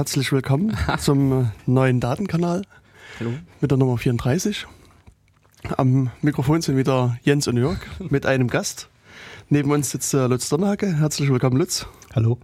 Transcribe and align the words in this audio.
Herzlich 0.00 0.32
willkommen 0.32 0.74
zum 0.98 1.42
äh, 1.42 1.44
neuen 1.66 2.00
Datenkanal 2.00 2.62
Hallo. 3.18 3.32
mit 3.60 3.70
der 3.70 3.76
Nummer 3.76 3.98
34. 3.98 4.66
Am 5.76 6.10
Mikrofon 6.22 6.62
sind 6.62 6.78
wieder 6.78 7.18
Jens 7.22 7.46
und 7.48 7.58
Jörg 7.58 7.76
mit 8.08 8.24
einem 8.24 8.48
Gast. 8.48 8.88
Neben 9.50 9.70
uns 9.70 9.90
sitzt 9.90 10.14
äh, 10.14 10.26
Lutz 10.26 10.48
Donnerhacke. 10.48 10.96
Herzlich 10.96 11.28
willkommen, 11.30 11.58
Lutz. 11.58 11.84
Hallo. 12.14 12.38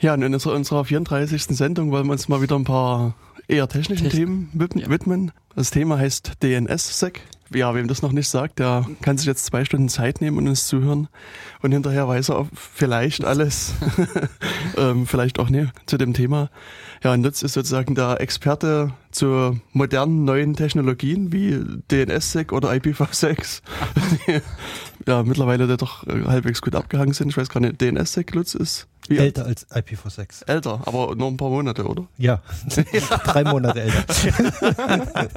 Ja, 0.00 0.14
und 0.14 0.22
in 0.22 0.34
unserer, 0.34 0.54
unserer 0.54 0.84
34. 0.84 1.44
Sendung 1.44 1.92
wollen 1.92 2.06
wir 2.06 2.12
uns 2.12 2.28
mal 2.28 2.42
wieder 2.42 2.56
ein 2.56 2.64
paar 2.64 3.14
eher 3.46 3.68
technischen 3.68 4.08
Techn- 4.08 4.10
Themen 4.16 4.50
widmen, 4.52 4.82
Ja. 4.82 4.90
widmen. 4.90 5.30
Das 5.54 5.70
Thema 5.70 5.96
heißt 5.96 6.42
DNS-Sec. 6.42 7.20
Ja, 7.52 7.74
wem 7.74 7.88
das 7.88 8.02
noch 8.02 8.12
nicht 8.12 8.28
sagt, 8.28 8.60
der 8.60 8.86
kann 9.02 9.18
sich 9.18 9.26
jetzt 9.26 9.44
zwei 9.44 9.64
Stunden 9.64 9.88
Zeit 9.88 10.20
nehmen 10.20 10.38
und 10.38 10.46
uns 10.46 10.68
zuhören. 10.68 11.08
Und 11.62 11.72
hinterher 11.72 12.06
weiß 12.06 12.30
er 12.30 12.48
vielleicht 12.54 13.24
alles, 13.24 13.74
ähm, 14.76 15.06
vielleicht 15.06 15.40
auch 15.40 15.50
nicht 15.50 15.72
zu 15.86 15.98
dem 15.98 16.14
Thema. 16.14 16.48
Ja, 17.02 17.12
und 17.12 17.24
Lutz 17.24 17.42
ist 17.42 17.54
sozusagen 17.54 17.96
der 17.96 18.20
Experte 18.20 18.92
zu 19.10 19.58
modernen 19.72 20.24
neuen 20.24 20.54
Technologien 20.54 21.32
wie 21.32 21.58
DNS-Sec 21.90 22.52
oder 22.52 22.70
IPv6. 22.70 23.62
die, 24.26 24.40
ja, 25.08 25.22
mittlerweile 25.24 25.76
doch 25.76 26.06
äh, 26.06 26.24
halbwegs 26.26 26.62
gut 26.62 26.76
abgehangen 26.76 27.14
sind. 27.14 27.30
Ich 27.30 27.36
weiß 27.36 27.48
gar 27.48 27.60
nicht, 27.60 27.80
DNS-Sec, 27.80 28.32
Lutz, 28.34 28.54
ist 28.54 28.86
wie 29.10 29.18
alt? 29.18 29.38
Älter 29.38 29.46
als 29.46 29.68
IPv6. 29.70 30.48
älter, 30.48 30.80
aber 30.86 31.14
nur 31.14 31.28
ein 31.28 31.36
paar 31.36 31.50
Monate, 31.50 31.84
oder? 31.86 32.06
Ja, 32.16 32.40
drei 33.24 33.44
Monate 33.44 33.82
älter. 33.82 34.04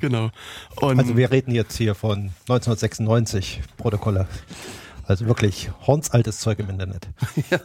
Genau. 0.00 0.30
Und 0.76 0.98
Also 0.98 1.16
wir 1.16 1.30
reden 1.30 1.54
jetzt 1.54 1.76
hier 1.76 1.94
von 1.94 2.30
1996 2.48 3.60
Protokolle. 3.76 4.26
Also 5.06 5.26
wirklich 5.26 5.70
hornsaltes 5.86 6.40
Zeug 6.40 6.58
im 6.60 6.70
Internet. 6.70 7.08
Ja. 7.50 7.58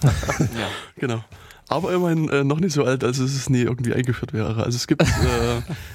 Genau. 0.98 1.24
Aber 1.68 1.94
immerhin 1.94 2.30
äh, 2.30 2.44
noch 2.44 2.60
nicht 2.60 2.74
so 2.74 2.84
alt, 2.84 3.04
als 3.04 3.18
es 3.18 3.50
nie 3.50 3.62
irgendwie 3.62 3.94
eingeführt 3.94 4.34
wäre. 4.34 4.64
Also 4.64 4.76
es 4.76 4.86
gibt, 4.86 5.02
äh, 5.02 5.06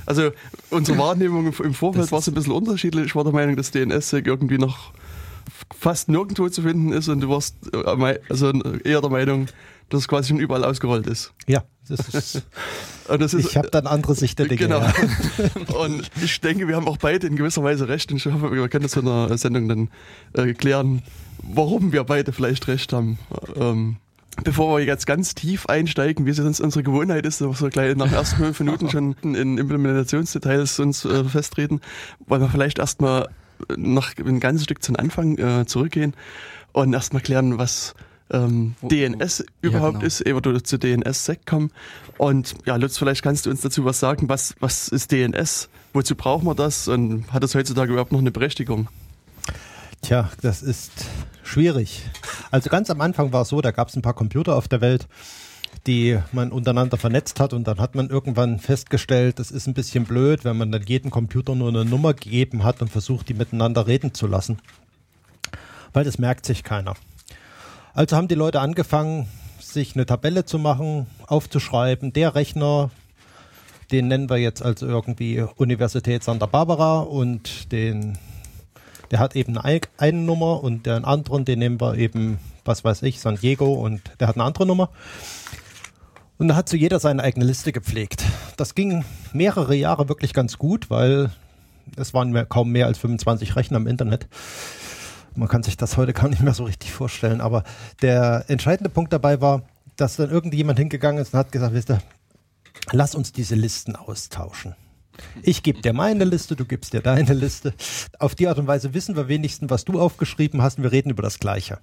also 0.06 0.30
unsere 0.70 0.98
Wahrnehmung 0.98 1.52
im, 1.52 1.74
Vorfeld 1.74 2.10
war 2.10 2.20
so 2.20 2.30
ein 2.30 2.34
bisschen 2.34 2.52
unterschiedlich. 2.52 3.06
Ich 3.06 3.14
war 3.14 3.22
der 3.24 3.32
Meinung, 3.32 3.56
dass 3.56 3.70
DNS-Sec 3.70 4.26
irgendwie 4.26 4.58
noch 4.58 4.92
fast 5.76 6.08
nirgendwo 6.08 6.48
zu 6.48 6.62
finden 6.62 6.92
ist 6.92 7.08
und 7.08 7.20
du 7.20 7.28
warst 7.28 7.56
äh, 7.72 8.18
also 8.28 8.52
eher 8.84 9.00
der 9.00 9.10
Meinung, 9.10 9.46
dass 9.88 10.02
es 10.02 10.08
quasi 10.08 10.28
schon 10.28 10.38
überall 10.38 10.64
ausgerollt 10.64 11.06
ist. 11.06 11.32
Ja, 11.46 11.64
das 11.88 12.08
ist, 12.08 12.42
Und 13.08 13.20
das 13.20 13.34
ist 13.34 13.46
ich 13.46 13.56
habe 13.56 13.70
dann 13.70 13.86
andere 13.86 14.14
Sicht 14.14 14.38
der 14.38 14.46
Dinge. 14.46 14.62
Genau. 14.62 14.80
Ja. 14.80 14.94
Und 15.76 16.10
ich 16.22 16.40
denke, 16.40 16.68
wir 16.68 16.76
haben 16.76 16.86
auch 16.86 16.96
beide 16.96 17.26
in 17.26 17.36
gewisser 17.36 17.64
Weise 17.64 17.88
recht. 17.88 18.10
Und 18.12 18.18
ich 18.18 18.26
hoffe, 18.26 18.52
wir 18.52 18.68
können 18.68 18.84
das 18.84 18.96
in 18.96 19.04
der 19.04 19.36
Sendung 19.36 19.68
dann 19.68 19.90
äh, 20.34 20.54
klären, 20.54 21.02
warum 21.42 21.92
wir 21.92 22.04
beide 22.04 22.32
vielleicht 22.32 22.68
recht 22.68 22.92
haben. 22.92 23.18
Ähm, 23.56 23.96
bevor 24.44 24.78
wir 24.78 24.84
jetzt 24.84 25.06
ganz 25.06 25.34
tief 25.34 25.66
einsteigen, 25.66 26.24
wie 26.24 26.30
es 26.30 26.36
sonst 26.36 26.60
unsere 26.60 26.84
Gewohnheit 26.84 27.26
ist, 27.26 27.40
dass 27.40 27.60
wir 27.60 27.70
gleich 27.70 27.96
nach 27.96 28.12
ersten 28.12 28.36
fünf 28.36 28.60
Minuten 28.60 28.90
schon 28.90 29.16
in 29.22 29.58
Implementationsdetails 29.58 30.78
uns 30.78 31.04
äh, 31.04 31.24
festreden, 31.24 31.80
wollen 32.26 32.42
wir 32.42 32.48
vielleicht 32.48 32.78
erstmal 32.78 33.28
noch 33.76 34.16
ein 34.18 34.40
ganzes 34.40 34.64
Stück 34.64 34.82
zum 34.82 34.96
Anfang 34.96 35.38
äh, 35.38 35.66
zurückgehen 35.66 36.14
und 36.72 36.92
erstmal 36.92 37.22
klären, 37.22 37.58
was 37.58 37.94
ähm, 38.32 38.74
Wo- 38.80 38.88
DNS 38.88 39.38
Ja, 39.38 39.44
überhaupt 39.62 39.94
genau. 39.94 40.06
ist, 40.06 40.20
ehe 40.20 40.34
wir 40.34 40.64
zu 40.64 40.78
DNS-Sec 40.78 41.46
kommen. 41.46 41.70
Und 42.18 42.54
ja, 42.64 42.76
Lutz, 42.76 42.96
vielleicht 42.98 43.22
kannst 43.22 43.46
du 43.46 43.50
uns 43.50 43.60
dazu 43.60 43.84
was 43.84 43.98
sagen. 43.98 44.28
Was, 44.28 44.54
was 44.60 44.88
ist 44.88 45.10
DNS? 45.10 45.68
Wozu 45.92 46.14
brauchen 46.14 46.46
wir 46.46 46.54
das? 46.54 46.86
Und 46.86 47.32
hat 47.32 47.42
das 47.42 47.54
heutzutage 47.54 47.90
überhaupt 47.92 48.12
noch 48.12 48.20
eine 48.20 48.30
Berechtigung? 48.30 48.88
Tja, 50.02 50.30
das 50.40 50.62
ist 50.62 50.92
schwierig. 51.42 52.02
Also 52.50 52.70
ganz 52.70 52.88
am 52.90 53.00
Anfang 53.00 53.32
war 53.32 53.42
es 53.42 53.48
so, 53.48 53.60
da 53.60 53.70
gab 53.70 53.88
es 53.88 53.96
ein 53.96 54.02
paar 54.02 54.14
Computer 54.14 54.56
auf 54.56 54.66
der 54.68 54.80
Welt, 54.80 55.08
die 55.86 56.18
man 56.32 56.52
untereinander 56.52 56.96
vernetzt 56.96 57.40
hat 57.40 57.52
und 57.52 57.66
dann 57.66 57.80
hat 57.80 57.94
man 57.94 58.10
irgendwann 58.10 58.58
festgestellt, 58.58 59.38
das 59.38 59.50
ist 59.50 59.66
ein 59.66 59.74
bisschen 59.74 60.04
blöd, 60.04 60.44
wenn 60.44 60.56
man 60.56 60.70
dann 60.70 60.82
jedem 60.82 61.10
Computer 61.10 61.54
nur 61.54 61.68
eine 61.68 61.84
Nummer 61.84 62.14
gegeben 62.14 62.64
hat 62.64 62.82
und 62.82 62.90
versucht, 62.90 63.28
die 63.28 63.34
miteinander 63.34 63.86
reden 63.86 64.12
zu 64.12 64.26
lassen. 64.26 64.58
Weil 65.92 66.04
das 66.04 66.18
merkt 66.18 66.44
sich 66.44 66.64
keiner. 66.64 66.94
Also 67.94 68.16
haben 68.16 68.28
die 68.28 68.34
Leute 68.34 68.60
angefangen, 68.60 69.26
sich 69.58 69.94
eine 69.94 70.06
Tabelle 70.06 70.44
zu 70.44 70.58
machen, 70.58 71.06
aufzuschreiben, 71.26 72.12
der 72.12 72.34
Rechner, 72.34 72.90
den 73.90 74.08
nennen 74.08 74.30
wir 74.30 74.36
jetzt 74.36 74.62
also 74.62 74.86
irgendwie 74.86 75.44
Universität 75.56 76.22
Santa 76.22 76.46
Barbara 76.46 77.00
und 77.00 77.72
den 77.72 78.18
der 79.10 79.18
hat 79.18 79.34
eben 79.34 79.58
eine, 79.58 79.80
eine 79.96 80.18
Nummer 80.18 80.62
und 80.62 80.86
den 80.86 81.04
anderen, 81.04 81.44
den 81.44 81.58
nehmen 81.58 81.80
wir 81.80 81.96
eben, 81.96 82.38
was 82.64 82.84
weiß 82.84 83.02
ich, 83.02 83.20
San 83.20 83.36
Diego 83.36 83.72
und 83.74 84.00
der 84.20 84.28
hat 84.28 84.36
eine 84.36 84.44
andere 84.44 84.66
Nummer. 84.66 84.90
Und 86.40 86.48
da 86.48 86.56
hat 86.56 86.70
so 86.70 86.76
jeder 86.78 86.98
seine 87.00 87.22
eigene 87.22 87.44
Liste 87.44 87.70
gepflegt. 87.70 88.24
Das 88.56 88.74
ging 88.74 89.04
mehrere 89.34 89.74
Jahre 89.74 90.08
wirklich 90.08 90.32
ganz 90.32 90.56
gut, 90.56 90.88
weil 90.88 91.30
es 91.96 92.14
waren 92.14 92.30
mehr, 92.30 92.46
kaum 92.46 92.72
mehr 92.72 92.86
als 92.86 92.96
25 92.96 93.56
Rechner 93.56 93.76
im 93.76 93.86
Internet. 93.86 94.26
Man 95.36 95.48
kann 95.48 95.62
sich 95.62 95.76
das 95.76 95.98
heute 95.98 96.14
gar 96.14 96.30
nicht 96.30 96.40
mehr 96.40 96.54
so 96.54 96.64
richtig 96.64 96.92
vorstellen. 96.92 97.42
Aber 97.42 97.62
der 98.00 98.46
entscheidende 98.48 98.88
Punkt 98.88 99.12
dabei 99.12 99.42
war, 99.42 99.64
dass 99.96 100.16
dann 100.16 100.30
irgendjemand 100.30 100.78
hingegangen 100.78 101.20
ist 101.20 101.34
und 101.34 101.40
hat 101.40 101.52
gesagt, 101.52 101.74
wisst 101.74 101.90
ihr, 101.90 102.00
lass 102.90 103.14
uns 103.14 103.32
diese 103.32 103.54
Listen 103.54 103.94
austauschen. 103.94 104.74
Ich 105.42 105.62
gebe 105.62 105.82
dir 105.82 105.92
meine 105.92 106.24
Liste, 106.24 106.56
du 106.56 106.64
gibst 106.64 106.94
dir 106.94 107.02
deine 107.02 107.34
Liste. 107.34 107.74
Auf 108.18 108.34
die 108.34 108.48
Art 108.48 108.58
und 108.58 108.66
Weise 108.66 108.94
wissen 108.94 109.14
wir 109.14 109.28
wenigstens, 109.28 109.68
was 109.68 109.84
du 109.84 110.00
aufgeschrieben 110.00 110.62
hast 110.62 110.78
und 110.78 110.84
wir 110.84 110.92
reden 110.92 111.10
über 111.10 111.22
das 111.22 111.38
Gleiche. 111.38 111.80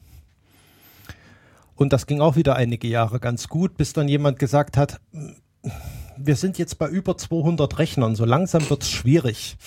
Und 1.78 1.94
das 1.94 2.08
ging 2.08 2.22
auch 2.22 2.36
wieder 2.36 2.56
einige 2.56 2.88
Jahre 2.88 3.20
ganz 3.20 3.48
gut, 3.48 3.78
bis 3.78 3.94
dann 3.94 4.10
jemand 4.10 4.40
gesagt 4.40 4.78
hat, 4.78 5.00
wir 6.18 6.36
sind 6.36 6.58
jetzt 6.58 6.80
bei 6.80 6.90
über 6.90 7.18
200 7.18 7.78
Rechnern, 7.78 8.16
so 8.16 8.26
langsam 8.26 8.68
wird 8.70 8.82
es 8.82 8.90
schwierig, 8.90 9.58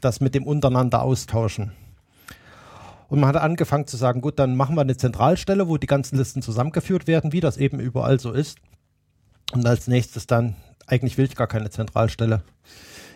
das 0.00 0.20
mit 0.20 0.34
dem 0.34 0.44
untereinander 0.44 1.02
austauschen. 1.02 1.72
Und 3.08 3.20
man 3.20 3.28
hat 3.28 3.36
angefangen 3.36 3.86
zu 3.86 3.96
sagen, 3.96 4.20
gut, 4.20 4.38
dann 4.38 4.56
machen 4.56 4.74
wir 4.74 4.82
eine 4.82 4.96
Zentralstelle, 4.96 5.68
wo 5.68 5.76
die 5.76 5.86
ganzen 5.86 6.18
Listen 6.18 6.42
zusammengeführt 6.42 7.06
werden, 7.06 7.32
wie 7.32 7.40
das 7.40 7.56
eben 7.56 7.78
überall 7.78 8.18
so 8.18 8.32
ist. 8.32 8.58
Und 9.52 9.66
als 9.66 9.86
nächstes 9.86 10.26
dann, 10.26 10.56
eigentlich 10.86 11.18
will 11.18 11.26
ich 11.26 11.36
gar 11.36 11.48
keine 11.48 11.70
Zentralstelle. 11.70 12.42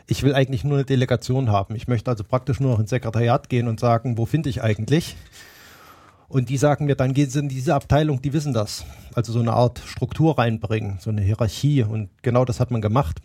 Ich 0.07 0.23
will 0.23 0.35
eigentlich 0.35 0.63
nur 0.65 0.79
eine 0.79 0.85
Delegation 0.85 1.51
haben. 1.51 1.75
Ich 1.75 1.89
möchte 1.89 2.11
also 2.11 2.23
praktisch 2.23 2.61
nur 2.61 2.73
noch 2.73 2.81
ins 2.81 2.91
Sekretariat 2.91 3.49
gehen 3.49 3.67
und 3.67 3.81
sagen, 3.81 4.19
wo 4.19 4.27
finde 4.27 4.51
ich 4.51 4.63
eigentlich? 4.63 5.17
Und 6.29 6.49
die 6.49 6.57
sagen 6.57 6.87
mir, 6.87 6.97
dann 6.97 7.15
gehen 7.15 7.31
sie 7.31 7.39
in 7.39 7.49
diese 7.49 7.75
Abteilung, 7.75 8.21
die 8.23 8.33
wissen 8.33 8.53
das. 8.53 8.85
Also 9.15 9.33
so 9.33 9.41
eine 9.41 9.53
Art 9.53 9.81
Struktur 9.87 10.39
reinbringen, 10.39 10.99
so 11.01 11.11
eine 11.11 11.21
Hierarchie. 11.23 11.83
Und 11.85 12.09
genau 12.23 12.45
das 12.45 12.61
hat 12.61 12.71
man 12.71 12.81
gemacht. 12.81 13.21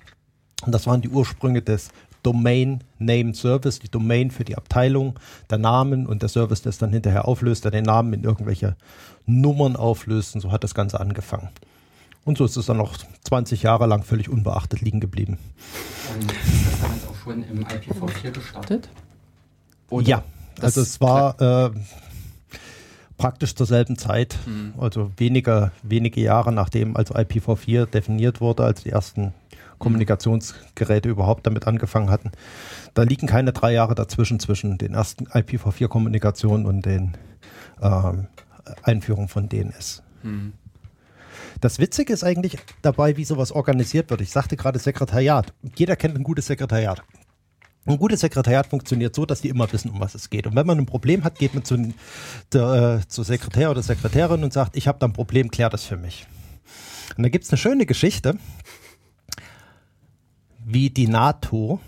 Und 0.65 0.73
das 0.73 0.85
waren 0.87 1.01
die 1.01 1.09
Ursprünge 1.09 1.61
des 1.61 1.89
Domain 2.21 2.83
Name 2.97 3.33
Service, 3.33 3.79
die 3.79 3.89
Domain 3.89 4.29
für 4.29 4.43
die 4.43 4.57
Abteilung, 4.57 5.17
der 5.49 5.57
Namen 5.57 6.05
und 6.05 6.21
der 6.21 6.27
Service, 6.29 6.61
der 6.61 6.71
es 6.71 6.77
dann 6.77 6.91
hinterher 6.91 7.25
auflöst, 7.27 7.63
der 7.63 7.71
den 7.71 7.85
Namen 7.85 8.11
in 8.13 8.23
irgendwelche 8.25 8.75
Nummern 9.25 9.77
auflöst. 9.77 10.35
Und 10.35 10.41
so 10.41 10.51
hat 10.51 10.63
das 10.65 10.75
Ganze 10.75 10.99
angefangen. 10.99 11.47
Und 12.25 12.37
so 12.37 12.43
ist 12.43 12.57
es 12.57 12.65
dann 12.65 12.77
noch 12.77 12.97
20 13.23 13.63
Jahre 13.63 13.87
lang 13.87 14.03
völlig 14.03 14.27
unbeachtet 14.29 14.81
liegen 14.81 14.99
geblieben. 14.99 15.37
Und 16.13 16.29
ist 16.29 16.67
das 16.73 16.81
damals 16.81 17.07
auch 17.07 17.15
schon 17.23 17.43
im 17.43 17.63
IPv4 17.65 18.31
gestartet? 18.31 18.89
ja, 20.01 20.23
das- 20.55 20.65
also 20.77 20.81
es 20.81 20.99
war 21.01 21.41
äh, 21.41 21.71
praktisch 23.19 23.53
zur 23.53 23.67
selben 23.67 23.97
Zeit, 23.97 24.35
Hm. 24.45 24.73
also 24.79 25.11
wenige, 25.17 25.71
wenige 25.83 26.21
Jahre 26.21 26.51
nachdem 26.51 26.97
also 26.97 27.13
IPv4 27.13 27.85
definiert 27.85 28.41
wurde, 28.41 28.63
als 28.63 28.81
die 28.81 28.89
ersten 28.89 29.33
Kommunikationsgeräte 29.77 31.07
überhaupt 31.09 31.45
damit 31.45 31.67
angefangen 31.67 32.09
hatten. 32.09 32.31
Da 32.95 33.03
liegen 33.03 33.27
keine 33.27 33.53
drei 33.53 33.73
Jahre 33.73 33.93
dazwischen 33.93 34.39
zwischen 34.39 34.77
den 34.77 34.93
ersten 34.95 35.27
IPv4-Kommunikationen 35.27 36.65
und 36.65 36.85
den 36.85 37.13
ähm, 37.81 38.27
Einführung 38.83 39.27
von 39.27 39.47
DNS. 39.47 40.01
Hm. 40.23 40.53
Das 41.61 41.79
Witzige 41.79 42.13
ist 42.13 42.23
eigentlich 42.23 42.57
dabei, 42.81 43.17
wie 43.17 43.25
sowas 43.25 43.51
organisiert 43.51 44.09
wird. 44.09 44.21
Ich 44.21 44.31
sagte 44.31 44.55
gerade 44.55 44.79
Sekretariat. 44.79 45.53
Jeder 45.75 45.95
kennt 45.95 46.15
ein 46.15 46.23
gutes 46.23 46.47
Sekretariat. 46.47 47.03
Ein 47.89 47.97
gutes 47.97 48.19
Sekretariat 48.19 48.67
funktioniert 48.67 49.15
so, 49.15 49.25
dass 49.25 49.41
die 49.41 49.49
immer 49.49 49.71
wissen, 49.73 49.89
um 49.89 49.99
was 49.99 50.13
es 50.13 50.29
geht. 50.29 50.45
Und 50.45 50.55
wenn 50.55 50.67
man 50.67 50.77
ein 50.77 50.85
Problem 50.85 51.23
hat, 51.23 51.39
geht 51.39 51.55
man 51.55 51.63
zu, 51.63 51.91
der, 52.53 52.99
äh, 53.01 53.07
zur 53.07 53.25
Sekretär 53.25 53.71
oder 53.71 53.81
Sekretärin 53.81 54.43
und 54.43 54.53
sagt, 54.53 54.77
ich 54.77 54.87
habe 54.87 54.99
da 54.99 55.07
ein 55.07 55.13
Problem, 55.13 55.49
klär 55.49 55.71
das 55.71 55.85
für 55.85 55.97
mich. 55.97 56.27
Und 57.17 57.23
da 57.23 57.29
gibt 57.29 57.45
es 57.45 57.51
eine 57.51 57.57
schöne 57.57 57.87
Geschichte, 57.87 58.37
wie 60.63 60.91
die 60.91 61.07
NATO 61.07 61.79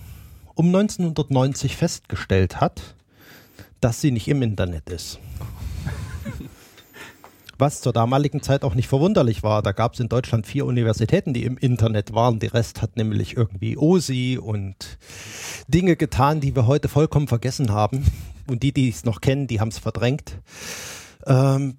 um 0.56 0.66
1990 0.68 1.78
festgestellt 1.78 2.60
hat, 2.60 2.96
dass 3.80 4.02
sie 4.02 4.10
nicht 4.10 4.28
im 4.28 4.42
Internet 4.42 4.90
ist. 4.90 5.20
Was 7.62 7.80
zur 7.80 7.94
damaligen 7.94 8.42
Zeit 8.42 8.64
auch 8.64 8.74
nicht 8.74 8.88
verwunderlich 8.88 9.44
war. 9.44 9.62
Da 9.62 9.72
gab 9.72 9.94
es 9.94 10.00
in 10.00 10.10
Deutschland 10.10 10.48
vier 10.48 10.66
Universitäten, 10.66 11.32
die 11.32 11.44
im 11.44 11.60
Internet 11.60 12.12
waren. 12.12 12.40
Die 12.40 12.48
Rest 12.48 12.82
hat 12.82 12.98
nämlich 12.98 13.38
irgendwie 13.38 13.78
OSI 13.78 14.40
und 14.42 14.98
Dinge 15.68 15.96
getan, 15.96 16.42
die 16.42 16.56
wir 16.56 16.66
heute 16.66 16.88
vollkommen 16.88 17.28
vergessen 17.28 17.70
haben. 17.70 18.04
Und 18.48 18.64
die, 18.64 18.74
die 18.74 18.90
es 18.90 19.06
noch 19.06 19.22
kennen, 19.22 19.46
die 19.46 19.60
haben 19.60 19.68
es 19.68 19.78
verdrängt. 19.78 20.40
Ähm, 21.28 21.78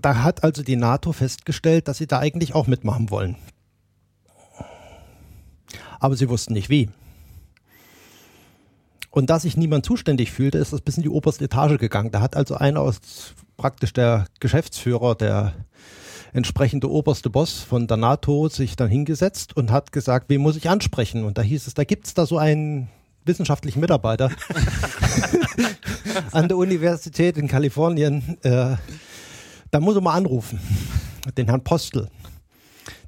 da 0.00 0.22
hat 0.22 0.44
also 0.44 0.62
die 0.62 0.76
NATO 0.76 1.10
festgestellt, 1.10 1.88
dass 1.88 1.98
sie 1.98 2.06
da 2.06 2.20
eigentlich 2.20 2.54
auch 2.54 2.68
mitmachen 2.68 3.10
wollen. 3.10 3.34
Aber 5.98 6.14
sie 6.14 6.28
wussten 6.28 6.52
nicht 6.52 6.70
wie. 6.70 6.88
Und 9.10 9.28
da 9.28 9.40
sich 9.40 9.56
niemand 9.56 9.84
zuständig 9.84 10.30
fühlte, 10.30 10.58
ist 10.58 10.72
das 10.72 10.82
bis 10.82 10.98
in 10.98 11.02
die 11.02 11.08
oberste 11.08 11.46
Etage 11.46 11.78
gegangen. 11.78 12.12
Da 12.12 12.20
hat 12.20 12.36
also 12.36 12.54
einer 12.54 12.80
aus 12.80 13.00
praktisch 13.60 13.92
der 13.92 14.24
Geschäftsführer, 14.40 15.14
der 15.14 15.52
entsprechende 16.32 16.90
oberste 16.90 17.28
Boss 17.28 17.58
von 17.60 17.86
der 17.86 17.98
NATO 17.98 18.48
sich 18.48 18.74
dann 18.74 18.88
hingesetzt 18.88 19.54
und 19.54 19.70
hat 19.70 19.92
gesagt, 19.92 20.30
wen 20.30 20.40
muss 20.40 20.56
ich 20.56 20.70
ansprechen? 20.70 21.24
Und 21.24 21.36
da 21.36 21.42
hieß 21.42 21.66
es, 21.66 21.74
da 21.74 21.84
gibt's 21.84 22.14
da 22.14 22.24
so 22.24 22.38
einen 22.38 22.88
wissenschaftlichen 23.26 23.80
Mitarbeiter 23.80 24.30
an 26.32 26.48
der 26.48 26.56
Universität 26.56 27.36
in 27.36 27.48
Kalifornien. 27.48 28.38
Äh, 28.42 28.76
da 29.70 29.80
muss 29.80 29.94
er 29.94 30.00
mal 30.00 30.14
anrufen, 30.14 30.58
den 31.36 31.48
Herrn 31.48 31.62
Postel 31.62 32.08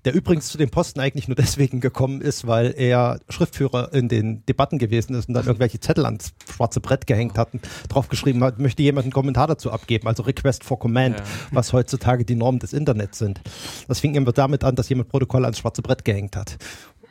der 0.04 0.14
übrigens 0.14 0.48
zu 0.48 0.58
dem 0.58 0.70
Posten 0.70 1.00
eigentlich 1.00 1.28
nur 1.28 1.34
deswegen 1.36 1.80
gekommen 1.80 2.20
ist, 2.20 2.46
weil 2.46 2.74
er 2.76 3.20
Schriftführer 3.28 3.92
in 3.92 4.08
den 4.08 4.44
Debatten 4.46 4.78
gewesen 4.78 5.14
ist 5.14 5.28
und 5.28 5.34
dann 5.34 5.46
irgendwelche 5.46 5.80
Zettel 5.80 6.04
ans 6.04 6.32
schwarze 6.52 6.80
Brett 6.80 7.06
gehängt 7.06 7.38
hat 7.38 7.54
und 7.54 7.62
draufgeschrieben 7.88 8.42
hat, 8.42 8.58
möchte 8.58 8.82
jemand 8.82 9.04
einen 9.04 9.12
Kommentar 9.12 9.46
dazu 9.46 9.70
abgeben, 9.70 10.08
also 10.08 10.22
Request 10.22 10.64
for 10.64 10.78
Command, 10.78 11.18
ja. 11.18 11.24
was 11.50 11.72
heutzutage 11.72 12.24
die 12.24 12.34
Normen 12.34 12.58
des 12.58 12.72
Internets 12.72 13.18
sind. 13.18 13.40
Das 13.88 14.00
fing 14.00 14.14
immer 14.14 14.32
damit 14.32 14.64
an, 14.64 14.74
dass 14.74 14.88
jemand 14.88 15.08
Protokoll 15.08 15.44
ans 15.44 15.58
schwarze 15.58 15.82
Brett 15.82 16.04
gehängt 16.04 16.36
hat. 16.36 16.56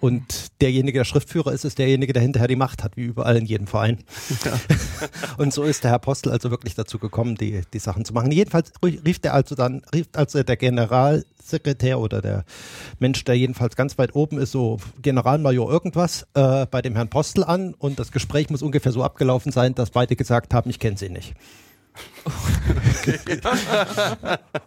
Und 0.01 0.59
derjenige, 0.61 0.97
der 0.99 1.05
Schriftführer 1.05 1.53
ist, 1.53 1.63
ist 1.63 1.77
derjenige, 1.77 2.11
der 2.11 2.23
hinterher 2.23 2.47
die 2.47 2.55
Macht 2.55 2.83
hat, 2.83 2.97
wie 2.97 3.03
überall 3.03 3.37
in 3.37 3.45
jedem 3.45 3.67
Verein. 3.67 3.99
Ja. 4.43 4.59
und 5.37 5.53
so 5.53 5.63
ist 5.63 5.83
der 5.83 5.91
Herr 5.91 5.99
Postel 5.99 6.31
also 6.31 6.49
wirklich 6.49 6.73
dazu 6.73 6.97
gekommen, 6.97 7.35
die, 7.35 7.61
die 7.71 7.79
Sachen 7.79 8.03
zu 8.03 8.11
machen. 8.11 8.31
Jedenfalls 8.31 8.73
rief 8.83 9.19
der 9.19 9.35
also 9.35 9.53
dann, 9.53 9.83
rief 9.93 10.07
also 10.13 10.41
der 10.41 10.57
Generalsekretär 10.57 11.99
oder 11.99 12.19
der 12.19 12.45
Mensch, 12.97 13.23
der 13.25 13.37
jedenfalls 13.37 13.75
ganz 13.75 13.99
weit 13.99 14.15
oben 14.15 14.39
ist, 14.39 14.51
so 14.51 14.79
Generalmajor 15.03 15.71
irgendwas, 15.71 16.25
äh, 16.33 16.65
bei 16.65 16.81
dem 16.81 16.95
Herrn 16.95 17.09
Postel 17.09 17.43
an 17.43 17.75
und 17.75 17.99
das 17.99 18.11
Gespräch 18.11 18.49
muss 18.49 18.63
ungefähr 18.63 18.91
so 18.91 19.03
abgelaufen 19.03 19.51
sein, 19.51 19.75
dass 19.75 19.91
beide 19.91 20.15
gesagt 20.15 20.55
haben, 20.55 20.71
ich 20.71 20.79
kenne 20.79 20.97
sie 20.97 21.09
nicht. 21.09 21.35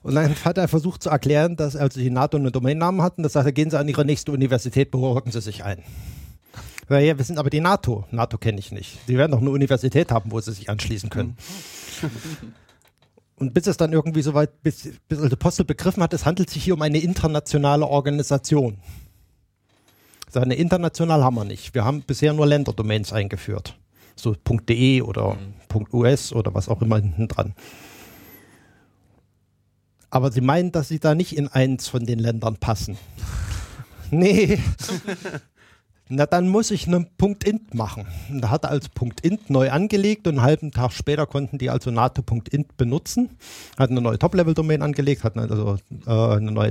Und 0.02 0.14
dann 0.14 0.34
hat 0.44 0.58
er 0.58 0.68
versucht 0.68 1.02
zu 1.02 1.10
erklären, 1.10 1.56
dass 1.56 1.76
also 1.76 2.00
die 2.00 2.10
NATO 2.10 2.36
einen 2.36 2.52
Domainnamen 2.52 3.02
hatten. 3.02 3.22
Das 3.22 3.32
sagt 3.32 3.46
er, 3.46 3.52
gehen 3.52 3.70
Sie 3.70 3.78
an 3.78 3.88
Ihre 3.88 4.04
nächste 4.04 4.32
Universität, 4.32 4.90
beruhigen 4.90 5.30
Sie 5.30 5.40
sich 5.40 5.64
ein. 5.64 5.82
Ja, 6.88 7.16
wir 7.16 7.24
sind 7.24 7.38
aber 7.38 7.48
die 7.50 7.60
NATO. 7.60 8.04
NATO 8.10 8.36
kenne 8.36 8.58
ich 8.58 8.70
nicht. 8.72 8.98
Sie 9.06 9.16
werden 9.16 9.32
doch 9.32 9.40
eine 9.40 9.50
Universität 9.50 10.12
haben, 10.12 10.32
wo 10.32 10.40
Sie 10.40 10.52
sich 10.52 10.68
anschließen 10.68 11.08
können. 11.08 11.36
Und 13.36 13.54
bis 13.54 13.66
es 13.66 13.76
dann 13.76 13.92
irgendwie 13.92 14.22
so 14.22 14.34
weit, 14.34 14.62
bis, 14.62 14.90
bis 15.08 15.18
also 15.18 15.36
Postel 15.36 15.64
begriffen 15.64 16.02
hat, 16.02 16.12
es 16.12 16.26
handelt 16.26 16.50
sich 16.50 16.62
hier 16.62 16.74
um 16.74 16.82
eine 16.82 16.98
internationale 16.98 17.86
Organisation. 17.86 18.78
Eine 20.34 20.56
international 20.56 21.22
haben 21.22 21.36
wir 21.36 21.44
nicht. 21.44 21.74
Wir 21.74 21.84
haben 21.84 22.02
bisher 22.02 22.32
nur 22.32 22.46
Länderdomains 22.46 23.12
eingeführt 23.12 23.78
so 24.16 24.34
.de 24.34 25.02
oder 25.02 25.34
mhm. 25.34 25.54
.us 25.74 26.32
oder 26.32 26.54
was 26.54 26.68
auch 26.68 26.82
immer 26.82 26.96
hinten 26.96 27.28
dran. 27.28 27.54
Aber 30.10 30.30
sie 30.30 30.40
meinen, 30.40 30.70
dass 30.70 30.88
sie 30.88 31.00
da 31.00 31.14
nicht 31.14 31.36
in 31.36 31.48
eins 31.48 31.88
von 31.88 32.06
den 32.06 32.20
Ländern 32.20 32.56
passen. 32.56 32.96
nee. 34.10 34.60
Na, 36.08 36.26
dann 36.26 36.48
muss 36.48 36.70
ich 36.70 36.86
einen 36.86 37.06
.int 37.44 37.74
machen. 37.74 38.06
Und 38.30 38.42
da 38.42 38.50
hat 38.50 38.64
er 38.64 38.70
als 38.70 38.90
.int 39.22 39.48
neu 39.48 39.70
angelegt 39.70 40.28
und 40.28 40.34
einen 40.34 40.42
halben 40.42 40.70
Tag 40.70 40.92
später 40.92 41.26
konnten 41.26 41.56
die 41.56 41.70
also 41.70 41.90
NATO.int 41.90 42.76
benutzen. 42.76 43.30
Hat 43.78 43.90
eine 43.90 44.02
neue 44.02 44.18
Top-Level-Domain 44.18 44.82
angelegt, 44.82 45.24
hat 45.24 45.36
also 45.36 45.78
äh, 46.06 46.10
eine 46.10 46.52
neue 46.52 46.70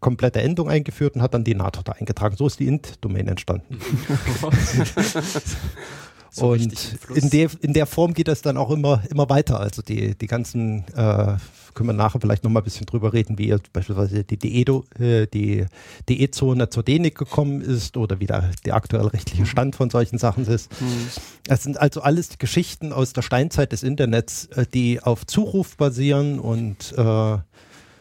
komplette 0.00 0.42
Endung 0.42 0.68
eingeführt 0.68 1.14
und 1.14 1.22
hat 1.22 1.32
dann 1.32 1.44
die 1.44 1.54
NATO 1.54 1.82
da 1.82 1.92
eingetragen. 1.92 2.36
So 2.36 2.48
ist 2.48 2.58
die 2.58 2.66
int-Domain 2.66 3.28
entstanden. 3.28 3.78
So 6.36 6.52
und 6.52 6.90
in 7.14 7.30
der, 7.30 7.48
in 7.62 7.72
der 7.72 7.86
Form 7.86 8.12
geht 8.12 8.28
das 8.28 8.42
dann 8.42 8.58
auch 8.58 8.70
immer, 8.70 9.02
immer 9.10 9.30
weiter. 9.30 9.58
Also 9.58 9.80
die, 9.80 10.14
die 10.14 10.26
ganzen, 10.26 10.84
äh, 10.94 11.36
können 11.72 11.88
wir 11.88 11.94
nachher 11.94 12.20
vielleicht 12.20 12.44
nochmal 12.44 12.60
ein 12.60 12.64
bisschen 12.64 12.84
drüber 12.84 13.14
reden, 13.14 13.38
wie 13.38 13.56
beispielsweise 13.72 14.22
die 14.22 14.36
DE-Zone 14.36 14.84
äh, 14.98 15.26
die 15.26 15.64
DE 16.10 16.30
zur 16.30 16.82
DENIC 16.82 17.16
gekommen 17.16 17.62
ist 17.62 17.96
oder 17.96 18.20
wie 18.20 18.26
der, 18.26 18.50
der 18.66 18.74
aktuelle 18.74 19.14
rechtliche 19.14 19.46
Stand 19.46 19.76
von 19.76 19.88
solchen 19.88 20.18
Sachen 20.18 20.46
ist. 20.46 20.70
Mhm. 20.78 21.08
Das 21.44 21.62
sind 21.62 21.80
also 21.80 22.02
alles 22.02 22.36
Geschichten 22.36 22.92
aus 22.92 23.14
der 23.14 23.22
Steinzeit 23.22 23.72
des 23.72 23.82
Internets, 23.82 24.44
äh, 24.48 24.66
die 24.66 25.02
auf 25.02 25.26
Zuruf 25.26 25.78
basieren 25.78 26.38
und 26.38 26.92
äh, 26.98 27.38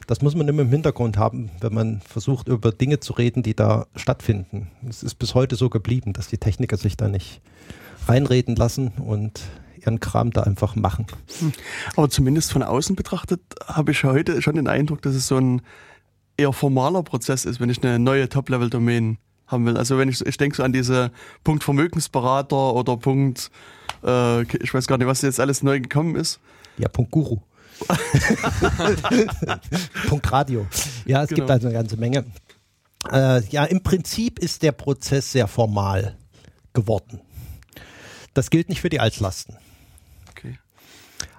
das 0.08 0.22
muss 0.22 0.36
man 0.36 0.48
immer 0.50 0.64
im 0.64 0.70
Hintergrund 0.70 1.18
haben, 1.18 1.52
wenn 1.62 1.74
man 1.74 2.02
versucht, 2.02 2.50
über 2.50 2.74
Dinge 2.74 3.00
zu 3.00 3.14
reden, 3.14 3.44
die 3.44 3.56
da 3.56 3.88
stattfinden. 3.96 4.68
Es 4.88 5.04
ist 5.04 5.16
bis 5.16 5.36
heute 5.36 5.56
so 5.56 5.70
geblieben, 5.70 6.12
dass 6.12 6.28
die 6.28 6.38
Techniker 6.38 6.76
sich 6.76 6.98
da 6.98 7.08
nicht 7.08 7.42
reinreden 8.08 8.56
lassen 8.56 8.90
und 8.90 9.42
ihren 9.80 10.00
Kram 10.00 10.32
da 10.32 10.44
einfach 10.44 10.76
machen. 10.76 11.06
Hm. 11.40 11.54
Aber 11.96 12.10
zumindest 12.10 12.52
von 12.52 12.64
außen 12.64 12.96
betrachtet 12.96 13.42
habe 13.66 13.92
ich 13.92 14.04
heute 14.04 14.42
schon 14.42 14.56
den 14.56 14.68
Eindruck, 14.68 15.02
dass 15.02 15.16
es 15.16 15.28
so 15.28 15.38
ein 15.38 15.62
eher 16.38 16.54
formaler 16.54 17.04
Prozess 17.04 17.46
ist, 17.46 17.60
wenn 17.60 17.70
ich 17.70 17.84
eine 17.84 18.00
neue 18.00 18.28
Top-Level-Domain 18.30 19.18
haben 19.48 19.66
will. 19.66 19.78
Also 19.78 19.98
wenn 19.98 20.10
ich, 20.10 20.26
ich 20.26 20.38
denke 20.38 20.56
so 20.58 20.64
an 20.64 20.74
diese 20.74 21.12
Punkt 21.44 21.64
Vermögensberater 21.64 22.74
oder 22.74 22.98
Punkt, 22.98 23.52
äh, 24.04 24.42
ich 24.58 24.74
weiß 24.74 24.88
gar 24.88 24.98
nicht, 24.98 25.08
was 25.08 25.22
jetzt 25.22 25.40
alles 25.40 25.64
neu 25.64 25.80
gekommen 25.80 26.16
ist. 26.16 26.40
Ja, 26.78 26.90
Punkt 26.90 27.12
Guru. 27.12 27.40
Punkt 30.08 30.32
Radio. 30.32 30.66
Ja, 31.06 31.24
es 31.24 31.30
genau. 31.30 31.42
gibt 31.42 31.52
also 31.52 31.68
eine 31.68 31.76
ganze 31.76 31.98
Menge. 31.98 32.26
Äh, 33.12 33.44
ja, 33.50 33.66
im 33.66 33.84
Prinzip 33.84 34.40
ist 34.40 34.64
der 34.64 34.72
Prozess 34.72 35.32
sehr 35.32 35.48
formal 35.48 36.18
geworden. 36.74 37.22
Das 38.36 38.50
gilt 38.50 38.70
nicht 38.70 38.82
für 38.82 38.90
die 38.90 39.00
Altlasten. 39.00 39.56
Okay. 40.30 40.60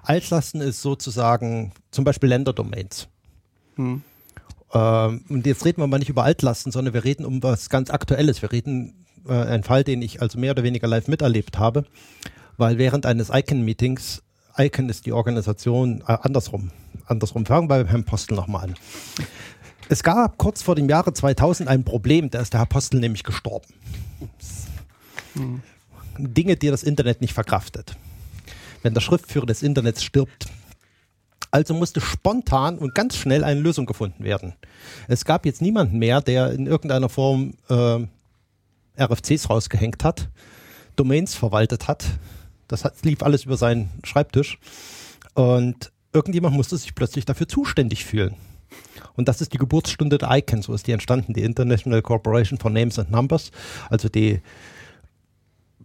Altlasten 0.01 0.61
ist 0.61 0.81
sozusagen 0.81 1.71
zum 1.91 2.03
Beispiel 2.03 2.27
Länderdomains. 2.27 3.07
Hm. 3.75 4.01
Ähm, 4.73 5.25
und 5.29 5.45
jetzt 5.45 5.63
reden 5.63 5.81
wir 5.81 5.87
mal 5.87 5.99
nicht 5.99 6.09
über 6.09 6.23
Altlasten, 6.23 6.71
sondern 6.71 6.95
wir 6.95 7.03
reden 7.03 7.23
um 7.23 7.41
was 7.43 7.69
ganz 7.69 7.91
Aktuelles. 7.91 8.41
Wir 8.41 8.51
reden 8.51 9.05
äh, 9.27 9.33
einen 9.33 9.63
Fall, 9.63 9.83
den 9.83 10.01
ich 10.01 10.23
also 10.23 10.39
mehr 10.39 10.51
oder 10.51 10.63
weniger 10.63 10.87
live 10.87 11.07
miterlebt 11.07 11.59
habe, 11.59 11.85
weil 12.57 12.79
während 12.79 13.05
eines 13.05 13.29
Icon-Meetings, 13.29 14.23
Icon 14.57 14.89
ist 14.89 15.05
die 15.05 15.11
Organisation, 15.11 16.01
äh, 16.07 16.17
andersrum, 16.23 16.71
andersrum, 17.05 17.45
fangen 17.45 17.69
wir 17.69 17.77
beim 17.77 17.87
Herrn 17.87 18.05
Postel 18.05 18.35
nochmal 18.35 18.63
an. 18.63 18.75
Es 19.87 20.01
gab 20.01 20.39
kurz 20.39 20.63
vor 20.63 20.73
dem 20.73 20.89
Jahre 20.89 21.13
2000 21.13 21.69
ein 21.69 21.83
Problem, 21.83 22.31
da 22.31 22.41
ist 22.41 22.53
der 22.53 22.61
Herr 22.61 22.65
Postel 22.65 22.99
nämlich 22.99 23.23
gestorben. 23.23 23.67
Ups. 24.19 24.65
Hm. 25.35 25.61
Dinge, 26.17 26.55
die 26.55 26.69
das 26.69 26.83
Internet 26.83 27.21
nicht 27.21 27.33
verkraftet. 27.33 27.95
Wenn 28.83 28.93
der 28.93 29.01
Schriftführer 29.01 29.45
des 29.45 29.63
Internets 29.63 30.03
stirbt. 30.03 30.47
Also 31.49 31.73
musste 31.73 32.01
spontan 32.01 32.77
und 32.77 32.93
ganz 32.93 33.15
schnell 33.15 33.43
eine 33.43 33.59
Lösung 33.59 33.85
gefunden 33.85 34.23
werden. 34.23 34.53
Es 35.07 35.23
gab 35.23 35.45
jetzt 35.45 35.61
niemanden 35.61 35.97
mehr, 35.97 36.21
der 36.21 36.51
in 36.51 36.67
irgendeiner 36.67 37.07
Form 37.07 37.53
äh, 37.69 37.99
RFCs 39.01 39.49
rausgehängt 39.49 40.03
hat, 40.03 40.29
Domains 40.97 41.35
verwaltet 41.35 41.87
hat. 41.87 42.05
Das 42.67 42.83
hat, 42.83 42.93
lief 43.03 43.23
alles 43.23 43.45
über 43.45 43.55
seinen 43.55 43.89
Schreibtisch. 44.03 44.59
Und 45.35 45.91
irgendjemand 46.11 46.55
musste 46.55 46.77
sich 46.77 46.95
plötzlich 46.95 47.25
dafür 47.25 47.47
zuständig 47.47 48.03
fühlen. 48.03 48.35
Und 49.15 49.27
das 49.27 49.41
ist 49.41 49.53
die 49.53 49.57
Geburtsstunde 49.57 50.17
der 50.17 50.29
ICANN, 50.31 50.61
so 50.61 50.73
ist 50.73 50.87
die 50.87 50.91
entstanden, 50.91 51.33
die 51.33 51.43
International 51.43 52.01
Corporation 52.01 52.59
for 52.59 52.69
Names 52.69 52.99
and 52.99 53.11
Numbers, 53.11 53.51
also 53.89 54.09
die 54.09 54.41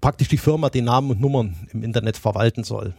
praktisch 0.02 0.28
die 0.28 0.36
Firma 0.36 0.68
die 0.68 0.82
Namen 0.82 1.12
und 1.12 1.20
Nummern 1.22 1.56
im 1.72 1.82
Internet 1.82 2.18
verwalten 2.18 2.64
soll. 2.64 2.92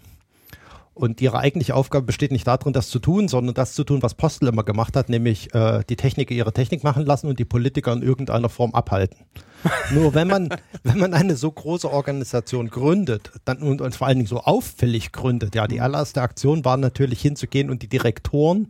Und 0.95 1.21
ihre 1.21 1.39
eigentliche 1.39 1.75
Aufgabe 1.75 2.05
besteht 2.05 2.31
nicht 2.31 2.45
darin, 2.45 2.71
das 2.71 2.89
zu 2.89 2.99
tun, 2.99 3.27
sondern 3.27 3.55
das 3.55 3.73
zu 3.73 3.83
tun, 3.83 4.03
was 4.03 4.13
Postel 4.13 4.47
immer 4.47 4.63
gemacht 4.63 4.95
hat, 4.95 5.09
nämlich 5.09 5.53
äh, 5.53 5.83
die 5.89 5.95
Techniker 5.95 6.35
ihre 6.35 6.53
Technik 6.53 6.83
machen 6.83 7.03
lassen 7.03 7.27
und 7.27 7.39
die 7.39 7.45
Politiker 7.45 7.93
in 7.93 8.03
irgendeiner 8.03 8.47
Form 8.47 8.75
abhalten. 8.75 9.17
Nur 9.91 10.13
wenn 10.13 10.27
man, 10.27 10.49
wenn 10.83 10.99
man 10.99 11.13
eine 11.15 11.35
so 11.35 11.51
große 11.51 11.91
Organisation 11.91 12.69
gründet 12.69 13.31
dann, 13.43 13.57
und, 13.57 13.81
und 13.81 13.95
vor 13.95 14.07
allen 14.07 14.17
Dingen 14.17 14.27
so 14.27 14.41
auffällig 14.41 15.11
gründet, 15.11 15.55
ja, 15.55 15.67
die 15.67 15.81
allererste 15.81 16.21
Aktion 16.21 16.63
war 16.63 16.77
natürlich 16.77 17.21
hinzugehen 17.21 17.71
und 17.71 17.81
die 17.81 17.89
Direktoren, 17.89 18.67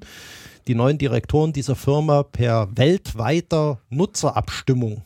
die 0.67 0.75
neuen 0.75 0.97
Direktoren 0.97 1.51
dieser 1.51 1.75
Firma 1.75 2.23
per 2.23 2.69
weltweiter 2.73 3.79
Nutzerabstimmung 3.89 5.01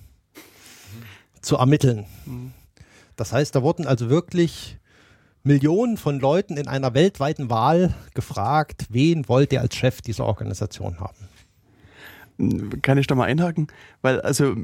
zu 1.41 1.55
ermitteln. 1.55 2.05
Mhm. 2.25 2.51
Das 3.17 3.33
heißt, 3.33 3.53
da 3.55 3.61
wurden 3.63 3.85
also 3.85 4.09
wirklich 4.09 4.77
Millionen 5.43 5.97
von 5.97 6.19
Leuten 6.19 6.55
in 6.55 6.67
einer 6.67 6.93
weltweiten 6.93 7.49
Wahl 7.49 7.93
gefragt, 8.13 8.85
wen 8.89 9.27
wollt 9.27 9.51
ihr 9.51 9.61
als 9.61 9.75
Chef 9.75 10.01
dieser 10.01 10.25
Organisation 10.25 10.99
haben? 10.99 11.17
Kann 12.83 12.99
ich 12.99 13.07
da 13.07 13.15
mal 13.15 13.23
einhaken? 13.25 13.67
Weil, 14.03 14.21
also, 14.21 14.55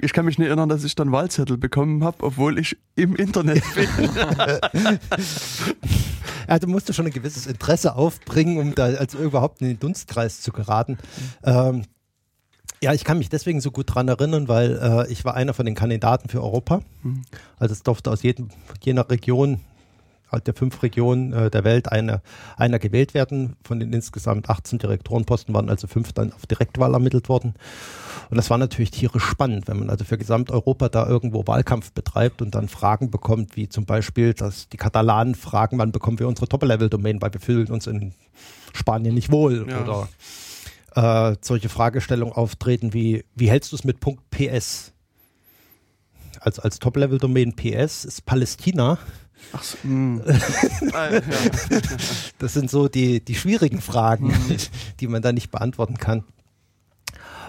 ich 0.00 0.12
kann 0.12 0.24
mich 0.24 0.38
nicht 0.38 0.48
erinnern, 0.48 0.68
dass 0.68 0.82
ich 0.82 0.96
dann 0.96 1.12
Wahlzettel 1.12 1.56
bekommen 1.56 2.02
habe, 2.02 2.24
obwohl 2.24 2.58
ich 2.58 2.76
im 2.96 3.14
Internet 3.14 3.62
bin. 3.76 4.98
Also 6.48 6.66
musste 6.66 6.92
schon 6.92 7.06
ein 7.06 7.12
gewisses 7.12 7.46
Interesse 7.46 7.94
aufbringen, 7.94 8.58
um 8.58 8.74
da 8.74 8.86
also 8.86 9.18
überhaupt 9.18 9.60
in 9.60 9.68
den 9.68 9.78
Dunstkreis 9.78 10.40
zu 10.40 10.50
geraten. 10.50 10.98
Ähm, 11.44 11.84
ja, 12.82 12.92
ich 12.92 13.04
kann 13.04 13.18
mich 13.18 13.28
deswegen 13.28 13.60
so 13.60 13.70
gut 13.70 13.94
dran 13.94 14.08
erinnern, 14.08 14.48
weil 14.48 14.78
äh, 15.08 15.12
ich 15.12 15.24
war 15.24 15.34
einer 15.34 15.54
von 15.54 15.64
den 15.66 15.74
Kandidaten 15.74 16.28
für 16.28 16.42
Europa. 16.42 16.82
Also 17.58 17.72
es 17.72 17.82
durfte 17.82 18.10
aus 18.10 18.22
jedem, 18.22 18.48
jener 18.82 19.08
Region, 19.08 19.60
halt 20.30 20.46
der 20.46 20.54
fünf 20.54 20.82
Regionen 20.82 21.32
äh, 21.32 21.50
der 21.50 21.62
Welt, 21.62 21.92
eine, 21.92 22.22
einer 22.56 22.78
gewählt 22.78 23.14
werden. 23.14 23.54
Von 23.64 23.78
den 23.80 23.92
insgesamt 23.92 24.48
18 24.50 24.78
Direktorenposten 24.78 25.54
waren 25.54 25.68
also 25.68 25.86
fünf 25.86 26.12
dann 26.12 26.32
auf 26.32 26.46
Direktwahl 26.46 26.92
ermittelt 26.94 27.28
worden. 27.28 27.54
Und 28.30 28.36
das 28.36 28.48
war 28.50 28.56
natürlich 28.58 28.90
tierisch 28.90 29.24
spannend, 29.24 29.68
wenn 29.68 29.78
man 29.78 29.90
also 29.90 30.04
für 30.04 30.16
Gesamteuropa 30.18 30.88
da 30.88 31.06
irgendwo 31.06 31.46
Wahlkampf 31.46 31.92
betreibt 31.92 32.40
und 32.40 32.54
dann 32.54 32.68
Fragen 32.68 33.10
bekommt, 33.10 33.56
wie 33.56 33.68
zum 33.68 33.84
Beispiel, 33.84 34.32
dass 34.32 34.68
die 34.70 34.78
Katalanen 34.78 35.34
fragen, 35.34 35.78
wann 35.78 35.92
bekommen 35.92 36.18
wir 36.18 36.26
unsere 36.26 36.48
Top-Level-Domain, 36.48 37.20
weil 37.20 37.32
wir 37.34 37.40
fühlen 37.40 37.68
uns 37.68 37.86
in 37.86 38.14
Spanien 38.72 39.14
nicht 39.14 39.30
wohl 39.30 39.68
Ja. 39.68 39.82
oder 39.82 40.08
äh, 40.94 41.36
solche 41.40 41.68
Fragestellungen 41.68 42.34
auftreten 42.34 42.92
wie, 42.92 43.24
wie 43.34 43.50
hältst 43.50 43.72
du 43.72 43.76
es 43.76 43.84
mit 43.84 44.00
Punkt 44.00 44.30
PS? 44.30 44.92
Als, 46.40 46.58
als 46.58 46.78
Top-Level-Domain 46.78 47.54
PS 47.54 48.04
ist 48.04 48.26
Palästina. 48.26 48.98
Ach 49.52 49.62
so, 49.62 49.78
ja. 49.86 51.20
Das 52.38 52.52
sind 52.52 52.70
so 52.70 52.88
die, 52.88 53.24
die 53.24 53.34
schwierigen 53.34 53.80
Fragen, 53.80 54.34
die 55.00 55.06
man 55.06 55.22
da 55.22 55.32
nicht 55.32 55.50
beantworten 55.50 55.98
kann. 55.98 56.24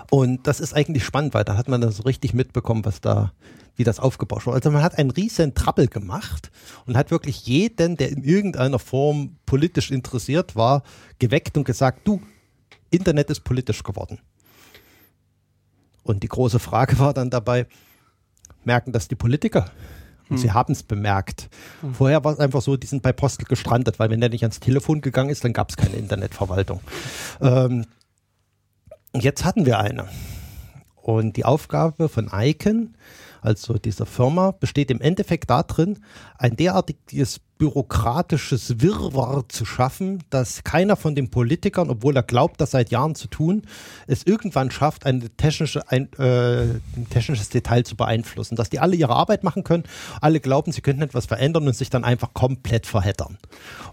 Und 0.10 0.48
das 0.48 0.60
ist 0.60 0.74
eigentlich 0.74 1.04
spannend, 1.04 1.34
weil 1.34 1.44
da 1.44 1.58
hat 1.58 1.68
man 1.68 1.82
dann 1.82 1.92
so 1.92 2.04
richtig 2.04 2.34
mitbekommen, 2.34 2.86
was 2.86 3.02
da, 3.02 3.34
wie 3.76 3.84
das 3.84 4.00
aufgebaut 4.00 4.46
wurde. 4.46 4.58
Also 4.58 4.70
man 4.70 4.84
hat 4.84 4.98
einen 4.98 5.10
riesen 5.10 5.56
Trouble 5.56 5.88
gemacht 5.88 6.52
und 6.86 6.96
hat 6.96 7.10
wirklich 7.10 7.48
jeden, 7.48 7.98
der 7.98 8.10
in 8.10 8.24
irgendeiner 8.24 8.80
Form 8.80 9.38
politisch 9.48 9.90
interessiert 9.90 10.56
war, 10.56 10.84
geweckt 11.18 11.58
und 11.58 11.64
gesagt, 11.64 12.08
du, 12.08 12.22
Internet 12.94 13.30
ist 13.30 13.44
politisch 13.44 13.84
geworden. 13.84 14.20
Und 16.04 16.24
die 16.24 16.28
große 16.28 16.60
Frage 16.60 17.00
war 17.00 17.14
dann 17.14 17.30
dabei, 17.30 17.66
merken 18.64 18.92
das 18.92 19.08
die 19.08 19.16
Politiker? 19.16 19.72
Und 20.30 20.38
sie 20.38 20.52
haben 20.52 20.74
es 20.74 20.84
bemerkt. 20.84 21.50
Vorher 21.94 22.24
war 22.24 22.34
es 22.34 22.40
einfach 22.40 22.62
so, 22.62 22.76
die 22.76 22.88
sind 22.88 23.04
bei 23.04 23.12
Postel 23.12 23.46
gestrandet, 23.46 24.00
weil 24.00 24.10
wenn 24.10 24.20
der 24.20 24.30
nicht 24.30 24.44
ans 24.44 24.60
Telefon 24.60 25.02
gegangen 25.02 25.30
ist, 25.30 25.44
dann 25.44 25.54
gab 25.54 25.70
es 25.70 25.78
keine 25.78 25.96
Internetverwaltung. 25.96 26.80
Ähm, 27.40 27.86
jetzt 29.14 29.46
hatten 29.46 29.66
wir 29.66 29.80
eine. 29.80 30.08
Und 30.96 31.38
die 31.38 31.46
Aufgabe 31.46 32.10
von 32.10 32.32
Icon, 32.34 32.96
also 33.44 33.76
dieser 33.76 34.06
Firma, 34.06 34.52
besteht 34.52 34.90
im 34.90 35.02
Endeffekt 35.02 35.50
darin, 35.50 36.00
ein 36.38 36.56
derartiges 36.56 37.40
bürokratisches 37.58 38.82
Wirrwarr 38.82 39.48
zu 39.48 39.64
schaffen, 39.64 40.24
dass 40.30 40.64
keiner 40.64 40.96
von 40.96 41.16
den 41.16 41.30
Politikern, 41.30 41.90
obwohl 41.90 42.16
er 42.16 42.24
glaubt, 42.24 42.60
das 42.60 42.72
seit 42.72 42.90
Jahren 42.90 43.16
zu 43.16 43.28
tun, 43.28 43.64
es 44.08 44.26
irgendwann 44.26 44.72
schafft, 44.72 45.06
eine 45.06 45.30
technische, 45.30 45.90
ein, 45.90 46.12
äh, 46.14 46.64
ein 46.64 47.08
technisches 47.10 47.50
Detail 47.50 47.84
zu 47.84 47.96
beeinflussen. 47.96 48.56
Dass 48.56 48.70
die 48.70 48.80
alle 48.80 48.96
ihre 48.96 49.14
Arbeit 49.16 49.44
machen 49.44 49.64
können, 49.64 49.84
alle 50.20 50.40
glauben, 50.40 50.72
sie 50.72 50.82
könnten 50.82 51.04
etwas 51.04 51.28
verändern 51.28 51.68
und 51.68 51.76
sich 51.76 51.90
dann 51.90 52.04
einfach 52.04 52.34
komplett 52.34 52.86
verheddern. 52.86 53.38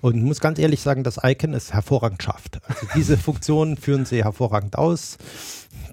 Und 0.01 0.17
ich 0.17 0.23
muss 0.23 0.41
ganz 0.41 0.59
ehrlich 0.59 0.81
sagen, 0.81 1.05
dass 1.05 1.21
Icon 1.23 1.55
es 1.55 1.73
hervorragend 1.73 2.23
schafft. 2.23 2.61
Also 2.67 2.87
diese 2.97 3.17
Funktionen 3.19 3.77
führen 3.77 4.05
sie 4.05 4.25
hervorragend 4.25 4.77
aus. 4.77 5.17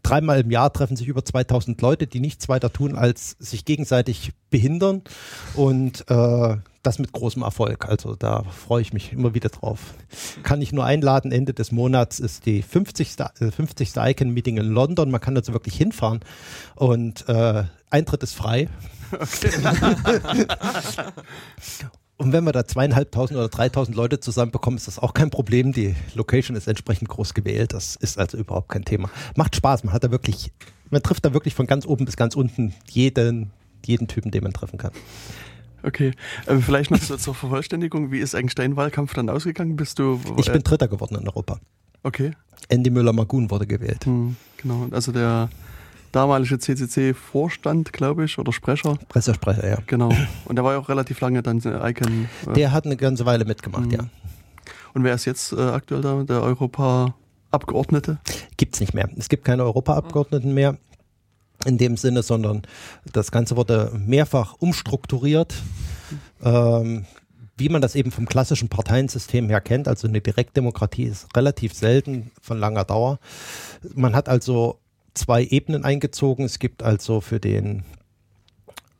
Dreimal 0.07 0.39
im 0.39 0.51
Jahr 0.51 0.71
treffen 0.71 0.95
sich 0.95 1.09
über 1.09 1.25
2000 1.25 1.81
Leute, 1.81 2.07
die 2.07 2.21
nichts 2.21 2.47
weiter 2.47 2.71
tun, 2.71 2.95
als 2.95 3.35
sich 3.39 3.65
gegenseitig 3.65 4.31
behindern 4.49 5.01
und 5.53 6.09
äh, 6.09 6.55
das 6.81 6.97
mit 6.97 7.11
großem 7.11 7.41
Erfolg. 7.41 7.89
Also 7.89 8.15
da 8.15 8.43
freue 8.43 8.81
ich 8.81 8.93
mich 8.93 9.11
immer 9.11 9.33
wieder 9.33 9.49
drauf. 9.49 9.95
Kann 10.43 10.61
ich 10.61 10.71
nur 10.71 10.85
einladen, 10.85 11.33
Ende 11.33 11.53
des 11.53 11.73
Monats 11.73 12.21
ist 12.21 12.45
die 12.45 12.61
50. 12.61 13.15
äh, 13.41 13.51
50. 13.51 13.97
Icon-Meeting 13.97 14.55
in 14.55 14.67
London. 14.67 15.11
Man 15.11 15.19
kann 15.19 15.35
also 15.35 15.51
wirklich 15.51 15.75
hinfahren 15.75 16.21
und 16.75 17.27
äh, 17.27 17.65
Eintritt 17.89 18.23
ist 18.23 18.33
frei. 18.33 18.69
Und 22.17 22.33
wenn 22.33 22.43
wir 22.43 22.51
da 22.51 22.65
zweieinhalbtausend 22.65 23.37
oder 23.37 23.47
dreitausend 23.47 23.95
Leute 23.95 24.19
zusammenbekommen, 24.19 24.77
ist 24.77 24.87
das 24.87 24.97
auch 24.97 25.13
kein 25.13 25.29
Problem. 25.29 25.71
Die 25.71 25.95
Location 26.15 26.57
ist 26.57 26.67
entsprechend 26.67 27.09
groß 27.09 27.35
gewählt. 27.35 27.73
Das 27.73 27.95
ist 27.95 28.17
also 28.17 28.37
überhaupt 28.37 28.69
kein 28.69 28.83
Thema. 28.83 29.09
Macht 29.35 29.55
Spaß. 29.55 29.83
Man 29.83 29.93
hat 29.93 30.03
da 30.03 30.09
wirklich, 30.09 30.51
man 30.89 31.03
trifft 31.03 31.25
da 31.25 31.33
wirklich 31.33 31.53
von 31.53 31.67
ganz 31.67 31.85
oben 31.85 32.05
bis 32.05 32.17
ganz 32.17 32.35
unten 32.35 32.73
jeden, 32.89 33.51
jeden 33.85 34.07
Typen, 34.07 34.31
den 34.31 34.43
man 34.43 34.53
treffen 34.53 34.79
kann. 34.79 34.91
Okay, 35.83 36.11
ähm, 36.47 36.63
vielleicht 36.63 36.89
noch 36.89 36.99
zur 36.99 37.35
Vervollständigung. 37.35 38.11
Wie 38.11 38.19
ist 38.19 38.33
eigentlich 38.33 38.55
dein 38.55 38.75
Wahlkampf 38.75 39.13
dann 39.13 39.29
ausgegangen? 39.29 39.75
Bist 39.75 39.99
du? 39.99 40.19
Ich 40.37 40.49
äh, 40.49 40.53
bin 40.53 40.63
Dritter 40.63 40.87
geworden 40.87 41.15
in 41.15 41.27
Europa. 41.27 41.59
Okay, 42.01 42.31
Andy 42.69 42.89
Müller-Magun 42.89 43.51
wurde 43.51 43.67
gewählt. 43.67 44.05
hm, 44.05 44.35
genau. 44.57 44.87
Also 44.91 45.11
der 45.11 45.49
damalige 46.17 46.57
CCC-Vorstand, 46.57 47.93
glaube 47.93 48.25
ich, 48.25 48.37
oder 48.39 48.51
Sprecher. 48.51 48.97
Pressesprecher, 49.07 49.67
ja. 49.69 49.77
Genau. 49.85 50.11
Und 50.45 50.55
der 50.55 50.63
war 50.65 50.73
ja 50.73 50.79
auch 50.79 50.89
relativ 50.89 51.19
lange 51.21 51.43
dann 51.43 51.57
Icon. 51.59 52.27
Äh, 52.47 52.53
Der 52.53 52.71
hat 52.71 52.85
eine 52.85 52.97
ganze 52.97 53.25
Weile 53.25 53.45
mitgemacht, 53.45 53.85
Mhm. 53.85 53.91
ja. 53.91 53.99
und 54.93 55.03
wer 55.03 55.13
ist 55.13 55.25
jetzt 55.25 55.53
äh, 55.53 55.61
aktuell 55.61 56.01
da? 56.01 56.23
Der 56.23 56.41
Europa-Abgeordnete? 56.41 58.17
Gibt's 58.57 58.79
nicht 58.79 58.93
mehr. 58.93 59.09
Es 59.17 59.29
gibt 59.29 59.45
keine 59.45 59.63
Europaabgeordneten 59.63 60.53
mehr 60.53 60.77
in 61.65 61.77
dem 61.77 61.97
Sinne, 61.97 62.23
sondern 62.23 62.63
das 63.13 63.31
Ganze 63.31 63.55
wurde 63.55 63.91
mehrfach 63.95 64.55
umstrukturiert. 64.59 65.53
Ähm, 66.43 67.05
wie 67.57 67.69
man 67.69 67.81
das 67.81 67.95
eben 67.95 68.11
vom 68.11 68.27
klassischen 68.27 68.69
Parteiensystem 68.69 69.49
her 69.49 69.61
kennt, 69.61 69.87
also 69.87 70.07
eine 70.07 70.21
Direktdemokratie 70.21 71.03
ist 71.05 71.27
relativ 71.35 71.73
selten 71.73 72.31
von 72.41 72.59
langer 72.59 72.83
Dauer. 72.85 73.19
Man 73.95 74.15
hat 74.15 74.29
also 74.29 74.77
zwei 75.17 75.43
Ebenen 75.43 75.83
eingezogen. 75.83 76.45
Es 76.45 76.59
gibt 76.59 76.83
also 76.83 77.21
für 77.21 77.39
den 77.39 77.83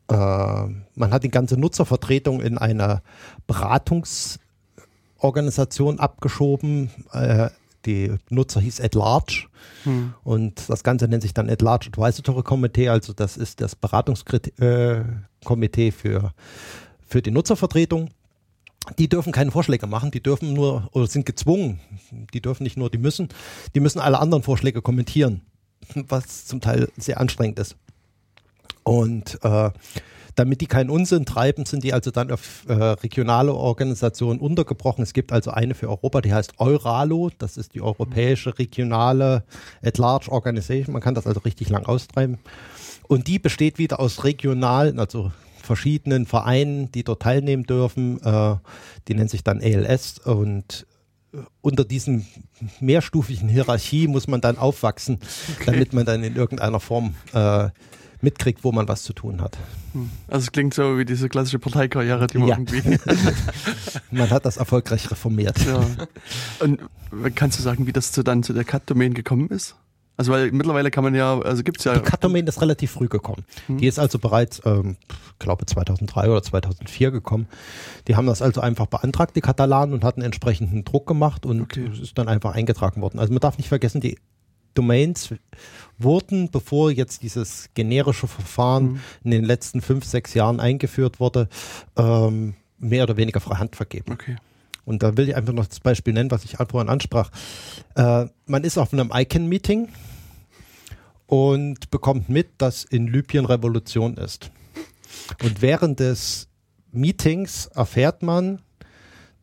äh, 0.10 0.16
man 0.16 1.12
hat 1.12 1.24
die 1.24 1.32
ganze 1.32 1.58
Nutzervertretung 1.58 2.42
in 2.42 2.58
eine 2.58 3.02
Beratungsorganisation 3.46 6.00
abgeschoben. 6.00 6.90
Äh, 7.12 7.50
die 7.86 8.16
Nutzer 8.30 8.62
hieß 8.62 8.82
At 8.82 8.96
Large. 8.96 9.46
Hm. 9.84 10.16
Und 10.24 10.68
das 10.70 10.84
Ganze 10.84 11.08
nennt 11.08 11.22
sich 11.24 11.34
dann 11.34 11.50
At 11.50 11.62
Large 11.62 11.88
Advisory 11.88 12.44
Committee, 12.44 12.90
also 12.90 13.14
das 13.14 13.38
ist 13.38 13.62
das 13.62 13.76
Beratungskomitee 13.76 15.88
äh, 15.88 15.92
für, 15.92 16.34
für 17.06 17.22
die 17.22 17.32
Nutzervertretung. 17.32 18.10
Die 18.98 19.08
dürfen 19.10 19.34
keine 19.34 19.52
Vorschläge 19.52 19.86
machen, 19.86 20.12
die 20.12 20.24
dürfen 20.24 20.54
nur 20.54 20.88
oder 20.94 21.08
sind 21.08 21.26
gezwungen, 21.26 21.82
die 22.34 22.42
dürfen 22.42 22.64
nicht 22.64 22.78
nur, 22.78 22.90
die 22.90 22.98
müssen, 22.98 23.28
die 23.76 23.82
müssen 23.82 24.00
alle 24.00 24.20
anderen 24.20 24.44
Vorschläge 24.44 24.82
kommentieren, 24.82 25.42
was 26.08 26.46
zum 26.46 26.62
Teil 26.62 26.90
sehr 26.98 27.20
anstrengend 27.20 27.60
ist. 27.60 27.76
Und 28.84 29.40
äh, 29.44 29.70
damit 30.38 30.62
die 30.62 30.68
keinen 30.68 30.92
Unsinn 30.92 31.26
treiben, 31.26 31.66
sind 31.66 31.84
die 31.84 31.94
also 31.94 32.12
dann 32.12 32.32
auf 32.32 32.64
äh, 32.68 32.74
regionale 32.74 33.54
Organisationen 33.54 34.40
untergebrochen. 34.40 35.02
Es 35.02 35.14
gibt 35.14 35.34
also 35.34 35.50
eine 35.52 35.74
für 35.74 35.90
Europa, 35.90 36.22
die 36.22 36.32
heißt 36.32 36.60
Euralo. 36.60 37.32
Das 37.40 37.58
ist 37.58 37.74
die 37.74 37.82
europäische 37.82 38.58
regionale 38.60 39.44
At-Large 39.82 40.32
Organization. 40.32 40.94
Man 40.94 41.02
kann 41.02 41.16
das 41.16 41.26
also 41.26 41.40
richtig 41.40 41.70
lang 41.70 41.86
austreiben. 41.86 42.38
Und 43.08 43.28
die 43.28 43.40
besteht 43.40 43.80
wieder 43.80 44.00
aus 44.00 44.24
regionalen, 44.24 45.00
also 45.00 45.32
verschiedenen 45.62 46.28
Vereinen, 46.28 46.92
die 46.92 47.04
dort 47.04 47.24
teilnehmen 47.24 47.64
dürfen. 47.64 48.22
Äh, 48.22 48.56
die 49.08 49.16
nennt 49.16 49.32
sich 49.32 49.44
dann 49.44 49.60
ALS 49.60 50.20
und 50.20 50.86
unter 51.62 51.84
diesen 51.86 52.26
mehrstufigen 52.80 53.50
Hierarchie 53.50 54.08
muss 54.08 54.28
man 54.28 54.42
dann 54.42 54.58
aufwachsen, 54.58 55.20
damit 55.66 55.94
man 55.94 56.06
dann 56.06 56.24
in 56.24 56.36
irgendeiner 56.36 56.80
Form 56.80 57.16
äh, 57.34 57.70
mitkriegt, 58.22 58.64
wo 58.64 58.72
man 58.72 58.88
was 58.88 59.04
zu 59.04 59.14
tun 59.14 59.42
hat. 59.42 59.58
Hm. 59.94 60.10
Also 60.28 60.46
es 60.46 60.52
klingt 60.52 60.74
so 60.74 60.98
wie 60.98 61.06
diese 61.06 61.30
klassische 61.30 61.60
Parteikarriere, 61.60 62.26
die 62.28 62.40
man 62.40 62.48
Ja. 62.50 62.58
irgendwie. 62.58 62.82
Man 64.12 64.30
hat 64.32 64.46
das 64.46 64.58
erfolgreich 64.58 65.12
reformiert. 65.12 65.64
ja. 65.66 65.86
Und 66.60 66.80
kannst 67.36 67.60
du 67.60 67.64
sagen, 67.64 67.86
wie 67.88 67.94
das 67.94 68.12
zu, 68.12 68.24
dann 68.24 68.42
zu 68.44 68.54
der 68.54 68.64
Cut-Domain 68.64 69.14
gekommen 69.14 69.50
ist? 69.50 69.76
Also 70.18 70.32
weil 70.32 70.52
mittlerweile 70.52 70.90
kann 70.90 71.04
man 71.04 71.14
ja, 71.14 71.40
also 71.40 71.62
gibt's 71.64 71.84
ja. 71.84 71.94
Die 71.94 72.02
Cut-Domain 72.02 72.46
ist 72.48 72.60
relativ 72.60 72.92
früh 72.92 73.08
gekommen. 73.08 73.46
Hm. 73.68 73.78
Die 73.78 73.86
ist 73.86 74.00
also 74.00 74.18
bereits, 74.18 74.62
ähm, 74.66 74.98
glaube 75.38 75.66
2003 75.68 76.30
oder 76.30 76.42
2004 76.42 77.12
gekommen. 77.12 77.48
Die 78.08 78.16
haben 78.16 78.26
das 78.26 78.42
also 78.42 78.60
einfach 78.62 78.88
beantragt, 78.88 79.36
die 79.36 79.42
Katalanen, 79.42 79.94
und 79.94 80.04
hatten 80.04 80.22
entsprechenden 80.24 80.84
Druck 80.84 81.06
gemacht 81.06 81.46
und 81.46 81.62
Okay. 81.62 81.90
ist 82.02 82.18
dann 82.18 82.28
einfach 82.28 82.56
eingetragen 82.56 83.02
worden. 83.02 83.20
Also 83.20 83.32
man 83.32 83.40
darf 83.42 83.58
nicht 83.60 83.70
vergessen, 83.70 84.02
die 84.02 84.18
Domains 84.74 85.34
wurden, 86.00 86.50
bevor 86.52 86.92
jetzt 86.92 87.22
dieses 87.24 87.70
generische 87.76 88.28
Verfahren 88.28 88.84
Hm. 88.88 89.00
in 89.26 89.32
den 89.32 89.44
letzten 89.44 89.82
fünf, 89.82 90.04
sechs 90.06 90.34
Jahren 90.34 90.60
eingeführt 90.60 91.20
wurde, 91.20 91.48
ähm, 91.96 92.56
mehr 92.80 93.04
oder 93.04 93.18
weniger 93.18 93.40
freie 93.40 93.60
Hand 93.60 93.76
vergeben. 93.76 94.14
Okay. 94.14 94.36
Und 94.86 95.04
da 95.04 95.18
will 95.18 95.28
ich 95.28 95.36
einfach 95.36 95.54
noch 95.54 95.66
das 95.68 95.80
Beispiel 95.82 96.14
nennen, 96.14 96.32
was 96.32 96.46
ich 96.46 96.56
vorhin 96.70 96.90
ansprach. 96.90 97.30
Äh, 97.96 98.28
man 98.46 98.64
ist 98.64 98.78
auf 98.78 98.94
einem 98.94 99.12
Icon-Meeting 99.14 99.90
und 101.28 101.92
bekommt 101.92 102.30
mit, 102.30 102.50
dass 102.58 102.84
in 102.84 103.08
Libyen 103.08 103.46
Revolution 103.46 104.18
ist. 104.18 104.52
Und 105.44 105.62
während 105.62 106.00
des 106.00 106.48
Meetings 106.92 107.68
erfährt 107.68 108.24
man, 108.24 108.62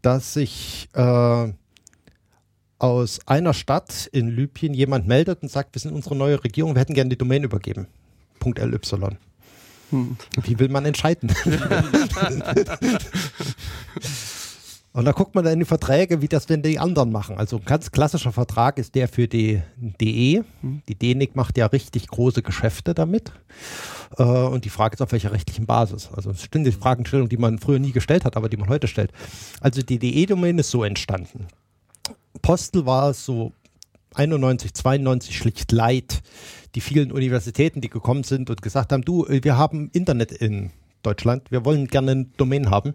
dass 0.02 0.34
sich 0.34 0.88
äh, 0.94 1.52
aus 2.78 3.20
einer 3.26 3.54
Stadt 3.54 4.08
in 4.12 4.28
Libyen 4.28 4.74
jemand 4.74 5.06
meldet 5.06 5.42
und 5.42 5.50
sagt, 5.50 5.74
wir 5.74 5.80
sind 5.80 5.92
unsere 5.92 6.16
neue 6.16 6.42
Regierung, 6.42 6.74
wir 6.74 6.80
hätten 6.80 6.94
gerne 6.94 7.10
die 7.10 7.18
Domain 7.18 7.44
übergeben. 7.44 7.86
Punkt 8.40 8.58
.ly. 8.58 8.76
Hm. 9.90 10.16
Wie 10.42 10.58
will 10.58 10.68
man 10.68 10.84
entscheiden? 10.84 11.32
Und 14.94 15.06
da 15.06 15.12
guckt 15.12 15.34
man 15.34 15.42
dann 15.42 15.54
in 15.54 15.58
die 15.58 15.64
Verträge, 15.64 16.22
wie 16.22 16.28
das 16.28 16.46
denn 16.46 16.62
die 16.62 16.78
anderen 16.78 17.10
machen. 17.10 17.36
Also 17.36 17.56
ein 17.56 17.64
ganz 17.64 17.90
klassischer 17.90 18.30
Vertrag 18.30 18.78
ist 18.78 18.94
der 18.94 19.08
für 19.08 19.26
die 19.26 19.60
DE. 19.76 20.44
Hm. 20.60 20.82
Die 20.88 20.94
DENIC 20.94 21.34
macht 21.34 21.58
ja 21.58 21.66
richtig 21.66 22.06
große 22.06 22.42
Geschäfte 22.42 22.94
damit. 22.94 23.32
Äh, 24.16 24.22
und 24.22 24.64
die 24.64 24.70
Frage 24.70 24.94
ist, 24.94 25.00
auf 25.02 25.10
welcher 25.10 25.32
rechtlichen 25.32 25.66
Basis. 25.66 26.10
Also 26.14 26.30
es 26.30 26.44
stimmt 26.44 26.68
die 26.68 26.72
Fragestellung, 26.72 27.28
die 27.28 27.36
man 27.36 27.58
früher 27.58 27.80
nie 27.80 27.90
gestellt 27.90 28.24
hat, 28.24 28.36
aber 28.36 28.48
die 28.48 28.56
man 28.56 28.68
heute 28.68 28.86
stellt. 28.86 29.10
Also 29.60 29.82
die 29.82 29.98
DE-Domain 29.98 30.58
ist 30.58 30.70
so 30.70 30.84
entstanden. 30.84 31.48
Postel 32.40 32.86
war 32.86 33.14
so 33.14 33.50
91, 34.14 34.74
92 34.74 35.36
schlicht 35.36 35.72
leid. 35.72 36.22
Die 36.76 36.80
vielen 36.80 37.10
Universitäten, 37.10 37.80
die 37.80 37.90
gekommen 37.90 38.22
sind 38.22 38.48
und 38.48 38.62
gesagt 38.62 38.92
haben, 38.92 39.02
du, 39.02 39.26
wir 39.28 39.58
haben 39.58 39.90
Internet 39.92 40.30
in 40.30 40.70
Deutschland, 41.04 41.50
wir 41.50 41.64
wollen 41.64 41.86
gerne 41.86 42.12
ein 42.12 42.32
Domain 42.36 42.70
haben, 42.70 42.94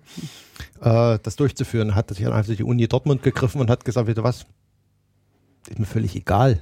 äh, 0.81 1.19
das 1.21 1.35
durchzuführen, 1.35 1.95
hat 1.95 2.09
sich 2.09 2.25
einfach 2.27 2.55
die 2.55 2.63
Uni 2.63 2.87
Dortmund 2.87 3.23
gegriffen 3.23 3.61
und 3.61 3.69
hat 3.69 3.85
gesagt, 3.85 4.07
weißt 4.07 4.23
was, 4.23 4.45
ist 5.69 5.79
mir 5.79 5.85
völlig 5.85 6.15
egal. 6.15 6.61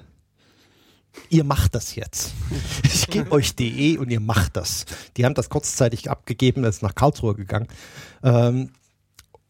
Ihr 1.30 1.44
macht 1.44 1.76
das 1.76 1.96
jetzt. 1.96 2.34
Ich 2.84 3.08
gebe 3.08 3.32
euch 3.32 3.56
DE 3.56 3.98
und 3.98 4.10
ihr 4.12 4.20
macht 4.20 4.58
das. 4.58 4.86
Die 5.16 5.26
haben 5.26 5.34
das 5.34 5.50
kurzzeitig 5.50 6.10
abgegeben, 6.10 6.66
ist 6.66 6.84
nach 6.84 6.94
Karlsruhe 6.94 7.36
gegangen. 7.36 7.68
Ähm, 8.22 8.72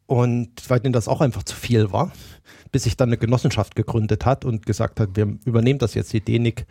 und 0.06 0.70
weil 0.70 0.80
denen 0.80 0.94
das 0.94 1.08
auch 1.08 1.22
einfach 1.22 1.44
zu 1.44 1.56
viel 1.56 1.92
war, 1.92 2.12
bis 2.72 2.84
sich 2.84 2.98
dann 2.98 3.10
eine 3.10 3.18
Genossenschaft 3.18 3.76
gegründet 3.76 4.26
hat 4.26 4.46
und 4.46 4.66
gesagt 4.66 5.00
hat, 5.00 5.16
wir 5.16 5.38
übernehmen 5.46 5.80
das 5.80 5.96
jetzt, 5.96 6.14
die 6.14 6.22
DENIC. 6.22 6.66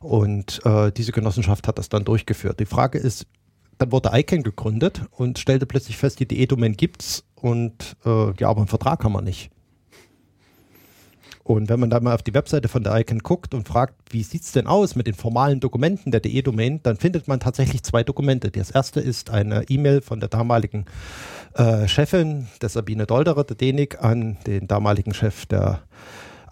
Und 0.00 0.60
äh, 0.64 0.92
diese 0.92 1.12
Genossenschaft 1.12 1.66
hat 1.68 1.78
das 1.78 1.88
dann 1.88 2.04
durchgeführt. 2.04 2.60
Die 2.60 2.66
Frage 2.66 2.98
ist, 2.98 3.26
dann 3.78 3.92
wurde 3.92 4.10
ICANN 4.12 4.42
gegründet 4.42 5.02
und 5.10 5.38
stellte 5.38 5.66
plötzlich 5.66 5.96
fest, 5.96 6.20
die 6.20 6.26
DE-Domain 6.26 6.76
gibt's 6.76 7.24
und 7.34 7.96
äh, 8.04 8.32
ja, 8.38 8.48
aber 8.48 8.60
einen 8.60 8.68
Vertrag 8.68 9.04
haben 9.04 9.12
wir 9.12 9.22
nicht. 9.22 9.50
Und 11.46 11.68
wenn 11.68 11.78
man 11.78 11.90
da 11.90 12.00
mal 12.00 12.12
auf 12.12 12.24
die 12.24 12.34
Webseite 12.34 12.66
von 12.66 12.82
der 12.82 12.96
ICANN 12.98 13.20
guckt 13.20 13.54
und 13.54 13.68
fragt, 13.68 13.94
wie 14.12 14.24
sieht's 14.24 14.50
denn 14.50 14.66
aus 14.66 14.96
mit 14.96 15.06
den 15.06 15.14
formalen 15.14 15.60
Dokumenten 15.60 16.10
der 16.10 16.18
DE-Domain, 16.18 16.80
dann 16.82 16.96
findet 16.96 17.28
man 17.28 17.38
tatsächlich 17.38 17.84
zwei 17.84 18.02
Dokumente. 18.02 18.50
Das 18.50 18.72
erste 18.72 18.98
ist 18.98 19.30
eine 19.30 19.62
E-Mail 19.68 20.00
von 20.00 20.18
der 20.18 20.28
damaligen 20.28 20.86
äh, 21.54 21.86
Chefin 21.86 22.48
der 22.62 22.68
Sabine 22.68 23.06
Dolderer, 23.06 23.44
der 23.44 23.56
DENIC, 23.56 24.02
an 24.02 24.38
den 24.46 24.66
damaligen 24.66 25.14
Chef 25.14 25.46
der 25.46 25.82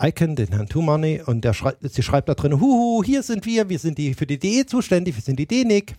ICANN, 0.01 0.37
den 0.37 0.53
Herrn 0.53 0.69
Tumani, 0.69 1.23
und 1.27 1.45
der 1.45 1.55
schrei 1.55 1.73
sie 1.81 2.03
schreibt 2.05 2.29
da 2.29 2.35
drin, 2.35 2.61
huhu, 2.61 3.03
hier 3.03 3.25
sind 3.25 3.47
wir, 3.47 3.69
wir 3.69 3.81
sind 3.81 3.99
die 3.99 4.15
für 4.15 4.27
die 4.27 4.39
DE 4.39 4.65
zuständig, 4.65 5.17
wir 5.17 5.23
sind 5.23 5.41
die 5.41 5.47
DENIC. 5.47 5.97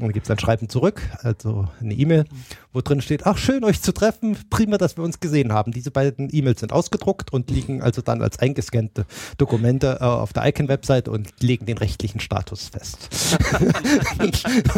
Und 0.00 0.08
dann 0.08 0.12
gibt 0.14 0.26
es 0.26 0.30
ein 0.30 0.38
Schreiben 0.38 0.68
zurück, 0.68 1.02
also 1.22 1.68
eine 1.78 1.94
E-Mail, 1.94 2.24
wo 2.72 2.80
drin 2.80 3.02
steht, 3.02 3.26
ach 3.26 3.36
schön 3.36 3.64
euch 3.64 3.82
zu 3.82 3.92
treffen, 3.92 4.36
prima, 4.48 4.78
dass 4.78 4.96
wir 4.96 5.04
uns 5.04 5.20
gesehen 5.20 5.52
haben. 5.52 5.72
Diese 5.72 5.90
beiden 5.90 6.28
E-Mails 6.32 6.60
sind 6.60 6.72
ausgedruckt 6.72 7.32
und 7.32 7.50
liegen 7.50 7.82
also 7.82 8.00
dann 8.00 8.22
als 8.22 8.38
eingescannte 8.38 9.04
Dokumente 9.36 9.98
äh, 10.00 10.04
auf 10.04 10.32
der 10.32 10.46
Icon-Website 10.46 11.08
und 11.08 11.28
legen 11.42 11.66
den 11.66 11.76
rechtlichen 11.76 12.20
Status 12.20 12.68
fest. 12.68 13.10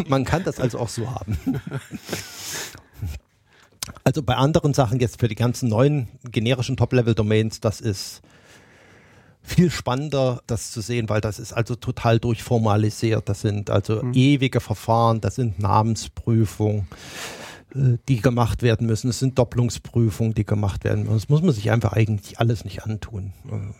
Man 0.09 0.25
kann 0.25 0.43
das 0.43 0.59
also 0.59 0.81
auch 0.81 0.88
so 0.88 1.09
haben. 1.09 1.38
Also 4.05 4.23
bei 4.23 4.35
anderen 4.35 4.75
Sachen 4.75 4.99
jetzt 4.99 5.21
für 5.21 5.29
die 5.29 5.35
ganzen 5.37 5.69
neuen 5.69 6.09
generischen 6.25 6.76
Top-Level-Domains, 6.76 7.61
das 7.61 7.81
ist 7.81 8.23
viel 9.43 9.71
spannender, 9.71 10.43
das 10.47 10.71
zu 10.71 10.81
sehen, 10.81 11.09
weil 11.09 11.21
das 11.21 11.39
ist 11.39 11.53
also 11.53 11.75
total 11.75 12.19
durchformalisiert. 12.19 13.29
Das 13.29 13.41
sind 13.41 13.71
also 13.71 14.03
mhm. 14.03 14.13
ewige 14.15 14.61
Verfahren, 14.61 15.21
das 15.21 15.35
sind 15.35 15.59
Namensprüfungen, 15.59 16.87
äh, 17.75 17.99
die 18.09 18.21
gemacht 18.21 18.62
werden 18.62 18.87
müssen. 18.87 19.11
Es 19.11 19.19
sind 19.19 19.38
Doppelungsprüfungen, 19.38 20.35
die 20.35 20.45
gemacht 20.45 20.85
werden 20.85 21.05
müssen. 21.05 21.14
Das 21.14 21.29
muss 21.29 21.43
man 21.43 21.53
sich 21.53 21.71
einfach 21.71 21.93
eigentlich 21.93 22.38
alles 22.38 22.64
nicht 22.64 22.85
antun. 22.85 23.33
Mhm. 23.45 23.75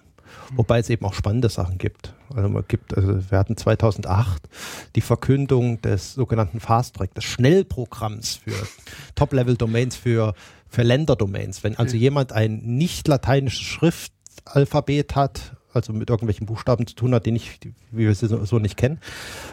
Wobei 0.55 0.79
es 0.79 0.91
eben 0.91 1.05
auch 1.05 1.15
spannende 1.15 1.49
Sachen 1.49 1.79
gibt. 1.79 2.15
Also 2.35 2.49
man 2.49 2.65
gibt, 2.67 2.97
also 2.97 3.31
wir 3.31 3.39
hatten 3.39 3.57
2008 3.57 4.49
die 4.97 5.01
Verkündung 5.01 5.81
des 5.83 6.15
sogenannten 6.15 6.61
Fast 6.61 6.97
Track, 6.97 7.15
des 7.15 7.25
Schnellprogramms 7.25 8.37
für 8.37 8.55
Top-Level-Domains 9.15 9.97
für, 9.97 10.35
für 10.69 10.83
Länderdomains. 10.83 11.63
Wenn 11.63 11.77
also 11.77 11.97
jemand 11.97 12.33
ein 12.33 12.61
nicht 12.63 13.09
lateinisches 13.09 13.61
Schrift 13.61 14.13
Alphabet 14.45 15.15
hat, 15.15 15.52
also 15.73 15.93
mit 15.93 16.11
irgendwelchen 16.11 16.47
Buchstaben 16.47 16.87
zu 16.87 16.95
tun 16.95 17.15
hat, 17.15 17.27
den 17.27 17.37
ich, 17.37 17.61
wie 17.91 18.07
wir 18.07 18.15
sie 18.15 18.29
so, 18.29 18.45
so 18.45 18.59
nicht 18.59 18.77
kennen. 18.77 19.01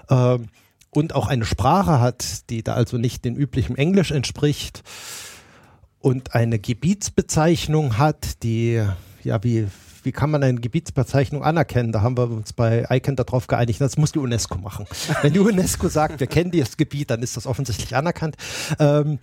Ähm, 0.10 0.48
und 0.92 1.14
auch 1.14 1.28
eine 1.28 1.46
Sprache 1.46 2.00
hat, 2.00 2.50
die 2.50 2.64
da 2.64 2.74
also 2.74 2.98
nicht 2.98 3.24
dem 3.26 3.36
üblichen 3.36 3.78
Englisch 3.78 4.12
entspricht 4.12 4.84
und 6.00 6.34
eine 6.34 6.60
Gebietsbezeichnung 6.60 7.98
hat, 7.98 8.44
die, 8.44 8.84
ja, 9.24 9.44
wie, 9.44 9.68
wie 10.04 10.12
kann 10.12 10.32
man 10.32 10.44
eine 10.44 10.60
Gebietsbezeichnung 10.60 11.44
anerkennen? 11.44 11.92
Da 11.92 12.02
haben 12.02 12.18
wir 12.18 12.30
uns 12.32 12.54
bei 12.54 12.86
ICANN 12.90 13.16
darauf 13.18 13.48
geeinigt, 13.48 13.82
das 13.82 13.98
muss 13.98 14.14
die 14.14 14.20
UNESCO 14.20 14.58
machen. 14.58 14.88
Wenn 15.22 15.34
die 15.34 15.40
UNESCO 15.40 15.90
sagt, 15.90 16.20
wir 16.20 16.28
kennen 16.28 16.52
dieses 16.52 16.78
Gebiet, 16.78 17.12
dann 17.12 17.22
ist 17.22 17.38
das 17.38 17.46
offensichtlich 17.46 17.96
anerkannt. 17.96 18.38
Ähm, 18.80 19.20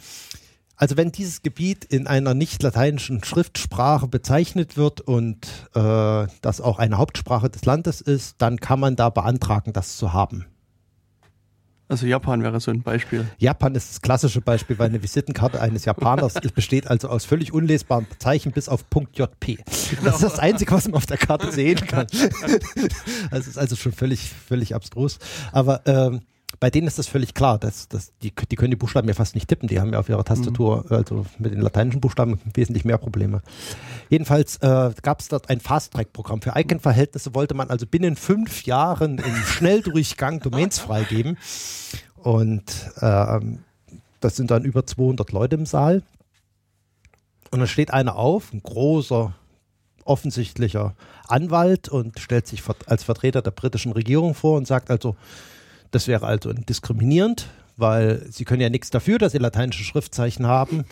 also 0.77 0.97
wenn 0.97 1.11
dieses 1.11 1.43
Gebiet 1.43 1.85
in 1.85 2.07
einer 2.07 2.35
nicht 2.35 2.63
lateinischen 2.63 3.25
Schriftsprache 3.25 4.09
bezeichnet 4.09 4.77
wird 4.77 5.01
und 5.01 5.47
äh, 5.75 6.27
das 6.43 6.61
auch 6.61 6.79
eine 6.79 6.99
Hauptsprache 6.99 7.49
des 7.49 7.65
Landes 7.65 8.01
ist, 8.01 8.37
dann 8.39 8.59
kann 8.61 8.81
man 8.81 8.97
da 8.97 9.11
beantragen, 9.11 9.73
das 9.73 9.97
zu 9.97 10.13
haben. 10.13 10.45
Also 11.89 12.07
Japan 12.07 12.43
wäre 12.43 12.59
so 12.59 12.73
ein 12.73 12.83
Beispiel. 12.83 13.27
Japan 13.39 13.77
ist 13.77 13.91
das 13.91 14.03
klassische 14.03 14.41
Beispiel, 14.41 14.77
weil 14.79 14.89
eine 14.89 15.03
Visitenkarte 15.03 15.61
eines 15.61 15.85
Japaners 15.85 16.35
besteht 16.55 16.89
also 16.89 17.09
aus 17.09 17.25
völlig 17.25 17.53
unlesbaren 17.53 18.07
Zeichen 18.19 18.51
bis 18.51 18.69
auf 18.69 18.91
Punkt 18.91 19.17
.jp. 19.17 19.57
Genau. 19.91 20.03
Das 20.03 20.17
ist 20.17 20.23
das 20.23 20.39
Einzige, 20.41 20.73
was 20.73 20.87
man 20.89 20.97
auf 20.97 21.07
der 21.07 21.17
Karte 21.17 21.53
sehen 21.53 21.79
kann. 21.87 22.07
Das 23.31 23.47
ist 23.47 23.59
also 23.59 23.77
schon 23.77 23.93
völlig, 23.93 24.31
völlig 24.31 24.75
abstrus. 24.75 25.19
Aber 25.53 25.83
ähm, 25.87 26.23
bei 26.61 26.71
denen 26.71 26.87
ist 26.87 26.99
das 26.99 27.07
völlig 27.07 27.35
klar. 27.35 27.59
Dass, 27.59 27.89
dass 27.89 28.13
die, 28.23 28.33
die 28.33 28.57
können 28.57 28.71
die 28.71 28.77
Buchstaben 28.77 29.09
ja 29.09 29.15
fast 29.15 29.35
nicht 29.35 29.49
tippen. 29.49 29.69
Die 29.69 29.81
haben 29.81 29.93
ja 29.93 29.99
auf 29.99 30.09
ihrer 30.09 30.25
Tastatur, 30.25 30.85
mhm. 30.89 30.97
also 30.97 31.27
mit 31.39 31.53
den 31.53 31.61
lateinischen 31.61 32.01
Buchstaben, 32.01 32.41
wesentlich 32.55 32.85
mehr 32.85 32.99
Probleme. 32.99 33.43
Jedenfalls 34.09 34.57
äh, 34.59 34.93
gab 35.03 35.21
es 35.21 35.29
dort 35.29 35.51
ein 35.51 35.61
Fast-Track-Programm. 35.61 36.43
Für 36.43 36.53
Icon-Verhältnisse 36.57 37.35
wollte 37.35 37.55
man 37.55 37.71
also 37.71 37.87
binnen 37.87 38.17
fünf 38.17 38.65
Jahren 38.65 39.19
im 39.19 39.35
Schnelldurchgang 39.35 40.41
Domains 40.41 40.79
freigeben. 40.79 41.37
Und 42.17 42.91
äh, 43.01 43.41
das 44.21 44.37
sind 44.37 44.51
dann 44.51 44.65
über 44.65 44.87
200 44.87 45.33
Leute 45.33 45.57
im 45.57 45.67
Saal. 45.67 46.03
Und 47.51 47.61
dann 47.61 47.69
steht 47.69 47.93
einer 47.93 48.17
auf, 48.17 48.53
ein 48.53 48.63
großer, 48.63 49.35
offensichtlicher 50.05 50.95
Anwalt 51.29 51.89
und 51.89 52.19
stellt 52.19 52.47
sich 52.47 52.63
als 52.87 53.05
Vertreter 53.05 53.43
der 53.43 53.51
britischen 53.51 53.93
Regierung 53.93 54.35
vor 54.35 54.57
und 54.57 54.67
sagt 54.67 54.91
also, 54.91 55.17
das 55.97 56.09
wäre 56.09 56.27
also 56.27 56.53
diskriminierend, 56.53 57.49
weil 57.79 58.27
sie 58.31 58.45
können 58.45 58.61
ja 58.61 58.69
nichts 58.69 58.91
dafür, 58.91 59.17
dass 59.19 59.33
sie 59.33 59.39
lateinische 59.39 59.83
Schriftzeichen 59.83 60.47
haben 60.47 60.85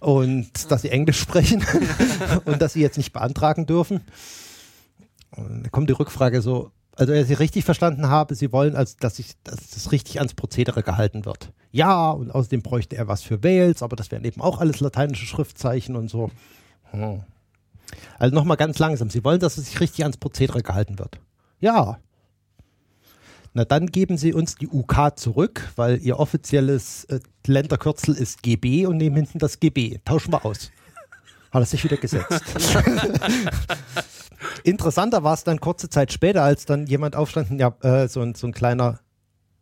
und 0.00 0.70
dass 0.72 0.82
sie 0.82 0.90
Englisch 0.90 1.20
sprechen 1.20 1.64
und 2.44 2.60
dass 2.60 2.72
sie 2.72 2.80
jetzt 2.80 2.96
nicht 2.96 3.12
beantragen 3.12 3.66
dürfen. 3.66 4.00
Und 5.30 5.62
da 5.62 5.70
kommt 5.70 5.88
die 5.88 5.94
Rückfrage 5.94 6.42
so, 6.42 6.72
also 6.96 7.12
wenn 7.12 7.22
ich 7.22 7.28
Sie 7.28 7.34
richtig 7.34 7.64
verstanden 7.64 8.08
habe, 8.08 8.34
Sie 8.34 8.50
wollen, 8.52 8.74
also, 8.74 8.96
dass, 8.98 9.20
ich, 9.20 9.34
dass 9.44 9.70
das 9.70 9.92
richtig 9.92 10.18
ans 10.18 10.34
Prozedere 10.34 10.82
gehalten 10.82 11.24
wird. 11.24 11.52
Ja, 11.70 12.10
und 12.10 12.30
außerdem 12.32 12.62
bräuchte 12.62 12.96
er 12.96 13.06
was 13.06 13.22
für 13.22 13.42
Wales, 13.42 13.82
aber 13.82 13.94
das 13.94 14.10
wären 14.10 14.24
eben 14.24 14.40
auch 14.40 14.60
alles 14.60 14.80
lateinische 14.80 15.26
Schriftzeichen 15.26 15.96
und 15.96 16.08
so. 16.08 16.30
Hm. 16.90 17.22
Also 18.18 18.34
nochmal 18.34 18.56
ganz 18.56 18.78
langsam. 18.80 19.10
Sie 19.10 19.24
wollen, 19.24 19.40
dass 19.40 19.58
es 19.58 19.66
sich 19.66 19.80
richtig 19.80 20.04
ans 20.04 20.16
Prozedere 20.16 20.62
gehalten 20.62 20.98
wird. 20.98 21.20
Ja, 21.60 21.98
na, 23.56 23.64
dann 23.64 23.86
geben 23.86 24.18
Sie 24.18 24.34
uns 24.34 24.56
die 24.56 24.68
UK 24.68 25.16
zurück, 25.16 25.70
weil 25.76 25.98
Ihr 26.02 26.18
offizielles 26.18 27.04
äh, 27.04 27.20
Länderkürzel 27.46 28.16
ist 28.16 28.42
GB 28.42 28.86
und 28.86 28.96
nehmen 28.96 29.14
hinten 29.14 29.38
das 29.38 29.60
GB. 29.60 30.00
Tauschen 30.04 30.32
wir 30.32 30.44
aus. 30.44 30.72
Hat 31.52 31.62
er 31.62 31.66
sich 31.66 31.84
wieder 31.84 31.96
gesetzt. 31.96 32.42
Interessanter 34.64 35.22
war 35.22 35.34
es 35.34 35.44
dann 35.44 35.60
kurze 35.60 35.88
Zeit 35.88 36.12
später, 36.12 36.42
als 36.42 36.66
dann 36.66 36.86
jemand 36.88 37.14
aufstand, 37.14 37.60
ja, 37.60 37.72
äh, 37.82 38.08
so, 38.08 38.22
ein, 38.22 38.34
so 38.34 38.48
ein 38.48 38.52
kleiner 38.52 38.98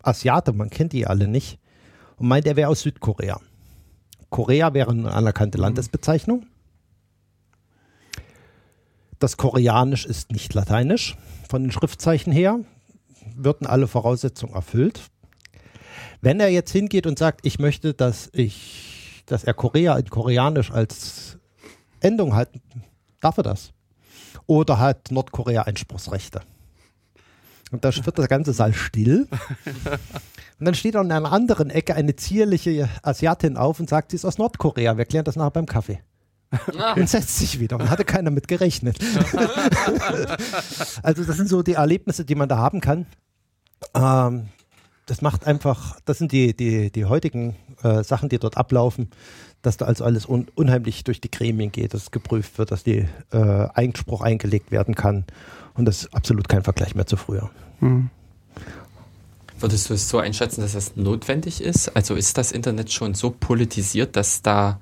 Asiate, 0.02 0.54
man 0.54 0.70
kennt 0.70 0.94
die 0.94 1.06
alle 1.06 1.28
nicht, 1.28 1.58
und 2.16 2.28
meint, 2.28 2.46
er 2.46 2.56
wäre 2.56 2.70
aus 2.70 2.80
Südkorea. 2.80 3.40
Korea 4.30 4.72
wäre 4.72 4.90
eine 4.90 5.12
anerkannte 5.12 5.58
mhm. 5.58 5.64
Landesbezeichnung. 5.64 6.46
Das 9.18 9.36
Koreanisch 9.36 10.06
ist 10.06 10.32
nicht 10.32 10.54
lateinisch 10.54 11.18
von 11.48 11.62
den 11.62 11.72
Schriftzeichen 11.72 12.32
her 12.32 12.60
würden 13.34 13.66
alle 13.66 13.86
Voraussetzungen 13.86 14.54
erfüllt. 14.54 15.00
Wenn 16.20 16.40
er 16.40 16.48
jetzt 16.48 16.70
hingeht 16.70 17.06
und 17.06 17.18
sagt, 17.18 17.44
ich 17.44 17.58
möchte, 17.58 17.94
dass 17.94 18.30
ich 18.32 18.92
dass 19.26 19.44
er 19.44 19.54
Korea 19.54 19.96
in 19.96 20.10
Koreanisch 20.10 20.70
als 20.70 21.38
Endung 22.00 22.34
hat, 22.34 22.50
darf 23.20 23.36
er 23.38 23.44
das. 23.44 23.72
Oder 24.46 24.78
hat 24.78 25.10
Nordkorea 25.10 25.62
Einspruchsrechte? 25.62 26.42
Und 27.70 27.84
da 27.84 27.94
wird 27.94 28.18
der 28.18 28.28
ganze 28.28 28.52
Saal 28.52 28.74
still. 28.74 29.28
Und 30.58 30.66
dann 30.66 30.74
steht 30.74 30.94
an 30.96 31.10
einer 31.10 31.32
anderen 31.32 31.70
Ecke 31.70 31.94
eine 31.94 32.14
zierliche 32.14 32.88
Asiatin 33.02 33.56
auf 33.56 33.80
und 33.80 33.88
sagt, 33.88 34.10
sie 34.10 34.16
ist 34.16 34.24
aus 34.24 34.38
Nordkorea. 34.38 34.96
Wir 34.98 35.06
klären 35.06 35.24
das 35.24 35.36
nachher 35.36 35.50
beim 35.50 35.66
Kaffee. 35.66 36.00
Und 36.96 37.08
setzt 37.08 37.38
sich 37.38 37.60
wieder. 37.60 37.78
Und 37.78 37.90
hatte 37.90 38.04
keiner 38.04 38.30
mit 38.30 38.48
gerechnet. 38.48 38.98
also 41.02 41.24
das 41.24 41.36
sind 41.36 41.48
so 41.48 41.62
die 41.62 41.74
Erlebnisse, 41.74 42.24
die 42.24 42.34
man 42.34 42.48
da 42.48 42.58
haben 42.58 42.80
kann. 42.80 43.06
Ähm, 43.94 44.48
das 45.06 45.22
macht 45.22 45.46
einfach, 45.46 45.98
das 46.04 46.18
sind 46.18 46.32
die, 46.32 46.54
die, 46.56 46.90
die 46.90 47.04
heutigen 47.06 47.56
äh, 47.82 48.04
Sachen, 48.04 48.28
die 48.28 48.38
dort 48.38 48.56
ablaufen, 48.56 49.10
dass 49.62 49.76
da 49.76 49.86
also 49.86 50.04
alles 50.04 50.28
un, 50.28 50.46
unheimlich 50.54 51.04
durch 51.04 51.20
die 51.20 51.30
Gremien 51.30 51.72
geht, 51.72 51.94
dass 51.94 52.10
geprüft 52.10 52.58
wird, 52.58 52.70
dass 52.70 52.84
die 52.84 53.08
äh, 53.32 53.68
Einspruch 53.74 54.20
eingelegt 54.20 54.70
werden 54.70 54.94
kann. 54.94 55.24
Und 55.74 55.86
das 55.86 56.04
ist 56.04 56.14
absolut 56.14 56.48
kein 56.48 56.62
Vergleich 56.62 56.94
mehr 56.94 57.06
zu 57.06 57.16
früher. 57.16 57.50
Mhm. 57.80 58.10
Würdest 59.58 59.88
du 59.88 59.94
es 59.94 60.08
so 60.08 60.18
einschätzen, 60.18 60.60
dass 60.60 60.72
das 60.72 60.96
notwendig 60.96 61.62
ist? 61.62 61.94
Also 61.94 62.14
ist 62.14 62.36
das 62.36 62.50
Internet 62.50 62.92
schon 62.92 63.14
so 63.14 63.30
politisiert, 63.30 64.16
dass 64.16 64.42
da 64.42 64.80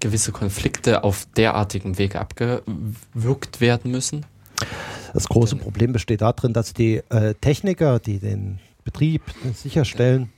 gewisse 0.00 0.32
Konflikte 0.32 1.04
auf 1.04 1.26
derartigem 1.36 1.98
Weg 1.98 2.16
abgewürgt 2.16 3.60
werden 3.60 3.90
müssen? 3.90 4.26
Das 5.14 5.28
große 5.28 5.56
Problem 5.56 5.92
besteht 5.92 6.20
darin, 6.20 6.52
dass 6.52 6.74
die 6.74 6.96
äh, 7.08 7.34
Techniker, 7.34 7.98
die 7.98 8.18
den 8.18 8.60
Betrieb 8.84 9.22
sicherstellen, 9.54 10.32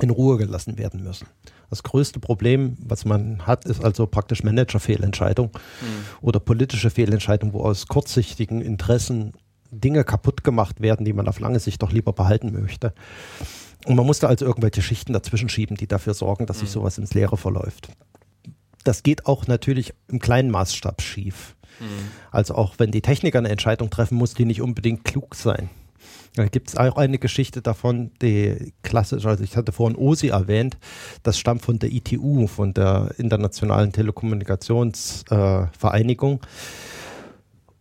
in 0.00 0.10
Ruhe 0.10 0.38
gelassen 0.38 0.78
werden 0.78 1.02
müssen. 1.02 1.26
Das 1.70 1.82
größte 1.82 2.20
Problem, 2.20 2.76
was 2.80 3.04
man 3.04 3.46
hat, 3.46 3.64
ist 3.64 3.82
also 3.84 4.06
praktisch 4.06 4.42
Manager-Fehlentscheidung 4.42 5.46
mhm. 5.46 5.86
oder 6.20 6.38
politische 6.38 6.90
Fehlentscheidung, 6.90 7.52
wo 7.52 7.62
aus 7.62 7.86
kurzsichtigen 7.86 8.60
Interessen 8.60 9.32
Dinge 9.70 10.04
kaputt 10.04 10.44
gemacht 10.44 10.82
werden, 10.82 11.06
die 11.06 11.14
man 11.14 11.28
auf 11.28 11.40
lange 11.40 11.60
Sicht 11.60 11.82
doch 11.82 11.90
lieber 11.90 12.12
behalten 12.12 12.52
möchte. 12.52 12.92
Und 13.86 13.96
man 13.96 14.06
muss 14.06 14.18
da 14.18 14.28
also 14.28 14.44
irgendwelche 14.44 14.82
Schichten 14.82 15.12
dazwischen 15.14 15.48
schieben, 15.48 15.76
die 15.76 15.86
dafür 15.86 16.14
sorgen, 16.14 16.46
dass 16.46 16.58
sich 16.58 16.68
mhm. 16.68 16.74
sowas 16.74 16.98
ins 16.98 17.14
Leere 17.14 17.36
verläuft. 17.36 17.88
Das 18.84 19.02
geht 19.02 19.26
auch 19.26 19.46
natürlich 19.46 19.94
im 20.08 20.18
kleinen 20.18 20.50
Maßstab 20.50 21.02
schief. 21.02 21.56
Mhm. 21.80 22.10
Also 22.30 22.54
auch 22.54 22.74
wenn 22.78 22.90
die 22.90 23.02
Techniker 23.02 23.38
eine 23.38 23.48
Entscheidung 23.48 23.90
treffen, 23.90 24.16
muss 24.16 24.34
die 24.34 24.44
nicht 24.44 24.62
unbedingt 24.62 25.04
klug 25.04 25.34
sein. 25.34 25.70
Da 26.34 26.46
gibt 26.46 26.70
es 26.70 26.76
auch 26.76 26.96
eine 26.96 27.18
Geschichte 27.18 27.60
davon, 27.60 28.10
die 28.22 28.72
klassisch, 28.82 29.26
also 29.26 29.44
ich 29.44 29.54
hatte 29.56 29.72
vorhin 29.72 29.98
OSI 29.98 30.28
erwähnt, 30.28 30.78
das 31.22 31.38
stammt 31.38 31.60
von 31.62 31.78
der 31.78 31.92
ITU, 31.92 32.46
von 32.46 32.72
der 32.72 33.14
Internationalen 33.18 33.92
Telekommunikationsvereinigung. 33.92 36.40
Äh, 36.40 36.46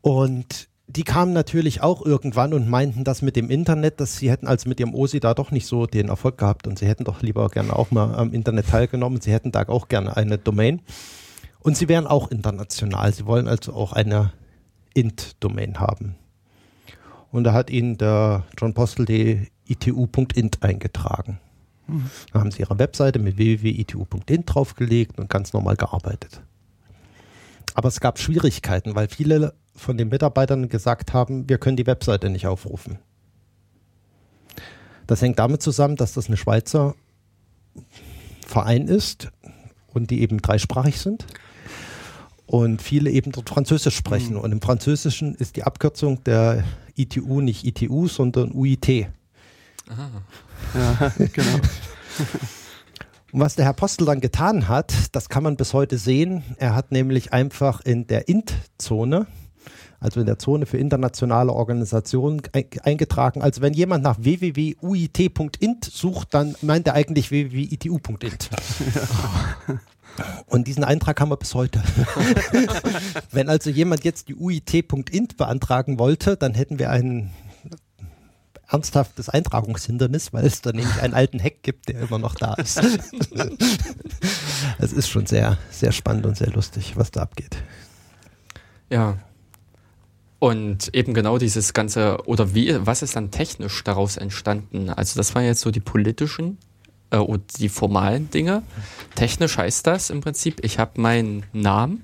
und 0.02 0.68
die 0.92 1.04
kamen 1.04 1.34
natürlich 1.34 1.82
auch 1.82 2.06
irgendwann 2.06 2.54
und 2.54 2.68
meinten 2.68 3.04
das 3.04 3.22
mit 3.22 3.36
dem 3.36 3.50
Internet, 3.50 4.00
dass 4.02 4.18
sie 4.18 4.30
hätten 4.30 4.48
also 4.48 4.68
mit 4.68 4.80
ihrem 4.80 4.94
OSI 4.94 5.20
da 5.20 5.34
doch 5.34 5.52
nicht 5.52 5.66
so 5.66 5.86
den 5.86 6.10
Erfolg 6.10 6.38
gehabt 6.38 6.68
und 6.68 6.78
sie 6.80 6.88
hätten 6.88 7.06
doch 7.06 7.22
lieber 7.22 7.48
gerne 7.50 7.76
auch 7.76 7.92
mal 7.92 8.14
am 8.16 8.34
Internet 8.34 8.68
teilgenommen. 8.68 9.22
Sie 9.22 9.32
hätten 9.32 9.52
da 9.52 9.68
auch 9.68 9.88
gerne 9.88 10.18
eine 10.18 10.38
Domain. 10.38 10.82
Und 11.60 11.78
sie 11.78 11.88
wären 11.88 12.08
auch 12.08 12.32
international. 12.32 13.14
Sie 13.14 13.26
wollen 13.26 13.48
also 13.48 13.74
auch 13.74 13.94
eine 13.94 14.34
int-Domain 14.94 15.80
haben. 15.80 16.16
Und 17.32 17.46
da 17.46 17.54
hat 17.54 17.70
ihnen 17.70 17.98
der 17.98 18.44
John 18.60 18.74
Postel 18.74 19.06
die 19.06 19.48
itu.int 19.66 20.64
eingetragen. 20.64 21.40
Mhm. 21.88 22.10
Da 22.34 22.40
haben 22.40 22.52
sie 22.52 22.62
ihre 22.62 22.78
Webseite 22.80 23.20
mit 23.20 23.38
www.itu.int 23.38 24.44
draufgelegt 24.54 25.20
und 25.20 25.30
ganz 25.30 25.54
normal 25.54 25.78
gearbeitet. 25.78 26.42
Aber 27.74 27.88
es 27.88 28.02
gab 28.02 28.20
Schwierigkeiten, 28.20 28.96
weil 28.96 29.08
viele 29.08 29.54
von 29.74 29.98
den 29.98 30.10
Mitarbeitern 30.10 30.70
gesagt 30.70 31.14
haben, 31.14 31.50
wir 31.50 31.58
können 31.58 31.78
die 31.78 31.88
Webseite 31.88 32.30
nicht 32.30 32.48
aufrufen. 32.48 33.00
Das 35.08 35.22
hängt 35.22 35.40
damit 35.40 35.62
zusammen, 35.62 35.96
dass 35.96 36.14
das 36.14 36.28
eine 36.28 36.38
Schweizer 36.38 36.96
Verein 38.46 38.88
ist 38.88 39.30
und 39.94 40.12
die 40.12 40.22
eben 40.22 40.40
dreisprachig 40.40 41.00
sind 41.00 41.26
und 42.52 42.82
viele 42.82 43.10
eben 43.12 43.32
dort 43.32 43.50
Französisch 43.50 43.96
sprechen. 43.96 44.34
Mhm. 44.34 44.42
Und 44.42 44.52
im 44.52 44.62
Französischen 44.62 45.36
ist 45.36 45.56
die 45.56 45.64
Abkürzung 45.64 46.24
der 46.26 46.66
ITU 46.96 47.40
nicht 47.40 47.66
ITU, 47.66 48.08
sondern 48.08 48.52
UIT. 48.52 49.08
Aha. 49.90 50.10
Ja, 50.74 51.14
genau. 51.34 51.60
Und 53.32 53.40
was 53.40 53.56
der 53.56 53.64
Herr 53.64 53.74
Postel 53.74 54.06
dann 54.06 54.20
getan 54.20 54.68
hat, 54.68 54.94
das 55.14 55.30
kann 55.30 55.44
man 55.44 55.56
bis 55.56 55.74
heute 55.74 55.98
sehen. 55.98 56.44
Er 56.58 56.76
hat 56.76 56.92
nämlich 56.92 57.32
einfach 57.32 57.80
in 57.80 58.06
der 58.08 58.28
INT-Zone, 58.28 59.28
also 60.02 60.20
in 60.20 60.26
der 60.26 60.40
Zone 60.40 60.66
für 60.66 60.78
internationale 60.78 61.54
Organisationen, 61.54 62.42
eingetragen. 62.84 63.42
Also 63.42 63.62
wenn 63.62 63.74
jemand 63.74 64.04
nach 64.04 64.18
www.uit.int 64.20 65.86
sucht, 65.86 66.34
dann 66.34 66.56
meint 66.62 66.88
er 66.88 66.96
eigentlich 66.96 67.30
www.itu.int. 67.30 68.50
Und 70.48 70.68
diesen 70.68 70.84
Eintrag 70.84 71.22
haben 71.22 71.30
wir 71.30 71.38
bis 71.38 71.54
heute. 71.56 71.82
Wenn 73.32 73.48
also 73.48 73.70
jemand 73.70 74.04
jetzt 74.04 74.28
die 74.28 74.36
UIT.int 74.36 75.38
beantragen 75.38 76.00
wollte, 76.00 76.36
dann 76.36 76.54
hätten 76.54 76.80
wir 76.80 76.90
ein 76.90 77.32
ernsthaftes 78.68 79.30
Eintragungshindernis, 79.30 80.34
weil 80.34 80.46
es 80.46 80.62
da 80.62 80.74
nämlich 80.74 81.02
einen 81.02 81.14
alten 81.14 81.42
Hack 81.42 81.64
gibt, 81.64 81.88
der 81.88 82.02
immer 82.02 82.20
noch 82.20 82.36
da 82.36 82.56
ist. 82.56 82.82
es 84.80 84.92
ist 84.92 85.10
schon 85.10 85.28
sehr, 85.28 85.58
sehr 85.70 85.94
spannend 85.94 86.26
und 86.26 86.36
sehr 86.36 86.52
lustig, 86.52 86.98
was 86.98 87.12
da 87.12 87.22
abgeht. 87.22 87.56
Ja. 88.90 89.18
Und 90.42 90.96
eben 90.96 91.14
genau 91.14 91.38
dieses 91.38 91.72
ganze, 91.72 92.18
oder 92.26 92.56
wie, 92.56 92.76
was 92.84 93.04
ist 93.04 93.16
dann 93.16 93.30
technisch 93.30 93.84
daraus 93.84 94.18
entstanden? 94.18 94.90
Also 94.90 95.16
das 95.20 95.36
waren 95.36 95.46
jetzt 95.46 95.62
so 95.62 95.70
die 95.70 95.80
politischen 95.80 96.58
äh, 97.12 97.18
und 97.18 97.60
die 97.60 97.70
formalen 97.70 98.32
Dinge. 98.32 98.64
Technisch 99.14 99.60
heißt 99.60 99.86
das 99.86 100.10
im 100.10 100.22
Prinzip, 100.22 100.66
ich 100.66 100.80
habe 100.80 101.00
meinen 101.00 101.44
Namen 101.54 102.02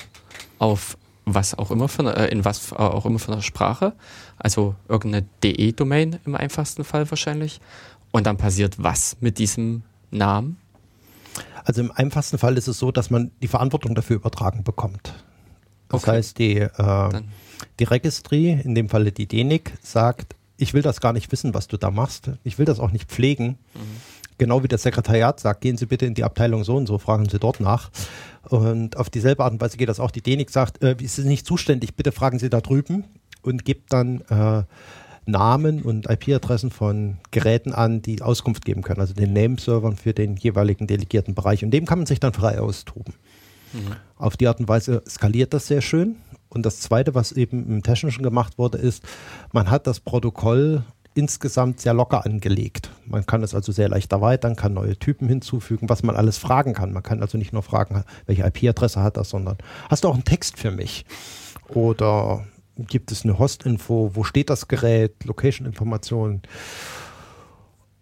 auf 0.60 1.00
was 1.26 1.58
auch 1.58 1.71
immer 1.71 1.88
von, 1.88 2.06
äh, 2.06 2.28
in 2.28 2.45
was 2.45 2.73
auch 2.73 3.08
immer 3.08 3.17
von 3.17 3.34
der 3.34 3.41
Sprache, 3.41 3.93
also 4.38 4.76
irgendeine 4.88 5.26
DE-Domain 5.43 6.19
im 6.23 6.36
einfachsten 6.36 6.84
Fall 6.84 7.10
wahrscheinlich. 7.10 7.60
Und 8.12 8.28
dann 8.28 8.38
passiert 8.38 8.76
was 8.78 9.17
mit 9.19 9.39
diesem 9.39 9.82
Namen? 10.12 10.58
Also 11.65 11.82
im 11.82 11.91
einfachsten 11.91 12.38
Fall 12.38 12.56
ist 12.56 12.67
es 12.67 12.78
so, 12.78 12.91
dass 12.91 13.10
man 13.10 13.32
die 13.41 13.47
Verantwortung 13.47 13.95
dafür 13.95 14.17
übertragen 14.17 14.63
bekommt. 14.63 15.15
Das 15.89 16.04
okay. 16.04 16.12
heißt, 16.12 16.38
die, 16.38 16.58
äh, 16.58 17.21
die 17.80 17.86
Registry, 17.86 18.52
in 18.52 18.76
dem 18.76 18.89
Falle 18.89 19.12
die 19.12 19.28
DENIC, 19.28 19.74
sagt, 19.82 20.36
ich 20.58 20.74
will 20.74 20.82
das 20.82 21.02
gar 21.02 21.13
nicht 21.13 21.32
wissen, 21.32 21.54
was 21.54 21.67
du 21.67 21.78
da 21.78 21.91
machst. 21.91 22.32
Ich 22.43 22.58
will 22.58 22.65
das 22.65 22.80
auch 22.80 22.91
nicht 22.91 23.10
pflegen. 23.10 23.58
Mhm 23.74 24.17
genau 24.38 24.63
wie 24.63 24.67
das 24.67 24.84
Sekretariat 24.84 25.39
sagt, 25.39 25.62
gehen 25.62 25.78
Sie 25.78 25.86
bitte 25.86 26.06
in 26.06 26.13
die 26.13 26.24
Abteilung 26.24 26.63
so 26.63 26.76
und 26.76 26.88
so, 26.88 26.98
fragen 26.98 27.28
Sie 27.30 27.39
dort 27.39 27.60
nach. 27.60 27.89
Und 28.50 28.98
auf 28.98 29.10
dieselbe 29.10 29.43
Art 29.43 29.54
und 29.54 29.62
Weise 29.62 29.78
geht 29.78 29.89
das 29.89 30.00
auch. 30.00 30.12
Die 30.12 30.22
DENIC 30.22 30.50
sagt, 30.50 30.84
äh, 30.84 30.96
ist 31.02 31.17
nicht 31.20 31.46
zuständig, 31.46 31.96
bitte 31.96 32.12
fragen 32.12 32.39
Sie 32.39 32.50
da 32.50 32.62
drüben 32.62 33.04
und 33.41 33.65
gibt 33.65 33.93
dann 33.93 34.22
äh, 34.30 34.63
Namen 35.26 35.82
und 35.82 36.10
IP-Adressen 36.10 36.72
von 36.72 37.17
Geräten 37.32 37.74
an, 37.74 38.02
die 38.02 38.22
Auskunft 38.22 38.63
geben 38.63 38.82
können, 38.82 39.02
also 39.02 39.13
den 39.13 39.34
Nameservern 39.34 39.98
für 39.98 40.13
den 40.13 40.38
jeweiligen 40.38 40.88
delegierten 40.88 41.36
Bereich. 41.36 41.63
Und 41.65 41.72
dem 41.72 41.86
kann 41.86 42.00
man 42.00 42.06
sich 42.06 42.20
dann 42.20 42.34
frei 42.34 42.62
austoben. 42.62 43.13
Mhm. 43.74 43.96
Auf 44.15 44.38
die 44.38 44.48
Art 44.48 44.60
und 44.60 44.70
Weise 44.70 45.04
skaliert 45.08 45.54
das 45.54 45.67
sehr 45.67 45.82
schön. 45.82 46.15
Und 46.58 46.65
das 46.65 46.80
Zweite, 46.80 47.13
was 47.13 47.32
eben 47.34 47.67
im 47.67 47.84
Technischen 47.84 48.24
gemacht 48.24 48.58
wurde, 48.58 48.80
ist, 48.80 49.04
man 49.54 49.70
hat 49.70 49.86
das 49.86 50.00
Protokoll 50.00 50.84
insgesamt 51.13 51.82
sehr 51.82 51.93
locker 51.93 52.26
angelegt. 52.26 52.89
Man 53.06 53.28
kann 53.28 53.43
es 53.43 53.54
also 53.54 53.72
sehr 53.72 53.89
leicht 53.89 54.12
erweitern, 54.12 54.56
kann 54.56 54.74
neue 54.74 54.98
Typen 54.98 55.28
hinzufügen, 55.28 55.88
was 55.88 56.02
man 56.02 56.15
alles 56.15 56.39
fragen 56.39 56.74
kann. 56.74 56.93
Man 56.93 57.04
kann 57.04 57.22
also 57.22 57.38
nicht 57.38 57.54
nur 57.54 57.62
fragen, 57.62 58.04
welche 58.26 58.43
IP-Adresse 58.43 59.04
hat 59.04 59.17
das, 59.17 59.30
sondern 59.30 59.58
hast 59.88 60.04
du 60.04 60.08
auch 60.08 60.15
einen 60.15 60.24
Text 60.24 60.58
für 60.58 60.72
mich? 60.72 61.06
Oder 61.70 62.43
gibt 62.76 63.12
es 63.12 63.24
eine 63.24 63.38
Host-Info? 63.38 64.15
Wo 64.15 64.24
steht 64.24 64.50
das 64.50 64.67
Gerät? 64.67 65.26
Location-Informationen? 65.26 66.41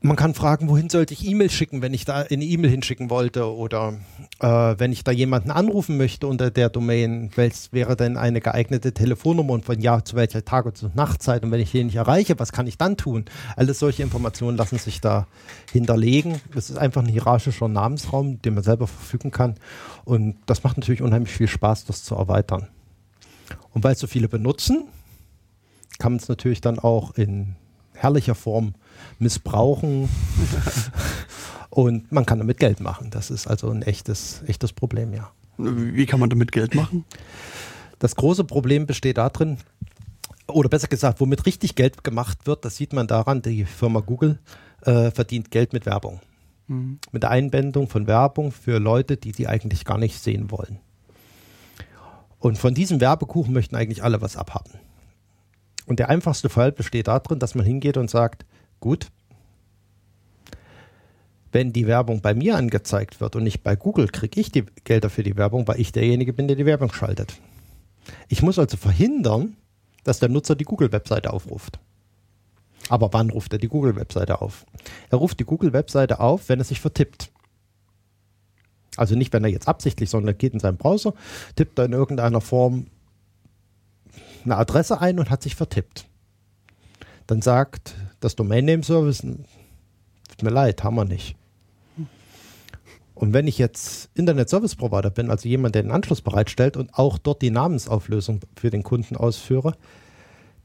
Man 0.06 0.16
kann 0.16 0.34
fragen, 0.34 0.70
wohin 0.70 0.90
sollte 0.90 1.14
ich 1.14 1.26
E-Mail 1.26 1.50
schicken, 1.50 1.82
wenn 1.82 1.94
ich 1.94 2.06
da 2.06 2.26
eine 2.30 2.44
E-Mail 2.44 2.70
hinschicken 2.70 3.10
wollte 3.10 3.52
oder 3.52 3.94
äh, 4.40 4.48
wenn 4.48 4.92
ich 4.92 5.04
da 5.04 5.12
jemanden 5.12 5.52
anrufen 5.52 5.98
möchte 5.98 6.28
unter 6.28 6.52
der 6.52 6.70
Domain, 6.70 7.32
welches 7.36 7.74
wäre 7.74 7.96
denn 7.96 8.16
eine 8.16 8.40
geeignete 8.42 8.94
Telefonnummer 8.94 9.54
und 9.54 9.66
von 9.66 9.80
ja 9.80 10.04
zu 10.04 10.16
welcher 10.16 10.46
Tag- 10.46 10.66
und 10.66 10.96
Nachtzeit 10.96 11.44
und 11.44 11.52
wenn 11.52 11.60
ich 11.60 11.72
den 11.72 11.88
nicht 11.88 11.96
erreiche, 11.96 12.38
was 12.40 12.52
kann 12.52 12.68
ich 12.68 12.78
dann 12.78 12.98
tun? 12.98 13.26
Alles 13.56 13.80
solche 13.80 14.04
Informationen 14.04 14.58
lassen 14.58 14.78
sich 14.78 15.02
da 15.02 15.28
hinterlegen. 15.72 16.40
Es 16.56 16.70
ist 16.70 16.78
einfach 16.78 17.02
ein 17.02 17.10
hierarchischer 17.10 17.68
Namensraum, 17.68 18.42
den 18.42 18.54
man 18.54 18.64
selber 18.64 18.88
verfügen 18.88 19.32
kann 19.32 19.56
und 20.04 20.38
das 20.46 20.64
macht 20.64 20.78
natürlich 20.78 21.02
unheimlich 21.02 21.34
viel 21.34 21.48
Spaß, 21.48 21.86
das 21.86 22.04
zu 22.04 22.16
erweitern. 22.16 22.68
Und 23.72 23.84
weil 23.84 23.94
es 23.94 24.00
so 24.00 24.08
viele 24.08 24.28
benutzen, 24.28 24.86
kann 25.98 26.14
man 26.14 26.20
es 26.20 26.30
natürlich 26.30 26.62
dann 26.62 26.80
auch 26.80 27.16
in 27.16 27.56
herrlicher 27.94 28.36
Form 28.36 28.74
missbrauchen 29.20 30.10
Und 31.76 32.10
man 32.10 32.26
kann 32.26 32.40
damit 32.40 32.58
Geld 32.58 32.80
machen. 32.80 33.10
Das 33.12 33.30
ist 33.30 33.48
also 33.48 33.70
ein 33.70 33.82
echtes, 33.82 34.44
echtes 34.48 34.72
Problem, 34.72 35.14
ja. 35.14 35.30
Wie 35.58 36.06
kann 36.06 36.22
man 36.22 36.30
damit 36.30 36.54
Geld 36.54 36.74
machen? 36.74 37.04
Das 38.00 38.16
große 38.16 38.46
Problem 38.46 38.86
besteht 38.86 39.18
darin, 39.18 39.58
oder 40.48 40.70
besser 40.70 40.88
gesagt, 40.88 41.20
womit 41.20 41.46
richtig 41.46 41.76
Geld 41.76 42.02
gemacht 42.06 42.48
wird, 42.48 42.64
das 42.64 42.78
sieht 42.78 42.94
man 42.94 43.08
daran, 43.08 43.42
die 43.42 43.66
Firma 43.66 44.00
Google 44.00 44.40
äh, 44.84 45.12
verdient 45.12 45.52
Geld 45.52 45.74
mit 45.74 45.86
Werbung. 45.86 46.22
Mhm. 46.68 47.00
Mit 47.12 47.24
der 47.24 47.32
Einbindung 47.32 47.90
von 47.90 48.08
Werbung 48.08 48.54
für 48.54 48.80
Leute, 48.80 49.18
die 49.18 49.34
die 49.34 49.50
eigentlich 49.50 49.84
gar 49.84 49.98
nicht 49.98 50.24
sehen 50.24 50.52
wollen. 50.52 50.80
Und 52.40 52.58
von 52.58 52.74
diesem 52.74 53.02
Werbekuchen 53.02 53.54
möchten 53.54 53.76
eigentlich 53.76 54.02
alle 54.02 54.22
was 54.22 54.38
abhaben. 54.38 54.72
Und 55.88 56.00
der 56.00 56.08
einfachste 56.08 56.48
Fall 56.48 56.72
besteht 56.72 57.10
darin, 57.10 57.40
dass 57.40 57.54
man 57.54 57.66
hingeht 57.66 57.98
und 57.98 58.10
sagt, 58.10 58.46
gut, 58.80 59.12
wenn 61.52 61.72
die 61.72 61.88
Werbung 61.88 62.22
bei 62.22 62.34
mir 62.34 62.58
angezeigt 62.58 63.22
wird 63.22 63.36
und 63.36 63.44
nicht 63.44 63.64
bei 63.64 63.76
Google, 63.76 64.08
kriege 64.10 64.42
ich 64.42 64.52
die 64.52 64.66
Gelder 64.84 65.10
für 65.10 65.24
die 65.24 65.38
Werbung, 65.38 65.68
weil 65.68 65.80
ich 65.80 65.92
derjenige 65.92 66.34
bin, 66.34 66.48
der 66.48 66.58
die 66.58 66.66
Werbung 66.66 66.92
schaltet. 66.92 67.40
Ich 68.28 68.42
muss 68.42 68.60
also 68.60 68.76
verhindern, 68.78 69.56
dass 70.04 70.20
der 70.20 70.30
Nutzer 70.30 70.56
die 70.56 70.66
Google-Webseite 70.66 71.32
aufruft. 71.32 71.80
Aber 72.90 73.14
wann 73.14 73.30
ruft 73.30 73.54
er 73.54 73.60
die 73.60 73.68
Google-Webseite 73.68 74.42
auf? 74.42 74.66
Er 75.10 75.18
ruft 75.18 75.40
die 75.40 75.46
Google-Webseite 75.46 76.20
auf, 76.20 76.50
wenn 76.50 76.60
er 76.60 76.66
sich 76.66 76.82
vertippt. 76.82 77.32
Also 78.98 79.16
nicht, 79.16 79.34
wenn 79.34 79.44
er 79.44 79.50
jetzt 79.50 79.68
absichtlich, 79.68 80.10
sondern 80.10 80.30
er 80.30 80.38
geht 80.38 80.54
in 80.54 80.60
seinen 80.60 80.78
Browser, 80.78 81.14
tippt 81.56 81.80
da 81.80 81.86
in 81.86 81.94
irgendeiner 81.94 82.42
Form 82.42 82.88
eine 84.44 84.58
Adresse 84.58 85.02
ein 85.02 85.20
und 85.20 85.30
hat 85.30 85.42
sich 85.42 85.56
vertippt. 85.56 86.06
Dann 87.28 87.42
sagt 87.42 87.96
das 88.26 88.36
Domain 88.36 88.66
Name 88.66 88.84
Service, 88.84 89.22
tut 89.22 90.44
mir 90.44 90.50
leid, 90.50 90.84
haben 90.84 90.96
wir 90.96 91.06
nicht. 91.06 91.36
Und 93.14 93.32
wenn 93.34 93.48
ich 93.48 93.58
jetzt 93.58 94.10
Internet 94.14 94.50
Service 94.50 94.76
Provider 94.76 95.10
bin, 95.10 95.30
also 95.30 95.48
jemand, 95.48 95.76
der 95.76 95.84
den 95.84 95.92
Anschluss 95.92 96.22
bereitstellt 96.22 96.76
und 96.76 96.94
auch 96.96 97.18
dort 97.18 97.42
die 97.42 97.50
Namensauflösung 97.50 98.42
für 98.58 98.70
den 98.70 98.84
Kunden 98.84 99.16
ausführe, 99.16 99.76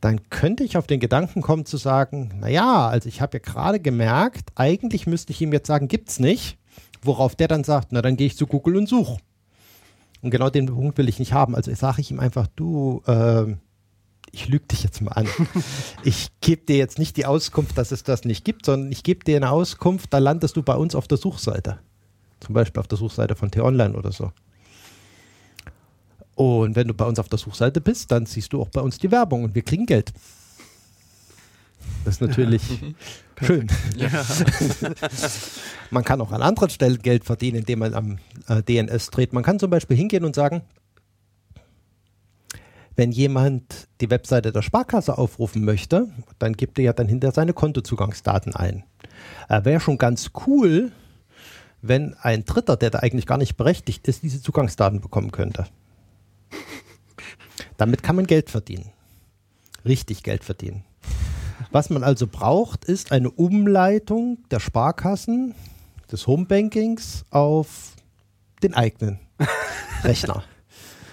dann 0.00 0.28
könnte 0.30 0.64
ich 0.64 0.76
auf 0.76 0.86
den 0.86 0.98
Gedanken 0.98 1.42
kommen 1.42 1.66
zu 1.66 1.76
sagen, 1.76 2.32
naja, 2.40 2.88
also 2.88 3.08
ich 3.08 3.20
habe 3.20 3.36
ja 3.36 3.42
gerade 3.44 3.78
gemerkt, 3.78 4.50
eigentlich 4.56 5.06
müsste 5.06 5.32
ich 5.32 5.40
ihm 5.42 5.52
jetzt 5.52 5.68
sagen, 5.68 5.86
gibt's 5.86 6.18
nicht, 6.18 6.58
worauf 7.02 7.36
der 7.36 7.46
dann 7.46 7.62
sagt, 7.62 7.88
na 7.92 8.02
dann 8.02 8.16
gehe 8.16 8.26
ich 8.26 8.36
zu 8.36 8.46
Google 8.46 8.76
und 8.76 8.88
suche. 8.88 9.18
Und 10.22 10.30
genau 10.30 10.50
den 10.50 10.66
Punkt 10.66 10.98
will 10.98 11.08
ich 11.08 11.18
nicht 11.18 11.32
haben. 11.32 11.54
Also 11.54 11.72
sage 11.74 12.00
ich 12.00 12.10
ihm 12.10 12.18
einfach, 12.18 12.46
du, 12.56 13.02
äh, 13.06 13.54
ich 14.32 14.48
lüge 14.48 14.66
dich 14.66 14.82
jetzt 14.82 15.00
mal 15.00 15.12
an. 15.12 15.28
ich 16.04 16.28
gebe 16.40 16.62
dir 16.62 16.76
jetzt 16.76 16.98
nicht 16.98 17.16
die 17.16 17.26
Auskunft, 17.26 17.76
dass 17.76 17.92
es 17.92 18.02
das 18.02 18.24
nicht 18.24 18.44
gibt, 18.44 18.66
sondern 18.66 18.92
ich 18.92 19.02
gebe 19.02 19.24
dir 19.24 19.36
eine 19.36 19.50
Auskunft, 19.50 20.12
da 20.12 20.18
landest 20.18 20.56
du 20.56 20.62
bei 20.62 20.74
uns 20.74 20.94
auf 20.94 21.08
der 21.08 21.18
Suchseite. 21.18 21.78
Zum 22.40 22.54
Beispiel 22.54 22.80
auf 22.80 22.88
der 22.88 22.98
Suchseite 22.98 23.34
von 23.34 23.50
T-Online 23.50 23.94
oder 23.94 24.12
so. 24.12 24.32
Und 26.34 26.74
wenn 26.74 26.88
du 26.88 26.94
bei 26.94 27.04
uns 27.04 27.18
auf 27.18 27.28
der 27.28 27.38
Suchseite 27.38 27.80
bist, 27.80 28.10
dann 28.10 28.24
siehst 28.24 28.52
du 28.52 28.62
auch 28.62 28.68
bei 28.68 28.80
uns 28.80 28.98
die 28.98 29.10
Werbung 29.10 29.44
und 29.44 29.54
wir 29.54 29.62
kriegen 29.62 29.84
Geld. 29.84 30.12
Das 32.04 32.14
ist 32.14 32.20
natürlich 32.22 32.62
ja. 32.80 32.88
schön. 33.46 33.66
Ja. 33.96 34.24
man 35.90 36.02
kann 36.04 36.20
auch 36.20 36.32
an 36.32 36.40
anderen 36.40 36.70
Stellen 36.70 36.98
Geld 37.02 37.24
verdienen, 37.24 37.58
indem 37.58 37.80
man 37.80 37.94
am 37.94 38.18
äh, 38.48 38.62
DNS 38.62 39.10
dreht. 39.10 39.32
Man 39.32 39.42
kann 39.42 39.58
zum 39.58 39.70
Beispiel 39.70 39.96
hingehen 39.96 40.24
und 40.24 40.34
sagen, 40.34 40.62
wenn 42.96 43.12
jemand 43.12 43.88
die 44.00 44.10
Webseite 44.10 44.52
der 44.52 44.62
Sparkasse 44.62 45.16
aufrufen 45.16 45.64
möchte, 45.64 46.08
dann 46.38 46.54
gibt 46.54 46.78
er 46.78 46.84
ja 46.86 46.92
dann 46.92 47.08
hinter 47.08 47.32
seine 47.32 47.52
Kontozugangsdaten 47.52 48.54
ein. 48.54 48.84
Äh, 49.48 49.64
Wäre 49.64 49.80
schon 49.80 49.98
ganz 49.98 50.30
cool, 50.46 50.92
wenn 51.82 52.14
ein 52.14 52.44
Dritter, 52.44 52.76
der 52.76 52.90
da 52.90 52.98
eigentlich 52.98 53.26
gar 53.26 53.38
nicht 53.38 53.56
berechtigt 53.56 54.06
ist, 54.08 54.22
diese 54.22 54.42
Zugangsdaten 54.42 55.00
bekommen 55.00 55.30
könnte. 55.30 55.66
Damit 57.76 58.02
kann 58.02 58.16
man 58.16 58.26
Geld 58.26 58.50
verdienen. 58.50 58.90
Richtig 59.84 60.22
Geld 60.22 60.44
verdienen. 60.44 60.84
Was 61.70 61.88
man 61.88 62.02
also 62.02 62.26
braucht, 62.26 62.84
ist 62.84 63.12
eine 63.12 63.30
Umleitung 63.30 64.38
der 64.50 64.60
Sparkassen, 64.60 65.54
des 66.10 66.26
Homebankings 66.26 67.24
auf 67.30 67.94
den 68.62 68.74
eigenen 68.74 69.20
Rechner. 70.02 70.44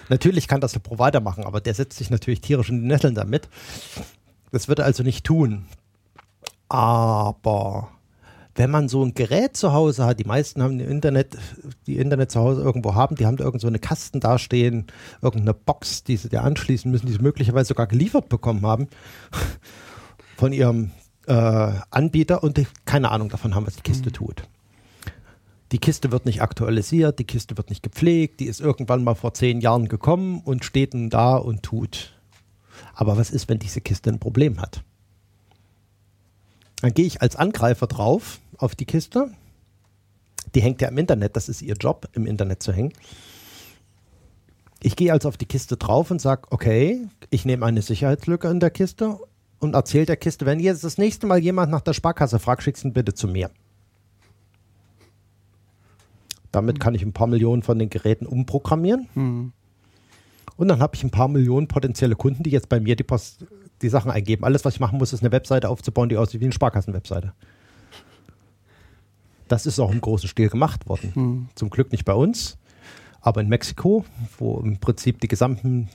Natürlich 0.08 0.48
kann 0.48 0.60
das 0.60 0.72
der 0.72 0.80
Provider 0.80 1.20
machen, 1.20 1.44
aber 1.44 1.60
der 1.60 1.74
setzt 1.74 1.98
sich 1.98 2.10
natürlich 2.10 2.40
tierisch 2.40 2.70
in 2.70 2.82
die 2.82 2.86
Nesseln 2.86 3.14
damit. 3.14 3.48
Das 4.52 4.68
wird 4.68 4.78
er 4.78 4.84
also 4.84 5.02
nicht 5.02 5.24
tun. 5.24 5.66
Aber 6.68 7.88
wenn 8.54 8.70
man 8.70 8.88
so 8.88 9.04
ein 9.04 9.14
Gerät 9.14 9.56
zu 9.56 9.72
Hause 9.72 10.04
hat, 10.04 10.18
die 10.18 10.24
meisten 10.24 10.62
haben 10.62 10.80
Internet, 10.80 11.36
die 11.86 11.96
Internet 11.96 12.32
zu 12.32 12.40
Hause 12.40 12.62
irgendwo 12.62 12.94
haben, 12.94 13.14
die 13.14 13.24
haben 13.24 13.36
da 13.36 13.44
irgend 13.44 13.60
so 13.60 13.68
eine 13.68 13.78
Kasten 13.78 14.20
dastehen, 14.20 14.86
irgendeine 15.22 15.54
Box, 15.54 16.02
die 16.02 16.16
sie 16.16 16.28
dir 16.28 16.42
anschließen 16.42 16.90
müssen, 16.90 17.06
die 17.06 17.12
sie 17.12 17.20
möglicherweise 17.20 17.68
sogar 17.68 17.86
geliefert 17.86 18.28
bekommen 18.28 18.66
haben 18.66 18.88
von 20.36 20.52
ihrem 20.52 20.90
äh, 21.26 21.72
Anbieter 21.90 22.42
und 22.42 22.56
die 22.56 22.66
keine 22.84 23.10
Ahnung 23.10 23.28
davon 23.28 23.54
haben, 23.54 23.66
was 23.66 23.76
die 23.76 23.82
Kiste 23.82 24.08
mhm. 24.08 24.14
tut. 24.14 24.42
Die 25.72 25.78
Kiste 25.78 26.10
wird 26.10 26.24
nicht 26.24 26.40
aktualisiert, 26.40 27.18
die 27.18 27.24
Kiste 27.24 27.56
wird 27.58 27.68
nicht 27.68 27.82
gepflegt, 27.82 28.40
die 28.40 28.46
ist 28.46 28.60
irgendwann 28.60 29.04
mal 29.04 29.14
vor 29.14 29.34
zehn 29.34 29.60
Jahren 29.60 29.88
gekommen 29.88 30.40
und 30.40 30.64
steht 30.64 30.94
nun 30.94 31.10
da 31.10 31.36
und 31.36 31.62
tut. 31.62 32.14
Aber 32.94 33.16
was 33.16 33.30
ist, 33.30 33.48
wenn 33.48 33.58
diese 33.58 33.80
Kiste 33.80 34.10
ein 34.10 34.18
Problem 34.18 34.60
hat? 34.60 34.82
Dann 36.80 36.94
gehe 36.94 37.06
ich 37.06 37.20
als 37.20 37.36
Angreifer 37.36 37.86
drauf 37.86 38.40
auf 38.56 38.74
die 38.74 38.86
Kiste. 38.86 39.30
Die 40.54 40.62
hängt 40.62 40.80
ja 40.80 40.88
im 40.88 40.96
Internet, 40.96 41.36
das 41.36 41.48
ist 41.48 41.60
ihr 41.60 41.74
Job, 41.74 42.08
im 42.12 42.26
Internet 42.26 42.62
zu 42.62 42.72
hängen. 42.72 42.92
Ich 44.80 44.96
gehe 44.96 45.12
also 45.12 45.28
auf 45.28 45.36
die 45.36 45.46
Kiste 45.46 45.76
drauf 45.76 46.10
und 46.10 46.20
sage, 46.20 46.42
okay, 46.50 47.08
ich 47.30 47.44
nehme 47.44 47.66
eine 47.66 47.82
Sicherheitslücke 47.82 48.48
in 48.48 48.60
der 48.60 48.70
Kiste 48.70 49.18
und 49.58 49.74
erzähle 49.74 50.06
der 50.06 50.16
Kiste, 50.16 50.46
wenn 50.46 50.60
jetzt 50.60 50.84
das 50.84 50.98
nächste 50.98 51.26
Mal 51.26 51.40
jemand 51.40 51.70
nach 51.70 51.80
der 51.80 51.92
Sparkasse 51.92 52.38
fragt, 52.38 52.62
schickst 52.62 52.84
ihn 52.84 52.92
bitte 52.92 53.12
zu 53.12 53.26
mir. 53.26 53.50
Damit 56.52 56.80
kann 56.80 56.94
ich 56.94 57.02
ein 57.02 57.12
paar 57.12 57.26
Millionen 57.26 57.62
von 57.62 57.78
den 57.78 57.90
Geräten 57.90 58.26
umprogrammieren. 58.26 59.08
Mhm. 59.14 59.52
Und 60.56 60.68
dann 60.68 60.80
habe 60.80 60.96
ich 60.96 61.04
ein 61.04 61.10
paar 61.10 61.28
Millionen 61.28 61.68
potenzielle 61.68 62.16
Kunden, 62.16 62.42
die 62.42 62.50
jetzt 62.50 62.68
bei 62.68 62.80
mir 62.80 62.96
die, 62.96 63.04
Post, 63.04 63.46
die 63.80 63.88
Sachen 63.88 64.10
eingeben. 64.10 64.44
Alles, 64.44 64.64
was 64.64 64.74
ich 64.74 64.80
machen 64.80 64.98
muss, 64.98 65.12
ist 65.12 65.22
eine 65.22 65.30
Webseite 65.30 65.68
aufzubauen, 65.68 66.08
die 66.08 66.16
aussieht 66.16 66.40
wie 66.40 66.46
eine 66.46 66.52
Sparkassen-Webseite. 66.52 67.32
Das 69.46 69.66
ist 69.66 69.78
auch 69.78 69.92
im 69.92 70.00
großen 70.00 70.28
Stil 70.28 70.48
gemacht 70.48 70.88
worden. 70.88 71.12
Mhm. 71.14 71.48
Zum 71.54 71.70
Glück 71.70 71.92
nicht 71.92 72.04
bei 72.04 72.12
uns, 72.12 72.58
aber 73.20 73.40
in 73.40 73.48
Mexiko, 73.48 74.04
wo 74.38 74.58
im 74.58 74.78
Prinzip 74.78 75.20
die 75.20 75.28
gesamten, 75.28 75.88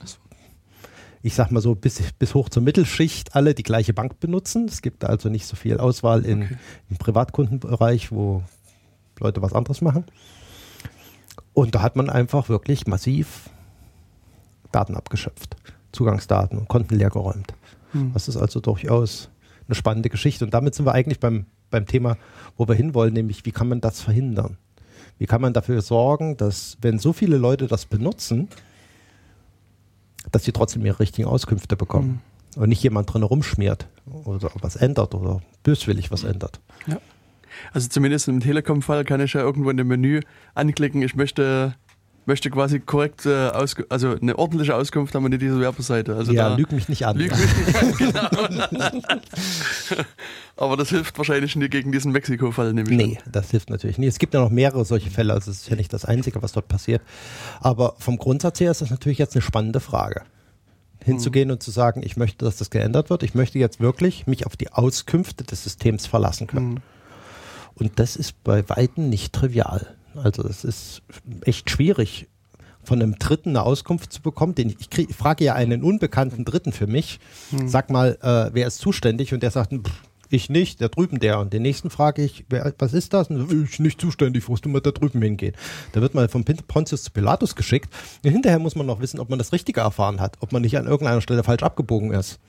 ich 1.22 1.36
sag 1.36 1.52
mal 1.52 1.62
so, 1.62 1.76
bis, 1.76 2.02
bis 2.18 2.34
hoch 2.34 2.50
zur 2.50 2.63
Mittelschicht 2.63 3.36
alle 3.36 3.54
die 3.54 3.63
gleiche 3.63 3.94
Bank 3.94 4.20
benutzen. 4.20 4.66
Es 4.70 4.82
gibt 4.82 5.04
also 5.04 5.30
nicht 5.30 5.46
so 5.46 5.56
viel 5.56 5.78
Auswahl 5.78 6.26
in, 6.26 6.44
okay. 6.44 6.58
im 6.89 6.98
Privatkundenbereich, 6.98 8.12
wo 8.12 8.44
Leute 9.20 9.42
was 9.42 9.54
anderes 9.54 9.82
machen. 9.82 10.06
Und 11.54 11.76
da 11.76 11.82
hat 11.82 11.96
man 11.96 12.10
einfach 12.10 12.50
wirklich 12.50 12.88
massiv 12.88 13.50
Daten 14.72 14.96
abgeschöpft, 14.96 15.56
Zugangsdaten 15.92 16.58
und 16.58 16.68
Konten 16.68 16.96
leergeräumt. 16.96 17.54
Mhm. 17.94 18.13
Das 18.13 18.28
ist 18.28 18.38
also 18.38 18.60
durchaus 18.60 19.30
eine 19.68 19.76
spannende 19.76 20.10
Geschichte. 20.10 20.46
Und 20.46 20.54
damit 20.54 20.76
sind 20.76 20.86
wir 20.86 20.94
eigentlich 20.94 21.20
beim 21.20 21.46
beim 21.74 21.86
Thema, 21.88 22.18
wo 22.56 22.68
wir 22.68 22.76
hinwollen, 22.76 23.13
nämlich 23.13 23.46
wie 23.46 23.52
kann 23.52 23.68
man 23.68 23.82
das 23.82 24.00
verhindern? 24.00 24.58
Wie 25.18 25.26
kann 25.26 25.42
man 25.42 25.54
dafür 25.54 25.82
sorgen, 25.82 26.38
dass 26.38 26.78
wenn 26.82 27.00
so 27.00 27.12
viele 27.12 27.38
Leute 27.38 27.68
das 27.68 27.86
benutzen, 27.86 28.48
dass 30.32 30.46
sie 30.46 30.54
trotzdem 30.54 30.86
ihre 30.86 31.00
richtigen 31.00 31.28
Auskünfte 31.28 31.76
bekommen 31.76 32.22
mhm. 32.56 32.62
und 32.62 32.70
nicht 32.70 32.84
jemand 32.84 33.12
drin 33.12 33.24
rumschmiert 33.24 33.88
oder 34.06 34.52
was 34.62 34.76
ändert 34.76 35.13
oder 35.16 35.42
böswillig 35.63 36.12
was 36.12 36.24
ändert. 36.24 36.62
Ja. 36.88 37.00
Also 37.74 37.88
zumindest 37.89 38.28
im 38.28 38.39
Telekom-Fall 38.39 39.06
kann 39.06 39.22
ich 39.22 39.34
ja 39.34 39.42
irgendwo 39.42 39.70
in 39.70 39.78
dem 39.78 39.88
Menü 39.88 40.22
anklicken, 40.56 41.02
ich 41.02 41.16
möchte 41.16 41.76
möchte 42.26 42.50
quasi 42.50 42.80
korrekt, 42.80 43.26
äh, 43.26 43.52
also 43.89 44.16
eine 44.16 44.38
ordentliche 44.38 44.76
Auskunft 44.76 45.13
haben 45.16 45.26
und 45.26 45.32
nicht 45.32 45.42
diese 45.42 45.60
Werbeseite. 45.60 46.16
Also 46.16 46.32
ja, 46.32 46.56
lüg 46.56 46.72
mich 46.72 46.89
nicht 46.89 47.06
an. 47.06 47.18
Lüg 47.18 47.32
mich 47.32 47.58
nicht 47.58 47.76
an, 47.76 47.94
genau. 47.98 48.30
Aber 50.56 50.78
das 50.78 50.89
hilft 50.89 51.18
wahrscheinlich 51.18 51.56
nie 51.56 51.68
gegen 51.68 51.92
diesen 51.92 52.12
Mexiko-Fall, 52.12 52.74
nämlich. 52.74 52.98
Nee, 52.98 53.18
an. 53.24 53.32
das 53.32 53.52
hilft 53.52 53.70
natürlich 53.70 53.98
nicht. 53.98 54.10
Es 54.10 54.20
gibt 54.20 54.34
ja 54.34 54.42
noch 54.42 54.52
mehrere 54.52 54.86
solche 54.86 55.10
Fälle, 55.10 55.34
also 55.34 55.52
es 55.52 55.62
ist 55.62 55.70
ja 55.70 55.76
nicht 55.76 55.92
das 55.92 56.06
Einzige, 56.06 56.42
was 56.42 56.52
dort 56.52 56.68
passiert. 56.68 57.02
Aber 57.60 57.96
vom 58.00 58.18
Grundsatz 58.18 58.60
her 58.60 58.72
ist 58.72 58.82
das 58.82 58.89
natürlich 58.89 59.18
jetzt 59.18 59.36
eine 59.36 59.42
spannende 59.42 59.80
Frage. 59.80 60.22
Hinzugehen 61.04 61.50
hm. 61.50 61.54
und 61.54 61.63
zu 61.63 61.72
sagen, 61.72 62.02
ich 62.04 62.16
möchte, 62.16 62.46
dass 62.46 62.56
das 62.58 62.70
geändert 62.70 63.10
wird. 63.10 63.24
Ich 63.24 63.36
möchte 63.36 63.60
jetzt 63.60 63.82
wirklich 63.82 64.26
mich 64.26 64.46
auf 64.46 64.56
die 64.56 64.72
Auskünfte 64.72 65.44
des 65.44 65.63
Systems 65.63 66.06
verlassen 66.06 66.48
können. 66.48 66.76
Hm. 66.76 66.82
Und 67.76 68.00
das 68.00 68.16
ist 68.16 68.44
bei 68.44 68.68
Weitem 68.70 69.10
nicht 69.10 69.34
trivial. 69.34 69.96
Also 70.16 70.44
es 70.48 70.64
ist 70.64 71.02
echt 71.44 71.70
schwierig, 71.70 72.28
von 72.84 73.02
einem 73.02 73.18
Dritten 73.18 73.50
eine 73.50 73.64
Auskunft 73.64 74.14
zu 74.14 74.22
bekommen. 74.22 74.56
Den 74.56 74.70
ich, 74.70 74.90
krieg, 74.90 75.10
ich 75.10 75.16
frage 75.16 75.44
ja 75.46 75.56
einen 75.56 75.84
unbekannten 75.84 76.46
Dritten 76.46 76.72
für 76.72 76.88
mich. 76.88 77.20
Hm. 77.50 77.68
Sag 77.68 77.90
mal, 77.90 78.18
äh, 78.22 78.54
wer 78.54 78.68
ist 78.68 78.80
zuständig? 78.80 79.34
Und 79.34 79.42
der 79.42 79.52
sagt, 79.52 79.72
pff, 79.72 80.04
Ich 80.30 80.50
nicht, 80.50 80.82
da 80.82 80.88
drüben 80.88 81.20
der. 81.20 81.40
Und 81.40 81.54
den 81.54 81.62
nächsten 81.62 81.90
frage 81.90 82.24
ich, 82.24 82.46
wer, 82.50 82.74
was 82.80 82.94
ist 82.94 83.14
das? 83.14 83.30
Und 83.30 83.52
ich 83.52 83.80
nicht 83.80 84.02
zuständig, 84.02 84.48
musst 84.50 84.66
du 84.66 84.70
mal 84.70 84.82
da 84.82 84.92
drüben 84.92 85.22
hingehen. 85.22 85.56
Da 85.92 86.02
wird 86.02 86.14
man 86.14 86.28
von 86.28 86.44
Pontius 86.44 87.04
zu 87.04 87.12
Pilatus 87.12 87.56
geschickt. 87.56 87.94
Und 88.24 88.32
hinterher 88.32 88.60
muss 88.60 88.76
man 88.76 88.86
noch 88.86 89.00
wissen, 89.00 89.20
ob 89.20 89.30
man 89.30 89.40
das 89.40 89.54
Richtige 89.54 89.82
erfahren 89.82 90.20
hat, 90.20 90.38
ob 90.42 90.52
man 90.52 90.62
nicht 90.62 90.78
an 90.78 90.88
irgendeiner 90.88 91.22
Stelle 91.22 91.44
falsch 91.44 91.64
abgebogen 91.64 92.12
ist. 92.12 92.40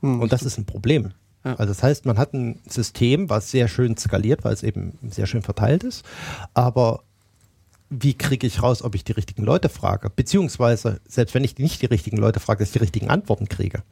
Hm. 0.00 0.20
Und 0.20 0.32
das 0.32 0.42
ist 0.42 0.58
ein 0.58 0.66
Problem. 0.66 1.12
Ja. 1.44 1.54
Also 1.54 1.72
das 1.72 1.82
heißt, 1.82 2.06
man 2.06 2.18
hat 2.18 2.34
ein 2.34 2.60
System, 2.68 3.28
was 3.28 3.50
sehr 3.50 3.68
schön 3.68 3.96
skaliert, 3.96 4.44
weil 4.44 4.52
es 4.52 4.62
eben 4.62 4.98
sehr 5.08 5.26
schön 5.26 5.42
verteilt 5.42 5.84
ist. 5.84 6.04
Aber 6.54 7.02
wie 7.90 8.14
kriege 8.14 8.46
ich 8.46 8.62
raus, 8.62 8.82
ob 8.82 8.94
ich 8.94 9.04
die 9.04 9.12
richtigen 9.12 9.44
Leute 9.44 9.68
frage? 9.68 10.08
Beziehungsweise, 10.08 11.00
selbst 11.06 11.34
wenn 11.34 11.44
ich 11.44 11.58
nicht 11.58 11.82
die 11.82 11.86
richtigen 11.86 12.16
Leute 12.16 12.40
frage, 12.40 12.60
dass 12.60 12.68
ich 12.68 12.72
die 12.72 12.78
richtigen 12.78 13.10
Antworten 13.10 13.48
kriege. 13.48 13.82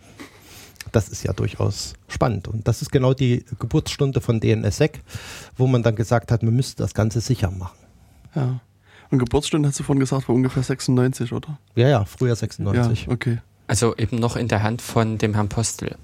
Das 0.92 1.08
ist 1.08 1.22
ja 1.22 1.32
durchaus 1.32 1.94
spannend. 2.08 2.48
Und 2.48 2.66
das 2.66 2.82
ist 2.82 2.90
genau 2.90 3.12
die 3.12 3.44
Geburtsstunde 3.58 4.20
von 4.20 4.40
DNSSEC, 4.40 5.02
wo 5.56 5.66
man 5.66 5.82
dann 5.82 5.94
gesagt 5.94 6.32
hat, 6.32 6.42
man 6.42 6.54
müsste 6.54 6.82
das 6.82 6.94
Ganze 6.94 7.20
sicher 7.20 7.50
machen. 7.50 7.78
Ja. 8.34 8.60
Und 9.10 9.18
Geburtsstunde 9.18 9.68
hast 9.68 9.78
du 9.78 9.82
vorhin 9.82 10.00
gesagt, 10.00 10.28
war 10.28 10.34
ungefähr 10.34 10.62
96, 10.62 11.32
oder? 11.32 11.58
Ja, 11.74 11.88
ja, 11.88 12.04
Frühjahr 12.04 12.36
96. 12.36 13.06
Ja, 13.06 13.12
okay. 13.12 13.38
Also 13.66 13.96
eben 13.96 14.16
noch 14.16 14.36
in 14.36 14.48
der 14.48 14.62
Hand 14.62 14.82
von 14.82 15.18
dem 15.18 15.34
Herrn 15.34 15.48
Postel. 15.48 15.96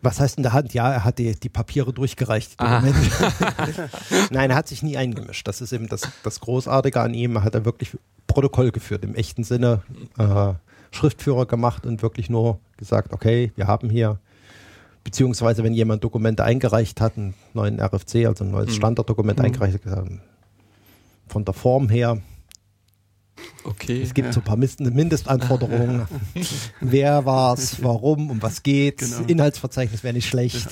Was 0.00 0.20
heißt 0.20 0.36
in 0.36 0.42
der 0.44 0.52
Hand? 0.52 0.74
Ja, 0.74 0.92
er 0.92 1.04
hat 1.04 1.18
die, 1.18 1.34
die 1.38 1.48
Papiere 1.48 1.92
durchgereicht. 1.92 2.52
die 2.52 2.64
Ah. 2.64 2.80
Nein, 4.30 4.50
er 4.50 4.56
hat 4.56 4.68
sich 4.68 4.82
nie 4.82 4.96
eingemischt. 4.96 5.46
Das 5.48 5.60
ist 5.60 5.72
eben 5.72 5.88
das, 5.88 6.02
das 6.22 6.40
Großartige 6.40 7.00
an 7.00 7.14
ihm. 7.14 7.36
Er 7.36 7.42
hat 7.44 7.54
er 7.54 7.64
wirklich 7.64 7.96
Protokoll 8.26 8.70
geführt, 8.70 9.04
im 9.04 9.14
echten 9.14 9.42
Sinne 9.42 9.82
äh, 10.18 10.52
Schriftführer 10.92 11.46
gemacht 11.46 11.84
und 11.86 12.02
wirklich 12.02 12.30
nur 12.30 12.60
gesagt, 12.76 13.12
okay, 13.12 13.52
wir 13.56 13.66
haben 13.66 13.90
hier, 13.90 14.18
beziehungsweise 15.02 15.64
wenn 15.64 15.74
jemand 15.74 16.04
Dokumente 16.04 16.44
eingereicht 16.44 17.00
hat, 17.00 17.16
einen 17.16 17.34
neuen 17.54 17.80
RFC, 17.80 18.26
also 18.26 18.44
ein 18.44 18.50
neues 18.52 18.68
Mhm. 18.68 18.74
Standarddokument 18.74 19.38
Mhm. 19.38 19.46
eingereicht 19.46 19.74
hat, 19.74 19.82
gesagt, 19.82 20.10
von 21.26 21.44
der 21.44 21.54
Form 21.54 21.88
her, 21.88 22.18
Okay. 23.64 24.00
es 24.02 24.14
gibt 24.14 24.26
Ja. 24.26 24.32
so 24.32 24.40
ein 24.40 24.44
paar 24.44 24.56
Mindest- 24.56 24.80
Mindestanforderungen. 24.80 26.06
Wer 26.80 27.24
war's, 27.26 27.82
warum, 27.82 28.30
um 28.30 28.40
was 28.42 28.62
geht's? 28.62 29.16
Genau. 29.16 29.28
Inhaltsverzeichnis 29.28 30.02
wäre 30.04 30.14
nicht 30.14 30.28
schlecht. 30.28 30.68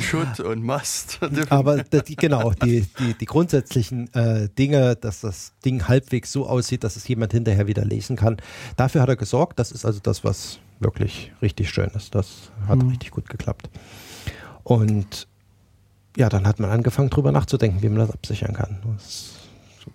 Schutt 0.00 0.38
und 0.40 0.62
Mast. 0.62 1.18
Aber 1.50 1.82
da- 1.82 2.00
die, 2.00 2.16
genau, 2.16 2.52
die, 2.52 2.86
die, 2.98 3.14
die 3.14 3.24
grundsätzlichen 3.26 4.12
äh, 4.14 4.48
Dinge, 4.58 4.96
dass 4.96 5.20
das 5.22 5.52
Ding 5.64 5.88
halbwegs 5.88 6.30
so 6.30 6.46
aussieht, 6.46 6.84
dass 6.84 6.96
es 6.96 7.08
jemand 7.08 7.32
hinterher 7.32 7.66
wieder 7.66 7.84
lesen 7.84 8.16
kann, 8.16 8.36
dafür 8.76 9.02
hat 9.02 9.08
er 9.08 9.16
gesorgt. 9.16 9.58
Das 9.58 9.72
ist 9.72 9.84
also 9.84 9.98
das, 10.00 10.22
was 10.22 10.58
wirklich 10.78 11.32
richtig 11.42 11.70
schön 11.70 11.90
ist. 11.96 12.14
Das 12.14 12.50
hat 12.68 12.78
Mhm. 12.82 12.90
richtig 12.90 13.10
gut 13.10 13.28
geklappt. 13.28 13.68
Und 14.62 15.26
ja, 16.16 16.28
dann 16.28 16.46
hat 16.46 16.60
man 16.60 16.70
angefangen, 16.70 17.10
drüber 17.10 17.32
nachzudenken, 17.32 17.82
wie 17.82 17.88
man 17.88 17.98
das 17.98 18.10
absichern 18.10 18.54
kann. 18.54 18.78
Das 18.96 19.32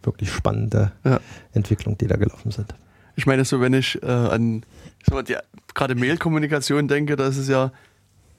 wirklich 0.03 0.31
spannende 0.31 0.91
Ja. 1.03 1.19
Entwicklungen, 1.53 1.97
die 1.97 2.07
da 2.07 2.15
gelaufen 2.15 2.51
sind. 2.51 2.73
Ich 3.15 3.25
meine, 3.25 3.45
so 3.45 3.61
wenn 3.61 3.73
ich 3.73 4.01
äh, 4.03 4.07
an 4.07 4.63
gerade 5.73 5.95
Mail-Kommunikation 5.95 6.87
denke, 6.87 7.15
da 7.15 7.27
ist 7.27 7.47
ja 7.47 7.71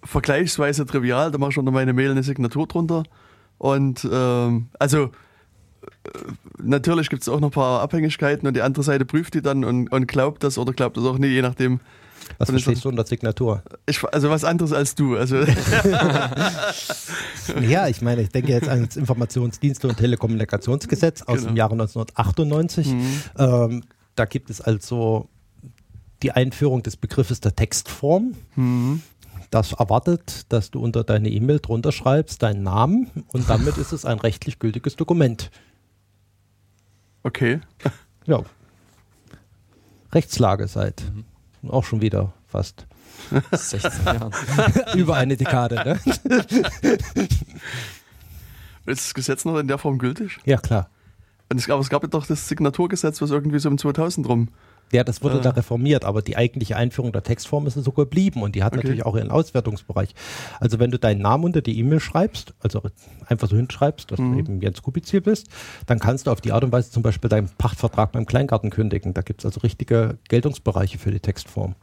vergleichsweise 0.02 0.87
trivial. 0.87 1.30
Da 1.30 1.38
mache 1.38 1.50
ich 1.52 1.59
unter 1.59 1.72
meine 1.72 1.92
Mail 1.92 2.11
eine 2.11 2.22
Signatur 2.22 2.66
drunter. 2.66 3.04
Und 3.59 4.06
ähm, 4.11 4.68
also 4.78 5.04
äh, 5.04 5.09
natürlich 6.62 7.09
gibt 7.09 7.22
es 7.22 7.28
auch 7.28 7.40
noch 7.40 7.48
ein 7.48 7.54
paar 7.54 7.80
Abhängigkeiten 7.80 8.46
und 8.46 8.54
die 8.54 8.62
andere 8.62 8.82
Seite 8.82 9.04
prüft 9.04 9.35
die 9.35 9.42
dann 9.42 9.64
und, 9.64 9.88
und 9.90 10.06
glaubt 10.06 10.44
das 10.44 10.59
oder 10.59 10.72
glaubt 10.72 10.96
das 10.96 11.04
auch 11.04 11.18
nicht, 11.18 11.30
je 11.30 11.42
nachdem. 11.42 11.80
Was 12.38 12.48
Und 12.50 12.57
verstehst 12.61 12.85
du 12.85 12.88
unter 12.90 13.05
Signatur? 13.07 13.62
Ich, 13.87 14.02
also 14.05 14.29
was 14.31 14.44
anderes 14.44 14.72
als 14.72 14.94
du. 14.94 15.16
Also 15.16 15.37
Ja, 17.61 17.88
ich 17.88 18.02
meine, 18.02 18.22
ich 18.22 18.29
denke 18.31 18.52
jetzt 18.52 18.68
ans 18.68 18.96
Informationsdienste- 18.96 19.88
und 19.88 19.96
Telekommunikationsgesetz 19.96 21.22
aus 21.22 21.37
Genau. 21.38 21.48
dem 21.48 21.57
Jahre 21.57 21.72
1998. 21.72 22.88
Mhm. 22.88 23.20
Ähm, 23.38 23.85
da 24.16 24.24
gibt 24.24 24.50
es 24.50 24.61
also 24.61 25.29
die 26.22 26.33
Einführung 26.33 26.83
des 26.83 26.96
Begriffes 26.96 27.40
der 27.40 27.55
Textform. 27.55 28.35
Mhm. 28.57 29.02
Das 29.50 29.72
erwartet, 29.72 30.46
dass 30.52 30.70
du 30.72 30.81
unter 30.81 31.05
deine 31.05 31.31
E-Mail 31.31 31.61
drunter 31.61 31.92
schreibst 31.92 32.42
deinen 32.42 32.64
Namen 32.64 33.11
und 33.29 33.48
damit 33.48 33.79
ist 33.79 33.92
es 33.92 34.05
ein 34.05 34.18
rechtlich 34.18 34.59
gültiges 34.59 34.96
Dokument. 34.96 35.50
okay. 37.22 37.61
Ja. 38.26 38.42
Rechtslage 40.12 40.66
seit 40.66 41.02
auch 41.70 41.85
schon 41.85 42.00
wieder 42.00 42.33
fast 42.46 42.87
16 43.52 44.05
Jahren. 44.05 44.33
über 44.94 45.16
eine 45.16 45.37
Dekade. 45.37 45.76
Ne? 45.76 46.00
Ist 48.87 49.07
das 49.07 49.14
Gesetz 49.14 49.44
noch 49.44 49.59
in 49.59 49.68
der 49.68 49.79
Form 49.79 49.98
gültig? 49.98 50.38
Ja, 50.44 50.59
klar. 50.59 50.90
Und 51.48 51.59
es, 51.59 51.68
aber 51.68 51.81
es 51.81 51.88
gab 51.88 52.02
ja 52.02 52.09
doch 52.09 52.26
das 52.26 52.48
Signaturgesetz, 52.48 53.20
was 53.20 53.31
irgendwie 53.31 53.59
so 53.59 53.68
um 53.68 53.79
2000 53.79 54.29
rum. 54.29 54.48
Ja, 54.92 55.03
das 55.03 55.22
wurde 55.22 55.38
Ah. 55.38 55.42
da 55.42 55.51
reformiert, 55.51 56.05
aber 56.05 56.22
die 56.22 56.37
eigentliche 56.37 56.77
Einführung 56.77 57.11
der 57.12 57.25
Textform 57.25 57.66
ist 57.66 57.75
so 57.75 57.90
geblieben 57.90 58.42
und 58.42 58.55
die 58.55 58.62
hat 58.62 58.72
Okay. 58.72 58.83
natürlich 58.83 59.05
auch 59.05 59.16
ihren 59.16 59.31
Auswertungsbereich. 59.33 60.14
Also 60.61 60.79
wenn 60.79 60.92
du 60.92 60.99
deinen 60.99 61.20
Namen 61.20 61.44
unter 61.44 61.61
die 61.61 61.77
E-Mail 61.79 61.99
schreibst, 61.99 62.55
also 62.61 62.83
einfach 63.27 63.49
so 63.49 63.57
hinschreibst, 63.57 64.11
dass 64.12 64.20
Mhm. 64.20 64.33
du 64.35 64.38
eben 64.38 64.61
Jens 64.61 64.83
Kubizil 64.83 65.20
bist, 65.20 65.49
dann 65.87 65.99
kannst 65.99 66.29
du 66.29 66.31
auf 66.31 66.40
die 66.40 66.53
Art 66.53 66.62
und 66.62 66.70
Weise 66.70 66.92
zum 66.92 67.03
Beispiel 67.03 67.29
deinen 67.29 67.49
Pachtvertrag 67.59 68.12
beim 68.12 68.27
Kleingarten 68.27 68.70
kündigen. 68.70 69.12
Da 69.12 69.22
gibt 69.22 69.40
es 69.40 69.46
also 69.46 69.61
richtige 69.61 70.18
Geltungsbereiche 70.29 70.99
für 70.99 71.11
die 71.11 71.20
Textform. 71.20 71.75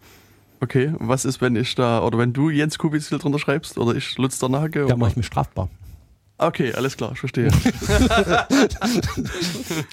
Okay, 0.62 0.94
und 0.98 1.10
was 1.10 1.26
ist, 1.26 1.42
wenn 1.42 1.58
ich 1.58 1.76
da, 1.76 2.02
oder 2.04 2.18
wenn 2.18 2.32
du 2.32 2.50
Jens 2.50 2.78
Kubizil 2.78 3.18
drunter 3.20 3.40
schreibst 3.40 3.78
oder 3.78 3.96
ich 3.96 4.18
Lutz 4.18 4.40
der 4.40 4.48
Nagel? 4.48 4.84
Da 4.84 4.94
oder- 4.94 4.98
mache 4.98 5.10
ich 5.12 5.18
mich 5.18 5.26
strafbar. 5.26 5.70
Okay, 6.38 6.74
alles 6.74 6.98
klar, 6.98 7.12
ich 7.14 7.20
verstehe. 7.20 7.50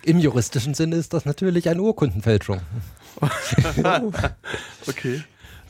Im 0.05 0.19
juristischen 0.19 0.75
Sinne 0.75 0.97
ist 0.97 1.13
das 1.13 1.25
natürlich 1.25 1.69
eine 1.69 1.83
Urkundenfälschung. 1.83 2.61
Okay. 4.87 5.23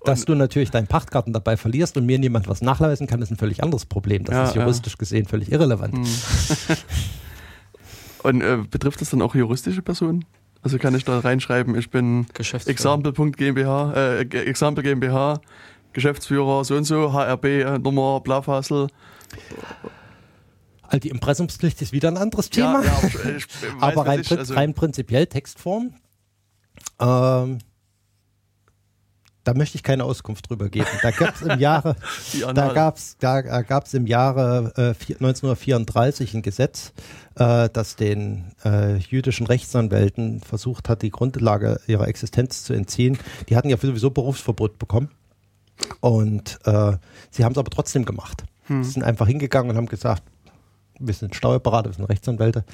Dass 0.04 0.24
du 0.24 0.34
natürlich 0.34 0.70
deinen 0.70 0.86
Pachtgarten 0.86 1.32
dabei 1.32 1.56
verlierst 1.58 1.96
und 1.98 2.06
mir 2.06 2.18
niemand 2.18 2.48
was 2.48 2.62
nachweisen 2.62 3.06
kann, 3.06 3.20
ist 3.20 3.30
ein 3.30 3.36
völlig 3.36 3.62
anderes 3.62 3.84
Problem. 3.84 4.24
Das 4.24 4.34
Ja, 4.34 4.44
ist 4.44 4.54
juristisch 4.54 4.96
gesehen 4.96 5.26
völlig 5.26 5.52
irrelevant. 5.52 5.94
Hm. 5.94 6.06
Und 8.22 8.42
äh, 8.42 8.58
betrifft 8.70 9.00
das 9.00 9.10
dann 9.10 9.22
auch 9.22 9.34
juristische 9.34 9.82
Personen? 9.82 10.24
Also 10.62 10.78
kann 10.78 10.94
ich 10.94 11.04
da 11.04 11.18
reinschreiben, 11.18 11.76
ich 11.76 11.90
bin. 11.90 12.26
Example.GmbH, 12.38 13.92
äh, 13.94 14.20
Example 14.20 14.82
GmbH, 14.82 15.40
Geschäftsführer 15.92 16.64
so 16.64 16.76
und 16.76 16.84
so, 16.84 17.12
HRB, 17.12 17.44
äh, 17.44 17.78
Nummer, 17.78 18.20
Blafasel. 18.20 18.88
Also 20.82 20.98
die 20.98 21.08
Impressumspflicht 21.08 21.80
ist 21.80 21.92
wieder 21.92 22.08
ein 22.08 22.16
anderes 22.16 22.50
Thema. 22.50 22.82
Ja, 22.82 22.90
ja, 22.90 22.92
aber 22.92 23.06
ich, 23.36 23.46
ich 23.46 23.46
Aber 23.80 24.06
rein, 24.06 24.18
nicht, 24.18 24.32
also, 24.32 24.54
rein 24.54 24.74
prinzipiell 24.74 25.26
Textform. 25.26 25.94
Ähm, 27.00 27.58
da 29.44 29.54
möchte 29.54 29.76
ich 29.76 29.82
keine 29.82 30.04
Auskunft 30.04 30.50
drüber 30.50 30.68
geben. 30.68 30.86
Da 31.02 31.10
gab 31.10 31.34
es 31.34 31.42
im 31.42 31.58
Jahre, 31.58 31.96
da 32.54 32.72
gab's, 32.72 33.16
da 33.18 33.40
gab's 33.40 33.94
im 33.94 34.06
Jahre 34.06 34.72
äh, 34.76 34.94
vier- 34.94 35.16
1934 35.16 36.34
ein 36.34 36.42
Gesetz, 36.42 36.92
äh, 37.36 37.68
das 37.72 37.96
den 37.96 38.52
äh, 38.64 38.96
jüdischen 38.96 39.46
Rechtsanwälten 39.46 40.40
versucht 40.40 40.88
hat, 40.88 41.02
die 41.02 41.10
Grundlage 41.10 41.80
ihrer 41.86 42.06
Existenz 42.08 42.64
zu 42.64 42.74
entziehen. 42.74 43.18
Die 43.48 43.56
hatten 43.56 43.70
ja 43.70 43.76
sowieso 43.78 44.10
Berufsverbot 44.10 44.78
bekommen. 44.78 45.10
Und 46.00 46.58
äh, 46.64 46.98
sie 47.30 47.44
haben 47.44 47.52
es 47.52 47.58
aber 47.58 47.70
trotzdem 47.70 48.04
gemacht. 48.04 48.44
Hm. 48.64 48.84
Sie 48.84 48.90
sind 48.90 49.02
einfach 49.02 49.26
hingegangen 49.26 49.70
und 49.70 49.76
haben 49.76 49.86
gesagt, 49.86 50.22
wir 50.98 51.14
sind 51.14 51.34
Steuerberater, 51.34 51.88
wir 51.88 51.94
sind 51.94 52.04
Rechtsanwälte. 52.04 52.64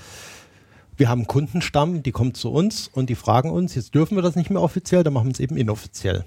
Wir 0.97 1.09
haben 1.09 1.21
einen 1.21 1.27
Kundenstamm, 1.27 2.03
die 2.03 2.13
kommen 2.13 2.35
zu 2.35 2.51
uns 2.51 2.89
und 2.89 3.11
die 3.11 3.15
fragen 3.15 3.51
uns, 3.51 3.75
jetzt 3.75 3.95
dürfen 3.95 4.17
wir 4.17 4.23
das 4.23 4.37
nicht 4.37 4.51
mehr 4.51 4.63
offiziell, 4.63 5.05
dann 5.05 5.13
machen 5.13 5.27
wir 5.27 5.33
es 5.33 5.41
eben 5.41 5.57
inoffiziell. 5.57 6.25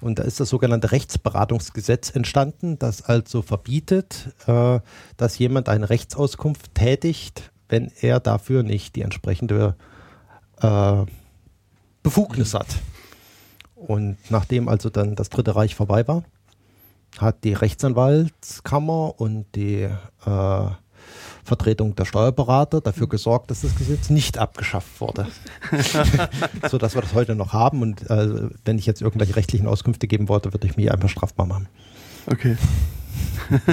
Und 0.00 0.18
da 0.18 0.22
ist 0.22 0.40
das 0.40 0.48
sogenannte 0.48 0.92
Rechtsberatungsgesetz 0.92 2.14
entstanden, 2.14 2.78
das 2.78 3.02
also 3.02 3.42
verbietet, 3.42 4.32
äh, 4.46 4.80
dass 5.16 5.38
jemand 5.38 5.68
eine 5.68 5.90
Rechtsauskunft 5.90 6.74
tätigt, 6.74 7.50
wenn 7.68 7.90
er 8.00 8.20
dafür 8.20 8.62
nicht 8.62 8.96
die 8.96 9.02
entsprechende 9.02 9.76
äh, 10.60 11.04
Befugnis 12.02 12.54
hat. 12.54 12.66
Und 13.74 14.18
nachdem 14.28 14.68
also 14.68 14.90
dann 14.90 15.14
das 15.14 15.30
Dritte 15.30 15.54
Reich 15.54 15.74
vorbei 15.74 16.06
war, 16.06 16.24
hat 17.18 17.44
die 17.44 17.54
Rechtsanwaltskammer 17.54 19.20
und 19.20 19.46
die 19.54 19.88
äh, 20.26 20.70
Vertretung 21.48 21.96
der 21.96 22.04
Steuerberater 22.04 22.80
dafür 22.80 23.08
gesorgt, 23.08 23.50
dass 23.50 23.62
das 23.62 23.74
Gesetz 23.74 24.10
nicht 24.10 24.38
abgeschafft 24.38 25.00
wurde. 25.00 25.26
so 26.70 26.78
dass 26.78 26.94
wir 26.94 27.02
das 27.02 27.14
heute 27.14 27.34
noch 27.34 27.52
haben. 27.52 27.82
Und 27.82 28.08
äh, 28.10 28.48
wenn 28.64 28.78
ich 28.78 28.86
jetzt 28.86 29.02
irgendwelche 29.02 29.34
rechtlichen 29.34 29.66
Auskünfte 29.66 30.06
geben 30.06 30.28
wollte, 30.28 30.52
würde 30.52 30.66
ich 30.66 30.76
mich 30.76 30.92
einfach 30.92 31.08
strafbar 31.08 31.46
machen. 31.46 31.68
Okay. 32.26 32.56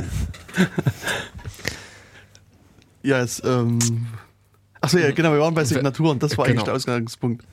ja, 3.03 3.19
es, 3.19 3.43
ähm. 3.45 4.07
Achso, 4.81 4.97
ja, 4.97 5.11
genau, 5.11 5.31
wir 5.31 5.39
waren 5.39 5.53
bei 5.53 5.65
Signaturen, 5.65 6.19
das 6.19 6.37
war 6.37 6.45
eigentlich 6.45 6.55
Genau. 6.55 6.65
der 6.65 6.73
Ausgangspunkt. 6.75 7.45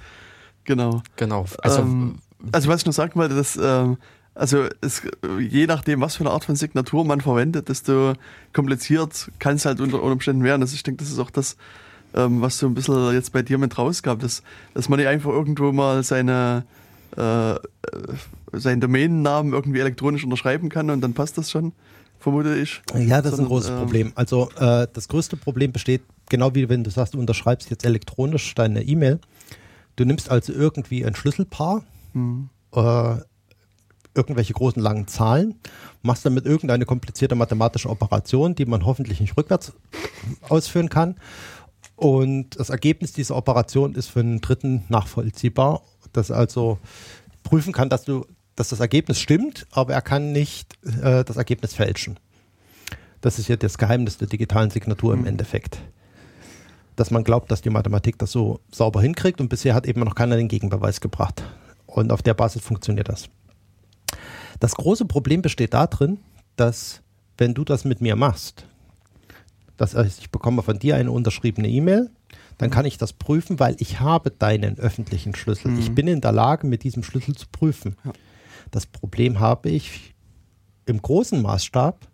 Genau. 0.65 1.03
Genau. 1.17 1.47
Also 1.63 1.81
ähm, 1.81 2.19
also 2.51 2.69
was 2.69 2.81
ich 2.81 2.87
noch 2.87 2.93
sagen 2.93 3.15
wollte, 3.15 3.35
dass, 3.35 3.57
ähm, 3.57 3.99
Also 4.35 4.67
es, 4.81 5.03
je 5.39 5.67
nachdem, 5.67 6.01
was 6.01 6.17
für 6.17 6.25
eine 6.25 6.31
Art 6.31 6.45
von 6.45 6.57
Signatur 6.57 7.05
man 7.05 7.21
verwendet, 7.21 7.69
desto 7.69 8.15
kompliziert 8.53 9.31
kann 9.39 9.57
es 9.57 9.67
halt 9.67 9.81
unter 9.81 10.03
Umständen 10.03 10.43
werden. 10.43 10.63
Also 10.63 10.75
ich 10.75 10.83
denke, 10.83 11.05
das 11.05 11.13
ist 11.13 11.19
auch 11.19 11.31
das, 11.31 11.57
ähm, 12.15 12.41
was 12.41 12.59
so 12.59 12.67
ein 12.67 12.75
bisschen 12.75 13.13
jetzt 13.13 13.33
bei 13.33 13.43
dir 13.43 13.59
mit 13.59 13.77
rausgab, 13.77 14.21
dass, 14.21 14.43
dass 14.73 14.89
man 14.89 14.99
nicht 14.99 15.09
einfach 15.09 15.31
irgendwo 15.31 15.73
mal 15.73 16.03
seine 16.03 16.65
äh, 17.17 17.55
seinen 18.53 18.81
Domainnamen 18.81 19.53
irgendwie 19.53 19.81
elektronisch 19.81 20.25
unterschreiben 20.25 20.69
kann 20.69 20.91
und 20.91 21.01
dann 21.01 21.15
passt 21.15 21.39
das 21.39 21.51
schon, 21.51 21.73
vermute 22.19 22.57
ich. 22.57 22.83
Ja, 22.95 23.23
das 23.23 23.33
Sondern, 23.33 23.33
ist 23.33 23.39
ein 23.39 23.47
großes 23.47 23.71
ähm, 23.71 23.79
Problem. 23.79 24.13
Also 24.15 24.51
äh, 24.59 24.87
das 24.93 25.09
größte 25.09 25.37
Problem 25.37 25.73
besteht, 25.73 26.03
genau 26.29 26.55
wie 26.55 26.69
wenn 26.69 26.85
du 26.85 26.91
sagst, 26.91 27.15
du 27.15 27.19
unterschreibst 27.19 27.71
jetzt 27.71 27.85
elektronisch 27.85 28.55
deine 28.55 28.83
E-Mail. 28.83 29.21
Du 29.97 30.05
nimmst 30.05 30.31
also 30.31 30.53
irgendwie 30.53 31.05
ein 31.05 31.15
Schlüsselpaar, 31.15 31.83
mhm. 32.15 32.49
äh, 32.75 33.17
irgendwelche 34.15 34.53
großen 34.53 34.83
langen 34.83 35.07
Zahlen, 35.07 35.55
machst 36.03 36.27
damit 36.27 36.45
irgendeine 36.47 36.85
komplizierte 36.85 37.35
mathematische 37.35 37.89
Operation, 37.89 38.55
die 38.55 38.67
man 38.67 38.85
hoffentlich 38.85 39.21
nicht 39.21 39.37
rückwärts 39.37 39.73
ausführen 40.49 40.89
kann. 40.89 41.17
Und 41.97 42.59
das 42.59 42.71
Ergebnis 42.71 43.13
dieser 43.13 43.37
Operation 43.37 43.95
ist 43.95 44.09
für 44.09 44.21
einen 44.21 44.41
Dritten 44.41 44.85
nachvollziehbar 44.89 45.83
das 46.13 46.31
also 46.31 46.79
prüfen 47.43 47.73
kann, 47.73 47.89
dass 47.89 48.05
du, 48.05 48.27
dass 48.57 48.69
das 48.69 48.81
Ergebnis 48.81 49.21
stimmt, 49.21 49.67
aber 49.71 49.95
er 49.95 50.03
kann 50.03 50.33
nicht 50.33 50.79
äh, 51.03 51.25
das 51.25 51.37
Ergebnis 51.37 51.75
fälschen. 51.75 52.19
Das 53.21 53.39
ist 53.39 53.49
ja 53.49 53.57
das 53.57 53.79
Geheimnis 53.79 54.19
der 54.19 54.29
digitalen 54.29 54.71
Signatur 54.71 55.15
mhm. 55.15 55.23
im 55.23 55.27
Endeffekt. 55.27 55.79
Dass 56.97 57.11
man 57.11 57.25
glaubt, 57.25 57.51
dass 57.51 57.63
die 57.63 57.71
Mathematik 57.71 58.19
das 58.19 58.33
so 58.33 58.61
sauber 58.71 59.01
hinkriegt 59.01 59.41
und 59.41 59.49
bisher 59.49 59.75
hat 59.75 59.87
eben 59.87 60.01
noch 60.01 60.15
keiner 60.15 60.37
den 60.37 60.49
Gegenbeweis 60.49 61.01
gebracht. 61.01 61.43
Und 61.87 62.13
auf 62.13 62.23
der 62.23 62.35
Basis 62.35 62.63
funktioniert 62.63 63.09
das. 63.09 63.29
Das 64.63 64.77
große 64.77 65.07
Problem 65.07 65.43
besteht 65.43 65.75
darin, 65.75 66.21
dass 66.55 67.03
wenn 67.37 67.53
du 67.53 67.65
das 67.65 67.85
mit 67.85 68.01
mir 68.01 68.15
machst, 68.15 68.65
dass 69.77 69.93
ich 69.95 70.31
bekomme 70.31 70.63
von 70.63 70.79
dir 70.79 70.95
eine 70.95 71.11
unterschriebene 71.11 71.69
E-Mail, 71.69 72.11
dann 72.59 72.71
kann 72.71 72.85
ich 72.85 72.97
das 72.97 73.13
prüfen, 73.13 73.59
weil 73.59 73.75
ich 73.81 73.99
habe 73.99 74.31
deinen 74.31 74.79
öffentlichen 74.79 75.35
Schlüssel. 75.35 75.73
Mhm. 75.73 75.81
Ich 75.81 75.93
bin 75.93 76.07
in 76.07 76.21
der 76.21 76.31
Lage, 76.31 76.69
mit 76.69 76.85
diesem 76.85 77.03
Schlüssel 77.03 77.35
zu 77.35 77.47
prüfen. 77.51 77.97
Ja. 78.05 78.13
Das 78.71 78.87
Problem 78.87 79.41
habe 79.41 79.69
ich 79.69 80.15
im 80.87 81.03
großen 81.03 81.43
Maßstab 81.43 82.07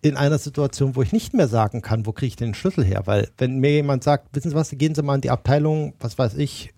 in 0.00 0.16
einer 0.16 0.38
Situation, 0.38 0.96
wo 0.96 1.02
ich 1.02 1.12
nicht 1.12 1.34
mehr 1.34 1.48
sagen 1.48 1.82
kann, 1.82 2.06
wo 2.06 2.12
kriege 2.12 2.28
ich 2.28 2.36
den 2.36 2.54
Schlüssel 2.54 2.82
her. 2.82 3.02
Weil 3.04 3.28
wenn 3.36 3.58
mir 3.58 3.72
jemand 3.72 4.04
sagt, 4.04 4.34
wissen 4.34 4.48
Sie 4.48 4.56
was, 4.56 4.70
gehen 4.70 4.94
Sie 4.94 5.02
mal 5.02 5.16
in 5.16 5.20
die 5.20 5.28
Abteilung, 5.28 5.92
was 6.00 6.16
weiß 6.16 6.36
ich, 6.36 6.72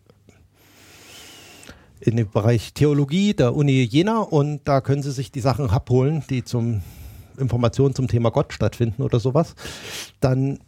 in 2.05 2.17
den 2.17 2.29
Bereich 2.29 2.75
Theologie 2.75 3.33
der 3.33 3.55
Uni 3.55 3.83
Jena 3.83 4.19
und 4.19 4.61
da 4.65 4.81
können 4.81 5.03
Sie 5.03 5.13
sich 5.13 5.31
die 5.31 5.41
Sachen 5.41 5.71
abholen, 5.71 6.25
die 6.29 6.45
zum 6.45 6.83
Informationen 7.39 7.95
zum 7.95 8.09
Thema 8.09 8.31
Gott 8.31 8.53
stattfinden 8.53 9.03
oder 9.03 9.21
sowas, 9.21 9.55
dann 10.21 10.59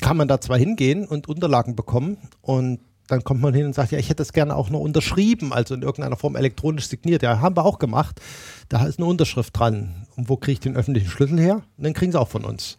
kann 0.00 0.16
man 0.16 0.28
da 0.28 0.40
zwar 0.40 0.58
hingehen 0.58 1.06
und 1.06 1.28
Unterlagen 1.28 1.76
bekommen 1.76 2.18
und 2.42 2.80
dann 3.06 3.22
kommt 3.22 3.42
man 3.42 3.52
hin 3.52 3.66
und 3.66 3.74
sagt, 3.74 3.92
ja, 3.92 3.98
ich 3.98 4.08
hätte 4.08 4.22
es 4.22 4.32
gerne 4.32 4.56
auch 4.56 4.70
noch 4.70 4.80
unterschrieben, 4.80 5.52
also 5.52 5.74
in 5.74 5.82
irgendeiner 5.82 6.16
Form 6.16 6.36
elektronisch 6.36 6.88
signiert. 6.88 7.22
Ja, 7.22 7.40
haben 7.40 7.56
wir 7.56 7.64
auch 7.64 7.78
gemacht. 7.78 8.20
Da 8.70 8.86
ist 8.86 8.98
eine 8.98 9.06
Unterschrift 9.06 9.58
dran. 9.58 10.06
Und 10.16 10.30
wo 10.30 10.36
kriege 10.38 10.52
ich 10.52 10.60
den 10.60 10.74
öffentlichen 10.74 11.10
Schlüssel 11.10 11.38
her? 11.38 11.56
Und 11.76 11.84
dann 11.84 11.92
kriegen 11.92 12.12
sie 12.12 12.20
auch 12.20 12.28
von 12.28 12.46
uns. 12.46 12.78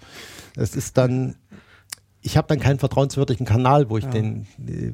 Es 0.55 0.75
ist 0.75 0.97
dann, 0.97 1.35
ich 2.25 2.37
habe 2.37 2.47
dann 2.47 2.59
keinen 2.59 2.79
vertrauenswürdigen 2.79 3.45
Kanal, 3.45 3.87
wo 3.91 3.99
ich 3.99 4.05
ja. 4.05 4.09
den, 4.09 4.47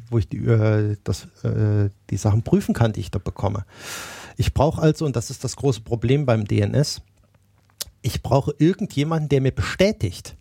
wo 0.09 0.17
ich 0.17 0.27
die, 0.27 0.39
äh, 0.39 0.97
das, 1.05 1.27
äh, 1.45 1.89
die 2.09 2.17
Sachen 2.17 2.43
prüfen 2.43 2.75
kann, 2.75 2.91
die 2.91 2.99
ich 2.99 3.09
da 3.09 3.19
bekomme. 3.19 3.65
Ich 4.35 4.53
brauche 4.53 4.81
also, 4.81 5.05
und 5.05 5.15
das 5.15 5.29
ist 5.29 5.45
das 5.45 5.55
große 5.55 5.79
Problem 5.79 6.25
beim 6.25 6.43
DNS, 6.45 7.01
ich 8.01 8.21
brauche 8.21 8.53
irgendjemanden, 8.57 9.29
der 9.29 9.39
mir 9.39 9.53
bestätigt, 9.53 10.35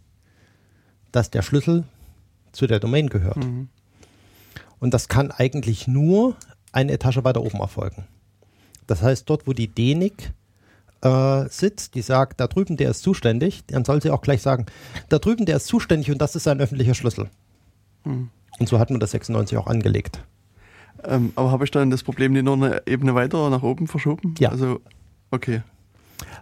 dass 1.12 1.30
der 1.30 1.42
Schlüssel 1.42 1.84
zu 2.50 2.66
der 2.66 2.80
Domain 2.80 3.08
gehört. 3.08 3.36
Mhm. 3.36 3.68
Und 4.80 4.92
das 4.92 5.06
kann 5.06 5.30
eigentlich 5.30 5.86
nur 5.86 6.34
eine 6.72 6.90
Etage 6.90 7.22
weiter 7.22 7.42
oben 7.42 7.60
erfolgen. 7.60 8.08
Das 8.88 9.00
heißt, 9.00 9.30
dort, 9.30 9.46
wo 9.46 9.52
die 9.52 9.68
DENIC 9.68 10.32
äh, 11.02 11.48
sitzt, 11.48 11.94
die 11.94 12.02
sagt, 12.02 12.40
da 12.40 12.46
drüben 12.46 12.76
der 12.76 12.90
ist 12.90 13.02
zuständig, 13.02 13.64
dann 13.66 13.84
soll 13.84 14.02
sie 14.02 14.10
auch 14.10 14.22
gleich 14.22 14.42
sagen, 14.42 14.66
da 15.08 15.18
drüben 15.18 15.46
der 15.46 15.56
ist 15.56 15.66
zuständig 15.66 16.10
und 16.10 16.18
das 16.18 16.36
ist 16.36 16.46
ein 16.48 16.60
öffentlicher 16.60 16.94
Schlüssel. 16.94 17.30
Mhm. 18.04 18.30
Und 18.58 18.68
so 18.68 18.78
hat 18.78 18.90
man 18.90 19.00
das 19.00 19.12
96 19.12 19.56
auch 19.56 19.66
angelegt. 19.66 20.22
Ähm, 21.04 21.32
aber 21.34 21.50
habe 21.50 21.64
ich 21.64 21.70
dann 21.70 21.90
das 21.90 22.02
Problem 22.02 22.34
die 22.34 22.42
nur 22.42 22.54
eine 22.54 22.82
Ebene 22.86 23.14
weiter 23.14 23.48
nach 23.48 23.62
oben 23.62 23.86
verschoben? 23.86 24.34
Ja. 24.38 24.50
Also, 24.50 24.80
okay. 25.30 25.62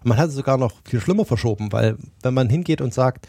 Man 0.03 0.19
hat 0.19 0.31
es 0.31 0.35
sogar 0.35 0.59
noch 0.59 0.73
viel 0.85 1.01
schlimmer 1.01 1.25
verschoben, 1.25 1.71
weil 1.73 1.97
wenn 2.23 2.35
man 2.35 2.49
hingeht 2.49 2.81
und 2.81 2.93
sagt, 2.93 3.29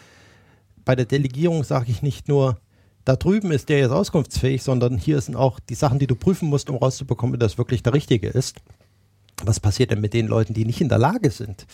bei 0.86 0.96
der 0.96 1.06
Delegierung 1.06 1.64
sage 1.64 1.92
ich 1.92 2.02
nicht 2.02 2.28
nur, 2.28 2.58
da 3.06 3.16
drüben 3.16 3.52
ist 3.52 3.70
der 3.70 3.80
jetzt 3.80 3.92
auskunftsfähig, 3.92 4.64
sondern 4.64 4.98
hier 4.98 5.22
sind 5.22 5.36
auch 5.36 5.60
die 5.60 5.76
Sachen, 5.76 6.00
die 6.00 6.08
du 6.08 6.16
prüfen 6.16 6.50
musst, 6.50 6.70
um 6.70 6.78
rauszubekommen, 6.78 7.36
ob 7.36 7.40
das 7.40 7.58
wirklich 7.58 7.84
der 7.84 7.94
richtige 7.94 8.28
ist. 8.28 8.58
Was 9.44 9.60
passiert 9.60 9.92
denn 9.92 10.02
mit 10.02 10.14
den 10.14 10.28
Leuten, 10.28 10.54
die 10.54 10.66
nicht 10.66 10.82
in 10.82 10.90
der 10.90 10.98
Lage 10.98 11.32
sind, 11.32 11.66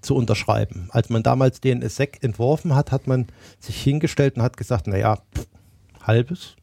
zu 0.00 0.14
unterschreiben? 0.14 0.88
Als 0.90 1.10
man 1.10 1.22
damals 1.22 1.60
den 1.60 1.88
SEC 1.88 2.18
entworfen 2.22 2.74
hat, 2.74 2.92
hat 2.92 3.06
man 3.06 3.26
sich 3.60 3.80
hingestellt 3.82 4.36
und 4.36 4.42
hat 4.42 4.56
gesagt, 4.56 4.86
naja, 4.86 5.16
pff, 5.16 5.46
halbes, 6.02 6.56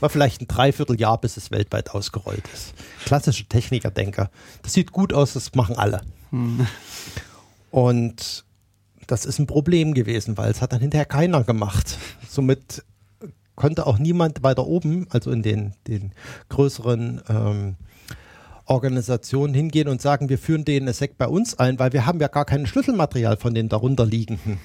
war 0.00 0.08
vielleicht 0.08 0.40
ein 0.40 0.48
Dreivierteljahr, 0.48 1.20
bis 1.20 1.36
es 1.36 1.50
weltweit 1.50 1.90
ausgerollt 1.90 2.44
ist. 2.52 2.74
Klassische 3.04 3.44
Technikerdenker. 3.44 4.30
Das 4.62 4.72
sieht 4.72 4.92
gut 4.92 5.12
aus, 5.12 5.34
das 5.34 5.54
machen 5.54 5.76
alle. 5.76 6.00
Hm. 6.30 6.66
Und 7.70 8.44
das 9.06 9.26
ist 9.26 9.38
ein 9.38 9.46
Problem 9.46 9.94
gewesen, 9.94 10.38
weil 10.38 10.50
es 10.50 10.62
hat 10.62 10.72
dann 10.72 10.80
hinterher 10.80 11.04
keiner 11.06 11.44
gemacht. 11.44 11.98
Somit 12.28 12.84
konnte 13.56 13.86
auch 13.86 13.98
niemand 13.98 14.42
weiter 14.42 14.66
oben, 14.66 15.06
also 15.10 15.30
in 15.30 15.42
den, 15.42 15.74
den 15.86 16.12
größeren 16.48 17.20
ähm, 17.28 17.76
Organisationen 18.70 19.52
hingehen 19.52 19.88
und 19.88 20.00
sagen, 20.00 20.28
wir 20.28 20.38
führen 20.38 20.64
den 20.64 20.90
SEC 20.92 21.18
bei 21.18 21.26
uns 21.26 21.58
ein, 21.58 21.78
weil 21.80 21.92
wir 21.92 22.06
haben 22.06 22.20
ja 22.20 22.28
gar 22.28 22.44
kein 22.44 22.66
Schlüsselmaterial 22.66 23.36
von 23.36 23.52
den 23.52 23.68
darunterliegenden. 23.68 24.58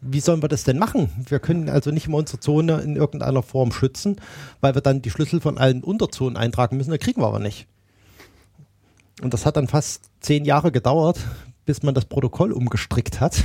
Wie 0.00 0.20
sollen 0.20 0.42
wir 0.42 0.48
das 0.48 0.64
denn 0.64 0.78
machen? 0.78 1.10
Wir 1.28 1.38
können 1.38 1.68
also 1.68 1.90
nicht 1.90 2.06
immer 2.06 2.16
unsere 2.18 2.40
Zone 2.40 2.80
in 2.80 2.96
irgendeiner 2.96 3.42
Form 3.42 3.70
schützen, 3.70 4.16
weil 4.60 4.74
wir 4.74 4.80
dann 4.80 5.02
die 5.02 5.10
Schlüssel 5.10 5.40
von 5.40 5.58
allen 5.58 5.84
Unterzonen 5.84 6.38
eintragen 6.38 6.78
müssen. 6.78 6.90
Das 6.90 7.00
kriegen 7.00 7.20
wir 7.20 7.26
aber 7.26 7.38
nicht. 7.38 7.66
Und 9.22 9.34
das 9.34 9.44
hat 9.44 9.56
dann 9.56 9.68
fast 9.68 10.10
zehn 10.20 10.46
Jahre 10.46 10.72
gedauert, 10.72 11.20
bis 11.66 11.82
man 11.82 11.94
das 11.94 12.06
Protokoll 12.06 12.50
umgestrickt 12.50 13.20
hat, 13.20 13.44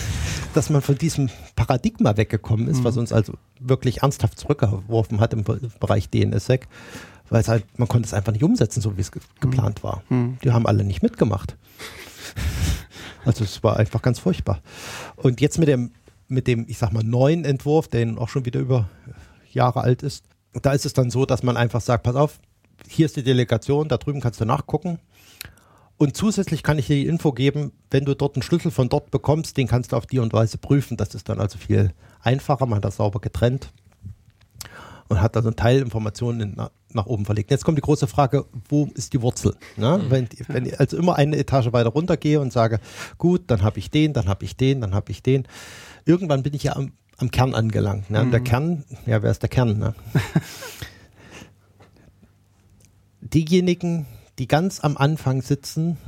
dass 0.54 0.70
man 0.70 0.80
von 0.80 0.96
diesem 0.96 1.28
Paradigma 1.56 2.16
weggekommen 2.16 2.68
ist, 2.68 2.78
mhm. 2.78 2.84
was 2.84 2.96
uns 2.96 3.12
also 3.12 3.34
wirklich 3.58 4.02
ernsthaft 4.02 4.38
zurückgeworfen 4.38 5.20
hat 5.20 5.32
im 5.32 5.44
Bereich 5.44 6.08
DNSSEC, 6.08 6.68
weil 7.30 7.40
es 7.40 7.48
halt, 7.48 7.64
man 7.78 7.88
konnte 7.88 8.06
es 8.06 8.14
einfach 8.14 8.32
nicht 8.32 8.44
umsetzen, 8.44 8.80
so 8.80 8.96
wie 8.96 9.00
es 9.00 9.12
ge 9.12 9.22
mhm. 9.22 9.40
geplant 9.40 9.82
war. 9.82 10.02
Mhm. 10.08 10.38
Die 10.44 10.52
haben 10.52 10.66
alle 10.66 10.84
nicht 10.84 11.02
mitgemacht. 11.02 11.56
Also 13.22 13.44
es 13.44 13.62
war 13.62 13.76
einfach 13.76 14.00
ganz 14.00 14.18
furchtbar. 14.18 14.62
Und 15.16 15.42
jetzt 15.42 15.58
mit 15.58 15.68
dem, 15.68 15.92
mit 16.28 16.46
dem, 16.46 16.64
ich 16.68 16.78
sag 16.78 16.90
mal, 16.90 17.04
neuen 17.04 17.44
Entwurf, 17.44 17.86
der 17.86 18.16
auch 18.16 18.30
schon 18.30 18.46
wieder 18.46 18.60
über 18.60 18.88
Jahre 19.52 19.82
alt 19.82 20.02
ist, 20.02 20.24
da 20.62 20.72
ist 20.72 20.86
es 20.86 20.94
dann 20.94 21.10
so, 21.10 21.26
dass 21.26 21.42
man 21.42 21.58
einfach 21.58 21.82
sagt, 21.82 22.04
pass 22.04 22.16
auf, 22.16 22.40
hier 22.88 23.04
ist 23.04 23.16
die 23.16 23.22
Delegation, 23.22 23.90
da 23.90 23.98
drüben 23.98 24.22
kannst 24.22 24.40
du 24.40 24.46
nachgucken. 24.46 25.00
Und 25.98 26.16
zusätzlich 26.16 26.62
kann 26.62 26.78
ich 26.78 26.86
dir 26.86 26.96
die 26.96 27.06
Info 27.06 27.32
geben, 27.32 27.72
wenn 27.90 28.06
du 28.06 28.16
dort 28.16 28.36
einen 28.36 28.42
Schlüssel 28.42 28.70
von 28.70 28.88
dort 28.88 29.10
bekommst, 29.10 29.58
den 29.58 29.68
kannst 29.68 29.92
du 29.92 29.96
auf 29.96 30.06
die 30.06 30.18
und 30.18 30.32
Weise 30.32 30.56
prüfen. 30.56 30.96
Das 30.96 31.14
ist 31.14 31.28
dann 31.28 31.40
also 31.40 31.58
viel 31.58 31.92
einfacher, 32.22 32.64
man 32.64 32.76
hat 32.76 32.86
das 32.86 32.96
sauber 32.96 33.20
getrennt 33.20 33.70
und 35.08 35.20
hat 35.20 35.36
also 35.36 35.50
Teilinformationen 35.50 36.54
nach, 36.56 36.70
nach 36.94 37.06
oben 37.06 37.24
verlegt. 37.24 37.50
Jetzt 37.50 37.64
kommt 37.64 37.78
die 37.78 37.82
große 37.82 38.06
Frage, 38.06 38.46
wo 38.68 38.88
ist 38.94 39.12
die 39.12 39.22
Wurzel? 39.22 39.54
Ne? 39.76 39.98
Mhm. 39.98 40.10
Wenn, 40.10 40.28
wenn 40.48 40.66
ich 40.66 40.78
also 40.78 40.96
immer 40.96 41.16
eine 41.16 41.36
Etage 41.36 41.72
weiter 41.72 41.90
runter 41.90 42.16
gehe 42.16 42.40
und 42.40 42.52
sage, 42.52 42.80
gut, 43.18 43.42
dann 43.48 43.62
habe 43.62 43.78
ich 43.78 43.90
den, 43.90 44.12
dann 44.12 44.28
habe 44.28 44.44
ich 44.44 44.56
den, 44.56 44.80
dann 44.80 44.94
habe 44.94 45.10
ich 45.12 45.22
den. 45.22 45.46
Irgendwann 46.04 46.42
bin 46.42 46.54
ich 46.54 46.64
ja 46.64 46.76
am, 46.76 46.92
am 47.18 47.30
Kern 47.30 47.54
angelangt. 47.54 48.10
Ne? 48.10 48.24
Mhm. 48.24 48.30
Der 48.30 48.40
Kern, 48.40 48.84
ja, 49.06 49.22
wer 49.22 49.30
ist 49.30 49.42
der 49.42 49.48
Kern? 49.48 49.78
Ne? 49.78 49.94
Diejenigen, 53.20 54.06
die 54.38 54.48
ganz 54.48 54.80
am 54.80 54.96
Anfang 54.96 55.42
sitzen 55.42 55.98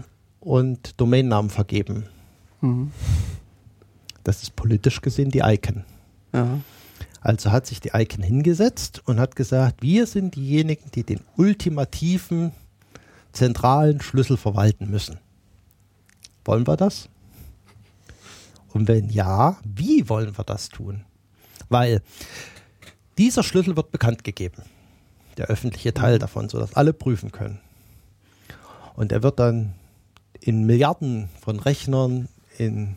und 0.41 1.01
Domainnamen 1.01 1.51
vergeben. 1.51 2.07
Mhm. 2.61 2.91
Das 4.25 4.43
ist 4.43 4.57
politisch 4.57 5.01
gesehen 5.01 5.31
die 5.31 5.41
Icon. 5.41 5.85
Ja. 6.33 6.61
Also 7.23 7.53
hat 7.53 7.67
sich 7.67 7.81
die 7.81 7.91
Icon 7.95 8.23
hingesetzt 8.23 9.03
und 9.07 9.21
hat 9.21 9.37
gesagt, 9.37 9.83
wir 9.83 10.07
sind 10.07 10.35
diejenigen, 10.35 10.91
die 10.91 11.05
den 11.05 11.21
ultimativen 11.37 12.53
zentralen 13.33 14.01
Schlüssel 14.01 14.37
verwalten 14.37 14.91
müssen. 14.91 15.19
Wollen 16.45 16.67
wir 16.67 16.77
das? 16.77 17.09
Und 18.73 18.89
wenn 18.89 19.09
ja, 19.09 19.59
wie 19.65 20.09
wollen 20.09 20.37
wir 20.37 20.45
das 20.45 20.69
tun? 20.69 21.05
Weil 21.69 22.03
dieser 23.19 23.43
Schlüssel 23.43 23.77
wird 23.77 23.93
bekannt 23.93 24.25
gegeben, 24.25 24.63
der 25.37 25.47
öffentliche 25.47 25.95
Teil 25.95 26.19
davon, 26.19 26.49
sodass 26.49 26.75
alle 26.75 26.93
prüfen 26.93 27.31
können. 27.31 27.61
Und 28.95 29.13
er 29.13 29.23
wird 29.23 29.39
dann 29.39 29.75
in 30.41 30.65
Milliarden 30.65 31.29
von 31.41 31.61
Rechnern, 31.61 32.29
in 32.59 32.97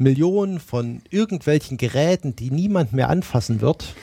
Millionen 0.00 0.60
von 0.60 1.02
irgendwelchen 1.10 1.76
Geräten, 1.76 2.34
die 2.34 2.50
niemand 2.50 2.94
mehr 2.94 3.10
anfassen 3.10 3.60
wird, 3.60 3.94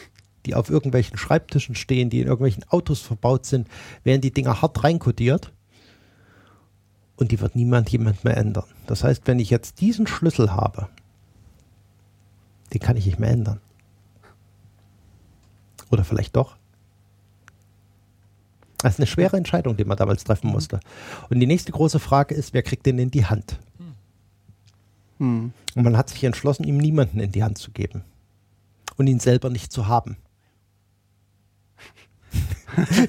die 0.45 0.53
auf 0.53 0.69
irgendwelchen 0.69 1.17
Schreibtischen 1.17 1.73
stehen, 1.73 2.11
die 2.11 2.21
in 2.21 2.27
irgendwelchen 2.27 2.63
Autos 2.69 3.01
verbaut 3.01 3.47
sind, 3.47 3.67
werden 4.03 4.21
die 4.21 4.31
Dinger 4.31 4.61
hart 4.61 4.83
reinkodiert 4.83 5.51
und 7.15 7.31
die 7.31 7.41
wird 7.41 7.55
niemand 7.55 7.89
jemand 7.89 8.23
mehr 8.23 8.37
ändern. 8.37 8.65
Das 8.85 9.03
heißt, 9.03 9.23
wenn 9.25 9.39
ich 9.39 9.49
jetzt 9.49 9.81
diesen 9.81 10.05
Schlüssel 10.05 10.51
habe, 10.51 10.87
den 12.73 12.79
kann 12.79 12.95
ich 12.95 13.07
nicht 13.07 13.17
mehr 13.17 13.31
ändern. 13.31 13.59
Oder 15.89 16.03
vielleicht 16.03 16.35
doch. 16.35 16.57
Das 18.77 18.93
ist 18.93 18.99
eine 18.99 19.07
schwere 19.07 19.37
Entscheidung, 19.37 19.75
die 19.75 19.85
man 19.85 19.97
damals 19.97 20.23
treffen 20.23 20.51
musste. 20.51 20.79
Und 21.31 21.39
die 21.39 21.47
nächste 21.47 21.71
große 21.71 21.97
Frage 21.97 22.35
ist, 22.35 22.53
wer 22.53 22.61
kriegt 22.61 22.85
den 22.85 22.99
in 22.99 23.09
die 23.09 23.25
Hand? 23.25 23.57
Hm. 25.17 25.53
Und 25.77 25.83
man 25.83 25.95
hat 25.95 26.09
sich 26.09 26.23
entschlossen, 26.23 26.63
ihm 26.63 26.77
niemanden 26.77 27.19
in 27.19 27.31
die 27.31 27.43
Hand 27.43 27.59
zu 27.59 27.69
geben. 27.69 28.03
Und 28.95 29.05
ihn 29.05 29.19
selber 29.19 29.51
nicht 29.51 29.71
zu 29.71 29.85
haben. 29.85 30.17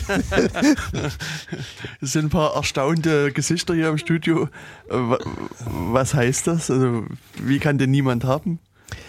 Es 2.01 2.13
sind 2.13 2.27
ein 2.27 2.31
paar 2.31 2.55
erstaunte 2.55 3.33
Gesichter 3.33 3.75
hier 3.75 3.89
im 3.89 3.97
Studio. 3.99 4.45
Äh, 4.89 4.95
wa- 4.95 5.19
Was 5.67 6.13
heißt 6.13 6.47
das? 6.47 6.71
Also, 6.71 7.07
wie 7.43 7.59
kann 7.59 7.79
denn 7.79 7.91
niemand 7.91 8.25
haben 8.25 8.59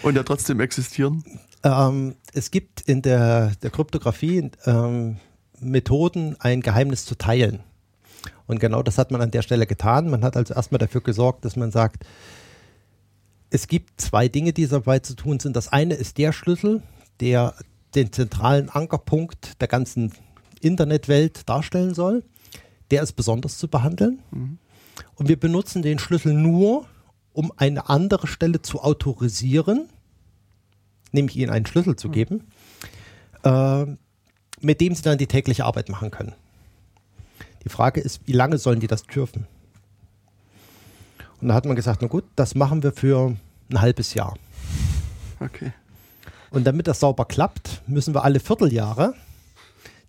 und 0.02 0.16
ja 0.16 0.22
trotzdem 0.22 0.60
existieren? 0.60 1.22
Ähm, 1.62 2.16
es 2.32 2.50
gibt 2.50 2.80
in 2.80 3.02
der, 3.02 3.52
der 3.62 3.70
Kryptographie 3.70 4.50
ähm, 4.64 5.18
Methoden, 5.60 6.36
ein 6.40 6.62
Geheimnis 6.62 7.04
zu 7.04 7.14
teilen. 7.14 7.60
Und 8.46 8.58
genau 8.58 8.82
das 8.82 8.96
hat 8.96 9.10
man 9.10 9.20
an 9.20 9.30
der 9.30 9.42
Stelle 9.42 9.66
getan. 9.66 10.08
Man 10.10 10.24
hat 10.24 10.36
also 10.36 10.54
erstmal 10.54 10.78
dafür 10.78 11.02
gesorgt, 11.02 11.44
dass 11.44 11.56
man 11.56 11.70
sagt, 11.70 12.04
es 13.50 13.66
gibt 13.66 14.00
zwei 14.00 14.28
Dinge, 14.28 14.52
die 14.52 14.66
dabei 14.66 15.00
zu 15.00 15.14
tun 15.14 15.40
sind. 15.40 15.56
Das 15.56 15.68
eine 15.68 15.94
ist 15.94 16.18
der 16.18 16.32
Schlüssel, 16.32 16.82
der 17.18 17.54
den 17.94 18.12
zentralen 18.12 18.68
Ankerpunkt 18.68 19.60
der 19.60 19.68
ganzen 19.68 20.12
Internetwelt 20.60 21.48
darstellen 21.48 21.94
soll. 21.94 22.22
Der 22.90 23.02
ist 23.02 23.12
besonders 23.12 23.58
zu 23.58 23.68
behandeln. 23.68 24.20
Und 25.16 25.28
wir 25.28 25.38
benutzen 25.38 25.82
den 25.82 25.98
Schlüssel 25.98 26.32
nur, 26.32 26.86
um 27.32 27.52
eine 27.56 27.88
andere 27.88 28.26
Stelle 28.26 28.62
zu 28.62 28.80
autorisieren, 28.80 29.88
nämlich 31.12 31.36
ihnen 31.36 31.50
einen 31.50 31.66
Schlüssel 31.66 31.96
zu 31.96 32.08
geben, 32.08 32.44
äh, 33.44 33.86
mit 34.60 34.80
dem 34.80 34.94
sie 34.94 35.02
dann 35.02 35.18
die 35.18 35.26
tägliche 35.26 35.64
Arbeit 35.64 35.88
machen 35.88 36.10
können. 36.10 36.34
Die 37.64 37.68
Frage 37.68 38.00
ist, 38.00 38.26
wie 38.26 38.32
lange 38.32 38.58
sollen 38.58 38.80
die 38.80 38.86
das 38.86 39.02
dürfen? 39.04 39.46
Und 41.40 41.48
da 41.48 41.54
hat 41.54 41.64
man 41.64 41.76
gesagt, 41.76 42.02
na 42.02 42.08
gut, 42.08 42.24
das 42.36 42.54
machen 42.54 42.82
wir 42.82 42.92
für 42.92 43.36
ein 43.70 43.80
halbes 43.80 44.14
Jahr. 44.14 44.36
Okay. 45.40 45.72
Und 46.50 46.66
damit 46.66 46.86
das 46.86 47.00
sauber 47.00 47.24
klappt, 47.24 47.82
müssen 47.86 48.14
wir 48.14 48.24
alle 48.24 48.40
Vierteljahre 48.40 49.14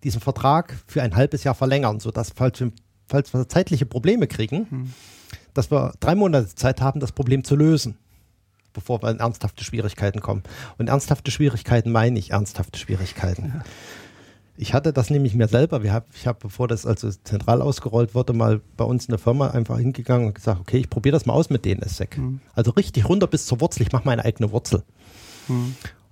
diesen 0.02 0.20
Vertrag 0.20 0.76
für 0.86 1.02
ein 1.02 1.14
halbes 1.14 1.44
Jahr 1.44 1.54
verlängern, 1.54 2.00
sodass, 2.00 2.32
falls 2.34 2.60
wir, 2.60 2.72
falls 3.06 3.32
wir 3.32 3.48
zeitliche 3.48 3.86
Probleme 3.86 4.26
kriegen, 4.26 4.92
dass 5.54 5.70
wir 5.70 5.94
drei 6.00 6.14
Monate 6.14 6.54
Zeit 6.54 6.80
haben, 6.80 7.00
das 7.00 7.12
Problem 7.12 7.44
zu 7.44 7.54
lösen, 7.54 7.96
bevor 8.72 9.02
wir 9.02 9.10
in 9.10 9.20
ernsthafte 9.20 9.64
Schwierigkeiten 9.64 10.20
kommen. 10.20 10.42
Und 10.78 10.88
ernsthafte 10.88 11.30
Schwierigkeiten 11.30 11.92
meine 11.92 12.18
ich 12.18 12.30
ernsthafte 12.30 12.78
Schwierigkeiten. 12.78 13.62
Ich 14.62 14.74
hatte 14.74 14.92
das 14.92 15.10
nämlich 15.10 15.34
mir 15.34 15.48
selber. 15.48 15.82
Wir 15.82 15.92
hab, 15.92 16.06
ich 16.14 16.28
habe, 16.28 16.38
bevor 16.40 16.68
das 16.68 16.86
also 16.86 17.10
zentral 17.10 17.60
ausgerollt 17.60 18.14
wurde, 18.14 18.32
mal 18.32 18.60
bei 18.76 18.84
uns 18.84 19.06
in 19.06 19.10
der 19.10 19.18
Firma 19.18 19.50
einfach 19.50 19.76
hingegangen 19.76 20.28
und 20.28 20.36
gesagt, 20.36 20.60
okay, 20.60 20.78
ich 20.78 20.88
probiere 20.88 21.14
das 21.14 21.26
mal 21.26 21.32
aus 21.32 21.50
mit 21.50 21.64
DNSSEC. 21.64 22.16
Also 22.54 22.70
richtig 22.70 23.08
runter 23.08 23.26
bis 23.26 23.44
zur 23.44 23.60
Wurzel. 23.60 23.82
Ich 23.82 23.90
mache 23.90 24.04
meine 24.04 24.24
eigene 24.24 24.52
Wurzel. 24.52 24.84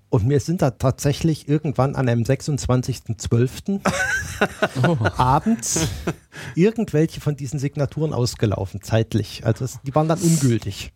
Und 0.08 0.26
mir 0.26 0.40
sind 0.40 0.62
da 0.62 0.72
tatsächlich 0.72 1.48
irgendwann 1.48 1.94
an 1.94 2.08
einem 2.08 2.24
26.12. 2.24 3.78
abends 5.16 5.86
irgendwelche 6.56 7.20
von 7.20 7.36
diesen 7.36 7.60
Signaturen 7.60 8.12
ausgelaufen, 8.12 8.82
zeitlich. 8.82 9.46
Also 9.46 9.64
es, 9.64 9.78
die 9.86 9.94
waren 9.94 10.08
dann 10.08 10.18
ungültig. 10.18 10.92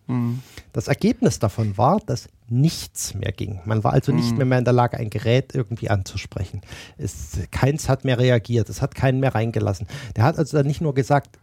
Das 0.72 0.88
Ergebnis 0.88 1.38
davon 1.38 1.78
war, 1.78 2.00
dass 2.04 2.28
nichts 2.48 3.14
mehr 3.14 3.32
ging. 3.32 3.60
Man 3.64 3.84
war 3.84 3.92
also 3.92 4.12
nicht 4.12 4.36
mehr, 4.36 4.44
mehr 4.44 4.58
in 4.58 4.64
der 4.64 4.74
Lage, 4.74 4.98
ein 4.98 5.10
Gerät 5.10 5.54
irgendwie 5.54 5.90
anzusprechen. 5.90 6.60
Es, 6.98 7.38
keins 7.50 7.88
hat 7.88 8.04
mehr 8.04 8.18
reagiert, 8.18 8.68
es 8.68 8.82
hat 8.82 8.94
keinen 8.94 9.20
mehr 9.20 9.34
reingelassen. 9.34 9.86
Der 10.16 10.24
hat 10.24 10.38
also 10.38 10.56
dann 10.56 10.66
nicht 10.66 10.80
nur 10.80 10.94
gesagt, 10.94 11.38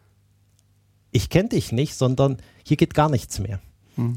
ich 1.12 1.30
kenne 1.30 1.50
dich 1.50 1.72
nicht, 1.72 1.96
sondern 1.96 2.38
hier 2.64 2.78
geht 2.78 2.94
gar 2.94 3.10
nichts 3.10 3.40
mehr. 3.40 3.60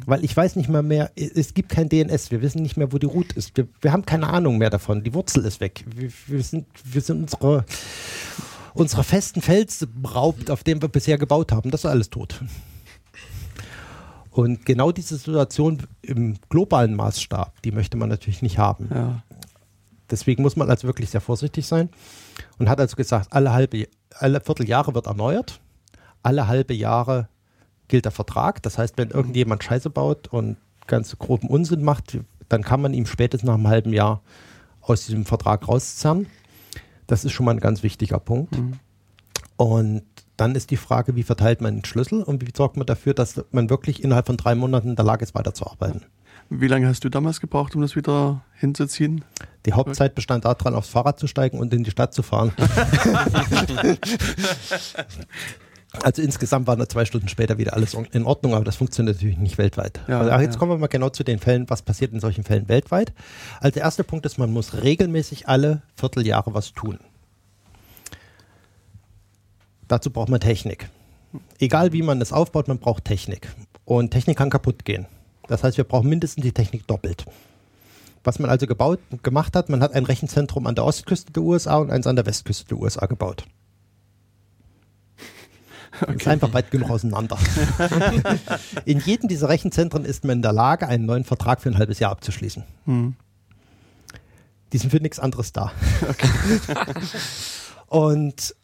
Weil 0.07 0.25
ich 0.25 0.37
weiß 0.37 0.57
nicht 0.57 0.69
mehr 0.69 0.83
mehr, 0.83 1.11
es 1.17 1.53
gibt 1.53 1.69
kein 1.69 1.89
DNS, 1.89 2.31
wir 2.31 2.43
wissen 2.43 2.63
nicht 2.63 2.77
mehr, 2.77 2.93
wo 2.93 2.99
die 2.99 3.07
Root 3.07 3.33
ist. 3.33 3.57
Wir, 3.57 3.67
wir 3.81 3.93
haben 3.93 4.07
keine 4.07 4.29
Ahnung 4.29 4.59
mehr 4.59 4.71
davon, 4.71 5.03
die 5.03 5.13
Wurzel 5.13 5.45
ist 5.45 5.61
weg. 5.61 5.85
Wir, 5.95 6.11
wir 6.27 6.43
sind, 6.43 6.67
wir 6.85 7.01
sind 7.01 7.23
unsere, 7.23 7.65
unsere 8.73 9.05
festen 9.05 9.43
Fels 9.43 9.87
beraubt, 9.95 10.51
auf 10.51 10.63
dem 10.63 10.81
wir 10.81 10.89
bisher 10.89 11.19
gebaut 11.19 11.53
haben. 11.53 11.71
Das 11.71 11.81
ist 11.81 11.91
alles 11.91 12.09
tot. 12.09 12.41
Und 14.35 14.67
genau 14.67 14.91
diese 14.91 15.17
Situation 15.17 15.81
im 16.03 16.35
globalen 16.49 16.97
Maßstab, 16.97 17.63
die 17.63 17.71
möchte 17.71 17.97
man 17.97 18.09
natürlich 18.09 18.43
nicht 18.43 18.59
haben. 18.59 18.89
Ja. 18.93 19.23
Deswegen 20.11 20.43
muss 20.43 20.57
man 20.57 20.69
also 20.69 20.89
wirklich 20.89 21.11
sehr 21.11 21.21
vorsichtig 21.21 21.69
sein 21.69 21.89
und 22.59 22.69
hat 22.69 22.81
also 22.81 22.97
gesagt, 22.97 23.33
alle 23.33 23.53
halbe, 23.53 23.87
alle 24.11 24.41
Vierteljahre 24.41 24.93
wird 24.93 25.07
erneuert, 25.07 25.61
alle 26.25 26.49
halbe 26.49 26.75
Jahre 26.75 27.29
gilt 27.87 28.07
der 28.07 28.13
Vertrag. 28.13 28.61
Das 28.65 28.77
heißt, 28.77 28.99
wenn 28.99 29.11
irgendjemand 29.11 29.63
Scheiße 29.63 29.89
baut 29.89 30.27
und 30.27 30.57
ganz 30.89 31.17
groben 31.17 31.49
Unsinn 31.49 31.85
macht, 31.85 32.19
dann 32.49 32.63
kann 32.63 32.83
man 32.83 32.93
ihm 32.93 33.07
spätestens 33.07 33.47
nach 33.47 33.55
einem 33.55 33.69
halben 33.69 33.93
Jahr 33.93 34.21
aus 34.81 35.07
diesem 35.07 35.27
Vertrag 35.27 35.69
rauszerren. 35.69 36.27
Das 37.07 37.25
ist 37.25 37.31
schon 37.31 37.47
mal 37.47 37.53
ein 37.53 37.61
ganz 37.61 37.85
wichtiger 37.85 38.19
Punkt. 38.19 38.57
Und 39.57 40.03
dann 40.37 40.55
ist 40.55 40.71
die 40.71 40.77
Frage, 40.77 41.17
wie 41.17 41.23
verteilt 41.23 41.61
man 41.61 41.77
den 41.77 41.85
Schlüssel 41.85 42.23
und 42.23 42.47
wie 42.47 42.53
sorgt 42.55 42.77
man 42.77 42.87
dafür, 42.87 43.15
dass 43.15 43.45
man 43.53 43.71
wirklich 43.71 44.03
innerhalb 44.03 44.27
von 44.27 44.37
drei 44.37 44.55
Monaten 44.55 44.91
in 44.91 44.97
der 44.97 45.05
Lage 45.05 45.23
ist, 45.25 45.35
weiterzuarbeiten. 45.35 46.03
Wie 46.51 46.69
lange 46.69 46.87
hast 46.89 47.05
du 47.05 47.09
damals 47.09 47.41
gebraucht, 47.41 47.75
um 47.75 47.81
das 47.81 47.97
wieder 47.97 48.43
hinzuziehen? 48.55 49.25
Die 49.67 49.73
Hauptzeit 49.73 50.15
bestand 50.15 50.45
daran, 50.45 50.75
aufs 50.75 50.91
Fahrrad 50.91 51.19
zu 51.19 51.27
steigen 51.27 51.59
und 51.59 51.73
in 51.73 51.85
die 51.85 51.91
Stadt 51.91 52.13
zu 52.13 52.23
fahren. 52.23 52.53
also 56.03 56.21
insgesamt 56.21 56.67
waren 56.67 56.79
da 56.79 56.87
zwei 56.89 57.07
Stunden 57.07 57.29
später 57.29 57.57
wieder 57.57 57.73
alles 57.73 57.95
in 57.95 58.25
Ordnung, 58.25 58.55
aber 58.55 58.65
das 58.65 58.77
funktioniert 58.77 59.17
natürlich 59.17 59.39
nicht 59.39 59.57
weltweit. 59.57 60.01
Ja, 60.07 60.21
also 60.21 60.43
jetzt 60.43 60.55
ja. 60.55 60.59
kommen 60.59 60.73
wir 60.73 60.79
mal 60.79 60.89
genau 60.89 61.09
zu 61.09 61.25
den 61.25 61.39
Fällen, 61.39 61.71
was 61.71 61.81
passiert 61.81 62.13
in 62.13 62.21
solchen 62.21 62.45
Fällen 62.45 62.69
weltweit. 62.69 63.15
Also 63.61 63.75
der 63.75 63.85
erste 63.85 64.05
Punkt 64.05 64.27
ist, 64.27 64.37
man 64.37 64.53
muss 64.53 64.83
regelmäßig 64.83 65.49
alle 65.49 65.81
Vierteljahre 65.97 66.53
was 66.53 66.75
tun. 66.75 66.99
Dazu 69.95 70.11
braucht 70.11 70.29
man 70.29 70.41
Technik. 70.41 70.89
Egal 71.61 71.93
wie 71.93 72.03
man 72.03 72.21
es 72.21 72.33
aufbaut, 72.33 72.67
man 72.67 72.81
braucht 72.81 73.05
Technik. 73.05 73.47
Und 73.85 74.11
Technik 74.11 74.37
kann 74.37 74.51
kaputt 74.51 74.85
gehen. 74.85 75.07
Das 75.47 75.63
heißt, 75.63 75.77
wir 75.77 75.85
brauchen 75.85 76.09
mindestens 76.09 76.43
die 76.43 76.51
Technik 76.51 76.85
doppelt. 76.89 77.25
Was 78.25 78.41
man 78.41 78.51
also 78.51 78.67
gebaut, 78.67 78.99
gemacht 79.23 79.55
hat, 79.55 79.69
man 79.69 79.85
hat 79.85 79.93
ein 79.93 80.05
Rechenzentrum 80.05 80.67
an 80.67 80.75
der 80.75 80.85
Ostküste 80.85 81.31
der 81.31 81.45
USA 81.45 81.77
und 81.77 81.93
eins 81.93 82.09
an 82.09 82.17
der 82.17 82.27
Westküste 82.27 82.67
der 82.67 82.79
USA 82.79 83.07
gebaut. 83.07 83.45
Ist 86.09 86.27
einfach 86.27 86.53
weit 86.53 86.73
genug 86.73 86.91
auseinander. 86.91 87.39
in 88.85 88.99
jedem 88.99 89.29
dieser 89.29 89.49
Rechenzentren 89.49 90.05
ist 90.05 90.25
man 90.25 90.39
in 90.39 90.43
der 90.43 90.53
Lage, 90.53 90.89
einen 90.89 91.07
neuen 91.07 91.23
Vertrag 91.23 91.61
für 91.61 91.69
ein 91.69 91.79
halbes 91.79 92.01
Jahr 92.01 92.11
abzuschließen. 92.11 92.65
Die 94.73 94.79
sind 94.79 94.91
für 94.91 94.99
nichts 94.99 95.21
anderes 95.21 95.53
da. 95.53 95.71
und 97.87 98.57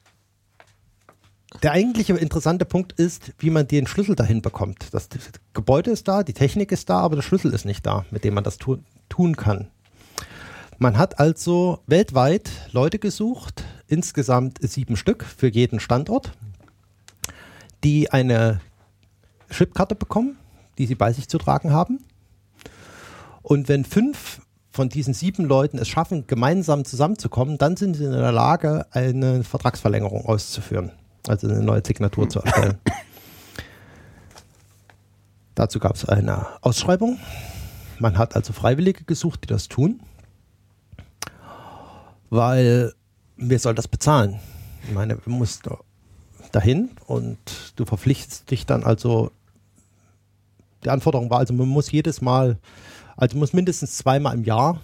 der 1.62 1.72
eigentliche 1.72 2.16
interessante 2.16 2.64
Punkt 2.64 2.92
ist, 2.92 3.32
wie 3.38 3.50
man 3.50 3.66
den 3.66 3.86
Schlüssel 3.86 4.14
dahin 4.14 4.40
bekommt. 4.40 4.86
Das 4.92 5.08
Gebäude 5.52 5.90
ist 5.90 6.08
da, 6.08 6.22
die 6.22 6.32
Technik 6.32 6.72
ist 6.72 6.88
da, 6.88 7.00
aber 7.00 7.16
der 7.16 7.22
Schlüssel 7.22 7.52
ist 7.52 7.64
nicht 7.64 7.84
da, 7.84 8.06
mit 8.10 8.24
dem 8.24 8.34
man 8.34 8.44
das 8.44 8.58
tu 8.58 8.78
tun 9.08 9.36
kann. 9.36 9.68
Man 10.78 10.96
hat 10.96 11.18
also 11.18 11.80
weltweit 11.86 12.50
Leute 12.72 12.98
gesucht, 12.98 13.64
insgesamt 13.88 14.58
sieben 14.62 14.96
Stück 14.96 15.24
für 15.24 15.48
jeden 15.48 15.80
Standort, 15.80 16.32
die 17.84 18.10
eine 18.12 18.60
Chipkarte 19.50 19.94
bekommen, 19.94 20.38
die 20.78 20.86
sie 20.86 20.94
bei 20.94 21.12
sich 21.12 21.28
zu 21.28 21.36
tragen 21.36 21.72
haben. 21.72 21.98
Und 23.42 23.68
wenn 23.68 23.84
fünf 23.84 24.40
von 24.70 24.88
diesen 24.88 25.12
sieben 25.12 25.44
Leuten 25.44 25.78
es 25.78 25.88
schaffen, 25.88 26.28
gemeinsam 26.28 26.84
zusammenzukommen, 26.84 27.58
dann 27.58 27.76
sind 27.76 27.96
sie 27.96 28.04
in 28.04 28.12
der 28.12 28.32
Lage, 28.32 28.86
eine 28.92 29.42
Vertragsverlängerung 29.42 30.24
auszuführen 30.24 30.92
also 31.30 31.48
eine 31.48 31.62
neue 31.62 31.82
Signatur 31.84 32.28
zu 32.28 32.40
erstellen. 32.40 32.78
Dazu 35.54 35.78
gab 35.78 35.94
es 35.94 36.04
eine 36.04 36.46
Ausschreibung. 36.62 37.18
Man 37.98 38.18
hat 38.18 38.36
also 38.36 38.52
Freiwillige 38.52 39.04
gesucht, 39.04 39.44
die 39.44 39.46
das 39.48 39.68
tun, 39.68 40.00
weil 42.30 42.94
wer 43.36 43.58
soll 43.58 43.74
das 43.74 43.88
bezahlen? 43.88 44.40
Ich 44.84 44.92
meine, 44.92 45.18
wir 45.24 45.32
mussten 45.32 45.76
dahin 46.52 46.90
und 47.06 47.38
du 47.76 47.84
verpflichtest 47.84 48.50
dich 48.50 48.66
dann 48.66 48.84
also, 48.84 49.30
die 50.84 50.90
Anforderung 50.90 51.28
war 51.30 51.38
also, 51.38 51.52
man 51.52 51.68
muss 51.68 51.90
jedes 51.90 52.22
Mal, 52.22 52.58
also 53.16 53.36
muss 53.36 53.52
mindestens 53.52 53.96
zweimal 53.98 54.34
im 54.34 54.44
Jahr 54.44 54.80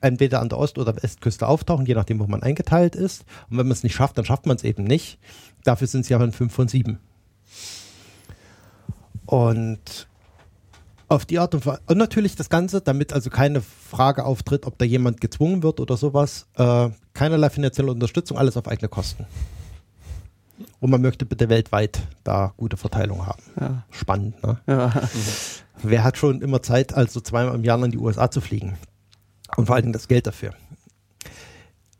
entweder 0.00 0.40
an 0.40 0.48
der 0.48 0.58
Ost- 0.58 0.78
oder 0.78 1.00
Westküste 1.02 1.46
auftauchen, 1.46 1.86
je 1.86 1.94
nachdem, 1.94 2.18
wo 2.18 2.26
man 2.26 2.42
eingeteilt 2.42 2.96
ist. 2.96 3.24
Und 3.50 3.58
wenn 3.58 3.66
man 3.66 3.72
es 3.72 3.82
nicht 3.82 3.94
schafft, 3.94 4.18
dann 4.18 4.24
schafft 4.24 4.46
man 4.46 4.56
es 4.56 4.64
eben 4.64 4.84
nicht. 4.84 5.18
Dafür 5.64 5.86
sind 5.86 6.02
es 6.02 6.08
ja 6.08 6.18
dann 6.18 6.32
fünf 6.32 6.52
von 6.52 6.68
sieben. 6.68 6.98
Und 9.26 10.08
auf 11.08 11.26
die 11.26 11.38
Art 11.38 11.54
und 11.54 11.66
Weise, 11.66 11.80
und 11.86 11.98
natürlich 11.98 12.36
das 12.36 12.48
Ganze, 12.48 12.80
damit 12.80 13.12
also 13.12 13.30
keine 13.30 13.60
Frage 13.60 14.24
auftritt, 14.24 14.66
ob 14.66 14.78
da 14.78 14.84
jemand 14.84 15.20
gezwungen 15.20 15.62
wird 15.62 15.78
oder 15.78 15.96
sowas, 15.96 16.46
äh, 16.56 16.88
keinerlei 17.12 17.50
finanzielle 17.50 17.90
Unterstützung, 17.90 18.38
alles 18.38 18.56
auf 18.56 18.66
eigene 18.66 18.88
Kosten. 18.88 19.26
Und 20.80 20.90
man 20.90 21.02
möchte 21.02 21.26
bitte 21.26 21.48
weltweit 21.48 22.00
da 22.24 22.54
gute 22.56 22.76
Verteilung 22.76 23.26
haben. 23.26 23.42
Ja. 23.60 23.84
Spannend, 23.90 24.42
ne? 24.42 24.58
Ja. 24.66 24.92
Wer 25.82 26.04
hat 26.04 26.16
schon 26.16 26.40
immer 26.40 26.62
Zeit, 26.62 26.94
also 26.94 27.20
zweimal 27.20 27.54
im 27.54 27.64
Jahr 27.64 27.82
in 27.84 27.90
die 27.90 27.98
USA 27.98 28.30
zu 28.30 28.40
fliegen? 28.40 28.76
Und 29.56 29.66
vor 29.66 29.74
allen 29.74 29.82
Dingen 29.82 29.92
das 29.92 30.08
Geld 30.08 30.26
dafür. 30.26 30.54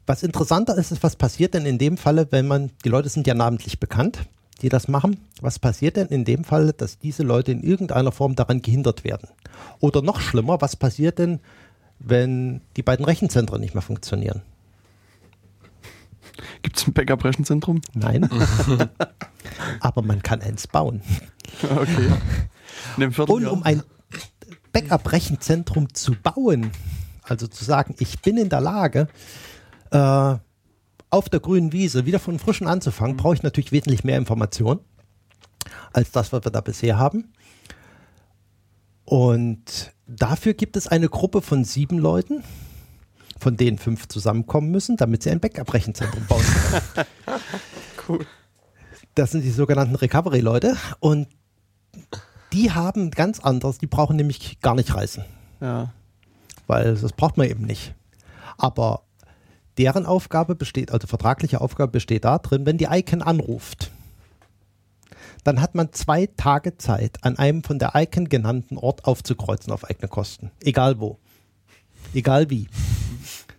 Was 0.07 0.23
interessanter 0.23 0.77
ist, 0.77 0.91
ist, 0.91 1.03
was 1.03 1.17
passiert 1.17 1.55
denn 1.55 1.67
in 1.67 1.79
dem 1.79 1.97
Falle, 1.97 2.27
wenn 2.31 2.47
man, 2.47 2.71
die 2.85 2.89
Leute 2.89 3.09
sind 3.09 3.27
ja 3.27 3.35
namentlich 3.35 3.79
bekannt, 3.79 4.19
die 4.61 4.69
das 4.69 4.89
machen. 4.89 5.19
Was 5.41 5.59
passiert 5.59 5.97
denn 5.97 6.09
in 6.09 6.25
dem 6.25 6.45
Falle, 6.45 6.73
dass 6.73 6.99
diese 6.99 7.23
Leute 7.23 7.53
in 7.53 7.63
irgendeiner 7.63 8.13
Form 8.13 8.35
daran 8.35 8.63
gehindert 8.63 9.05
werden? 9.05 9.29
Oder 9.81 10.03
noch 10.03 10.21
schlimmer, 10.21 10.61
was 10.61 10.77
passiert 10.77 11.19
denn, 11.19 11.41
wenn 11.99 12.61
die 12.77 12.83
beiden 12.83 13.05
Rechenzentren 13.05 13.61
nicht 13.61 13.75
mehr 13.75 13.83
funktionieren? 13.83 14.43
Gibt 16.63 16.79
es 16.79 16.87
ein 16.87 16.93
Backup-Rechenzentrum? 16.93 17.83
Nein. 17.95 18.29
Aber 19.81 20.03
man 20.03 20.23
kann 20.23 20.41
eins 20.41 20.67
bauen. 20.67 21.03
Okay. 21.63 22.11
Und 23.27 23.47
um 23.47 23.63
ein 23.63 23.83
Backup-Rechenzentrum 24.73 25.93
zu 25.93 26.15
bauen, 26.15 26.71
also 27.33 27.47
zu 27.47 27.65
sagen, 27.65 27.95
ich 27.99 28.21
bin 28.21 28.37
in 28.37 28.51
der 28.51 28.61
Lage, 28.61 29.09
äh, 29.91 30.37
auf 31.11 31.29
der 31.31 31.41
grünen 31.41 31.73
Wiese 31.73 32.07
wieder 32.07 32.19
von 32.19 32.39
frischen 32.39 32.67
anzufangen, 32.67 33.17
brauche 33.17 33.35
ich 33.35 33.43
natürlich 33.43 33.73
wesentlich 33.73 34.05
mehr 34.05 34.19
Information 34.19 34.81
als 35.93 36.11
das, 36.11 36.33
was 36.33 36.45
wir 36.45 36.51
da 36.51 36.61
bisher 36.61 36.99
haben. 36.99 37.33
Und 39.05 39.93
dafür 40.07 40.55
gibt 40.55 40.77
es 40.77 40.87
eine 40.87 41.09
Gruppe 41.09 41.43
von 41.43 41.65
sieben 41.65 41.99
Leuten, 41.99 42.45
von 43.39 43.57
denen 43.57 43.79
fünf 43.79 44.09
zusammenkommen 44.09 44.71
müssen, 44.71 44.97
damit 44.97 45.23
sie 45.23 45.31
ein 45.31 45.41
Backup-Rechenzentrum 45.41 46.27
bauen 46.27 46.45
können. 46.45 47.07
Cool. 48.09 48.27
Das 49.15 49.31
sind 49.31 49.43
die 49.43 49.53
sogenannten 49.53 49.95
Recovery-Leute 49.95 50.77
und 50.99 51.29
die 52.53 52.73
haben 52.73 53.13
ganz 53.13 53.39
anderes, 53.39 53.79
die 53.79 53.87
brauchen 53.87 54.17
nämlich 54.17 54.59
gar 54.61 54.75
nicht 54.75 54.93
reisen, 54.93 55.25
Ja. 55.61 55.93
Weil 56.73 56.95
das 56.95 57.13
braucht 57.13 57.37
man 57.37 57.49
eben 57.49 57.65
nicht. 57.67 57.95
Aber 58.57 59.03
deren 59.77 60.07
Aufgabe 60.07 60.55
besteht, 60.55 60.91
also 60.91 61.07
vertragliche 61.07 61.61
Aufgabe 61.61 61.93
besteht 61.93 62.25
darin, 62.25 62.65
wenn 62.65 62.79
die 62.79 62.89
Icon 62.91 63.21
anruft, 63.21 63.91
dann 65.45 65.61
hat 65.61 65.75
man 65.75 65.93
zwei 65.93 66.29
Tage 66.37 66.79
Zeit, 66.79 67.19
an 67.23 67.37
einem 67.37 67.63
von 67.63 67.79
der 67.79 67.93
Icon 67.95 68.31
genannten 68.31 68.79
Ort 68.79 69.05
aufzukreuzen 69.05 69.71
auf 69.71 69.85
eigene 69.85 70.09
Kosten. 70.09 70.51
Egal 70.63 70.99
wo. 70.99 71.19
Egal 72.15 72.49
wie. 72.49 72.69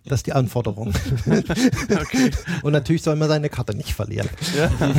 Das 0.06 0.18
ist 0.20 0.26
die 0.26 0.32
Anforderung. 0.32 0.92
Okay. 1.26 2.30
Und 2.62 2.72
natürlich 2.72 3.02
soll 3.02 3.16
man 3.16 3.28
seine 3.28 3.48
Karte 3.48 3.76
nicht 3.76 3.94
verlieren. 3.94 4.28
Ja. 4.56 4.70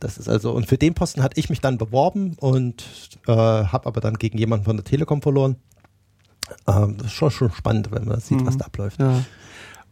Das 0.00 0.18
ist 0.18 0.28
also, 0.28 0.52
und 0.52 0.66
für 0.66 0.76
den 0.76 0.94
Posten 0.94 1.22
hatte 1.22 1.40
ich 1.40 1.48
mich 1.48 1.60
dann 1.60 1.78
beworben 1.78 2.36
und 2.38 2.84
äh, 3.26 3.32
habe 3.32 3.86
aber 3.86 4.00
dann 4.00 4.18
gegen 4.18 4.36
jemanden 4.36 4.64
von 4.64 4.76
der 4.76 4.84
Telekom 4.84 5.22
verloren. 5.22 5.56
Ähm, 6.66 6.96
das 6.98 7.08
ist 7.08 7.12
schon, 7.12 7.30
schon 7.30 7.50
spannend, 7.52 7.90
wenn 7.92 8.04
man 8.04 8.20
sieht, 8.20 8.44
was 8.46 8.54
Mhm. 8.54 8.58
da 8.58 8.64
abläuft. 8.66 9.00
ja. 9.00 9.24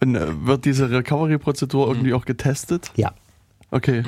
Und 0.02 0.16
äh, 0.16 0.46
wird 0.46 0.64
diese 0.64 0.90
Recovery-Prozedur 0.90 1.88
irgendwie 1.88 2.14
auch 2.14 2.24
getestet? 2.24 2.90
Ja, 2.96 3.12
Okay. 3.70 4.04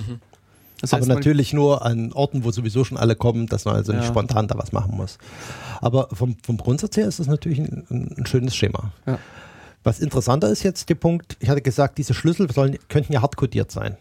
Das 0.80 0.92
aber 0.92 1.00
heißt, 1.00 1.08
man- 1.08 1.16
natürlich 1.16 1.52
nur 1.54 1.84
an 1.86 2.12
Orten, 2.12 2.44
wo 2.44 2.50
sowieso 2.50 2.84
schon 2.84 2.98
alle 2.98 3.16
kommen, 3.16 3.46
dass 3.46 3.64
man 3.64 3.74
also 3.76 3.92
nicht 3.92 4.02
Ja. 4.04 4.08
spontan 4.08 4.46
da 4.46 4.58
was 4.58 4.72
machen 4.72 4.94
muss. 4.96 5.16
Aber 5.80 6.08
vom, 6.12 6.36
vom 6.44 6.58
Grundsatz 6.58 6.96
her 6.98 7.08
ist 7.08 7.18
das 7.18 7.26
natürlich 7.28 7.58
ein, 7.60 7.86
ein 8.20 8.26
schönes 8.26 8.54
Schema. 8.54 8.92
Ja. 9.06 9.18
Was 9.84 10.00
interessanter 10.00 10.48
ist 10.50 10.62
jetzt 10.64 10.88
der 10.90 10.96
Punkt, 10.96 11.36
ich 11.40 11.48
hatte 11.48 11.62
gesagt, 11.62 11.96
diese 11.98 12.12
Schlüssel 12.12 12.52
sollen, 12.52 12.76
könnten 12.88 13.12
ja 13.14 13.22
hardcodiert 13.22 13.70
sein. 13.70 13.96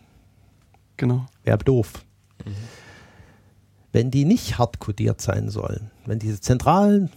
Genau. 0.98 1.26
Wäre 1.44 1.60
doof. 1.60 1.94
Wenn 3.92 4.12
die 4.12 4.26
nicht 4.26 4.58
hardcodiert 4.58 5.22
sein 5.22 5.50
sollen, 5.50 5.92
wenn 6.06 6.20
diese 6.20 6.42
zentralen 6.42 7.10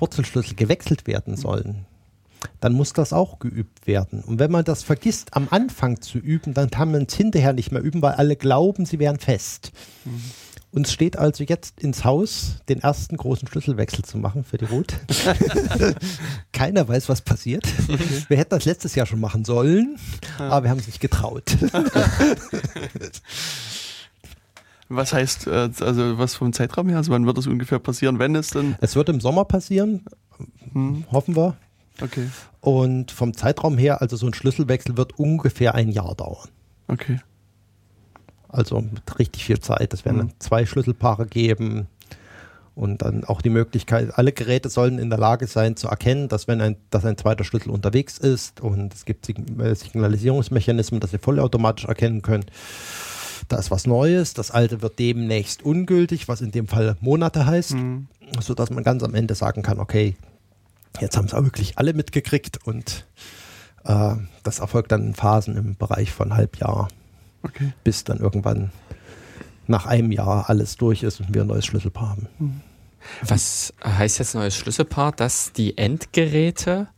Wurzelschlüssel 0.00 0.56
gewechselt 0.56 1.06
werden 1.06 1.36
sollen, 1.36 1.86
dann 2.60 2.72
muss 2.72 2.92
das 2.92 3.12
auch 3.12 3.38
geübt 3.38 3.86
werden. 3.86 4.22
Und 4.22 4.38
wenn 4.38 4.50
man 4.50 4.64
das 4.64 4.82
vergisst, 4.82 5.34
am 5.34 5.48
Anfang 5.50 6.00
zu 6.00 6.18
üben, 6.18 6.54
dann 6.54 6.70
kann 6.70 6.90
man 6.92 7.06
es 7.08 7.14
hinterher 7.14 7.52
nicht 7.52 7.72
mehr 7.72 7.82
üben, 7.82 8.02
weil 8.02 8.14
alle 8.14 8.36
glauben, 8.36 8.86
sie 8.86 8.98
wären 8.98 9.18
fest. 9.18 9.72
Uns 10.70 10.92
steht 10.92 11.16
also 11.16 11.44
jetzt 11.44 11.80
ins 11.80 12.04
Haus, 12.04 12.56
den 12.68 12.80
ersten 12.80 13.16
großen 13.16 13.48
Schlüsselwechsel 13.48 14.04
zu 14.04 14.18
machen 14.18 14.44
für 14.44 14.58
die 14.58 14.66
Route. 14.66 14.96
Keiner 16.52 16.86
weiß, 16.86 17.08
was 17.08 17.22
passiert. 17.22 17.64
Wir 18.28 18.36
hätten 18.36 18.50
das 18.50 18.66
letztes 18.66 18.94
Jahr 18.94 19.06
schon 19.06 19.20
machen 19.20 19.46
sollen, 19.46 19.98
aber 20.38 20.64
wir 20.64 20.70
haben 20.70 20.78
es 20.78 20.86
nicht 20.86 21.00
getraut. 21.00 21.44
Was 24.88 25.12
heißt, 25.12 25.46
äh, 25.46 25.70
also 25.80 26.18
was 26.18 26.34
vom 26.34 26.52
Zeitraum 26.52 26.88
her? 26.88 26.96
Also 26.98 27.12
wann 27.12 27.26
wird 27.26 27.36
das 27.38 27.46
ungefähr 27.46 27.78
passieren, 27.78 28.18
wenn 28.18 28.34
es 28.34 28.50
denn? 28.50 28.76
Es 28.80 28.96
wird 28.96 29.08
im 29.08 29.20
Sommer 29.20 29.44
passieren, 29.44 30.04
Hm, 30.72 31.04
hoffen 31.10 31.34
wir. 31.36 31.56
okay. 32.02 32.28
Und 32.60 33.10
vom 33.10 33.34
Zeitraum 33.34 33.76
her, 33.76 34.00
also 34.00 34.16
so 34.16 34.26
ein 34.26 34.34
Schlüsselwechsel 34.34 34.96
wird 34.96 35.18
ungefähr 35.18 35.74
ein 35.74 35.88
Jahr 35.90 36.14
dauern. 36.14 36.48
Okay. 36.86 37.20
Also 38.48 38.80
mit 38.80 39.18
richtig 39.18 39.44
viel 39.44 39.58
Zeit. 39.60 39.92
Es 39.92 40.04
werden 40.04 40.18
dann 40.18 40.32
zwei 40.38 40.64
Schlüsselpaare 40.64 41.26
geben 41.26 41.86
und 42.74 43.02
dann 43.02 43.24
auch 43.24 43.42
die 43.42 43.50
Möglichkeit, 43.50 44.16
alle 44.16 44.32
Geräte 44.32 44.68
sollen 44.70 44.98
in 44.98 45.10
der 45.10 45.18
Lage 45.18 45.46
sein 45.48 45.76
zu 45.76 45.88
erkennen, 45.88 46.28
dass 46.28 46.46
wenn 46.48 46.60
ein, 46.60 46.76
dass 46.90 47.04
ein 47.04 47.16
zweiter 47.18 47.44
Schlüssel 47.44 47.70
unterwegs 47.70 48.16
ist 48.16 48.60
und 48.60 48.94
es 48.94 49.04
gibt 49.04 49.28
äh, 49.28 49.74
Signalisierungsmechanismen, 49.74 51.00
dass 51.00 51.10
sie 51.10 51.18
vollautomatisch 51.18 51.84
erkennen 51.86 52.22
können, 52.22 52.46
da 53.48 53.56
ist 53.56 53.70
was 53.70 53.86
Neues, 53.86 54.34
das 54.34 54.50
alte 54.50 54.82
wird 54.82 54.98
demnächst 54.98 55.62
ungültig, 55.62 56.28
was 56.28 56.40
in 56.40 56.50
dem 56.50 56.68
Fall 56.68 56.96
Monate 57.00 57.46
heißt, 57.46 57.72
Hm. 57.72 58.08
sodass 58.40 58.70
man 58.70 58.84
ganz 58.84 59.02
am 59.02 59.14
Ende 59.14 59.34
sagen 59.34 59.62
kann, 59.62 59.80
okay, 59.80 60.16
jetzt 61.00 61.16
haben 61.16 61.26
es 61.26 61.34
auch 61.34 61.42
wirklich 61.44 61.78
alle 61.78 61.94
mitgekriegt 61.94 62.66
und 62.66 63.06
äh, 63.84 64.14
das 64.42 64.58
erfolgt 64.58 64.92
dann 64.92 65.06
in 65.08 65.14
Phasen 65.14 65.56
im 65.56 65.76
Bereich 65.76 66.12
von 66.12 66.34
Halbjahr 66.34 66.88
Okay. 67.42 67.72
bis 67.84 68.02
dann 68.04 68.18
irgendwann 68.18 68.72
nach 69.68 69.86
einem 69.86 70.10
Jahr 70.12 70.48
alles 70.50 70.76
durch 70.76 71.02
ist 71.04 71.20
und 71.20 71.32
wir 71.34 71.42
ein 71.42 71.46
neues 71.46 71.64
Schlüsselpaar 71.66 72.10
haben. 72.10 72.62
Was 73.22 73.72
heißt 73.84 74.18
jetzt 74.18 74.34
neues 74.34 74.56
Schlüsselpaar, 74.56 75.12
dass 75.12 75.52
die 75.52 75.78
Endgeräte 75.78 76.88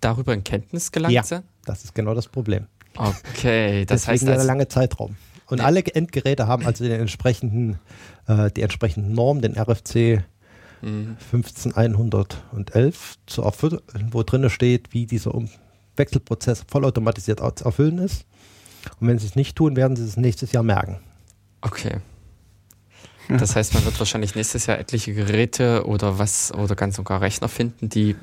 darüber 0.00 0.32
in 0.32 0.42
Kenntnis 0.44 0.92
gelangt 0.92 1.12
Ja. 1.14 1.22
sind? 1.24 1.44
Das 1.66 1.84
ist 1.84 1.94
genau 1.94 2.14
das 2.14 2.26
Problem. 2.28 2.66
Okay, 2.96 3.84
das 3.84 4.02
Deswegen 4.02 4.12
heißt, 4.12 4.26
der 4.28 4.34
als, 4.38 4.44
lange 4.44 4.66
Zeitraum. 4.68 5.16
Und 5.52 5.60
alle 5.60 5.84
Endgeräte 5.84 6.46
haben 6.46 6.66
also 6.66 6.84
den 6.84 7.00
entsprechenden, 7.00 7.78
äh, 8.26 8.50
die 8.50 8.62
entsprechenden 8.62 9.12
Norm, 9.12 9.40
den 9.40 9.56
RFC 9.56 10.24
Mhm. 10.82 11.16
15111 11.30 13.16
zu 13.26 13.42
erfüllen, 13.42 13.80
wo 14.10 14.22
drin 14.24 14.50
steht, 14.50 14.92
wie 14.92 15.06
dieser 15.06 15.34
um 15.34 15.48
Wechselprozess 15.96 16.64
vollautomatisiert 16.68 17.40
zu 17.56 17.64
erfüllen 17.64 17.98
ist. 17.98 18.26
Und 18.98 19.06
wenn 19.06 19.18
sie 19.18 19.26
es 19.26 19.36
nicht 19.36 19.56
tun, 19.56 19.76
werden 19.76 19.96
sie 19.96 20.04
es 20.04 20.16
nächstes 20.16 20.52
Jahr 20.52 20.64
merken. 20.64 20.98
okay. 21.62 21.98
Das 23.28 23.54
heißt, 23.54 23.72
man 23.74 23.84
wird 23.84 23.98
wahrscheinlich 23.98 24.34
nächstes 24.34 24.66
Jahr 24.66 24.78
etliche 24.78 25.14
Geräte 25.14 25.86
oder 25.86 26.18
was 26.18 26.52
oder 26.52 26.74
ganz 26.74 26.96
sogar 26.96 27.20
Rechner 27.20 27.48
finden, 27.48 27.88
die 27.88 28.16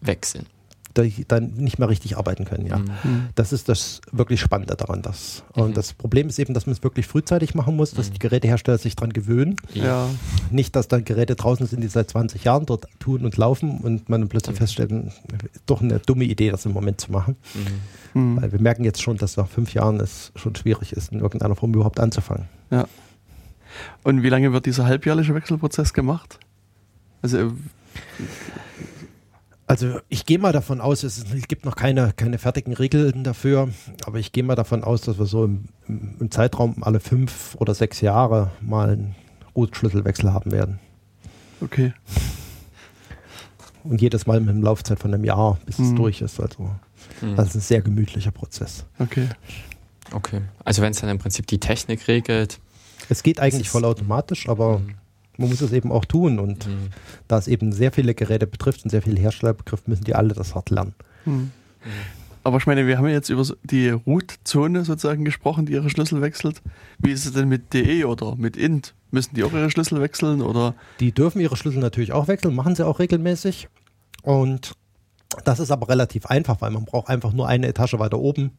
weg 0.00 0.26
sind. 0.26 0.46
Dann 0.92 1.52
nicht 1.54 1.78
mehr 1.78 1.88
richtig 1.88 2.16
arbeiten 2.18 2.44
können, 2.44 2.66
ja. 2.66 2.78
Mhm. 2.78 2.88
Hm. 3.02 3.28
Das 3.36 3.52
ist 3.52 3.68
das 3.68 4.00
wirklich 4.10 4.40
Spannende 4.40 4.74
daran. 4.76 5.02
Das. 5.02 5.44
Und 5.52 5.68
Mhm. 5.70 5.74
das 5.74 5.92
Problem 5.92 6.28
ist 6.28 6.38
eben, 6.40 6.52
dass 6.52 6.66
man 6.66 6.72
es 6.72 6.82
wirklich 6.82 7.06
frühzeitig 7.06 7.54
machen 7.54 7.76
muss, 7.76 7.92
dass 7.92 8.10
die 8.10 8.18
Gerätehersteller 8.18 8.76
sich 8.78 8.96
dran 8.96 9.12
gewöhnen. 9.12 9.54
Ja. 9.72 10.08
Nicht, 10.50 10.74
dass 10.74 10.88
dann 10.88 11.04
Geräte 11.04 11.36
draußen 11.36 11.66
sind, 11.66 11.80
die 11.82 11.88
seit 11.88 12.10
20 12.10 12.42
Jahren 12.44 12.66
dort 12.66 12.86
tun 12.98 13.24
und 13.24 13.36
laufen 13.36 13.78
und 13.78 14.08
man 14.08 14.20
dann 14.22 14.28
plötzlich 14.28 14.56
Mhm. 14.56 14.58
feststellt, 14.58 14.92
doch 15.66 15.80
eine 15.80 16.00
dumme 16.00 16.24
Idee, 16.24 16.50
das 16.50 16.66
im 16.66 16.72
Moment 16.72 17.00
zu 17.00 17.12
machen. 17.12 17.36
Mhm. 17.54 18.36
Hm. 18.36 18.42
Weil 18.42 18.52
wir 18.52 18.60
merken 18.60 18.82
jetzt 18.82 19.00
schon, 19.00 19.16
dass 19.16 19.36
nach 19.36 19.46
fünf 19.48 19.72
Jahren 19.74 20.00
es 20.00 20.32
schon 20.34 20.56
schwierig 20.56 20.92
ist, 20.92 21.12
in 21.12 21.20
irgendeiner 21.20 21.54
Form 21.54 21.72
überhaupt 21.72 22.00
anzufangen. 22.00 22.46
Ja. 22.72 22.88
Und 24.02 24.24
wie 24.24 24.28
lange 24.28 24.52
wird 24.52 24.66
dieser 24.66 24.86
halbjährliche 24.86 25.32
Wechselprozess 25.36 25.92
gemacht? 25.92 26.40
Also, 27.22 27.38
äh, 27.38 27.50
Also 29.70 30.00
ich 30.08 30.26
gehe 30.26 30.40
mal 30.40 30.52
davon 30.52 30.80
aus, 30.80 31.04
es, 31.04 31.24
gibt 31.46 31.64
noch 31.64 31.76
keine, 31.76 32.12
keine 32.14 32.38
fertigen 32.38 32.72
Regeln 32.72 33.22
dafür, 33.22 33.68
aber 34.04 34.18
ich 34.18 34.32
gehe 34.32 34.42
mal 34.42 34.56
davon 34.56 34.82
aus, 34.82 35.02
dass 35.02 35.16
wir 35.16 35.26
so 35.26 35.44
im, 35.44 35.66
im, 35.86 36.28
Zeitraum 36.32 36.82
alle 36.82 36.98
fünf 36.98 37.54
oder 37.54 37.72
sechs 37.72 38.00
Jahre 38.00 38.50
mal 38.60 38.90
einen 38.90 39.14
Root-Schlüsselwechsel 39.54 40.32
haben 40.32 40.50
werden. 40.50 40.80
Okay. 41.60 41.92
Und 43.84 44.00
jedes 44.00 44.26
Mal 44.26 44.40
mit 44.40 44.50
einer 44.50 44.64
Laufzeit 44.64 44.98
von 44.98 45.14
einem 45.14 45.22
Jahr, 45.22 45.56
bis 45.64 45.78
mhm. 45.78 45.84
es 45.84 45.94
durch 45.94 46.20
ist. 46.20 46.40
Also 46.40 46.70
mhm. 47.20 47.36
das 47.36 47.50
ist 47.50 47.54
ein 47.54 47.60
sehr 47.60 47.80
gemütlicher 47.80 48.32
Prozess. 48.32 48.86
Okay. 48.98 49.28
Okay. 50.10 50.40
Also 50.64 50.82
wenn 50.82 50.90
es 50.90 51.00
dann 51.00 51.10
im 51.10 51.18
Prinzip 51.18 51.46
die 51.46 51.60
Technik 51.60 52.08
regelt. 52.08 52.58
Es 53.08 53.22
geht 53.22 53.38
eigentlich 53.38 53.70
vollautomatisch, 53.70 54.48
aber 54.48 54.80
mhm 54.80 54.96
man 55.40 55.48
muss 55.50 55.60
es 55.60 55.72
eben 55.72 55.90
auch 55.90 56.04
tun. 56.04 56.38
Und 56.38 56.66
mhm. 56.66 56.88
da 57.28 57.38
es 57.38 57.48
eben 57.48 57.72
sehr 57.72 57.92
viele 57.92 58.14
Geräte 58.14 58.46
betrifft 58.46 58.84
und 58.84 58.90
sehr 58.90 59.02
viele 59.02 59.20
Hersteller 59.20 59.54
betrifft, 59.54 59.88
müssen 59.88 60.04
die 60.04 60.14
alle 60.14 60.34
das 60.34 60.54
hart 60.54 60.70
lernen. 60.70 60.94
Mhm. 61.24 61.50
Aber 62.42 62.56
ich 62.56 62.66
meine, 62.66 62.86
wir 62.86 62.96
haben 62.96 63.06
ja 63.06 63.12
jetzt 63.12 63.28
über 63.28 63.44
die 63.64 63.90
Root-Zone 63.90 64.84
sozusagen 64.84 65.24
gesprochen, 65.24 65.66
die 65.66 65.74
ihre 65.74 65.90
Schlüssel 65.90 66.22
wechselt. 66.22 66.62
Wie 66.98 67.10
ist 67.10 67.26
es 67.26 67.32
denn 67.32 67.48
mit 67.48 67.74
DE 67.74 68.04
oder 68.04 68.34
mit 68.36 68.56
int? 68.56 68.94
Müssen 69.10 69.34
die 69.34 69.44
auch 69.44 69.52
ihre 69.52 69.70
Schlüssel 69.70 70.00
wechseln? 70.00 70.40
Oder? 70.40 70.74
Die 71.00 71.12
dürfen 71.12 71.40
ihre 71.40 71.56
Schlüssel 71.56 71.80
natürlich 71.80 72.12
auch 72.12 72.28
wechseln, 72.28 72.54
machen 72.54 72.74
sie 72.74 72.86
auch 72.86 72.98
regelmäßig. 72.98 73.68
Und 74.22 74.72
das 75.44 75.60
ist 75.60 75.70
aber 75.70 75.88
relativ 75.88 76.26
einfach, 76.26 76.60
weil 76.60 76.70
man 76.70 76.84
braucht 76.84 77.08
einfach 77.08 77.32
nur 77.32 77.46
eine 77.46 77.68
Etage 77.68 77.98
weiter 77.98 78.18
oben 78.18 78.52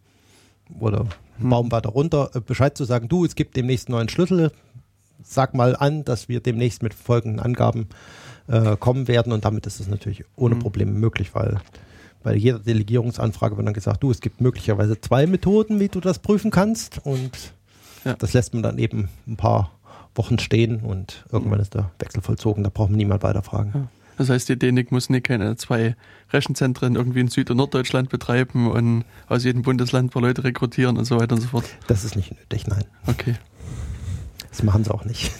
oder 0.79 1.01
einen 1.01 1.09
hm. 1.39 1.49
Baum 1.49 1.71
weiter 1.71 1.89
runter 1.89 2.31
äh, 2.33 2.39
Bescheid 2.39 2.77
zu 2.77 2.85
sagen, 2.85 3.07
du, 3.07 3.25
es 3.25 3.35
gibt 3.35 3.57
demnächst 3.57 3.87
einen 3.87 3.97
neuen 3.97 4.09
Schlüssel, 4.09 4.51
sag 5.23 5.53
mal 5.53 5.75
an, 5.75 6.03
dass 6.03 6.29
wir 6.29 6.39
demnächst 6.39 6.83
mit 6.83 6.93
folgenden 6.93 7.39
Angaben 7.39 7.87
äh, 8.47 8.75
kommen 8.77 9.07
werden 9.07 9.33
und 9.33 9.45
damit 9.45 9.65
ist 9.67 9.79
es 9.79 9.87
natürlich 9.87 10.25
ohne 10.35 10.55
mhm. 10.55 10.59
Probleme 10.59 10.91
möglich, 10.91 11.33
weil 11.33 11.61
bei 12.23 12.35
jeder 12.35 12.59
Delegierungsanfrage 12.59 13.57
wird 13.57 13.65
dann 13.67 13.73
gesagt, 13.73 14.03
du, 14.03 14.11
es 14.11 14.21
gibt 14.21 14.41
möglicherweise 14.41 14.99
zwei 15.01 15.25
Methoden, 15.25 15.79
wie 15.79 15.87
du 15.87 15.99
das 15.99 16.19
prüfen 16.19 16.51
kannst 16.51 16.99
und 17.05 17.53
ja. 18.05 18.13
das 18.13 18.33
lässt 18.33 18.53
man 18.53 18.63
dann 18.63 18.77
eben 18.77 19.09
ein 19.27 19.37
paar 19.37 19.71
Wochen 20.15 20.39
stehen 20.39 20.81
und 20.81 21.25
irgendwann 21.31 21.59
mhm. 21.59 21.63
ist 21.63 21.73
der 21.73 21.91
Wechsel 21.99 22.21
vollzogen, 22.21 22.63
da 22.63 22.69
braucht 22.69 22.89
man 22.89 22.97
niemand 22.97 23.23
weiter 23.23 23.41
fragen. 23.41 23.71
Ja. 23.73 23.87
Das 24.17 24.29
heißt, 24.29 24.49
die 24.49 24.59
DENIC 24.59 24.91
muss 24.91 25.09
nicht 25.09 25.25
keine 25.25 25.55
zwei 25.55 25.95
Rechenzentren 26.31 26.95
irgendwie 26.95 27.21
in 27.21 27.27
Süd- 27.27 27.49
und 27.49 27.57
Norddeutschland 27.57 28.09
betreiben 28.09 28.69
und 28.69 29.03
aus 29.27 29.43
jedem 29.43 29.63
Bundesland 29.63 30.11
paar 30.11 30.21
Leute 30.21 30.43
rekrutieren 30.43 30.97
und 30.97 31.05
so 31.05 31.19
weiter 31.19 31.35
und 31.35 31.41
so 31.41 31.47
fort. 31.47 31.65
Das 31.87 32.03
ist 32.03 32.15
nicht 32.15 32.31
nötig, 32.31 32.67
nein. 32.67 32.83
Okay. 33.07 33.35
Das 34.51 34.63
machen 34.63 34.83
sie 34.83 34.93
auch 34.93 35.05
nicht. 35.05 35.31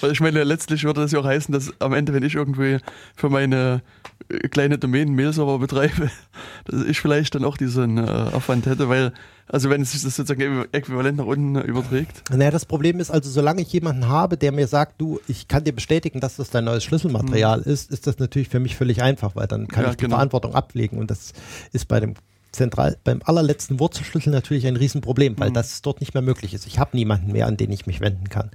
Weil 0.00 0.12
ich 0.12 0.20
meine, 0.20 0.44
letztlich 0.44 0.84
würde 0.84 1.02
das 1.02 1.12
ja 1.12 1.20
auch 1.20 1.26
heißen, 1.26 1.52
dass 1.52 1.70
am 1.78 1.92
Ende, 1.92 2.14
wenn 2.14 2.22
ich 2.22 2.34
irgendwie 2.34 2.78
für 3.14 3.28
meine 3.28 3.82
äh, 4.30 4.48
kleine 4.48 4.78
Domain 4.78 5.14
Mail-Server 5.14 5.58
betreibe, 5.58 6.10
dass 6.64 6.84
ich 6.84 6.98
vielleicht 6.98 7.34
dann 7.34 7.44
auch 7.44 7.58
diesen 7.58 7.98
äh, 7.98 8.00
Aufwand 8.32 8.64
hätte, 8.64 8.88
weil, 8.88 9.12
also 9.46 9.68
wenn 9.68 9.82
es 9.82 9.92
sich 9.92 10.02
das 10.02 10.16
sozusagen 10.16 10.64
äquivalent 10.72 11.18
nach 11.18 11.26
unten 11.26 11.56
überträgt. 11.60 12.30
Naja, 12.30 12.50
das 12.50 12.64
Problem 12.64 12.98
ist 12.98 13.10
also, 13.10 13.28
solange 13.28 13.60
ich 13.60 13.70
jemanden 13.72 14.08
habe, 14.08 14.38
der 14.38 14.52
mir 14.52 14.66
sagt, 14.66 14.98
du, 14.98 15.20
ich 15.28 15.48
kann 15.48 15.64
dir 15.64 15.74
bestätigen, 15.74 16.20
dass 16.20 16.36
das 16.36 16.48
dein 16.48 16.64
neues 16.64 16.82
Schlüsselmaterial 16.82 17.58
mhm. 17.58 17.70
ist, 17.70 17.90
ist 17.90 18.06
das 18.06 18.18
natürlich 18.18 18.48
für 18.48 18.60
mich 18.60 18.74
völlig 18.74 19.02
einfach, 19.02 19.36
weil 19.36 19.46
dann 19.46 19.68
kann 19.68 19.84
ja, 19.84 19.90
ich 19.90 19.96
die 19.96 20.04
genau. 20.04 20.16
Verantwortung 20.16 20.54
ablegen 20.54 20.96
und 20.96 21.10
das 21.10 21.34
ist 21.72 21.88
bei 21.88 22.00
dem 22.00 22.14
zentral 22.56 22.96
beim 23.04 23.20
allerletzten 23.24 23.78
Wurzelschlüssel 23.78 24.32
natürlich 24.32 24.66
ein 24.66 24.76
Riesenproblem, 24.76 25.38
weil 25.38 25.50
mhm. 25.50 25.54
das 25.54 25.82
dort 25.82 26.00
nicht 26.00 26.14
mehr 26.14 26.22
möglich 26.22 26.54
ist. 26.54 26.66
Ich 26.66 26.78
habe 26.78 26.96
niemanden 26.96 27.32
mehr, 27.32 27.46
an 27.46 27.56
den 27.56 27.70
ich 27.70 27.86
mich 27.86 28.00
wenden 28.00 28.28
kann. 28.28 28.50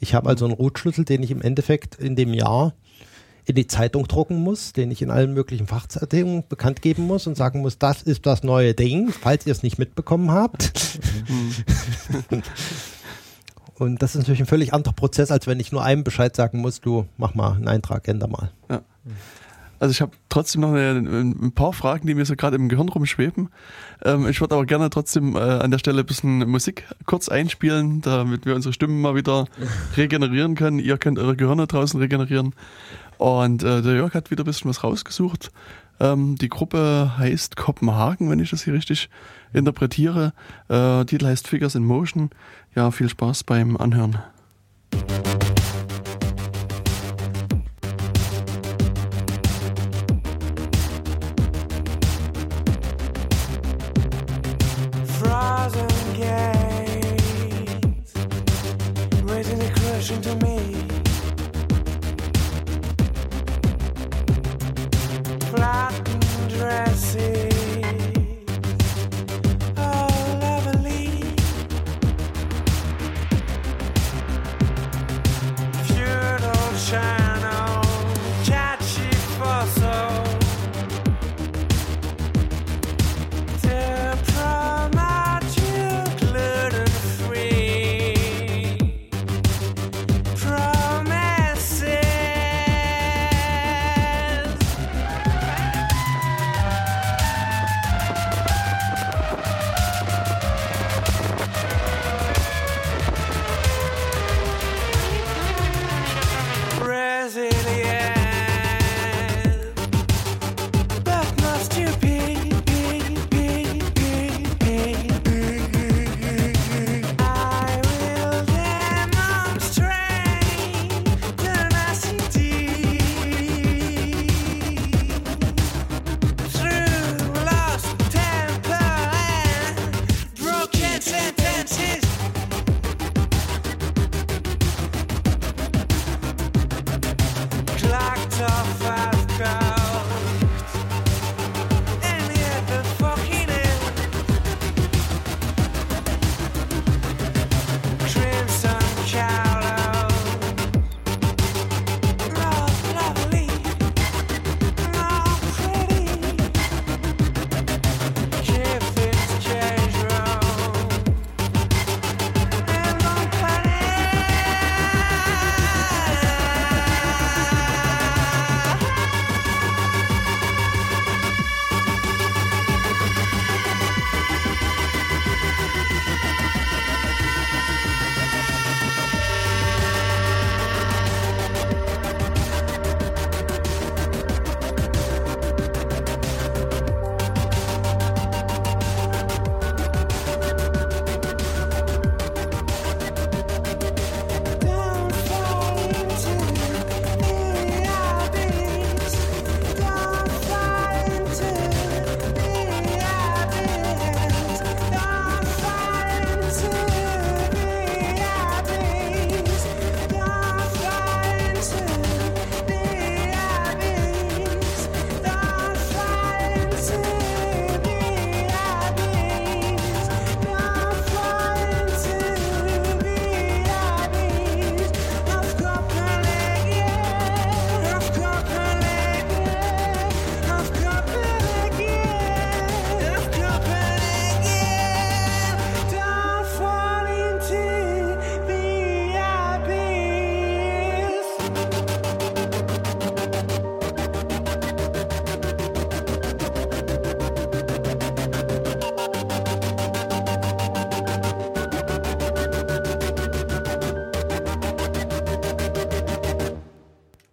Ich 0.00 0.14
habe 0.14 0.28
also 0.28 0.44
einen 0.44 0.54
Rootschlüssel, 0.54 1.04
den 1.04 1.22
ich 1.22 1.30
im 1.30 1.42
Endeffekt 1.42 1.96
in 1.96 2.16
dem 2.16 2.34
Jahr 2.34 2.74
in 3.44 3.54
die 3.54 3.66
Zeitung 3.66 4.06
drucken 4.06 4.42
muss, 4.42 4.72
den 4.72 4.90
ich 4.90 5.02
in 5.02 5.10
allen 5.10 5.34
möglichen 5.34 5.66
Fachzeitungen 5.66 6.44
bekannt 6.48 6.82
geben 6.82 7.06
muss 7.06 7.26
und 7.26 7.36
sagen 7.36 7.60
muss, 7.60 7.78
das 7.78 8.02
ist 8.02 8.26
das 8.26 8.42
neue 8.42 8.74
Ding, 8.74 9.10
falls 9.10 9.46
ihr 9.46 9.52
es 9.52 9.62
nicht 9.62 9.78
mitbekommen 9.78 10.30
habt. 10.30 10.98
Mhm. 11.28 12.42
und 13.74 14.02
das 14.02 14.14
ist 14.14 14.20
natürlich 14.20 14.40
ein 14.40 14.46
völlig 14.46 14.72
anderer 14.72 14.94
Prozess, 14.94 15.30
als 15.30 15.46
wenn 15.46 15.60
ich 15.60 15.72
nur 15.72 15.82
einem 15.82 16.04
Bescheid 16.04 16.34
sagen 16.34 16.60
muss, 16.60 16.80
du 16.80 17.06
mach 17.16 17.34
mal 17.34 17.52
einen 17.52 17.68
Eintrag, 17.68 18.06
änder 18.08 18.28
mal. 18.28 18.52
Ja. 18.68 18.82
Also 19.80 19.92
ich 19.92 20.02
habe 20.02 20.12
trotzdem 20.28 20.60
noch 20.60 20.74
eine, 20.74 20.98
ein 20.98 21.52
paar 21.52 21.72
Fragen, 21.72 22.06
die 22.06 22.14
mir 22.14 22.26
so 22.26 22.36
gerade 22.36 22.56
im 22.56 22.68
Gehirn 22.68 22.90
rumschweben. 22.90 23.48
Ähm, 24.04 24.28
ich 24.28 24.40
würde 24.40 24.54
aber 24.54 24.66
gerne 24.66 24.90
trotzdem 24.90 25.34
äh, 25.34 25.38
an 25.38 25.70
der 25.70 25.78
Stelle 25.78 26.00
ein 26.00 26.06
bisschen 26.06 26.48
Musik 26.48 26.86
kurz 27.06 27.30
einspielen, 27.30 28.02
damit 28.02 28.44
wir 28.44 28.54
unsere 28.54 28.74
Stimmen 28.74 29.00
mal 29.00 29.16
wieder 29.16 29.46
regenerieren 29.96 30.54
können. 30.54 30.78
Ihr 30.78 30.98
könnt 30.98 31.18
eure 31.18 31.34
Gehirne 31.34 31.66
draußen 31.66 31.98
regenerieren. 31.98 32.54
Und 33.16 33.62
äh, 33.62 33.80
der 33.80 33.94
Jörg 33.94 34.12
hat 34.12 34.30
wieder 34.30 34.44
ein 34.44 34.46
bisschen 34.46 34.68
was 34.68 34.84
rausgesucht. 34.84 35.50
Ähm, 35.98 36.36
die 36.36 36.50
Gruppe 36.50 37.12
heißt 37.16 37.56
Kopenhagen, 37.56 38.28
wenn 38.30 38.38
ich 38.38 38.50
das 38.50 38.64
hier 38.64 38.74
richtig 38.74 39.08
interpretiere. 39.54 40.34
Äh, 40.68 41.06
Titel 41.06 41.26
heißt 41.26 41.48
Figures 41.48 41.74
in 41.74 41.84
Motion. 41.84 42.30
Ja, 42.74 42.90
viel 42.90 43.08
Spaß 43.08 43.44
beim 43.44 43.78
Anhören. 43.78 44.18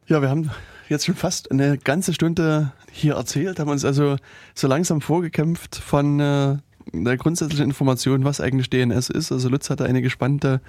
Ja, 0.10 0.22
wir 0.22 0.30
haben 0.30 0.49
jetzt 0.88 1.05
schon 1.05 1.16
fast 1.16 1.51
eine 1.51 1.78
ganze 1.78 2.14
Stunde 2.14 2.72
hier 2.89 3.16
erzählt, 3.16 3.60
haben 3.60 3.70
uns 3.70 3.84
also 3.84 4.16
so 4.55 4.68
langsam 4.68 5.01
vorgekämpft 5.01 5.76
von 5.76 6.22
äh, 6.22 6.58
der 6.93 7.18
grundsätzlichen 7.18 7.66
Information, 7.66 8.24
was 8.24 8.39
eigentlich 8.39 8.70
DNS 8.70 9.10
ist. 9.10 9.34
Also 9.34 9.49
Lutz 9.49 9.70
hatte 9.70 9.84
einige 9.84 10.10
spannende 10.10 10.62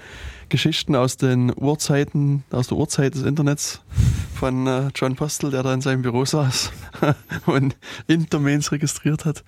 Geschichten 0.48 0.96
aus 0.96 1.18
den 1.18 1.52
Urzeiten, 1.54 2.42
aus 2.50 2.66
der 2.66 2.78
Urzeit 2.78 3.14
des 3.14 3.22
Internets 3.22 3.80
von 4.34 4.66
äh, 4.66 4.88
John 4.96 5.14
Postel, 5.14 5.52
der 5.52 5.62
da 5.62 5.72
in 5.72 5.82
seinem 5.82 6.02
Büro 6.02 6.24
saß 6.24 6.72
und 7.46 7.76
Intermains 8.08 8.72
registriert 8.72 9.24
hat. 9.24 9.44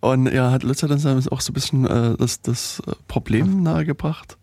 Und 0.00 0.26
ja, 0.32 0.50
hat 0.50 0.64
Lutz 0.64 0.82
hat 0.82 0.90
uns 0.90 1.06
auch 1.06 1.40
so 1.40 1.52
ein 1.52 1.54
bisschen 1.54 1.86
äh, 1.86 2.16
das, 2.16 2.42
das 2.42 2.82
Problem 3.06 3.62
nahegebracht 3.62 4.36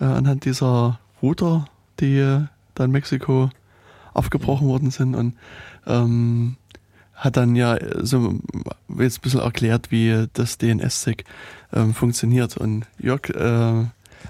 äh, 0.00 0.04
anhand 0.04 0.44
dieser 0.44 1.00
Router, 1.20 1.66
die 1.98 2.18
äh, 2.18 2.42
da 2.76 2.84
in 2.84 2.92
Mexiko 2.92 3.50
aufgebrochen 4.18 4.68
worden 4.68 4.90
sind 4.90 5.14
und 5.14 5.34
ähm, 5.86 6.56
hat 7.14 7.36
dann 7.36 7.56
ja 7.56 7.76
so 8.04 8.38
jetzt 8.98 9.18
ein 9.18 9.22
bisschen 9.22 9.40
erklärt, 9.40 9.90
wie 9.90 10.26
das 10.32 10.58
DNS-Sec 10.58 11.24
ähm, 11.72 11.92
funktioniert. 11.92 12.56
Und 12.56 12.86
Jörg 12.98 13.28
äh, 13.30 13.84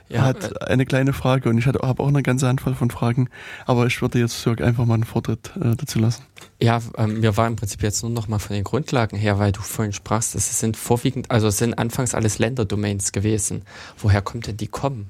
ja, 0.09 0.23
hat 0.23 0.53
äh, 0.53 0.65
eine 0.65 0.87
kleine 0.87 1.13
Frage 1.13 1.51
und 1.51 1.59
ich 1.59 1.67
habe 1.67 1.83
auch 1.83 2.09
eine 2.09 2.23
ganze 2.23 2.49
Handvoll 2.49 2.75
von 2.75 2.91
Fragen, 2.91 3.29
aber 3.67 3.87
ich 3.87 4.01
würde 4.01 4.19
jetzt 4.19 4.45
Jörg 4.45 4.63
einfach 4.63 4.87
mal 4.87 4.95
einen 4.95 5.05
Vortritt 5.05 5.53
äh, 5.57 5.77
dazu 5.77 5.99
lassen. 5.99 6.25
Ja, 6.61 6.81
ähm, 6.97 7.21
mir 7.21 7.37
war 7.37 7.47
im 7.47 7.57
Prinzip 7.57 7.83
jetzt 7.83 8.03
nur 8.03 8.11
noch 8.11 8.27
mal 8.27 8.39
von 8.39 8.55
den 8.55 8.65
Grundlagen 8.65 9.17
her, 9.17 9.39
weil 9.39 9.53
du 9.53 9.61
vorhin 9.61 9.93
sprachst, 9.93 10.35
es 10.35 10.59
sind 10.59 10.77
vorwiegend, 10.77 11.31
also 11.31 11.49
es 11.49 11.59
sind 11.59 11.75
anfangs 11.75 12.15
alles 12.15 12.39
Länderdomains 12.39 13.13
gewesen. 13.13 13.63
Woher 13.99 14.23
kommt 14.23 14.47
denn 14.47 14.57
die 14.57 14.69
COM? 14.69 15.07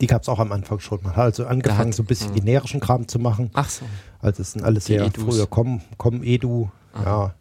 Die 0.00 0.06
gab 0.06 0.22
es 0.22 0.28
auch 0.28 0.38
am 0.38 0.52
Anfang 0.52 0.80
schon. 0.80 1.00
Man 1.02 1.16
hat 1.16 1.24
also 1.24 1.46
angefangen, 1.46 1.88
hat, 1.88 1.94
so 1.94 2.02
ein 2.02 2.06
bisschen 2.06 2.30
mh. 2.30 2.36
generischen 2.36 2.80
Kram 2.80 3.08
zu 3.08 3.18
machen. 3.18 3.50
Ach 3.54 3.68
so. 3.68 3.84
Also 4.20 4.42
es 4.42 4.52
sind 4.52 4.64
alles 4.64 4.86
sehr 4.86 5.10
früher 5.12 5.46
Com, 5.46 5.80
Com 5.96 6.22
Edu. 6.22 6.70
Aha. 6.92 7.04
Ja. 7.04 7.34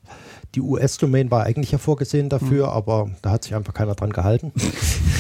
Die 0.56 0.62
US-Domain 0.62 1.32
war 1.32 1.44
eigentlich 1.44 1.72
ja 1.72 1.78
vorgesehen 1.78 2.30
dafür, 2.30 2.68
mhm. 2.68 2.74
aber 2.74 3.10
da 3.22 3.32
hat 3.32 3.44
sich 3.44 3.56
einfach 3.56 3.74
keiner 3.74 3.96
dran 3.96 4.12
gehalten. 4.12 4.54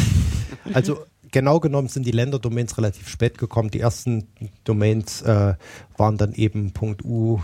also 0.73 0.99
genau 1.31 1.59
genommen 1.59 1.89
sind 1.89 2.05
die 2.05 2.11
Länderdomains 2.11 2.77
relativ 2.77 3.09
spät 3.09 3.37
gekommen. 3.37 3.69
Die 3.69 3.81
ersten 3.81 4.27
Domains 4.63 5.21
äh, 5.23 5.55
waren 5.97 6.17
dann 6.17 6.33
eben 6.33 6.71
.u, 7.03 7.39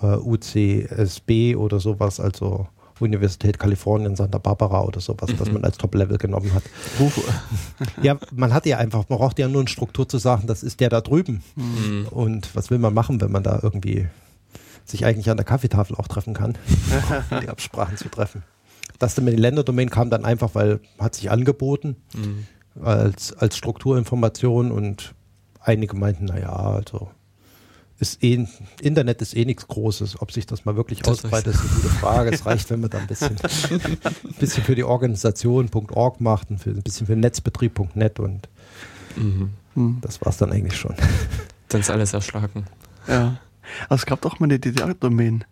äh, 0.00 0.16
UCSB 0.16 1.56
oder 1.56 1.80
sowas, 1.80 2.20
also 2.20 2.68
Universität 3.00 3.58
Kalifornien, 3.58 4.16
Santa 4.16 4.38
Barbara 4.38 4.82
oder 4.82 5.00
sowas, 5.00 5.30
mhm. 5.30 5.36
das 5.36 5.52
man 5.52 5.64
als 5.64 5.78
Top-Level 5.78 6.18
genommen 6.18 6.52
hat. 6.54 6.62
ja, 8.02 8.16
man 8.32 8.52
hat 8.52 8.66
ja 8.66 8.78
einfach, 8.78 9.08
man 9.08 9.18
braucht 9.18 9.38
ja 9.38 9.48
nur 9.48 9.60
eine 9.60 9.68
Struktur 9.68 10.08
zu 10.08 10.18
sagen, 10.18 10.46
das 10.46 10.62
ist 10.62 10.80
der 10.80 10.88
da 10.88 11.00
drüben. 11.00 11.42
Mhm. 11.56 12.08
Und 12.10 12.54
was 12.54 12.70
will 12.70 12.78
man 12.78 12.94
machen, 12.94 13.20
wenn 13.20 13.32
man 13.32 13.42
da 13.42 13.60
irgendwie 13.62 14.06
sich 14.84 15.04
eigentlich 15.04 15.30
an 15.30 15.36
der 15.36 15.44
Kaffeetafel 15.44 15.96
auch 15.96 16.08
treffen 16.08 16.34
kann, 16.34 16.56
um 17.30 17.40
die 17.42 17.48
Absprachen 17.48 17.96
zu 17.96 18.08
treffen. 18.08 18.42
Das 18.98 19.14
dann 19.14 19.24
mit 19.24 19.34
den 19.34 19.40
Länderdomain 19.40 19.90
kam 19.90 20.10
dann 20.10 20.24
einfach, 20.24 20.54
weil 20.54 20.80
hat 20.98 21.14
sich 21.14 21.30
angeboten 21.30 21.96
mhm. 22.14 22.46
als, 22.82 23.32
als 23.36 23.56
Strukturinformation 23.56 24.70
und 24.70 25.14
einige 25.60 25.96
meinten, 25.96 26.26
naja, 26.26 26.54
also 26.54 27.10
ist 27.98 28.22
eh, 28.22 28.46
Internet 28.80 29.22
ist 29.22 29.34
eh 29.36 29.44
nichts 29.44 29.66
Großes. 29.68 30.20
Ob 30.20 30.32
sich 30.32 30.46
das 30.46 30.64
mal 30.64 30.76
wirklich 30.76 31.00
das 31.00 31.24
ausbreitet, 31.24 31.54
ist 31.54 31.60
eine 31.60 31.70
gute 31.70 31.88
Frage. 31.88 32.30
Es 32.30 32.44
reicht, 32.44 32.70
wenn 32.70 32.80
man 32.80 32.90
da 32.90 32.98
ein 32.98 33.06
bisschen, 33.06 33.36
ein 33.70 34.34
bisschen 34.38 34.64
für 34.64 34.74
die 34.74 34.84
Organisation.org 34.84 36.20
macht 36.20 36.50
und 36.50 36.58
für, 36.58 36.70
ein 36.70 36.82
bisschen 36.82 37.06
für 37.06 37.16
Netzbetrieb.net 37.16 38.20
und 38.20 38.48
mhm. 39.16 39.50
Hm. 39.74 39.98
das 40.00 40.20
war 40.20 40.28
es 40.30 40.38
dann 40.38 40.52
eigentlich 40.52 40.76
schon. 40.76 40.94
Dann 41.68 41.80
ist 41.80 41.90
alles 41.90 42.12
erschlagen. 42.12 42.66
Ja. 43.08 43.40
Also 43.88 44.02
es 44.02 44.06
gab 44.06 44.20
doch 44.20 44.38
mal 44.38 44.46
eine 44.46 44.58
DDR-Domain. 44.58 45.44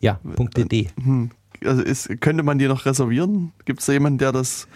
Ja, 0.00 0.18
.dd. 0.24 0.88
Hm. 1.02 1.30
Also 1.64 1.82
ist, 1.82 2.08
könnte 2.20 2.42
man 2.42 2.58
die 2.58 2.66
noch 2.66 2.86
reservieren? 2.86 3.52
Gibt 3.64 3.80
es 3.80 3.86
da 3.86 3.92
jemanden, 3.92 4.18
der 4.18 4.32
das 4.32 4.66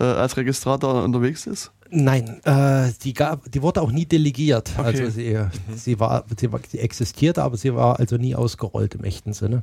äh, 0.00 0.04
als 0.04 0.36
Registrator 0.36 1.04
unterwegs 1.04 1.46
ist? 1.46 1.70
Nein, 1.94 2.40
äh, 2.44 2.90
die, 3.02 3.12
gab, 3.12 3.52
die 3.52 3.60
wurde 3.60 3.82
auch 3.82 3.92
nie 3.92 4.06
delegiert. 4.06 4.72
Okay. 4.78 4.86
Also 4.86 5.10
sie, 5.10 5.34
mhm. 5.34 5.76
sie, 5.76 6.00
war, 6.00 6.24
sie, 6.38 6.50
war, 6.50 6.60
sie 6.66 6.78
existierte, 6.78 7.42
aber 7.42 7.58
sie 7.58 7.74
war 7.74 8.00
also 8.00 8.16
nie 8.16 8.34
ausgerollt 8.34 8.94
im 8.94 9.04
echten 9.04 9.34
Sinne. 9.34 9.62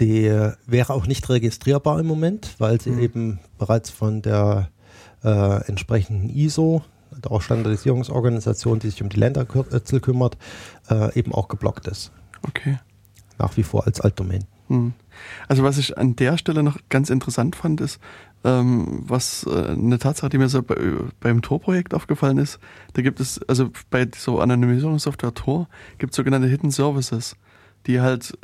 Die 0.00 0.28
wäre 0.66 0.92
auch 0.92 1.06
nicht 1.06 1.28
registrierbar 1.28 2.00
im 2.00 2.06
Moment, 2.06 2.56
weil 2.58 2.80
sie 2.80 2.90
mhm. 2.90 2.98
eben 2.98 3.40
bereits 3.58 3.90
von 3.90 4.22
der 4.22 4.68
äh, 5.22 5.64
entsprechenden 5.68 6.30
ISO, 6.30 6.82
der 7.12 7.30
auch 7.30 7.42
Standardisierungsorganisation, 7.42 8.80
die 8.80 8.90
sich 8.90 9.02
um 9.02 9.08
die 9.08 9.20
Länderkürzel 9.20 10.00
kümmert, 10.00 10.36
äh, 10.90 11.16
eben 11.16 11.32
auch 11.32 11.46
geblockt 11.46 11.86
ist. 11.86 12.10
Okay. 12.42 12.80
Nach 13.38 13.56
wie 13.56 13.62
vor 13.62 13.86
als 13.86 14.00
Altdomain. 14.00 14.44
Mhm. 14.68 14.94
Also 15.46 15.62
was 15.62 15.78
ich 15.78 15.96
an 15.96 16.16
der 16.16 16.38
Stelle 16.38 16.62
noch 16.62 16.78
ganz 16.88 17.08
interessant 17.08 17.54
fand, 17.54 17.80
ist, 17.80 18.00
ähm, 18.44 19.02
was 19.06 19.44
äh, 19.44 19.72
eine 19.72 19.98
Tatsache, 19.98 20.28
die 20.28 20.38
mir 20.38 20.48
so 20.48 20.62
bei, 20.62 20.76
beim 21.20 21.42
Tor-Projekt 21.42 21.94
aufgefallen 21.94 22.38
ist, 22.38 22.58
da 22.94 23.02
gibt 23.02 23.20
es, 23.20 23.40
also 23.48 23.70
bei 23.90 24.06
so 24.16 24.40
Anonymisierungssoftware 24.40 25.34
Tor, 25.34 25.68
gibt 25.98 26.12
es 26.12 26.16
sogenannte 26.16 26.48
Hidden 26.48 26.70
Services, 26.70 27.36
die 27.86 28.00
halt 28.00 28.38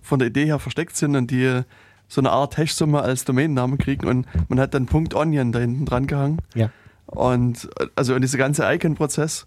von 0.00 0.18
der 0.18 0.28
Idee 0.28 0.46
her 0.46 0.58
versteckt 0.58 0.96
sind 0.96 1.16
und 1.16 1.30
die 1.30 1.62
so 2.08 2.20
eine 2.20 2.30
Art 2.30 2.56
Hash-Summe 2.56 3.00
als 3.00 3.24
Domainnamen 3.24 3.78
kriegen 3.78 4.06
und 4.06 4.26
man 4.48 4.60
hat 4.60 4.74
dann 4.74 4.88
.onion 5.14 5.52
da 5.52 5.60
hinten 5.60 5.86
dran 5.86 6.06
gehangen. 6.06 6.38
Ja. 6.54 6.70
Und 7.06 7.68
also 7.96 8.14
und 8.14 8.22
dieser 8.22 8.38
ganze 8.38 8.64
Icon-Prozess, 8.70 9.46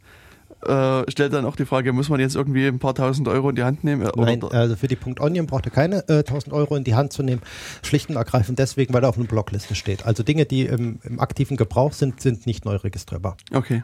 äh, 0.67 1.11
stellt 1.11 1.33
dann 1.33 1.45
auch 1.45 1.55
die 1.55 1.65
Frage, 1.65 1.93
muss 1.93 2.09
man 2.09 2.19
jetzt 2.19 2.35
irgendwie 2.35 2.67
ein 2.67 2.79
paar 2.79 2.95
tausend 2.95 3.27
Euro 3.27 3.49
in 3.49 3.55
die 3.55 3.63
Hand 3.63 3.83
nehmen? 3.83 4.07
Nein, 4.15 4.43
also 4.43 4.75
für 4.75 4.87
die 4.87 4.95
Punkt 4.95 5.19
Onion 5.19 5.45
braucht 5.47 5.65
ihr 5.65 5.71
keine 5.71 6.07
äh, 6.09 6.23
tausend 6.23 6.53
Euro 6.53 6.75
in 6.75 6.83
die 6.83 6.95
Hand 6.95 7.13
zu 7.13 7.23
nehmen. 7.23 7.41
Schlicht 7.83 8.09
und 8.09 8.15
ergreifend 8.15 8.59
deswegen, 8.59 8.93
weil 8.93 9.03
er 9.03 9.09
auf 9.09 9.17
einer 9.17 9.27
Blockliste 9.27 9.75
steht. 9.75 10.05
Also 10.05 10.23
Dinge, 10.23 10.45
die 10.45 10.65
im, 10.65 10.99
im 11.03 11.19
aktiven 11.19 11.57
Gebrauch 11.57 11.93
sind, 11.93 12.21
sind 12.21 12.45
nicht 12.45 12.65
neu 12.65 12.75
registrierbar. 12.75 13.37
Okay. 13.53 13.83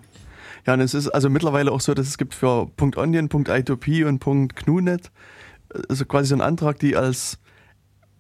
Ja, 0.67 0.73
und 0.73 0.81
es 0.81 0.93
ist 0.93 1.09
also 1.09 1.29
mittlerweile 1.29 1.71
auch 1.71 1.81
so, 1.81 1.93
dass 1.93 2.07
es 2.07 2.17
gibt 2.17 2.33
für 2.33 2.69
.onion, 2.79 3.29
.i2p 3.29 4.05
und 4.05 4.55
.knunet 4.55 5.11
also 5.89 6.05
quasi 6.05 6.29
so 6.29 6.35
einen 6.35 6.41
Antrag, 6.41 6.79
die 6.79 6.95
als 6.95 7.39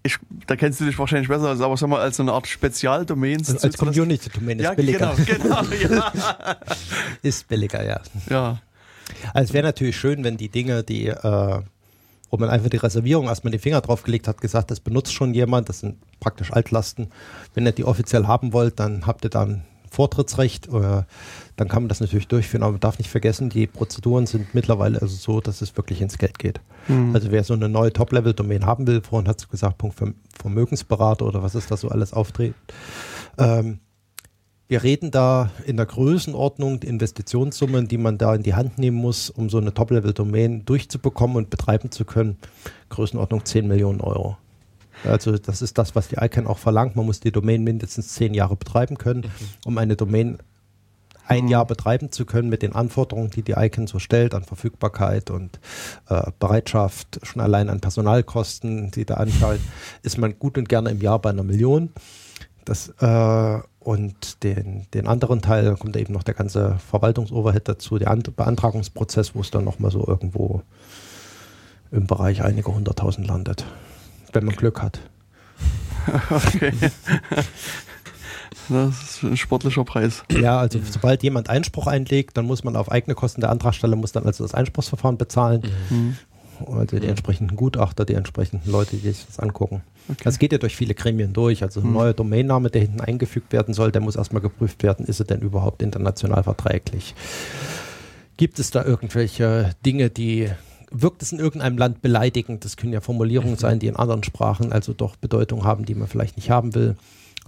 ich, 0.03 0.17
da 0.47 0.55
kennst 0.55 0.79
du 0.79 0.85
dich 0.85 0.97
wahrscheinlich 0.97 1.27
besser, 1.27 1.49
aber 1.49 1.77
sag 1.77 1.87
mal, 1.87 2.01
als 2.01 2.17
so 2.17 2.23
eine 2.23 2.33
Art 2.33 2.47
Spezialdomain. 2.47 3.37
Also 3.39 3.57
als 3.59 3.77
Community-Domain 3.77 4.59
ist 4.59 4.63
ja, 4.63 4.73
billiger. 4.73 5.15
Genau, 5.25 5.61
genau, 5.63 5.95
ja. 5.95 6.57
ist 7.21 7.47
billiger, 7.47 7.85
ja. 7.85 8.01
Ja. 8.29 8.61
Also 9.33 9.49
es 9.49 9.53
wäre 9.53 9.65
natürlich 9.65 9.97
schön, 9.97 10.23
wenn 10.23 10.37
die 10.37 10.49
Dinge, 10.49 10.83
die, 10.83 11.07
äh, 11.07 11.59
wo 12.29 12.37
man 12.37 12.49
einfach 12.49 12.69
die 12.69 12.77
Reservierung 12.77 13.27
erstmal 13.27 13.51
den 13.51 13.59
Finger 13.59 13.81
draufgelegt 13.81 14.27
hat, 14.27 14.41
gesagt, 14.41 14.71
das 14.71 14.79
benutzt 14.79 15.13
schon 15.13 15.33
jemand, 15.33 15.69
das 15.69 15.81
sind 15.81 15.97
praktisch 16.19 16.51
Altlasten. 16.51 17.09
Wenn 17.53 17.65
ihr 17.65 17.71
die 17.71 17.83
offiziell 17.83 18.25
haben 18.25 18.53
wollt, 18.53 18.79
dann 18.79 19.05
habt 19.05 19.23
ihr 19.25 19.29
dann 19.29 19.63
Vortrittsrecht, 19.91 20.69
äh, 20.69 21.03
dann 21.57 21.67
kann 21.67 21.83
man 21.83 21.89
das 21.89 21.99
natürlich 21.99 22.29
durchführen, 22.29 22.63
aber 22.63 22.71
man 22.71 22.79
darf 22.79 22.97
nicht 22.97 23.09
vergessen, 23.09 23.49
die 23.49 23.67
Prozeduren 23.67 24.25
sind 24.25 24.55
mittlerweile 24.55 25.01
also 25.01 25.13
so, 25.13 25.41
dass 25.41 25.61
es 25.61 25.75
wirklich 25.75 26.01
ins 26.01 26.17
Geld 26.17 26.39
geht. 26.39 26.61
Mhm. 26.87 27.13
Also 27.13 27.29
wer 27.29 27.43
so 27.43 27.53
eine 27.53 27.67
neue 27.67 27.91
Top-Level-Domain 27.91 28.65
haben 28.65 28.87
will, 28.87 29.01
vorhin 29.01 29.27
hat 29.27 29.39
es 29.39 29.49
gesagt, 29.49 29.77
Punkt 29.77 30.01
Vermögensberater 30.39 31.25
oder 31.25 31.43
was 31.43 31.55
ist 31.55 31.69
da 31.69 31.75
so 31.75 31.89
alles 31.89 32.13
auftritt. 32.13 32.55
Ähm, 33.37 33.79
wir 34.69 34.81
reden 34.81 35.11
da 35.11 35.51
in 35.65 35.75
der 35.75 35.87
Größenordnung 35.87 36.79
die 36.79 36.87
Investitionssummen, 36.87 37.89
die 37.89 37.97
man 37.97 38.17
da 38.17 38.33
in 38.33 38.43
die 38.43 38.53
Hand 38.53 38.77
nehmen 38.77 38.95
muss, 38.95 39.29
um 39.29 39.49
so 39.49 39.57
eine 39.57 39.73
Top-Level-Domain 39.73 40.63
durchzubekommen 40.63 41.35
und 41.35 41.49
betreiben 41.49 41.91
zu 41.91 42.05
können. 42.05 42.37
Größenordnung 42.87 43.43
10 43.43 43.67
Millionen 43.67 43.99
Euro. 43.99 44.37
Also 45.03 45.37
das 45.37 45.61
ist 45.61 45.77
das, 45.77 45.95
was 45.95 46.07
die 46.07 46.17
ICANN 46.19 46.47
auch 46.47 46.57
verlangt. 46.57 46.95
Man 46.95 47.05
muss 47.05 47.19
die 47.19 47.31
Domain 47.31 47.63
mindestens 47.63 48.13
zehn 48.13 48.33
Jahre 48.33 48.55
betreiben 48.55 48.97
können, 48.97 49.31
um 49.65 49.77
eine 49.77 49.95
Domain 49.95 50.37
ein 51.27 51.47
Jahr 51.47 51.65
betreiben 51.65 52.11
zu 52.11 52.25
können 52.25 52.49
mit 52.49 52.61
den 52.61 52.73
Anforderungen, 52.73 53.29
die 53.29 53.41
die 53.41 53.53
ICANN 53.53 53.87
so 53.87 53.99
stellt 53.99 54.33
an 54.33 54.43
Verfügbarkeit 54.43 55.29
und 55.29 55.59
äh, 56.09 56.29
Bereitschaft, 56.39 57.21
schon 57.23 57.41
allein 57.41 57.69
an 57.69 57.79
Personalkosten, 57.79 58.91
die 58.91 59.05
da 59.05 59.15
anfallen, 59.15 59.61
ist 60.03 60.17
man 60.17 60.37
gut 60.37 60.57
und 60.57 60.67
gerne 60.67 60.89
im 60.89 60.99
Jahr 60.99 61.19
bei 61.19 61.29
einer 61.29 61.43
Million. 61.43 61.91
Das, 62.65 62.89
äh, 62.99 63.59
und 63.79 64.43
den, 64.43 64.85
den 64.93 65.07
anderen 65.07 65.41
Teil, 65.41 65.63
da 65.63 65.73
kommt 65.75 65.95
eben 65.95 66.13
noch 66.13 66.23
der 66.23 66.33
ganze 66.33 66.77
Verwaltungsoverhead 66.89 67.67
dazu, 67.67 67.97
der 67.97 68.11
An 68.11 68.21
Beantragungsprozess, 68.23 69.33
wo 69.33 69.41
es 69.41 69.51
dann 69.51 69.63
nochmal 69.63 69.89
so 69.89 70.05
irgendwo 70.05 70.61
im 71.91 72.07
Bereich 72.07 72.43
einige 72.43 72.73
hunderttausend 72.73 73.25
landet 73.25 73.65
wenn 74.33 74.45
man 74.45 74.55
Glück 74.55 74.81
hat. 74.81 74.99
okay. 76.29 76.73
Das 78.69 79.01
ist 79.01 79.23
ein 79.23 79.37
sportlicher 79.37 79.83
Preis. 79.83 80.23
Ja, 80.31 80.59
also 80.59 80.79
sobald 80.83 81.23
jemand 81.23 81.49
Einspruch 81.49 81.87
einlegt, 81.87 82.37
dann 82.37 82.45
muss 82.45 82.63
man 82.63 82.75
auf 82.75 82.91
eigene 82.91 83.15
Kosten 83.15 83.41
der 83.41 83.49
Antragsteller 83.49 83.95
muss 83.95 84.11
dann 84.11 84.25
also 84.25 84.43
das 84.43 84.53
Einspruchsverfahren 84.53 85.17
bezahlen. 85.17 85.63
Mhm. 85.89 86.17
Also 86.71 86.99
die 86.99 87.07
entsprechenden 87.07 87.57
Gutachter, 87.57 88.05
die 88.05 88.13
entsprechenden 88.13 88.71
Leute, 88.71 88.95
die 88.95 89.09
sich 89.09 89.25
das 89.25 89.39
angucken. 89.39 89.81
Okay. 90.09 90.21
Das 90.23 90.37
geht 90.37 90.51
ja 90.51 90.57
durch 90.57 90.75
viele 90.75 90.93
Gremien 90.93 91.33
durch. 91.33 91.63
Also 91.63 91.81
ein 91.81 91.87
mhm. 91.87 91.93
neuer 91.93 92.13
Domainname, 92.13 92.69
der 92.69 92.81
hinten 92.81 93.01
eingefügt 93.01 93.51
werden 93.51 93.73
soll, 93.73 93.91
der 93.91 94.01
muss 94.01 94.15
erstmal 94.15 94.41
geprüft 94.41 94.83
werden, 94.83 95.05
ist 95.05 95.19
er 95.19 95.25
denn 95.25 95.41
überhaupt 95.41 95.81
international 95.81 96.43
verträglich. 96.43 97.15
Gibt 98.37 98.59
es 98.59 98.71
da 98.71 98.85
irgendwelche 98.85 99.71
Dinge, 99.85 100.09
die 100.09 100.49
wirkt 100.91 101.21
es 101.21 101.31
in 101.31 101.39
irgendeinem 101.39 101.77
Land 101.77 102.01
beleidigend? 102.01 102.63
Das 102.65 102.77
können 102.77 102.93
ja 102.93 103.01
Formulierungen 103.01 103.57
sein, 103.57 103.79
die 103.79 103.87
in 103.87 103.95
anderen 103.95 104.23
Sprachen 104.23 104.71
also 104.71 104.93
doch 104.93 105.15
Bedeutung 105.15 105.63
haben, 105.63 105.85
die 105.85 105.95
man 105.95 106.07
vielleicht 106.07 106.35
nicht 106.37 106.49
haben 106.49 106.75
will. 106.75 106.95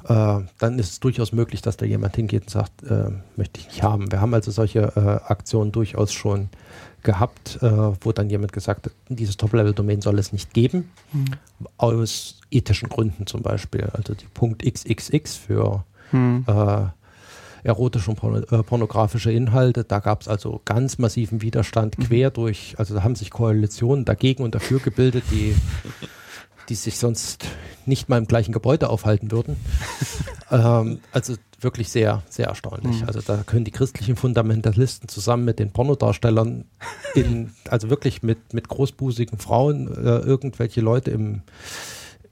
Äh, 0.08 0.42
dann 0.60 0.80
ist 0.80 0.92
es 0.92 1.00
durchaus 1.00 1.32
möglich, 1.32 1.62
dass 1.62 1.78
da 1.78 1.86
jemand 1.86 2.16
hingeht 2.16 2.44
und 2.44 2.50
sagt, 2.50 2.84
äh, 2.84 3.10
möchte 3.38 3.60
ich 3.60 3.68
nicht 3.68 3.84
haben. 3.84 4.12
Wir 4.12 4.20
haben 4.20 4.34
also 4.34 4.52
solche 4.52 4.80
äh, 4.96 5.32
Aktionen 5.32 5.72
durchaus 5.72 6.12
schon 6.12 6.50
gehabt, 7.04 7.60
äh, 7.62 7.70
wo 8.02 8.12
dann 8.12 8.30
jemand 8.30 8.54
gesagt 8.54 8.86
hat, 8.86 8.94
dieses 9.10 9.38
Top-Level-Domain 9.38 10.02
soll 10.02 10.20
es 10.20 10.32
nicht 10.34 10.54
geben, 10.54 10.90
Hm. 11.12 11.26
aus 11.78 12.40
ethischen 12.52 12.90
Gründen 12.90 13.28
zum 13.28 13.42
Beispiel. 13.42 13.90
Also 13.94 14.14
die 14.14 14.26
Punkt 14.34 14.64
XXX 14.64 15.36
für 15.36 15.84
Hm. 16.12 16.46
Erotische 17.64 18.10
und 18.12 18.18
porno 18.18 18.40
äh, 18.40 18.64
pornografische 18.64 19.32
Inhalte. 19.32 19.84
Da 19.84 20.00
gab 20.00 20.22
es 20.22 20.28
also 20.28 20.62
ganz 20.66 20.98
massiven 20.98 21.42
Widerstand 21.42 21.98
quer 21.98 22.30
durch, 22.30 22.76
also 22.78 22.94
da 22.94 23.04
haben 23.04 23.16
sich 23.16 23.30
Koalitionen 23.32 24.06
dagegen 24.06 24.44
und 24.44 24.56
dafür 24.56 24.80
gebildet, 24.80 25.24
die, 25.32 25.56
die 26.70 26.76
sich 26.76 26.98
sonst 26.98 27.46
nicht 27.86 28.10
mal 28.10 28.18
im 28.18 28.28
gleichen 28.28 28.52
Gebäude 28.52 28.90
aufhalten 28.90 29.32
würden. 29.32 29.58
ähm, 30.52 31.00
also 31.12 31.36
wirklich 31.60 31.90
sehr, 31.90 32.24
sehr 32.30 32.48
erstaunlich. 32.48 33.02
Mhm. 33.02 33.08
Also 33.08 33.22
da 33.22 33.38
können 33.46 33.66
die 33.66 33.72
christlichen 33.72 34.16
Fundamentalisten 34.16 35.08
zusammen 35.08 35.46
mit 35.46 35.60
den 35.60 35.72
Pornodarstellern 35.72 36.66
in, 37.16 37.52
also 37.70 37.90
wirklich 37.90 38.24
mit, 38.24 38.54
mit 38.54 38.68
großbusigen 38.68 39.40
Frauen 39.40 39.88
äh, 39.88 40.20
irgendwelche 40.20 40.82
Leute 40.82 41.12
im- 41.12 41.42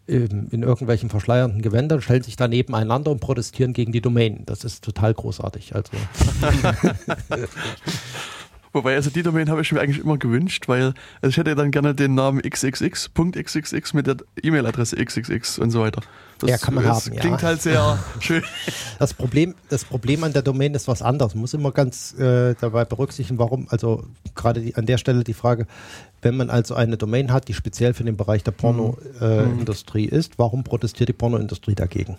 in 0.08 0.64
irgendwelchen 0.64 1.10
verschleiernden 1.10 1.62
Gewändern, 1.62 2.02
stellen 2.02 2.24
sich 2.24 2.36
da 2.36 2.48
nebeneinander 2.48 3.12
und 3.12 3.20
protestieren 3.20 3.74
gegen 3.74 3.92
die 3.92 4.02
Domain. 4.02 4.44
Das 4.46 4.64
ist 4.64 4.84
total 4.84 5.14
großartig. 5.14 5.74
Also 5.76 5.92
Wobei, 8.74 8.96
also 8.96 9.10
die 9.10 9.22
Domain 9.22 9.50
habe 9.50 9.62
ich 9.62 9.72
mir 9.72 9.82
eigentlich 9.82 10.00
immer 10.00 10.18
gewünscht, 10.18 10.68
weil 10.68 10.94
also 11.22 11.30
ich 11.30 11.38
hätte 11.38 11.56
dann 11.56 11.72
gerne 11.72 11.94
den 11.94 12.16
Namen 12.16 12.42
xxx.xxx 12.42 13.94
mit 13.94 14.08
der 14.08 14.18
E-Mail-Adresse 14.42 14.96
xxx 14.96 15.60
und 15.60 15.72
so 15.72 15.82
weiter. 15.82 16.02
Das, 16.40 16.50
Ja, 16.50 16.58
kann 16.58 16.76
man 16.76 16.86
das 16.86 17.06
haben, 17.06 17.14
ja. 17.14 17.22
klingt 17.22 17.44
halt 17.44 17.62
sehr 17.62 18.00
schön. 18.20 18.44
das 18.98 19.14
Problem, 19.14 19.56
das 19.70 19.84
Problem 19.84 20.24
an 20.24 20.32
der 20.32 20.42
Domain 20.42 20.74
ist 20.74 20.88
was 20.88 21.02
anderes. 21.02 21.36
Man 21.36 21.42
muss 21.42 21.54
immer 21.54 21.72
ganz 21.72 22.14
äh, 22.18 22.56
dabei 22.60 22.86
berücksichtigen, 22.86 23.40
warum, 23.40 23.68
also 23.70 24.06
gerade 24.36 24.62
die, 24.62 24.76
an 24.76 24.86
der 24.86 24.98
Stelle 24.98 25.24
die 25.24 25.34
Frage, 25.34 25.68
wenn 26.22 26.38
man 26.38 26.50
also 26.50 26.74
eine 26.74 26.98
Domain 26.98 27.34
hat, 27.34 27.50
die 27.50 27.54
speziell 27.54 27.94
für 27.94 28.06
den 28.06 28.16
Bereich 28.16 28.44
der 28.44 28.52
Pornoindustrie 28.52 30.08
äh, 30.08 30.16
ist, 30.16 30.40
warum 30.40 30.64
protestiert 30.64 31.10
die 31.10 31.14
Pornoindustrie 31.14 31.76
dagegen? 31.76 32.18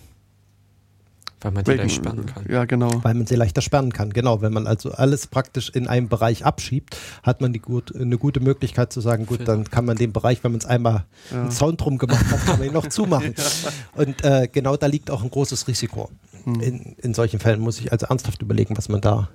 Weil 1.43 1.53
man 1.53 1.65
die 1.65 1.71
Wegen- 1.73 1.83
leicht 1.83 1.95
sperren 1.97 2.25
kann. 2.27 2.45
Ja, 2.49 2.65
genau. 2.65 2.89
Weil 3.03 3.15
man 3.15 3.27
sie 3.27 3.35
leichter 3.35 3.61
sperren 3.63 3.93
kann. 3.93 4.13
Genau, 4.13 4.43
wenn 4.43 4.53
man 4.53 4.67
also 4.67 4.93
alles 4.93 5.27
praktisch 5.27 5.71
in 5.71 5.89
einem 5.89 6.09
Bereich 6.09 6.45
abschiebt, 6.45 6.97
hat 7.23 7.41
man 7.41 7.53
die 7.53 7.59
gut, 7.59 7.95
eine 7.95 8.17
gute 8.19 8.41
Möglichkeit 8.41 8.93
zu 8.93 9.01
sagen, 9.01 9.27
gut, 9.27 9.47
dann 9.49 9.65
kann 9.71 9.85
man 9.85 9.97
den 9.97 10.13
Bereich, 10.13 10.43
wenn 10.45 10.53
man 10.53 10.61
es 10.61 10.67
einmal 10.67 11.05
Ja. 11.33 11.43
einen 11.43 11.51
Zaun 11.51 11.77
drum 11.77 11.99
gemacht 11.99 12.25
hat, 12.31 12.45
kann 12.47 12.59
man 12.59 12.69
ihn 12.69 12.73
noch 12.75 12.87
zumachen. 12.89 13.35
Und 13.95 14.25
äh, 14.25 14.49
genau 14.51 14.77
da 14.77 14.87
liegt 14.87 15.11
auch 15.11 15.23
ein 15.23 15.31
großes 15.31 15.67
Risiko. 15.69 16.11
Hm. 16.45 16.61
In, 16.61 16.81
in 17.03 17.15
solchen 17.15 17.41
Fällen 17.41 17.61
muss 17.61 17.79
ich 17.81 17.93
also 17.93 18.07
ernsthaft 18.07 18.41
überlegen, 18.43 18.77
was 18.77 18.89
man 18.89 19.01
da 19.01 19.29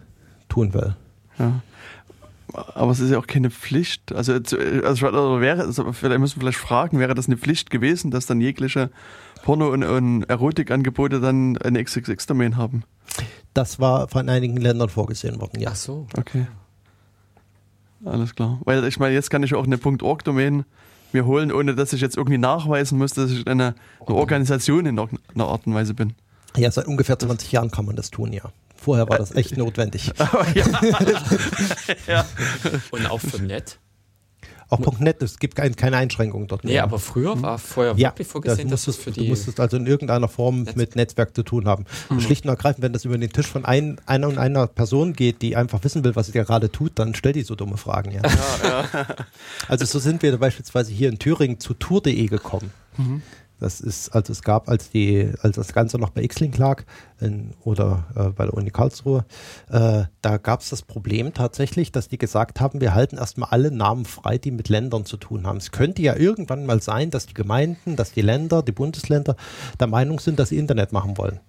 tun 0.50 0.74
will. 0.74 0.96
Ja. 1.40 1.62
Aber 2.54 2.92
es 2.92 3.00
ist 3.00 3.12
ja 3.12 3.20
auch 3.20 3.28
keine 3.28 3.52
Pflicht. 3.52 4.14
Also, 4.14 4.34
also 4.34 5.42
wäre, 5.42 5.64
also 5.64 5.92
vielleicht 5.92 6.20
müssen 6.20 6.38
wir 6.38 6.42
vielleicht 6.42 6.60
fragen, 6.60 7.00
wäre 7.00 7.14
das 7.14 7.28
eine 7.28 7.38
Pflicht 7.38 7.70
gewesen, 7.70 8.10
dass 8.12 8.26
dann 8.26 8.40
jegliche 8.40 8.90
Porno- 9.44 9.70
und, 9.70 9.84
und 9.84 10.24
Erotikangebote 10.24 11.20
dann 11.20 11.58
eine 11.58 11.84
XXX-Domain 11.84 12.58
haben? 12.58 12.84
Das 13.54 13.80
war 13.80 14.08
von 14.08 14.30
einigen 14.30 14.58
Ländern 14.58 14.90
vorgesehen 14.90 15.42
worden, 15.42 15.60
ja. 15.60 15.72
Ach 15.72 15.76
so. 15.76 16.08
Okay. 16.18 16.48
Alles 18.06 18.36
klar. 18.36 18.60
Weil 18.64 18.84
ich 18.86 19.00
meine, 19.00 19.14
jetzt 19.14 19.30
kann 19.30 19.44
ich 19.44 19.56
auch 19.56 19.66
eine 19.66 19.80
.org-Domain 19.84 20.66
mir 21.14 21.26
holen, 21.26 21.52
ohne 21.52 21.76
dass 21.76 21.94
ich 21.94 22.02
jetzt 22.02 22.18
irgendwie 22.18 22.38
nachweisen 22.38 22.98
muss, 22.98 23.14
dass 23.14 23.32
ich 23.32 23.48
eine, 23.48 23.76
eine 24.06 24.16
Organisation 24.16 24.86
in 24.86 24.98
irgendeiner 24.98 25.48
Art 25.48 25.66
und 25.66 25.74
Weise 25.74 25.94
bin. 25.94 26.14
Ja, 26.56 26.72
seit 26.72 26.88
ungefähr 26.88 27.18
20 27.18 27.52
Jahren 27.52 27.72
kann 27.72 27.86
man 27.86 27.96
das 27.96 28.12
tun, 28.12 28.34
ja. 28.34 28.52
Vorher 28.78 29.10
war 29.10 29.18
das 29.18 29.36
echt 29.36 29.58
notwendig. 29.58 30.12
Und 32.92 33.06
auch 33.10 33.20
für 33.20 33.42
Net? 33.42 33.80
Auch 34.70 34.82
.net, 35.00 35.22
es 35.24 35.40
gibt 35.40 35.56
kein, 35.56 35.78
keine 35.78 35.96
Einschränkungen 35.96 36.50
dort. 36.50 36.66
Nee, 36.66 36.74
mehr. 36.74 36.84
aber 36.84 37.00
früher 37.00 37.42
war 37.42 37.58
vorher 37.58 37.94
Ja, 37.96 38.10
wirklich 38.10 38.28
vorgesehen, 38.28 38.70
das 38.70 38.84
dass 38.84 38.98
das 38.98 38.98
musstest, 38.98 39.04
für 39.06 39.12
du 39.12 39.22
die. 39.22 39.30
musstest 39.30 39.60
also 39.62 39.78
in 39.78 39.88
irgendeiner 39.88 40.28
Form 40.28 40.64
Netz- 40.64 40.76
mit 40.76 40.98
Netzwerk 40.98 41.34
zu 41.34 41.44
tun 41.44 41.68
haben. 41.70 41.86
Schlicht 42.20 42.44
und 42.44 42.50
ergreifend, 42.50 42.84
wenn 42.84 42.92
das 42.92 43.06
über 43.06 43.18
den 43.18 43.32
Tisch 43.32 43.48
von 43.48 43.64
ein, 43.64 43.96
einer 44.06 44.28
und 44.28 44.38
einer 44.38 44.68
Person 44.68 45.14
geht, 45.14 45.42
die 45.42 45.56
einfach 45.56 45.82
wissen 45.86 46.04
will, 46.04 46.18
was 46.18 46.26
sie 46.28 46.34
gerade 46.34 46.70
tut, 46.70 46.92
dann 47.00 47.16
stellt 47.16 47.38
die 47.38 47.44
so 47.44 47.56
dumme 47.56 47.78
Fragen. 47.78 48.12
Ja. 48.12 48.22
Also 49.70 49.86
so 49.86 50.00
sind 50.00 50.22
wir 50.22 50.38
beispielsweise 50.38 50.92
hier 50.92 51.08
in 51.08 51.18
Thüringen 51.18 51.62
zu 51.62 51.74
tour.de 51.74 52.26
gekommen. 52.28 52.74
Das 53.60 53.82
ist, 53.82 54.10
also 54.10 54.34
es 54.34 54.44
gab, 54.44 54.70
als 54.70 54.92
die, 54.92 55.32
als 55.42 55.56
das 55.56 55.74
Ganze 55.74 55.98
noch 55.98 56.12
bei 56.12 56.22
X-Link 56.24 56.58
lag 56.58 56.84
in, 57.20 57.54
oder 57.64 58.06
äh, 58.16 58.30
bei 58.30 58.46
der 58.46 58.54
Uni 58.54 58.70
Karlsruhe, 58.70 59.26
äh, 59.70 60.04
da 60.22 60.38
gab 60.38 60.62
es 60.62 60.70
das 60.70 60.84
Problem 60.84 61.34
tatsächlich, 61.34 61.92
dass 61.92 62.08
die 62.08 62.20
gesagt 62.20 62.62
haben, 62.62 62.82
wir 62.82 62.94
halten 62.94 63.18
erstmal 63.18 63.50
alle 63.50 63.72
Namen 63.72 64.06
frei, 64.06 64.38
die 64.38 64.52
mit 64.52 64.70
Ländern 64.70 65.06
zu 65.06 65.18
tun 65.18 65.48
haben. 65.48 65.58
Es 65.58 65.72
könnte 65.72 66.04
ja 66.04 66.16
irgendwann 66.16 66.68
mal 66.68 66.82
sein, 66.82 67.10
dass 67.10 67.26
die 67.26 67.34
Gemeinden, 67.34 67.96
dass 67.96 68.12
die 68.12 68.22
Länder, 68.22 68.62
die 68.62 68.72
Bundesländer 68.72 69.36
der 69.80 69.88
Meinung 69.88 70.20
sind, 70.20 70.38
dass 70.40 70.50
sie 70.50 70.58
Internet 70.58 70.92
machen 70.92 71.18
wollen. 71.18 71.40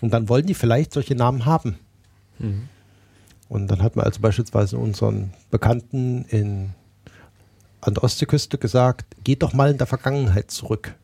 Und 0.00 0.14
dann 0.14 0.28
wollen 0.28 0.46
die 0.46 0.54
vielleicht 0.54 0.92
solche 0.92 1.14
Namen 1.14 1.44
haben. 1.44 1.78
Mhm. 2.38 2.68
Und 3.48 3.66
dann 3.68 3.82
hat 3.82 3.96
man 3.96 4.04
also 4.04 4.20
beispielsweise 4.20 4.78
unseren 4.78 5.32
Bekannten 5.50 6.24
in, 6.28 6.70
an 7.80 7.94
der 7.94 8.04
Ostseeküste 8.04 8.58
gesagt, 8.58 9.16
geht 9.24 9.42
doch 9.42 9.52
mal 9.52 9.70
in 9.70 9.78
der 9.78 9.86
Vergangenheit 9.86 10.50
zurück. 10.50 10.94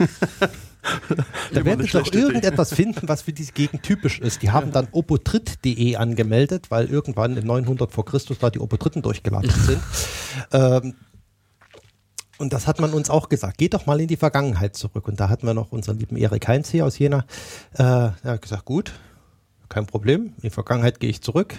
da 1.52 1.64
werden 1.64 1.84
sie 1.84 1.92
doch 1.92 2.12
irgendetwas 2.12 2.74
finden, 2.74 3.08
was 3.08 3.22
für 3.22 3.32
diese 3.32 3.52
Gegend 3.52 3.82
typisch 3.82 4.18
ist. 4.20 4.42
Die 4.42 4.50
haben 4.50 4.72
dann 4.72 4.88
opotrit.de 4.92 5.96
angemeldet, 5.96 6.70
weil 6.70 6.86
irgendwann 6.86 7.36
in 7.36 7.46
900 7.46 7.92
vor 7.92 8.04
Christus 8.04 8.38
da 8.38 8.50
die 8.50 8.60
Opotriten 8.60 9.02
durchgelatscht 9.02 9.56
sind. 9.66 9.82
Ähm, 10.52 10.94
und 12.38 12.54
das 12.54 12.66
hat 12.66 12.80
man 12.80 12.94
uns 12.94 13.10
auch 13.10 13.28
gesagt. 13.28 13.58
Geht 13.58 13.74
doch 13.74 13.84
mal 13.84 14.00
in 14.00 14.08
die 14.08 14.16
Vergangenheit 14.16 14.74
zurück. 14.74 15.06
Und 15.08 15.20
da 15.20 15.28
hatten 15.28 15.46
wir 15.46 15.52
noch 15.52 15.72
unseren 15.72 15.98
lieben 15.98 16.16
Erik 16.16 16.48
Heinz 16.48 16.70
hier 16.70 16.86
aus 16.86 16.98
Jena. 16.98 17.26
Äh, 17.74 17.82
er 17.82 18.14
hat 18.24 18.42
gesagt, 18.42 18.64
gut, 18.64 18.92
kein 19.68 19.84
Problem. 19.84 20.32
In 20.36 20.42
die 20.44 20.50
Vergangenheit 20.50 21.00
gehe 21.00 21.10
ich 21.10 21.20
zurück. 21.20 21.54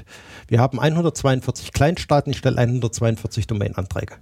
Wir 0.48 0.60
haben 0.60 0.80
142 0.80 1.72
Kleinstaaten. 1.72 2.32
Ich 2.32 2.40
stelle 2.40 2.58
142 2.58 3.46
Domain-Anträge. 3.46 4.16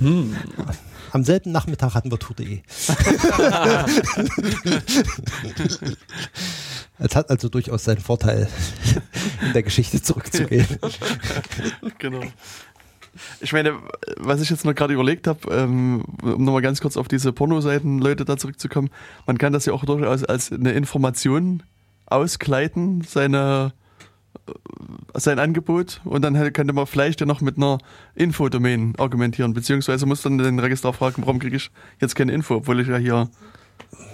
Am 1.14 1.22
selben 1.22 1.52
Nachmittag 1.52 1.94
hatten 1.94 2.10
wir 2.10 2.18
Tour.de. 2.18 2.58
Es 6.98 7.14
hat 7.16 7.30
also 7.30 7.48
durchaus 7.48 7.84
seinen 7.84 8.00
Vorteil, 8.00 8.48
in 9.42 9.52
der 9.52 9.62
Geschichte 9.64 10.00
zurückzugehen. 10.00 10.66
genau. 11.98 12.22
Ich 13.40 13.52
meine, 13.52 13.78
was 14.16 14.40
ich 14.40 14.50
jetzt 14.50 14.64
noch 14.64 14.74
gerade 14.74 14.94
überlegt 14.94 15.28
habe, 15.28 15.52
ähm, 15.52 16.04
um 16.22 16.44
nochmal 16.44 16.62
ganz 16.62 16.80
kurz 16.80 16.96
auf 16.96 17.06
diese 17.06 17.32
Pornoseiten 17.32 17.98
Leute 18.00 18.24
da 18.24 18.36
zurückzukommen, 18.36 18.90
man 19.26 19.38
kann 19.38 19.52
das 19.52 19.66
ja 19.66 19.72
auch 19.72 19.84
durchaus 19.84 20.24
als 20.24 20.50
eine 20.52 20.72
Information 20.72 21.62
auskleiden, 22.06 23.02
seine, 23.02 23.72
sein 25.14 25.38
Angebot 25.38 26.00
und 26.04 26.22
dann 26.22 26.34
könnte 26.52 26.72
man 26.74 26.86
vielleicht 26.86 27.20
ja 27.20 27.26
noch 27.26 27.40
mit 27.40 27.56
einer 27.56 27.78
Infodomain 28.14 28.94
argumentieren, 28.98 29.54
beziehungsweise 29.54 30.06
muss 30.06 30.22
dann 30.22 30.38
den 30.38 30.58
Registrar 30.58 30.92
fragen, 30.92 31.22
warum 31.22 31.38
kriege 31.38 31.56
ich 31.56 31.70
jetzt 32.00 32.14
keine 32.16 32.32
Info, 32.32 32.56
obwohl 32.56 32.80
ich 32.80 32.88
ja 32.88 32.96
hier 32.96 33.28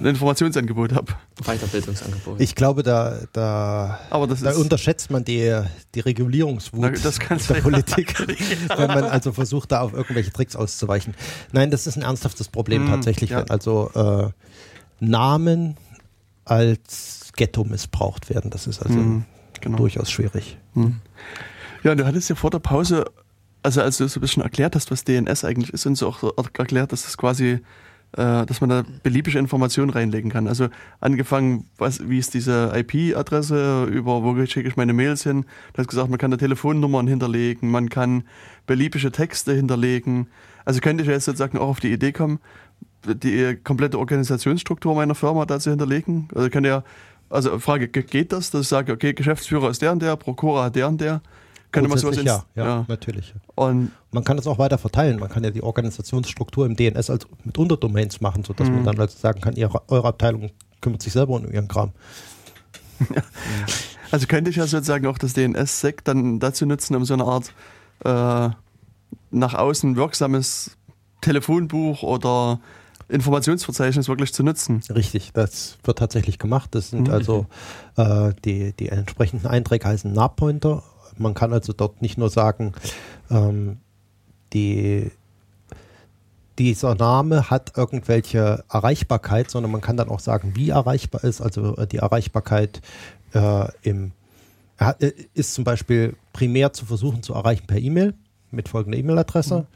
ein 0.01 0.07
Informationsangebot 0.07 0.95
habe. 0.95 1.12
Weiterbildungsangebot. 1.45 2.41
Ich 2.41 2.55
glaube, 2.55 2.83
da, 2.83 3.18
da, 3.33 4.01
Aber 4.11 4.27
das 4.27 4.41
da 4.41 4.51
ist 4.51 4.57
unterschätzt 4.57 5.11
man 5.11 5.25
die, 5.25 5.61
die 5.95 6.01
Regulierungswut 6.01 6.81
Na, 6.81 6.91
das 6.91 7.18
kann 7.18 7.39
der 7.39 7.45
sein. 7.47 7.62
Politik, 7.62 8.18
wenn 8.77 8.89
man 8.89 9.05
also 9.05 9.33
versucht, 9.33 9.73
da 9.73 9.81
auf 9.81 9.93
irgendwelche 9.93 10.33
Tricks 10.33 10.57
auszuweichen. 10.57 11.14
Nein, 11.53 11.71
das 11.71 11.87
ist 11.87 11.97
ein 11.97 12.03
ernsthaftes 12.03 12.49
Problem 12.49 12.85
Mm, 12.87 12.89
tatsächlich, 12.89 13.31
ja. 13.31 13.39
wenn 13.41 13.51
also 13.51 13.91
äh, 13.95 14.31
Namen 15.05 15.77
als 16.45 17.31
Ghetto 17.37 17.64
missbraucht 17.64 18.31
werden. 18.31 18.51
Das 18.51 18.66
ist 18.66 18.81
also 18.83 18.99
Mhm, 18.99 19.25
genau. 19.61 19.79
durchaus 19.79 20.11
schwierig. 20.11 20.59
Ja, 21.83 21.93
und 21.93 21.99
du 21.99 22.07
hattest 22.07 22.29
ja 22.29 22.37
vor 22.37 22.51
der 22.51 22.59
Pause, 22.59 23.05
also 23.63 23.81
als 23.81 23.99
du 23.99 24.07
so 24.09 24.19
ein 24.19 24.23
bisschen 24.23 24.43
erklärt 24.43 24.75
hast, 24.77 24.91
was 24.91 25.05
DNS 25.05 25.45
eigentlich 25.45 25.73
ist 25.73 25.87
und 25.87 25.97
so 25.97 26.09
auch 26.09 26.23
er- 26.23 26.45
erklärt, 26.59 26.93
dass 26.93 27.03
das 27.05 27.17
quasi, 27.17 27.61
äh, 28.17 28.47
dass 28.47 28.61
man 28.61 28.71
da 28.71 28.85
beliebige 29.03 29.39
Informationen 29.39 29.91
reinlegen 29.91 30.31
kann. 30.31 30.47
Also 30.49 30.69
angefangen, 31.01 31.67
was, 31.79 32.09
wie 32.09 32.19
ist 32.19 32.35
diese 32.35 32.73
IP-Adresse, 32.75 33.85
über 33.85 34.23
wo 34.23 34.35
schicke 34.47 34.69
ich 34.69 34.77
meine 34.77 34.93
Mails 34.93 35.23
hin. 35.23 35.47
Du 35.73 35.79
hast 35.79 35.89
gesagt, 35.89 36.11
man 36.11 36.19
kann 36.19 36.31
da 36.31 36.37
Telefonnummern 36.37 37.07
hinterlegen, 37.07 37.71
man 37.71 37.89
kann 37.89 38.25
beliebige 38.67 39.11
Texte 39.13 39.53
hinterlegen. 39.55 40.29
Also 40.65 40.81
könnte 40.81 41.03
ich 41.03 41.09
jetzt 41.09 41.25
sozusagen 41.25 41.59
auch 41.59 41.69
auf 41.69 41.81
die 41.81 41.93
Idee 41.93 42.13
kommen, 42.13 42.39
die 43.07 43.57
komplette 43.65 43.99
Organisationsstruktur 43.99 44.95
meiner 44.95 45.15
Firma 45.15 45.47
da 45.47 45.59
zu 45.59 45.71
hinterlegen. 45.71 46.29
Also 46.35 46.51
könnte 46.51 46.69
ja 46.69 46.85
Also 47.31 47.59
Frage, 47.61 47.89
geht 47.89 48.33
das, 48.33 48.51
dass 48.51 48.62
ich 48.62 48.68
sage, 48.68 48.93
okay, 48.93 49.14
Geschäftsführer 49.14 49.70
ist 49.70 49.81
der 49.81 49.93
und 49.93 50.03
der, 50.03 50.16
Prokura 50.16 50.64
hat 50.64 50.76
der 50.76 50.89
und 50.89 51.01
der? 51.01 51.22
Könnte 51.72 51.89
man 51.89 51.99
sowas 51.99 52.16
ja, 52.16 52.45
ja, 52.57 52.64
ja, 52.64 52.85
natürlich. 52.89 53.33
Und 53.55 53.93
man 54.11 54.24
kann 54.24 54.37
das 54.37 54.49
auch 54.49 54.59
weiter 54.59 54.76
verteilen. 54.76 55.20
Man 55.20 55.28
kann 55.28 55.45
ja 55.45 55.51
die 55.51 55.62
Organisationsstruktur 55.62 56.66
im 56.66 56.74
DNS 56.74 57.09
als 57.11 57.26
mit 57.45 57.57
Unterdomains 57.57 58.20
machen, 58.20 58.43
sodass 58.43 58.68
mhm. 58.68 58.76
man 58.76 58.85
dann 58.85 58.99
also 58.99 59.16
sagen 59.16 59.41
kann, 59.41 59.55
ihre, 59.55 59.81
eure 59.89 60.09
Abteilung 60.09 60.51
kümmert 60.81 61.01
sich 61.01 61.12
selber 61.12 61.35
um 61.35 61.51
ihren 61.51 61.68
Kram. 61.68 61.93
Also 64.11 64.26
könnte 64.26 64.51
ich 64.51 64.57
ja 64.57 64.66
sozusagen 64.66 65.07
auch 65.07 65.18
das 65.18 65.35
DNS-Sec 65.35 66.03
dann 66.05 66.41
dazu 66.41 66.66
nutzen, 66.66 66.97
um 66.97 67.05
so 67.05 67.14
eine 67.14 67.24
Art 67.24 67.53
äh, 68.05 68.53
nach 69.31 69.55
außen 69.55 69.95
wirksames 69.95 70.76
Telefonbuch 71.20 72.03
oder 72.03 72.59
Informationsverzeichnis 73.09 74.09
wirklich 74.09 74.33
zu 74.33 74.43
nutzen. 74.43 74.83
Richtig, 74.95 75.33
das 75.33 75.79
wird 75.85 75.99
tatsächlich 75.99 76.39
gemacht. 76.39 76.75
Das 76.75 76.91
sind 76.91 77.09
mhm. 77.09 77.15
also 77.15 77.47
äh, 77.97 78.33
die, 78.45 78.73
die 78.73 78.89
entsprechenden 78.89 79.47
Einträge 79.47 79.87
heißen 79.87 80.13
NAV-Pointer. 80.13 80.83
Man 81.19 81.35
kann 81.35 81.53
also 81.53 81.73
dort 81.73 82.03
nicht 82.03 82.19
nur 82.19 82.31
sagen, 82.31 82.73
ähm, 83.31 83.79
die, 84.53 85.11
dieser 86.59 86.95
Name 86.95 87.51
hat 87.51 87.77
irgendwelche 87.77 88.65
Erreichbarkeit, 88.71 89.51
sondern 89.51 89.73
man 89.73 89.81
kann 89.81 89.97
dann 89.97 90.09
auch 90.09 90.21
sagen, 90.21 90.53
wie 90.55 90.71
erreichbar 90.71 91.25
ist. 91.25 91.41
Also 91.41 91.77
äh, 91.77 91.87
die 91.87 91.99
Erreichbarkeit 91.99 92.81
äh, 93.35 93.69
im 93.83 94.13
äh, 94.79 95.13
ist 95.35 95.55
zum 95.55 95.65
Beispiel 95.65 96.17
primär 96.33 96.73
zu 96.73 96.87
versuchen 96.87 97.23
zu 97.23 97.35
erreichen 97.35 97.67
per 97.67 97.79
E-Mail 97.79 98.15
mit 98.51 98.69
folgender 98.69 98.99
E-Mail-Adresse. 98.99 99.61
Mhm. 99.61 99.67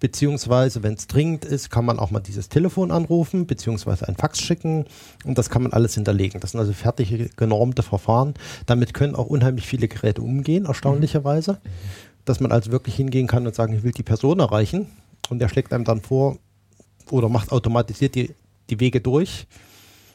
Beziehungsweise, 0.00 0.82
wenn 0.82 0.94
es 0.94 1.06
dringend 1.06 1.44
ist, 1.44 1.70
kann 1.70 1.84
man 1.84 1.98
auch 1.98 2.10
mal 2.10 2.20
dieses 2.20 2.48
Telefon 2.48 2.90
anrufen, 2.90 3.46
beziehungsweise 3.46 4.08
ein 4.08 4.16
Fax 4.16 4.40
schicken 4.40 4.86
und 5.24 5.36
das 5.36 5.50
kann 5.50 5.62
man 5.62 5.74
alles 5.74 5.94
hinterlegen. 5.94 6.40
Das 6.40 6.52
sind 6.52 6.60
also 6.60 6.72
fertige, 6.72 7.28
genormte 7.36 7.82
Verfahren. 7.82 8.32
Damit 8.64 8.94
können 8.94 9.14
auch 9.14 9.26
unheimlich 9.26 9.66
viele 9.66 9.88
Geräte 9.88 10.22
umgehen, 10.22 10.64
erstaunlicherweise. 10.64 11.60
Dass 12.24 12.40
man 12.40 12.50
also 12.50 12.72
wirklich 12.72 12.94
hingehen 12.94 13.26
kann 13.26 13.46
und 13.46 13.54
sagen, 13.54 13.74
ich 13.74 13.82
will 13.82 13.92
die 13.92 14.02
Person 14.02 14.40
erreichen 14.40 14.86
und 15.28 15.38
der 15.38 15.48
schlägt 15.48 15.72
einem 15.72 15.84
dann 15.84 16.00
vor 16.00 16.38
oder 17.10 17.28
macht 17.28 17.52
automatisiert 17.52 18.14
die, 18.14 18.34
die 18.70 18.80
Wege 18.80 19.02
durch. 19.02 19.46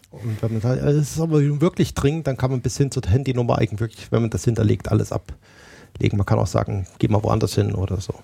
Und 0.09 0.41
wenn 0.41 0.53
man 0.53 0.61
sagt, 0.61 0.81
es 0.81 1.11
ist 1.11 1.19
aber 1.19 1.41
wirklich 1.61 1.93
dringend, 1.93 2.25
dann 2.25 2.37
kann 2.37 2.49
man 2.49 2.61
bis 2.61 2.77
hin 2.77 2.89
zur 2.89 3.03
Handynummer 3.07 3.59
eigentlich 3.59 3.79
wirklich, 3.79 4.11
wenn 4.11 4.21
man 4.21 4.31
das 4.31 4.45
hinterlegt, 4.45 4.89
alles 4.89 5.11
ablegen. 5.11 6.17
Man 6.17 6.25
kann 6.25 6.39
auch 6.39 6.47
sagen, 6.47 6.87
geh 6.97 7.07
mal 7.07 7.23
woanders 7.23 7.53
hin 7.53 7.75
oder 7.75 7.99
so. 8.01 8.15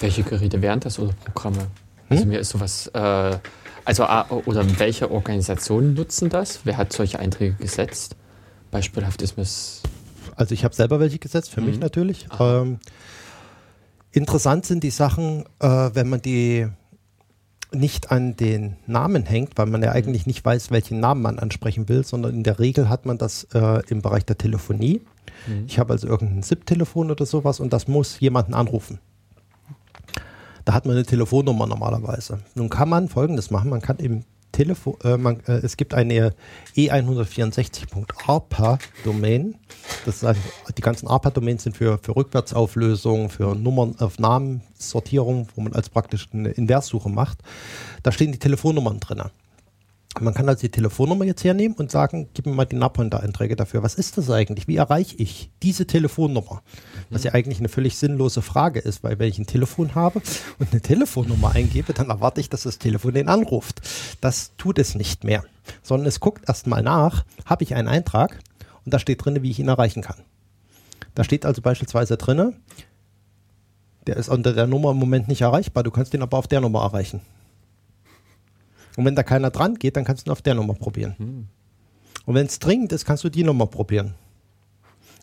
Welche 0.00 0.22
Geräte 0.22 0.62
wären 0.62 0.80
das 0.80 0.98
oder 0.98 1.12
Programme? 1.12 1.58
Hm? 1.58 1.68
Also 2.08 2.26
mir 2.26 2.38
ist 2.38 2.50
sowas, 2.50 2.86
äh, 2.88 3.38
also 3.84 4.04
oder 4.44 4.78
welche 4.78 5.10
Organisationen 5.10 5.94
nutzen 5.94 6.28
das? 6.28 6.60
Wer 6.64 6.76
hat 6.76 6.92
solche 6.92 7.18
Einträge 7.18 7.54
gesetzt? 7.54 8.16
Beispielhaft 8.70 9.22
ist 9.22 9.36
mir 9.36 9.44
es. 9.44 9.82
Also 10.36 10.54
ich 10.54 10.64
habe 10.64 10.74
selber 10.74 11.00
welche 11.00 11.18
gesetzt, 11.18 11.50
für 11.50 11.60
mhm. 11.60 11.66
mich 11.68 11.80
natürlich. 11.80 12.28
Ähm, 12.38 12.78
interessant 14.12 14.66
sind 14.66 14.84
die 14.84 14.90
Sachen, 14.90 15.44
äh, 15.58 15.90
wenn 15.94 16.08
man 16.08 16.22
die 16.22 16.68
nicht 17.72 18.10
an 18.10 18.36
den 18.36 18.76
Namen 18.86 19.26
hängt, 19.26 19.58
weil 19.58 19.66
man 19.66 19.82
ja 19.82 19.90
mhm. 19.90 19.96
eigentlich 19.96 20.26
nicht 20.26 20.44
weiß, 20.44 20.70
welchen 20.70 21.00
Namen 21.00 21.22
man 21.22 21.38
ansprechen 21.38 21.88
will, 21.88 22.04
sondern 22.04 22.34
in 22.34 22.42
der 22.42 22.58
Regel 22.58 22.88
hat 22.88 23.04
man 23.04 23.18
das 23.18 23.44
äh, 23.54 23.82
im 23.88 24.00
Bereich 24.00 24.24
der 24.24 24.38
Telefonie. 24.38 25.02
Mhm. 25.46 25.64
Ich 25.66 25.78
habe 25.78 25.92
also 25.92 26.06
irgendein 26.06 26.42
SIP-Telefon 26.42 27.10
oder 27.10 27.26
sowas 27.26 27.60
und 27.60 27.72
das 27.72 27.88
muss 27.88 28.20
jemanden 28.20 28.54
anrufen. 28.54 29.00
Da 30.68 30.74
hat 30.74 30.84
man 30.84 30.96
eine 30.96 31.06
Telefonnummer 31.06 31.66
normalerweise. 31.66 32.40
Nun 32.54 32.68
kann 32.68 32.90
man 32.90 33.08
Folgendes 33.08 33.50
machen: 33.50 33.70
Man 33.70 33.80
kann 33.80 33.96
im 33.96 34.24
Telefon, 34.52 34.96
äh, 35.02 35.16
man, 35.16 35.40
äh, 35.46 35.60
es 35.62 35.78
gibt 35.78 35.94
eine 35.94 36.34
E164.ARPA-Domain. 36.76 39.54
Das 40.04 40.22
heißt, 40.22 40.38
die 40.76 40.82
ganzen 40.82 41.08
ARPA-Domains 41.08 41.62
sind 41.62 41.74
für, 41.74 41.96
für 41.96 42.14
Rückwärtsauflösung, 42.14 43.30
für 43.30 43.54
Nummern 43.54 43.94
auf 43.98 44.18
Namensortierung, 44.18 45.48
wo 45.54 45.62
man 45.62 45.72
als 45.72 45.88
praktisch 45.88 46.28
eine 46.34 46.50
Inverssuche 46.50 47.08
macht. 47.08 47.38
Da 48.02 48.12
stehen 48.12 48.32
die 48.32 48.38
Telefonnummern 48.38 49.00
drin. 49.00 49.22
Man 50.20 50.34
kann 50.34 50.48
also 50.48 50.62
die 50.62 50.70
Telefonnummer 50.70 51.24
jetzt 51.24 51.44
hernehmen 51.44 51.76
und 51.76 51.90
sagen, 51.90 52.28
gib 52.34 52.46
mir 52.46 52.52
mal 52.52 52.64
die 52.64 52.76
Nappointer-Einträge 52.76 53.54
dafür. 53.54 53.82
Was 53.82 53.94
ist 53.94 54.18
das 54.18 54.30
eigentlich? 54.30 54.66
Wie 54.66 54.76
erreiche 54.76 55.16
ich 55.16 55.50
diese 55.62 55.86
Telefonnummer? 55.86 56.62
Was 57.10 57.24
ja 57.24 57.34
eigentlich 57.34 57.60
eine 57.60 57.68
völlig 57.68 57.96
sinnlose 57.98 58.42
Frage 58.42 58.80
ist, 58.80 59.04
weil 59.04 59.18
wenn 59.18 59.28
ich 59.28 59.38
ein 59.38 59.46
Telefon 59.46 59.94
habe 59.94 60.20
und 60.58 60.72
eine 60.72 60.80
Telefonnummer 60.80 61.52
eingebe, 61.54 61.92
dann 61.92 62.10
erwarte 62.10 62.40
ich, 62.40 62.48
dass 62.48 62.64
das 62.64 62.78
Telefon 62.78 63.14
den 63.14 63.28
anruft. 63.28 63.80
Das 64.20 64.52
tut 64.56 64.78
es 64.78 64.94
nicht 64.94 65.22
mehr, 65.22 65.44
sondern 65.82 66.08
es 66.08 66.20
guckt 66.20 66.48
erstmal 66.48 66.82
nach, 66.82 67.24
habe 67.44 67.62
ich 67.62 67.74
einen 67.74 67.88
Eintrag 67.88 68.40
und 68.84 68.94
da 68.94 68.98
steht 68.98 69.24
drin, 69.24 69.42
wie 69.42 69.50
ich 69.50 69.60
ihn 69.60 69.68
erreichen 69.68 70.02
kann. 70.02 70.16
Da 71.14 71.22
steht 71.22 71.46
also 71.46 71.62
beispielsweise 71.62 72.16
drin, 72.16 72.56
der 74.06 74.16
ist 74.16 74.30
unter 74.30 74.52
der 74.52 74.66
Nummer 74.66 74.92
im 74.92 74.96
Moment 74.96 75.28
nicht 75.28 75.42
erreichbar, 75.42 75.84
du 75.84 75.90
kannst 75.90 76.14
ihn 76.14 76.22
aber 76.22 76.38
auf 76.38 76.48
der 76.48 76.60
Nummer 76.60 76.82
erreichen. 76.82 77.20
Und 78.98 79.04
wenn 79.04 79.14
da 79.14 79.22
keiner 79.22 79.50
dran 79.50 79.76
geht, 79.76 79.96
dann 79.96 80.04
kannst 80.04 80.26
du 80.26 80.28
ihn 80.28 80.32
auf 80.32 80.42
der 80.42 80.56
Nummer 80.56 80.74
probieren. 80.74 81.14
Hm. 81.18 81.46
Und 82.26 82.34
wenn 82.34 82.46
es 82.46 82.58
dringend 82.58 82.90
ist, 82.90 83.04
kannst 83.04 83.22
du 83.22 83.28
die 83.28 83.44
Nummer 83.44 83.68
probieren. 83.68 84.16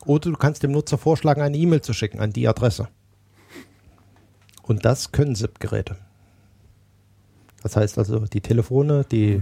Oder 0.05 0.31
du 0.31 0.37
kannst 0.37 0.63
dem 0.63 0.71
Nutzer 0.71 0.97
vorschlagen, 0.97 1.41
eine 1.41 1.57
E-Mail 1.57 1.81
zu 1.81 1.91
schicken 1.91 2.21
an 2.21 2.31
die 2.31 2.47
Adresse. 2.47 2.87
Und 4.63 4.85
das 4.85 5.11
können 5.11 5.35
SIP-Geräte. 5.35 5.97
Das 7.63 7.75
heißt 7.75 7.97
also, 7.97 8.19
die 8.19 8.39
Telefone, 8.39 9.03
die 9.11 9.41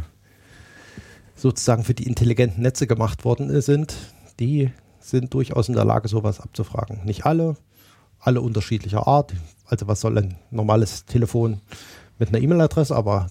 sozusagen 1.36 1.84
für 1.84 1.94
die 1.94 2.08
intelligenten 2.08 2.64
Netze 2.64 2.88
gemacht 2.88 3.26
worden 3.26 3.62
sind, 3.62 3.96
die 4.40 4.72
sind 5.00 5.32
durchaus 5.36 5.70
in 5.70 5.76
der 5.76 5.86
Lage, 5.86 6.08
sowas 6.08 6.40
abzufragen. 6.40 7.06
Nicht 7.06 7.28
alle, 7.28 7.56
alle 8.18 8.42
unterschiedlicher 8.42 9.06
Art. 9.06 9.32
Also 9.68 9.88
was 9.88 10.02
soll 10.02 10.18
ein 10.18 10.38
normales 10.50 11.06
Telefon 11.06 11.62
mit 12.18 12.30
einer 12.30 12.42
E-Mail-Adresse, 12.42 12.96
aber 12.96 13.28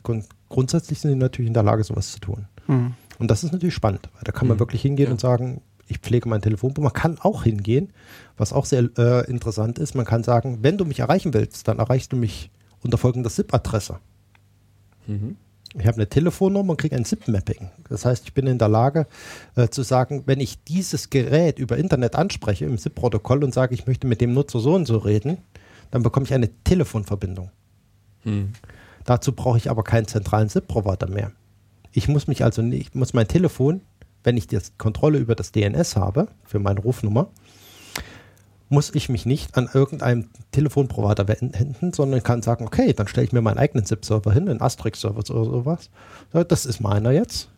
grundsätzlich 0.52 1.00
sind 1.00 1.10
die 1.10 1.16
natürlich 1.16 1.48
in 1.48 1.54
der 1.54 1.62
Lage, 1.62 1.82
sowas 1.82 2.12
zu 2.12 2.20
tun. 2.20 2.46
Mhm. 2.68 2.94
Und 3.18 3.30
das 3.30 3.42
ist 3.42 3.52
natürlich 3.52 3.74
spannend, 3.74 4.08
weil 4.14 4.22
da 4.24 4.32
kann 4.32 4.48
man 4.48 4.56
mhm. 4.56 4.60
wirklich 4.60 4.82
hingehen 4.82 5.06
ja. 5.06 5.12
und 5.12 5.20
sagen, 5.20 5.62
ich 5.88 5.98
pflege 5.98 6.28
mein 6.28 6.42
Telefonbuch. 6.42 6.82
Man 6.82 6.92
kann 6.92 7.18
auch 7.20 7.44
hingehen, 7.44 7.92
was 8.36 8.52
auch 8.52 8.64
sehr 8.64 8.88
äh, 8.96 9.28
interessant 9.30 9.78
ist. 9.78 9.94
Man 9.94 10.06
kann 10.06 10.22
sagen, 10.22 10.58
wenn 10.62 10.78
du 10.78 10.84
mich 10.84 11.00
erreichen 11.00 11.34
willst, 11.34 11.68
dann 11.68 11.78
erreichst 11.78 12.12
du 12.12 12.16
mich 12.16 12.50
unter 12.82 12.98
folgender 12.98 13.30
SIP-Adresse. 13.30 13.98
Mhm. 15.06 15.36
Ich 15.74 15.86
habe 15.86 15.96
eine 15.96 16.08
Telefonnummer 16.08 16.72
und 16.72 16.76
kriege 16.76 16.96
ein 16.96 17.04
SIP-Mapping. 17.04 17.70
Das 17.88 18.04
heißt, 18.04 18.24
ich 18.24 18.34
bin 18.34 18.46
in 18.46 18.58
der 18.58 18.68
Lage 18.68 19.06
äh, 19.56 19.68
zu 19.68 19.82
sagen, 19.82 20.24
wenn 20.26 20.40
ich 20.40 20.62
dieses 20.64 21.08
Gerät 21.08 21.58
über 21.58 21.78
Internet 21.78 22.14
anspreche 22.14 22.66
im 22.66 22.76
SIP-Protokoll 22.76 23.42
und 23.42 23.54
sage, 23.54 23.74
ich 23.74 23.86
möchte 23.86 24.06
mit 24.06 24.20
dem 24.20 24.34
Nutzer 24.34 24.60
so 24.60 24.74
und 24.74 24.86
so 24.86 24.98
reden, 24.98 25.38
dann 25.90 26.02
bekomme 26.02 26.26
ich 26.26 26.34
eine 26.34 26.50
Telefonverbindung. 26.64 27.50
Mhm. 28.24 28.52
Dazu 29.04 29.32
brauche 29.32 29.58
ich 29.58 29.70
aber 29.70 29.84
keinen 29.84 30.06
zentralen 30.06 30.48
SIP-Provider 30.48 31.08
mehr. 31.08 31.32
Ich 31.92 32.08
muss 32.08 32.26
mich 32.26 32.44
also 32.44 32.62
nicht, 32.62 32.94
muss 32.94 33.12
mein 33.12 33.28
Telefon, 33.28 33.82
wenn 34.24 34.36
ich 34.36 34.46
die 34.46 34.58
Kontrolle 34.78 35.18
über 35.18 35.34
das 35.34 35.52
DNS 35.52 35.96
habe, 35.96 36.28
für 36.44 36.58
meine 36.58 36.80
Rufnummer, 36.80 37.28
muss 38.68 38.94
ich 38.94 39.10
mich 39.10 39.26
nicht 39.26 39.58
an 39.58 39.68
irgendeinem 39.72 40.30
Telefonprovider 40.52 41.28
wenden, 41.28 41.92
sondern 41.92 42.22
kann 42.22 42.40
sagen, 42.40 42.64
okay, 42.64 42.94
dann 42.94 43.06
stelle 43.06 43.26
ich 43.26 43.32
mir 43.32 43.42
meinen 43.42 43.58
eigenen 43.58 43.84
SIP-Server 43.84 44.32
hin, 44.32 44.48
einen 44.48 44.62
Asterix-Server 44.62 45.18
oder 45.18 45.44
sowas. 45.44 45.90
Das 46.32 46.64
ist 46.64 46.80
meiner 46.80 47.10
jetzt. 47.10 47.50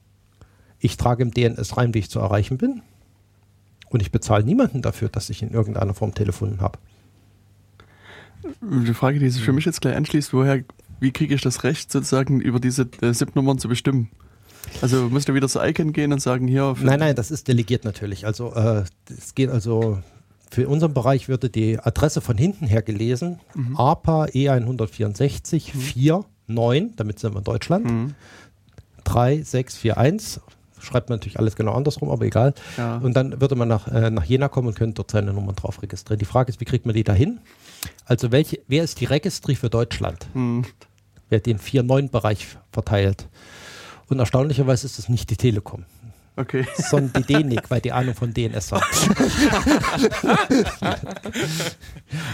Ich 0.80 0.96
trage 0.96 1.22
im 1.22 1.30
DNS 1.30 1.76
rein, 1.76 1.94
wie 1.94 2.00
ich 2.00 2.10
zu 2.10 2.18
erreichen 2.18 2.58
bin. 2.58 2.82
Und 3.90 4.02
ich 4.02 4.10
bezahle 4.10 4.42
niemanden 4.42 4.82
dafür, 4.82 5.08
dass 5.08 5.30
ich 5.30 5.40
in 5.42 5.50
irgendeiner 5.50 5.94
Form 5.94 6.14
Telefon 6.14 6.60
habe. 6.60 6.80
Die 8.60 8.92
Frage, 8.92 9.20
die 9.20 9.30
sich 9.30 9.42
für 9.44 9.52
mich 9.52 9.66
jetzt 9.66 9.80
gleich 9.80 9.94
anschließt, 9.94 10.32
woher 10.32 10.64
wie 11.04 11.12
kriege 11.12 11.34
ich 11.34 11.42
das 11.42 11.62
Recht, 11.62 11.92
sozusagen 11.92 12.40
über 12.40 12.58
diese 12.58 12.88
äh, 13.00 13.12
SIP-Nummern 13.12 13.58
zu 13.58 13.68
bestimmen? 13.68 14.10
Also 14.80 15.08
musst 15.10 15.28
du 15.28 15.34
wieder 15.34 15.48
zu 15.48 15.60
Icon 15.60 15.92
gehen 15.92 16.12
und 16.12 16.20
sagen, 16.20 16.48
hier. 16.48 16.74
Nein, 16.80 16.98
nein, 16.98 17.14
das 17.14 17.30
ist 17.30 17.46
delegiert 17.46 17.84
natürlich. 17.84 18.26
Also 18.26 18.54
äh, 18.54 18.84
es 19.08 19.34
geht 19.34 19.50
also 19.50 19.98
für 20.50 20.68
unseren 20.68 20.94
Bereich 20.94 21.28
würde 21.28 21.50
die 21.50 21.78
Adresse 21.78 22.20
von 22.20 22.38
hinten 22.38 22.66
her 22.66 22.82
gelesen. 22.82 23.40
Mhm. 23.54 23.76
APA 23.76 24.24
E164 24.24 25.74
mhm. 25.74 26.24
49, 26.46 26.96
damit 26.96 27.18
sind 27.18 27.34
wir 27.34 27.38
in 27.38 27.44
Deutschland. 27.44 27.84
Mhm. 27.84 28.14
3641. 29.04 30.42
Schreibt 30.80 31.08
man 31.08 31.18
natürlich 31.18 31.38
alles 31.38 31.56
genau 31.56 31.72
andersrum, 31.72 32.10
aber 32.10 32.24
egal. 32.24 32.54
Ja. 32.76 32.98
Und 32.98 33.14
dann 33.14 33.40
würde 33.40 33.56
man 33.56 33.68
nach, 33.68 33.88
äh, 33.88 34.10
nach 34.10 34.24
Jena 34.24 34.48
kommen 34.48 34.68
und 34.68 34.76
könnte 34.76 34.94
dort 34.94 35.10
seine 35.10 35.32
Nummern 35.32 35.56
drauf 35.56 35.82
registrieren. 35.82 36.18
Die 36.18 36.24
Frage 36.24 36.50
ist, 36.50 36.60
wie 36.60 36.66
kriegt 36.66 36.86
man 36.86 36.94
die 36.94 37.04
da 37.04 37.14
hin? 37.14 37.40
Also 38.04 38.32
welche, 38.32 38.60
wer 38.68 38.84
ist 38.84 39.00
die 39.00 39.06
Registry 39.06 39.54
für 39.54 39.70
Deutschland? 39.70 40.26
Hm. 40.34 40.64
Wer 41.34 41.40
den 41.40 41.58
4-9-Bereich 41.58 42.46
verteilt? 42.70 43.26
Und 44.08 44.20
erstaunlicherweise 44.20 44.86
ist 44.86 45.00
es 45.00 45.08
nicht 45.08 45.30
die 45.30 45.36
Telekom. 45.36 45.84
Okay. 46.36 46.64
Sondern 46.76 47.24
die 47.24 47.34
DENIC, 47.34 47.72
weil 47.72 47.80
die 47.80 47.90
Ahnung 47.90 48.14
von 48.14 48.32
DNS 48.32 48.70
hat. 48.70 48.84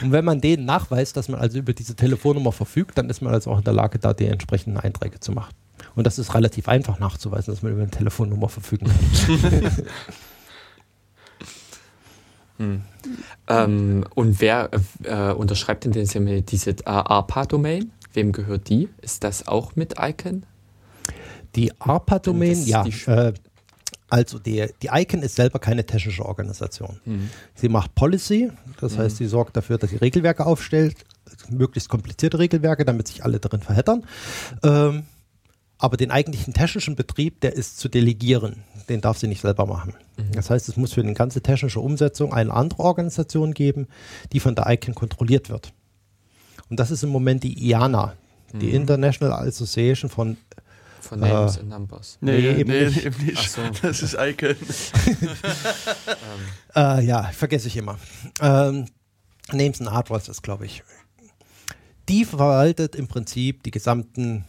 und 0.03 0.13
wenn 0.13 0.27
man 0.27 0.43
denen 0.43 0.67
nachweist, 0.67 1.17
dass 1.17 1.31
man 1.31 1.41
also 1.41 1.57
über 1.57 1.73
diese 1.73 1.97
Telefonnummer 1.97 2.53
verfügt, 2.53 2.99
dann 2.99 3.09
ist 3.09 3.23
man 3.23 3.33
also 3.33 3.53
auch 3.53 3.57
in 3.57 3.65
der 3.65 3.73
Lage, 3.73 3.99
da 3.99 4.13
die 4.13 4.27
entsprechenden 4.27 4.77
Einträge 4.77 5.19
zu 5.19 5.33
machen. 5.33 5.55
Und 5.95 6.07
das 6.07 6.19
ist 6.19 6.35
relativ 6.35 6.69
einfach 6.69 6.99
nachzuweisen, 6.99 7.55
dass 7.55 7.63
man 7.63 7.73
über 7.73 7.81
eine 7.81 7.91
Telefonnummer 7.91 8.51
verfügen 8.51 8.87
kann. 8.87 8.99
hm. 12.59 12.83
ähm, 13.49 14.05
und 14.15 14.43
wer 14.43 14.69
äh, 15.05 15.33
unterschreibt 15.33 15.87
denn 15.87 15.93
diese, 15.93 16.43
diese 16.43 16.75
ARPA-Domain? 16.85 17.93
Wem 18.13 18.33
gehört 18.33 18.69
die? 18.69 18.89
Ist 19.01 19.25
das 19.25 19.47
auch 19.47 19.77
mit 19.77 19.95
ICANN? 19.99 20.45
Die 21.57 21.73
ARPA-Domain, 21.81 22.65
ja. 22.65 22.85
Die 22.85 23.11
äh, 23.11 23.33
also 24.11 24.41
die, 24.41 24.67
die 24.83 24.89
ICANN 24.93 25.23
ist 25.23 25.37
selber 25.37 25.61
keine 25.61 25.87
technische 25.87 26.27
Organisation. 26.27 27.01
Mhm. 27.05 27.31
Sie 27.55 27.69
macht 27.69 27.95
Policy, 27.95 28.51
das 28.81 28.95
mhm. 28.95 28.99
heißt, 28.99 29.17
sie 29.19 29.27
sorgt 29.27 29.57
dafür, 29.57 29.79
dass 29.79 29.91
sie 29.91 29.97
Regelwerke 29.97 30.45
aufstellt, 30.45 30.97
möglichst 31.49 31.89
komplizierte 31.89 32.39
Regelwerke, 32.39 32.85
damit 32.85 33.09
sich 33.09 33.25
alle 33.25 33.39
darin 33.39 33.63
verheddern. 33.63 34.05
Ähm, 34.65 35.05
aber 35.79 35.97
den 35.97 36.11
eigentlichen 36.11 36.53
technischen 36.53 36.97
Betrieb, 36.97 37.41
der 37.41 37.55
ist 37.55 37.79
zu 37.79 37.89
delegieren. 37.89 38.65
Den 38.89 39.01
darf 39.01 39.19
sie 39.19 39.29
nicht 39.29 39.41
selber 39.41 39.65
machen. 39.65 39.95
Mhm. 40.17 40.33
Das 40.33 40.51
heißt, 40.51 40.69
es 40.69 40.77
muss 40.77 40.93
für 40.93 41.03
die 41.03 41.15
ganze 41.15 41.41
technische 41.41 41.81
Umsetzung 41.81 42.35
eine 42.35 42.53
andere 42.53 42.81
Organisation 42.81 43.55
geben, 43.55 43.87
die 44.33 44.41
von 44.41 44.57
der 44.57 44.69
ICANN 44.69 44.95
kontrolliert 44.95 45.49
wird. 45.49 45.73
Und 46.71 46.79
das 46.79 46.91
ist 46.91 47.03
im 47.03 47.11
Moment 47.11 47.43
die 47.43 47.69
IANA, 47.69 48.15
die 48.53 48.69
mhm. 48.69 48.75
International 48.75 49.47
Association 49.47 50.09
von 50.09 50.37
von 51.01 51.19
Names 51.19 51.57
äh, 51.57 51.61
and 51.61 51.69
Numbers. 51.71 52.19
Nee, 52.21 52.41
nee, 52.41 52.61
eben, 52.61 52.71
nee 52.71 52.85
nicht. 52.85 53.05
eben 53.05 53.27
nicht. 53.27 53.51
So. 53.51 53.63
Das 53.83 54.03
ist 54.03 54.15
Icon. 54.15 54.55
äh, 56.77 57.05
ja, 57.05 57.25
vergesse 57.33 57.69
ich 57.69 57.77
immer. 57.77 57.99
Ähm, 58.41 58.87
Names 59.53 59.81
and 59.81 59.91
Hardware 59.91 60.21
ist 60.25 60.43
glaube 60.43 60.67
ich. 60.67 60.85
Die 62.09 62.25
verwaltet 62.25 62.95
im 62.95 63.09
Prinzip 63.09 63.63
die 63.63 63.71
gesamten, 63.71 64.45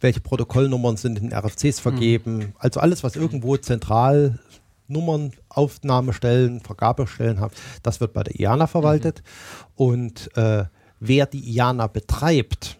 welche 0.00 0.20
Protokollnummern 0.20 0.96
sind 0.96 1.18
in 1.18 1.32
RFCs 1.32 1.80
vergeben. 1.80 2.38
Mhm. 2.38 2.52
Also 2.58 2.80
alles, 2.80 3.02
was 3.02 3.16
irgendwo 3.16 3.56
zentral 3.56 4.38
Nummern, 4.86 5.32
Aufnahmestellen, 5.48 6.60
Vergabestellen 6.60 7.40
hat, 7.40 7.52
das 7.82 8.00
wird 8.00 8.12
bei 8.12 8.22
der 8.22 8.38
IANA 8.38 8.66
verwaltet. 8.66 9.22
Mhm. 9.24 9.84
Und 9.86 10.36
äh, 10.36 10.64
wer 11.06 11.26
die 11.26 11.40
IANA 11.56 11.86
betreibt, 11.86 12.78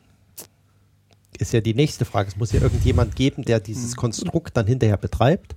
ist 1.39 1.53
ja 1.53 1.61
die 1.61 1.75
nächste 1.75 2.05
Frage. 2.05 2.29
Es 2.29 2.37
muss 2.37 2.53
ja 2.53 2.61
irgendjemand 2.61 3.17
geben, 3.17 3.45
der 3.45 3.61
dieses 3.61 3.93
mhm. 3.93 3.97
Konstrukt 3.97 4.57
dann 4.57 4.67
hinterher 4.67 4.97
betreibt. 4.97 5.57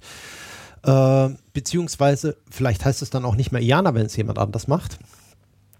Äh, 0.84 1.30
beziehungsweise, 1.53 2.38
vielleicht 2.49 2.85
heißt 2.85 3.02
es 3.02 3.10
dann 3.10 3.26
auch 3.26 3.35
nicht 3.35 3.52
mehr 3.52 3.61
IANA, 3.61 3.94
wenn 3.94 4.06
es 4.06 4.15
jemand 4.15 4.39
anders 4.39 4.68
macht. 4.68 4.99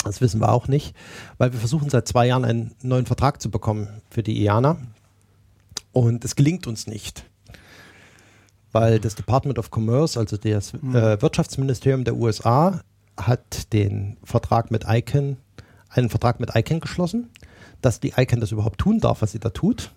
Das 0.04 0.22
wissen 0.22 0.40
wir 0.40 0.52
auch 0.52 0.68
nicht, 0.68 0.96
weil 1.38 1.52
wir 1.52 1.60
versuchen 1.60 1.90
seit 1.90 2.08
zwei 2.08 2.28
Jahren 2.28 2.46
einen 2.46 2.76
neuen 2.82 3.06
Vertrag 3.06 3.42
zu 3.42 3.50
bekommen 3.50 3.88
für 4.10 4.24
die 4.24 4.42
IANA. 4.44 4.78
Und 5.92 6.24
es 6.24 6.36
gelingt 6.36 6.68
uns 6.68 6.88
nicht. 6.88 7.26
Weil 8.72 9.00
das 9.00 9.16
Department 9.16 9.58
of 9.58 9.72
Commerce, 9.72 10.20
also 10.20 10.38
das 10.38 10.74
mhm. 10.74 10.96
äh, 10.96 11.22
Wirtschaftsministerium 11.22 12.04
der 12.04 12.16
USA, 12.16 12.82
hat 13.18 13.74
den 13.74 14.18
Vertrag 14.24 14.70
mit 14.70 14.86
ICANN, 14.88 15.38
einen 15.98 16.10
Vertrag 16.10 16.40
mit 16.40 16.56
ICANN 16.56 16.80
geschlossen 16.80 17.30
dass 17.82 18.00
die 18.00 18.14
ICANN 18.16 18.40
das 18.40 18.52
überhaupt 18.52 18.80
tun 18.80 19.00
darf, 19.00 19.22
was 19.22 19.32
sie 19.32 19.40
da 19.40 19.50
tut. 19.50 19.92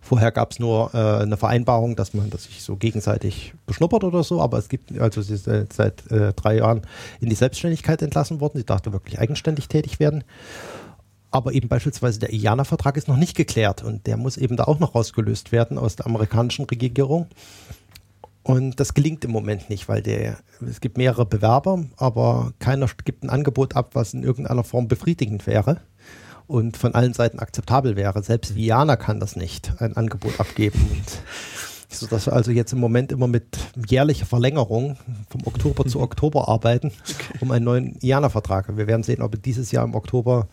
Vorher 0.00 0.30
gab 0.30 0.52
es 0.52 0.58
nur 0.58 0.94
äh, 0.94 1.22
eine 1.22 1.36
Vereinbarung, 1.36 1.96
dass 1.96 2.14
man 2.14 2.30
das 2.30 2.44
sich 2.44 2.62
so 2.62 2.76
gegenseitig 2.76 3.54
beschnuppert 3.66 4.04
oder 4.04 4.22
so, 4.22 4.40
aber 4.40 4.58
es 4.58 4.68
gibt, 4.68 4.96
also 4.98 5.22
sie 5.22 5.34
ist 5.34 5.48
äh, 5.48 5.66
seit 5.72 6.08
äh, 6.10 6.32
drei 6.34 6.56
Jahren 6.56 6.82
in 7.20 7.28
die 7.28 7.34
Selbstständigkeit 7.34 8.00
entlassen 8.02 8.40
worden. 8.40 8.58
Sie 8.58 8.66
dachte 8.66 8.92
wirklich 8.92 9.18
eigenständig 9.18 9.68
tätig 9.68 9.98
werden. 9.98 10.24
Aber 11.30 11.52
eben 11.52 11.68
beispielsweise 11.68 12.20
der 12.20 12.32
IANA-Vertrag 12.32 12.96
ist 12.96 13.08
noch 13.08 13.16
nicht 13.16 13.36
geklärt 13.36 13.82
und 13.82 14.06
der 14.06 14.18
muss 14.18 14.36
eben 14.36 14.56
da 14.56 14.64
auch 14.64 14.78
noch 14.78 14.94
rausgelöst 14.94 15.50
werden 15.50 15.78
aus 15.78 15.96
der 15.96 16.06
amerikanischen 16.06 16.66
Regierung. 16.66 17.26
Und 18.42 18.80
das 18.80 18.94
gelingt 18.94 19.24
im 19.24 19.30
Moment 19.30 19.70
nicht, 19.70 19.88
weil 19.88 20.02
der, 20.02 20.38
es 20.68 20.80
gibt 20.80 20.98
mehrere 20.98 21.24
Bewerber, 21.26 21.84
aber 21.96 22.52
keiner 22.58 22.88
gibt 23.04 23.22
ein 23.22 23.30
Angebot 23.30 23.76
ab, 23.76 23.90
was 23.94 24.14
in 24.14 24.24
irgendeiner 24.24 24.64
Form 24.64 24.88
befriedigend 24.88 25.46
wäre 25.46 25.80
und 26.48 26.76
von 26.76 26.94
allen 26.94 27.14
Seiten 27.14 27.38
akzeptabel 27.38 27.96
wäre. 27.96 28.22
Selbst 28.22 28.54
Viana 28.54 28.96
kann 28.96 29.20
das 29.20 29.36
nicht, 29.36 29.72
ein 29.80 29.96
Angebot 29.96 30.40
abgeben. 30.40 30.80
Und 30.90 31.22
so 31.88 32.06
dass 32.06 32.26
wir 32.26 32.32
also 32.32 32.50
jetzt 32.50 32.72
im 32.72 32.80
Moment 32.80 33.12
immer 33.12 33.28
mit 33.28 33.58
jährlicher 33.86 34.26
Verlängerung 34.26 34.96
vom 35.28 35.46
Oktober 35.46 35.86
zu 35.86 36.00
Oktober 36.02 36.48
arbeiten, 36.48 36.88
okay. 36.88 37.38
um 37.40 37.50
einen 37.52 37.64
neuen 37.64 37.96
IANA-Vertrag. 38.00 38.76
Wir 38.76 38.86
werden 38.86 39.02
sehen, 39.02 39.22
ob 39.22 39.32
wir 39.32 39.40
dieses 39.40 39.70
Jahr 39.70 39.84
im 39.84 39.94
Oktober 39.94 40.48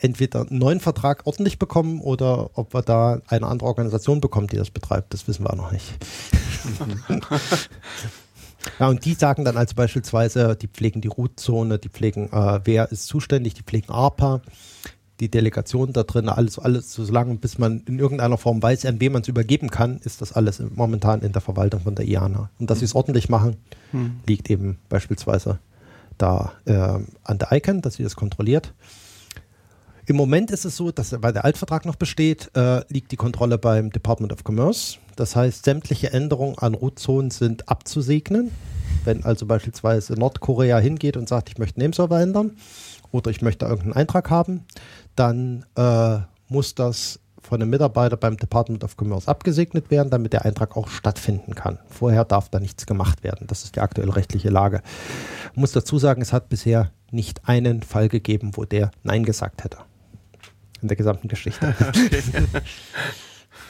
entweder 0.00 0.40
einen 0.40 0.58
neuen 0.58 0.80
Vertrag 0.80 1.26
ordentlich 1.26 1.58
bekommen 1.58 2.00
oder 2.00 2.50
ob 2.58 2.74
wir 2.74 2.82
da 2.82 3.20
eine 3.28 3.46
andere 3.46 3.68
Organisation 3.68 4.20
bekommen, 4.20 4.46
die 4.46 4.56
das 4.56 4.70
betreibt. 4.70 5.14
Das 5.14 5.28
wissen 5.28 5.44
wir 5.44 5.54
noch 5.54 5.72
nicht. 5.72 5.86
Ja, 8.78 8.88
und 8.88 9.04
die 9.06 9.14
sagen 9.14 9.44
dann 9.44 9.56
also 9.56 9.74
beispielsweise, 9.74 10.54
die 10.54 10.68
pflegen 10.68 11.00
die 11.00 11.08
Routzone, 11.08 11.78
die 11.78 11.88
pflegen, 11.88 12.30
äh, 12.30 12.60
wer 12.64 12.92
ist 12.92 13.06
zuständig, 13.06 13.54
die 13.54 13.62
pflegen 13.62 13.90
ARPA, 13.90 14.42
die 15.20 15.30
Delegation 15.30 15.92
da 15.92 16.02
drin, 16.02 16.28
alles, 16.28 16.58
alles 16.58 16.92
so 16.92 17.02
lange, 17.10 17.36
bis 17.36 17.58
man 17.58 17.82
in 17.86 17.98
irgendeiner 17.98 18.38
Form 18.38 18.62
weiß, 18.62 18.86
an 18.86 19.00
wen 19.00 19.12
man 19.12 19.22
es 19.22 19.28
übergeben 19.28 19.70
kann, 19.70 19.98
ist 19.98 20.20
das 20.20 20.32
alles 20.32 20.62
momentan 20.74 21.20
in 21.20 21.32
der 21.32 21.42
Verwaltung 21.42 21.80
von 21.80 21.94
der 21.94 22.06
IANA. 22.06 22.50
Und 22.58 22.70
dass 22.70 22.78
sie 22.78 22.86
es 22.86 22.94
ordentlich 22.94 23.28
machen, 23.28 23.56
hm. 23.92 24.20
liegt 24.26 24.50
eben 24.50 24.78
beispielsweise 24.88 25.58
da 26.16 26.52
äh, 26.64 26.72
an 26.72 27.38
der 27.38 27.52
ICANN, 27.52 27.82
dass 27.82 27.94
sie 27.94 28.02
das 28.02 28.16
kontrolliert. 28.16 28.74
Im 30.10 30.16
Moment 30.16 30.50
ist 30.50 30.64
es 30.64 30.76
so, 30.76 30.90
dass 30.90 31.14
weil 31.22 31.32
der 31.32 31.44
Altvertrag 31.44 31.86
noch 31.86 31.94
besteht, 31.94 32.50
äh, 32.56 32.82
liegt 32.88 33.12
die 33.12 33.16
Kontrolle 33.16 33.58
beim 33.58 33.90
Department 33.90 34.32
of 34.32 34.40
Commerce. 34.44 34.98
Das 35.14 35.36
heißt, 35.36 35.64
sämtliche 35.64 36.12
Änderungen 36.12 36.58
an 36.58 36.74
Rootzonen 36.74 37.30
sind 37.30 37.68
abzusegnen. 37.68 38.50
Wenn 39.04 39.22
also 39.22 39.46
beispielsweise 39.46 40.14
Nordkorea 40.14 40.78
hingeht 40.78 41.16
und 41.16 41.28
sagt, 41.28 41.48
ich 41.50 41.58
möchte 41.58 41.78
Nameserver 41.78 42.20
ändern 42.20 42.56
oder 43.12 43.30
ich 43.30 43.40
möchte 43.40 43.66
irgendeinen 43.66 43.92
Eintrag 43.92 44.30
haben, 44.30 44.64
dann 45.14 45.64
äh, 45.76 46.18
muss 46.48 46.74
das 46.74 47.20
von 47.40 47.62
einem 47.62 47.70
Mitarbeiter 47.70 48.16
beim 48.16 48.36
Department 48.36 48.82
of 48.82 48.96
Commerce 49.00 49.28
abgesegnet 49.28 49.92
werden, 49.92 50.10
damit 50.10 50.32
der 50.32 50.44
Eintrag 50.44 50.76
auch 50.76 50.88
stattfinden 50.88 51.54
kann. 51.54 51.78
Vorher 51.88 52.24
darf 52.24 52.48
da 52.48 52.58
nichts 52.58 52.84
gemacht 52.84 53.22
werden. 53.22 53.46
Das 53.46 53.62
ist 53.62 53.76
die 53.76 53.80
aktuelle 53.80 54.16
rechtliche 54.16 54.50
Lage. 54.50 54.82
Ich 55.52 55.56
muss 55.56 55.70
dazu 55.70 56.00
sagen, 56.00 56.20
es 56.20 56.32
hat 56.32 56.48
bisher 56.48 56.90
nicht 57.12 57.48
einen 57.48 57.84
Fall 57.84 58.08
gegeben, 58.08 58.50
wo 58.56 58.64
der 58.64 58.90
Nein 59.04 59.22
gesagt 59.22 59.62
hätte. 59.62 59.78
In 60.82 60.88
der 60.88 60.96
gesamten 60.96 61.28
Geschichte. 61.28 61.74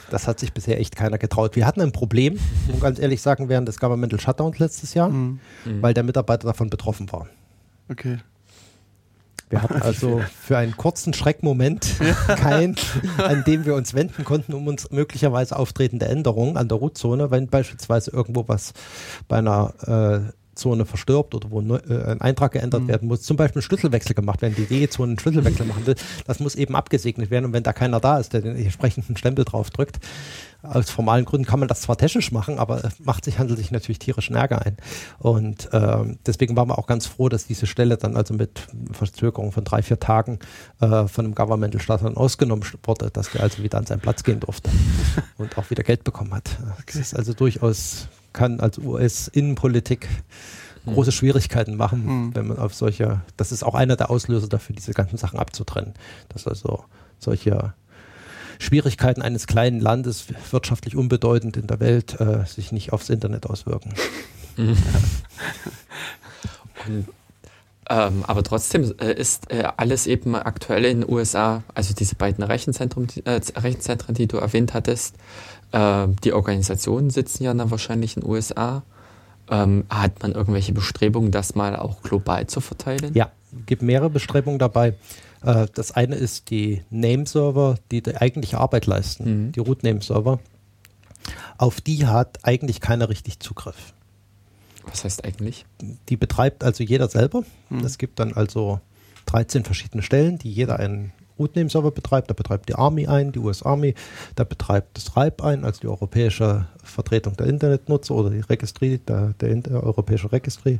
Das 0.09 0.27
hat 0.27 0.41
sich 0.41 0.51
bisher 0.51 0.77
echt 0.77 0.97
keiner 0.97 1.17
getraut. 1.17 1.55
Wir 1.55 1.65
hatten 1.65 1.79
ein 1.79 1.93
Problem, 1.93 2.37
muss 2.67 2.81
ganz 2.81 2.99
ehrlich 2.99 3.21
sagen, 3.21 3.47
während 3.47 3.67
des 3.69 3.79
Governmental 3.79 4.19
Shutdowns 4.19 4.59
letztes 4.59 4.93
Jahr, 4.93 5.07
mhm. 5.07 5.39
weil 5.79 5.93
der 5.93 6.03
Mitarbeiter 6.03 6.47
davon 6.47 6.69
betroffen 6.69 7.09
war. 7.13 7.27
Okay. 7.89 8.19
Wir 9.49 9.61
hatten 9.61 9.81
also 9.81 10.21
für 10.41 10.57
einen 10.57 10.77
kurzen 10.77 11.13
Schreckmoment 11.13 11.95
keinen, 12.27 12.75
an 13.17 13.43
dem 13.45 13.65
wir 13.65 13.75
uns 13.75 13.93
wenden 13.93 14.23
konnten, 14.23 14.53
um 14.53 14.67
uns 14.67 14.91
möglicherweise 14.91 15.57
auftretende 15.57 16.07
Änderungen 16.07 16.57
an 16.57 16.67
der 16.69 16.77
Routzone, 16.77 17.31
wenn 17.31 17.47
beispielsweise 17.47 18.11
irgendwo 18.11 18.47
was 18.47 18.73
bei 19.27 19.37
einer 19.37 19.73
äh, 20.27 20.31
Zone 20.61 20.85
verstirbt 20.85 21.35
oder 21.35 21.51
wo 21.51 21.61
äh, 21.61 22.03
ein 22.05 22.21
Eintrag 22.21 22.53
geändert 22.53 22.83
mhm. 22.83 22.87
werden 22.87 23.07
muss, 23.07 23.21
zum 23.23 23.37
Beispiel 23.37 23.59
ein 23.59 23.63
Schlüsselwechsel 23.63 24.15
gemacht 24.15 24.41
werden, 24.41 24.55
die 24.57 24.65
DE-Zone 24.65 25.11
einen 25.11 25.19
Schlüsselwechsel 25.19 25.65
machen 25.65 25.85
will, 25.85 25.95
das 26.25 26.39
muss 26.39 26.55
eben 26.55 26.75
abgesegnet 26.75 27.29
werden 27.31 27.45
und 27.45 27.53
wenn 27.53 27.63
da 27.63 27.73
keiner 27.73 27.99
da 27.99 28.19
ist, 28.19 28.33
der 28.33 28.41
den 28.41 28.55
entsprechenden 28.55 29.17
Stempel 29.17 29.45
drauf 29.45 29.69
drückt, 29.69 29.99
aus 30.63 30.91
formalen 30.91 31.25
Gründen 31.25 31.47
kann 31.47 31.59
man 31.59 31.67
das 31.67 31.81
zwar 31.81 31.97
technisch 31.97 32.31
machen, 32.31 32.59
aber 32.59 32.91
macht 32.99 33.25
sich, 33.25 33.39
handelt 33.39 33.57
sich 33.57 33.71
natürlich 33.71 33.99
tierischen 33.99 34.35
Ärger 34.35 34.63
ein. 34.63 34.77
Und 35.17 35.69
ähm, 35.73 36.19
deswegen 36.25 36.55
waren 36.55 36.67
wir 36.67 36.77
auch 36.77 36.87
ganz 36.87 37.07
froh, 37.07 37.29
dass 37.29 37.47
diese 37.47 37.65
Stelle 37.65 37.97
dann 37.97 38.15
also 38.15 38.33
mit 38.33 38.67
Verzögerung 38.91 39.51
von 39.51 39.63
drei, 39.63 39.81
vier 39.81 39.99
Tagen 39.99 40.39
äh, 40.79 41.07
von 41.07 41.25
dem 41.25 41.35
Governmental 41.35 41.81
Staat 41.81 42.03
dann 42.03 42.15
ausgenommen 42.15 42.63
wurde, 42.83 43.09
dass 43.09 43.31
der 43.31 43.41
also 43.41 43.63
wieder 43.63 43.77
an 43.79 43.85
seinen 43.85 44.01
Platz 44.01 44.23
gehen 44.23 44.39
durfte 44.39 44.69
und 45.37 45.57
auch 45.57 45.69
wieder 45.71 45.83
Geld 45.83 46.03
bekommen 46.03 46.33
hat. 46.33 46.57
Okay. 46.61 46.83
Das 46.85 46.95
ist 46.95 47.15
also 47.15 47.33
durchaus, 47.33 48.07
kann 48.33 48.59
als 48.59 48.77
US-Innenpolitik 48.77 50.07
hm. 50.85 50.93
große 50.93 51.11
Schwierigkeiten 51.11 51.75
machen, 51.75 52.05
mhm. 52.05 52.35
wenn 52.35 52.47
man 52.47 52.57
auf 52.57 52.73
solche, 52.73 53.21
das 53.37 53.51
ist 53.51 53.63
auch 53.63 53.75
einer 53.75 53.95
der 53.95 54.09
Auslöser 54.09 54.47
dafür, 54.47 54.75
diese 54.75 54.93
ganzen 54.93 55.17
Sachen 55.17 55.39
abzutrennen. 55.39 55.93
Dass 56.29 56.47
also 56.47 56.85
solche 57.19 57.73
Schwierigkeiten 58.59 59.21
eines 59.21 59.47
kleinen 59.47 59.79
Landes, 59.79 60.25
wirtschaftlich 60.51 60.95
unbedeutend 60.95 61.57
in 61.57 61.67
der 61.67 61.79
Welt, 61.79 62.19
äh, 62.19 62.45
sich 62.45 62.71
nicht 62.71 62.93
aufs 62.93 63.09
Internet 63.09 63.47
auswirken. 63.47 63.93
Mhm. 64.57 64.77
Und, 66.87 67.07
ähm, 67.89 68.23
aber 68.25 68.43
trotzdem 68.43 68.93
äh, 68.99 69.13
ist 69.13 69.51
äh, 69.51 69.63
alles 69.77 70.07
eben 70.07 70.35
aktuell 70.35 70.85
in 70.85 71.01
den 71.01 71.11
USA, 71.11 71.63
also 71.73 71.93
diese 71.93 72.15
beiden 72.15 72.43
Rechenzentren, 72.43 73.07
äh, 73.25 73.41
Rechenzentren, 73.55 74.15
die 74.15 74.27
du 74.27 74.37
erwähnt 74.37 74.73
hattest, 74.73 75.15
äh, 75.71 76.07
die 76.23 76.33
Organisationen 76.33 77.09
sitzen 77.09 77.43
ja 77.43 77.53
dann 77.53 77.71
wahrscheinlich 77.71 78.15
in 78.17 78.21
den 78.23 78.29
USA. 78.29 78.83
Ähm, 79.49 79.85
hat 79.89 80.21
man 80.21 80.31
irgendwelche 80.31 80.71
Bestrebungen, 80.73 81.31
das 81.31 81.55
mal 81.55 81.75
auch 81.75 82.01
global 82.03 82.47
zu 82.47 82.61
verteilen? 82.61 83.13
Ja, 83.13 83.31
gibt 83.65 83.81
mehrere 83.81 84.09
Bestrebungen 84.09 84.59
dabei. 84.59 84.95
Äh, 85.43 85.67
das 85.73 85.91
eine 85.91 86.15
ist 86.15 86.49
die 86.49 86.83
Name-Server, 86.89 87.75
die 87.91 88.01
die 88.01 88.15
eigentliche 88.15 88.59
Arbeit 88.59 88.85
leisten, 88.85 89.47
Mhm. 89.47 89.51
die 89.51 89.59
Root-Name-Server. 89.59 90.39
Auf 91.57 91.81
die 91.81 92.07
hat 92.07 92.39
eigentlich 92.43 92.79
keiner 92.81 93.09
richtig 93.09 93.39
Zugriff. 93.39 93.93
Was 94.85 95.03
heißt 95.03 95.25
eigentlich? 95.25 95.65
Die 96.09 96.17
betreibt 96.17 96.63
also 96.63 96.83
jeder 96.83 97.07
selber. 97.07 97.43
Hm. 97.69 97.79
Es 97.85 97.97
gibt 97.99 98.19
dann 98.19 98.33
also 98.33 98.79
13 99.27 99.63
verschiedene 99.63 100.01
Stellen, 100.01 100.39
die 100.39 100.51
jeder 100.51 100.79
einen 100.79 101.11
Rootname-Server 101.41 101.91
betreibt. 101.91 102.29
Da 102.29 102.33
betreibt 102.33 102.69
die 102.69 102.75
Army 102.75 103.07
ein, 103.07 103.31
die 103.31 103.39
US 103.39 103.63
Army, 103.63 103.95
da 104.35 104.43
betreibt 104.43 104.97
das 104.97 105.15
RIPE 105.17 105.43
ein, 105.43 105.65
also 105.65 105.81
die 105.81 105.87
europäische 105.87 106.67
Vertretung 106.83 107.35
der 107.37 107.47
Internetnutzer 107.47 108.13
oder 108.15 108.29
die 108.29 108.41
Registrie, 108.41 108.99
der, 108.99 109.33
der, 109.39 109.55
der 109.55 109.83
europäische 109.83 110.31
Registrie. 110.31 110.79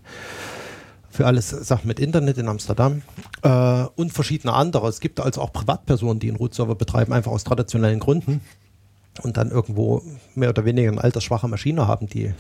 Für 1.10 1.26
alles 1.26 1.50
Sachen 1.50 1.88
mit 1.88 2.00
Internet 2.00 2.38
in 2.38 2.48
Amsterdam 2.48 3.02
äh, 3.42 3.84
und 3.96 4.14
verschiedene 4.14 4.54
andere. 4.54 4.88
Es 4.88 5.02
gibt 5.02 5.20
also 5.20 5.42
auch 5.42 5.52
Privatpersonen, 5.52 6.20
die 6.20 6.30
einen 6.30 6.38
Root-Server 6.38 6.76
betreiben, 6.76 7.12
einfach 7.12 7.32
aus 7.32 7.44
traditionellen 7.44 8.00
Gründen 8.00 8.40
und 9.22 9.38
dann 9.38 9.52
irgendwo 9.52 10.02
mehr 10.36 10.50
oder 10.50 10.64
weniger 10.64 10.90
eine 10.90 11.04
altersschwache 11.04 11.48
Maschine 11.48 11.88
haben, 11.88 12.08
die 12.08 12.34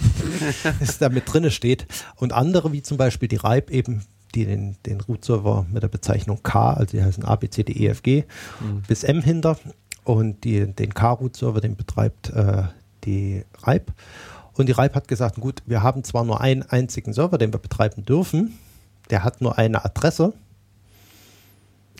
da 0.99 1.09
mit 1.09 1.31
drinne 1.31 1.51
steht. 1.51 1.85
Und 2.15 2.31
andere, 2.31 2.71
wie 2.71 2.81
zum 2.81 2.97
Beispiel 2.97 3.27
die 3.27 3.35
RIPE 3.35 3.73
eben, 3.73 4.05
die 4.31 4.45
den, 4.45 4.75
den 4.85 5.01
Root-Server 5.01 5.65
mit 5.71 5.83
der 5.83 5.87
Bezeichnung 5.87 6.41
K, 6.43 6.73
also 6.73 6.97
die 6.97 7.03
heißen 7.03 7.25
A, 7.25 7.35
B, 7.35 7.49
C, 7.49 7.63
D, 7.63 7.73
E, 7.73 7.87
F, 7.87 8.03
G, 8.03 8.23
bis 8.87 9.03
M 9.03 9.21
hinter. 9.21 9.57
Und 10.03 10.43
die, 10.43 10.65
den 10.65 10.93
K-Root-Server, 10.93 11.61
den 11.61 11.75
betreibt 11.75 12.31
äh, 12.31 12.63
die 13.03 13.43
RIPE. 13.65 13.93
Und 14.53 14.67
die 14.67 14.73
RIPE 14.73 14.95
hat 14.95 15.07
gesagt, 15.07 15.35
gut, 15.39 15.61
wir 15.65 15.83
haben 15.83 16.03
zwar 16.03 16.23
nur 16.23 16.41
einen 16.41 16.63
einzigen 16.63 17.13
Server, 17.13 17.37
den 17.37 17.53
wir 17.53 17.59
betreiben 17.59 18.03
dürfen, 18.03 18.57
der 19.09 19.23
hat 19.23 19.41
nur 19.41 19.57
eine 19.57 19.85
Adresse, 19.85 20.33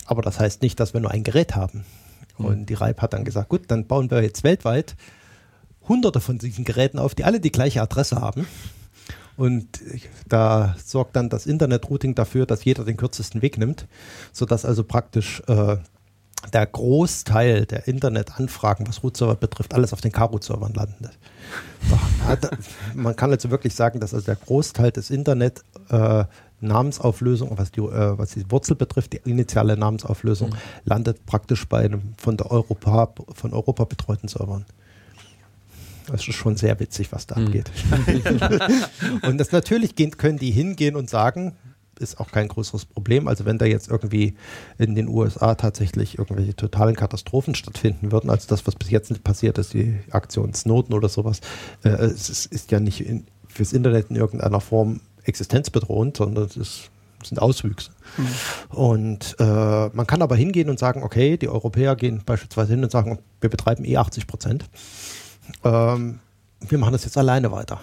aber 0.06 0.22
das 0.22 0.40
heißt 0.40 0.62
nicht, 0.62 0.80
dass 0.80 0.94
wir 0.94 1.00
nur 1.00 1.10
ein 1.10 1.24
Gerät 1.24 1.54
haben. 1.54 1.84
Und 2.38 2.66
die 2.66 2.74
RIPE 2.74 3.02
hat 3.02 3.12
dann 3.12 3.24
gesagt, 3.24 3.48
gut, 3.48 3.70
dann 3.70 3.86
bauen 3.86 4.10
wir 4.10 4.22
jetzt 4.22 4.42
weltweit 4.42 4.96
hunderte 5.88 6.20
von 6.20 6.38
diesen 6.38 6.64
Geräten 6.64 6.98
auf, 6.98 7.14
die 7.14 7.24
alle 7.24 7.40
die 7.40 7.52
gleiche 7.52 7.82
Adresse 7.82 8.16
haben. 8.16 8.46
Und 9.42 9.80
da 10.28 10.76
sorgt 10.84 11.16
dann 11.16 11.28
das 11.28 11.46
Internet-Routing 11.46 12.14
dafür, 12.14 12.46
dass 12.46 12.64
jeder 12.64 12.84
den 12.84 12.96
kürzesten 12.96 13.42
Weg 13.42 13.58
nimmt, 13.58 13.88
sodass 14.32 14.64
also 14.64 14.84
praktisch 14.84 15.42
äh, 15.48 15.78
der 16.52 16.66
Großteil 16.66 17.66
der 17.66 17.88
Internetanfragen, 17.88 18.86
was 18.86 19.02
Root-Server 19.02 19.34
betrifft, 19.34 19.74
alles 19.74 19.92
auf 19.92 20.00
den 20.00 20.12
K-Root-Servern 20.12 20.74
landet. 20.74 21.18
Man 22.94 23.16
kann 23.16 23.32
also 23.32 23.50
wirklich 23.50 23.74
sagen, 23.74 23.98
dass 23.98 24.14
also 24.14 24.26
der 24.26 24.36
Großteil 24.36 24.92
des 24.92 25.10
Internet 25.10 25.64
äh, 25.88 26.24
Namensauflösung, 26.60 27.58
was 27.58 27.72
die, 27.72 27.80
äh, 27.80 28.16
was 28.16 28.34
die 28.34 28.48
Wurzel 28.48 28.76
betrifft, 28.76 29.12
die 29.12 29.28
initiale 29.28 29.76
Namensauflösung, 29.76 30.54
landet 30.84 31.26
praktisch 31.26 31.68
bei 31.68 31.80
einem 31.80 32.14
von 32.16 32.36
der 32.36 32.48
Europa, 32.48 33.12
von 33.34 33.52
Europa 33.52 33.86
betreuten 33.86 34.28
Servern. 34.28 34.66
Das 36.06 36.26
ist 36.26 36.34
schon 36.34 36.56
sehr 36.56 36.78
witzig, 36.80 37.12
was 37.12 37.26
da 37.26 37.38
Mhm. 37.38 37.46
abgeht. 37.46 37.70
und 39.22 39.38
das 39.38 39.52
natürlich 39.52 39.94
gehen, 39.94 40.16
können 40.16 40.38
die 40.38 40.50
hingehen 40.50 40.96
und 40.96 41.08
sagen, 41.10 41.54
ist 41.98 42.18
auch 42.18 42.30
kein 42.32 42.48
größeres 42.48 42.84
Problem. 42.86 43.28
Also 43.28 43.44
wenn 43.44 43.58
da 43.58 43.64
jetzt 43.66 43.88
irgendwie 43.88 44.34
in 44.78 44.94
den 44.94 45.08
USA 45.08 45.54
tatsächlich 45.54 46.18
irgendwelche 46.18 46.56
totalen 46.56 46.96
Katastrophen 46.96 47.54
stattfinden 47.54 48.10
würden, 48.10 48.28
als 48.30 48.46
das, 48.46 48.66
was 48.66 48.74
bis 48.74 48.90
jetzt 48.90 49.22
passiert 49.22 49.58
ist, 49.58 49.72
die 49.72 49.98
Aktion 50.10 50.52
Snowden 50.54 50.94
oder 50.94 51.08
sowas, 51.08 51.40
äh, 51.84 51.90
es 51.90 52.28
ist, 52.28 52.46
ist 52.46 52.70
ja 52.72 52.80
nicht 52.80 53.06
in, 53.06 53.26
fürs 53.46 53.72
Internet 53.72 54.10
in 54.10 54.16
irgendeiner 54.16 54.60
Form 54.60 55.00
existenzbedrohend, 55.24 56.16
sondern 56.16 56.44
es 56.44 56.56
ist, 56.56 56.90
sind 57.22 57.40
Auswüchse. 57.40 57.90
Und 58.70 59.36
äh, 59.38 59.44
man 59.92 60.06
kann 60.06 60.22
aber 60.22 60.34
hingehen 60.34 60.70
und 60.70 60.78
sagen, 60.80 61.04
okay, 61.04 61.36
die 61.36 61.48
Europäer 61.48 61.94
gehen 61.94 62.22
beispielsweise 62.26 62.72
hin 62.72 62.82
und 62.82 62.90
sagen, 62.90 63.20
wir 63.40 63.50
betreiben 63.50 63.84
eh 63.84 63.96
80 63.96 64.26
Prozent. 64.26 64.64
Ähm, 65.64 66.18
wir 66.60 66.78
machen 66.78 66.92
das 66.92 67.04
jetzt 67.04 67.18
alleine 67.18 67.52
weiter. 67.52 67.80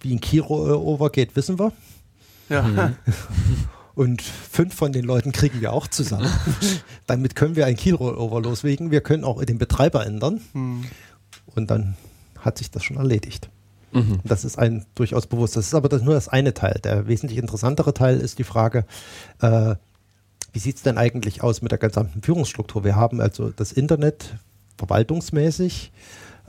Wie 0.00 0.14
ein 0.14 0.20
Kiro-Over 0.20 1.10
geht, 1.10 1.36
wissen 1.36 1.58
wir. 1.58 1.72
Ja. 2.48 2.92
Und 3.94 4.22
fünf 4.22 4.74
von 4.74 4.92
den 4.92 5.04
Leuten 5.04 5.32
kriegen 5.32 5.60
wir 5.60 5.72
auch 5.72 5.88
zusammen. 5.88 6.30
Damit 7.08 7.34
können 7.34 7.56
wir 7.56 7.66
ein 7.66 7.74
Key-Rollover 7.74 8.40
loslegen. 8.40 8.92
Wir 8.92 9.00
können 9.00 9.24
auch 9.24 9.44
den 9.44 9.58
Betreiber 9.58 10.06
ändern. 10.06 10.40
Hm. 10.52 10.84
Und 11.56 11.68
dann 11.68 11.96
hat 12.38 12.58
sich 12.58 12.70
das 12.70 12.84
schon 12.84 12.96
erledigt. 12.96 13.50
Mhm. 13.92 14.20
Das 14.22 14.44
ist 14.44 14.58
ein 14.58 14.84
durchaus 14.94 15.26
bewusst. 15.26 15.56
Das 15.56 15.66
ist 15.66 15.74
aber 15.74 15.88
das 15.88 16.02
nur 16.02 16.14
das 16.14 16.28
eine 16.28 16.54
Teil. 16.54 16.80
Der 16.84 17.08
wesentlich 17.08 17.38
interessantere 17.38 17.94
Teil 17.94 18.18
ist 18.18 18.38
die 18.38 18.44
Frage, 18.44 18.84
äh, 19.40 19.74
wie 20.52 20.58
sieht 20.58 20.76
es 20.76 20.82
denn 20.82 20.98
eigentlich 20.98 21.42
aus 21.42 21.62
mit 21.62 21.72
der 21.72 21.78
gesamten 21.78 22.22
Führungsstruktur? 22.22 22.84
Wir 22.84 22.96
haben 22.96 23.20
also 23.20 23.50
das 23.50 23.72
Internet 23.72 24.34
verwaltungsmäßig 24.76 25.92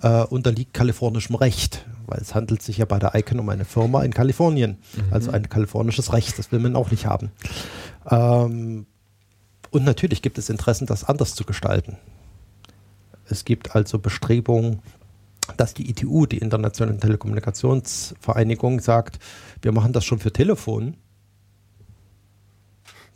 äh, 0.02 0.24
unterliegt 0.24 0.74
kalifornischem 0.74 1.36
Recht, 1.36 1.86
weil 2.08 2.20
es 2.20 2.36
handelt 2.36 2.62
sich 2.62 2.78
ja 2.78 2.86
bei 2.86 3.00
der 3.00 3.16
ICANN 3.16 3.40
um 3.40 3.50
eine 3.50 3.66
Firma 3.66 4.04
in 4.04 4.14
Kalifornien, 4.14 4.78
also 5.12 5.32
ein 5.32 5.50
kalifornisches 5.50 6.14
Recht, 6.14 6.38
das 6.40 6.52
will 6.52 6.60
man 6.60 6.76
auch 6.76 6.92
nicht 6.92 7.06
haben. 7.06 7.32
Ähm, 8.10 8.86
und 9.72 9.84
natürlich 9.84 10.22
gibt 10.22 10.38
es 10.38 10.50
Interessen, 10.50 10.86
das 10.88 11.04
anders 11.04 11.36
zu 11.36 11.44
gestalten. 11.44 11.98
Es 13.26 13.46
gibt 13.46 13.76
also 13.76 14.00
Bestrebungen, 14.00 14.82
dass 15.58 15.74
die 15.74 15.90
ITU, 15.90 16.26
die 16.26 16.40
Internationale 16.40 16.98
Telekommunikationsvereinigung, 16.98 18.80
sagt, 18.80 19.20
wir 19.62 19.72
machen 19.72 19.94
das 19.94 20.06
schon 20.06 20.20
für 20.20 20.32
Telefon. 20.32 20.96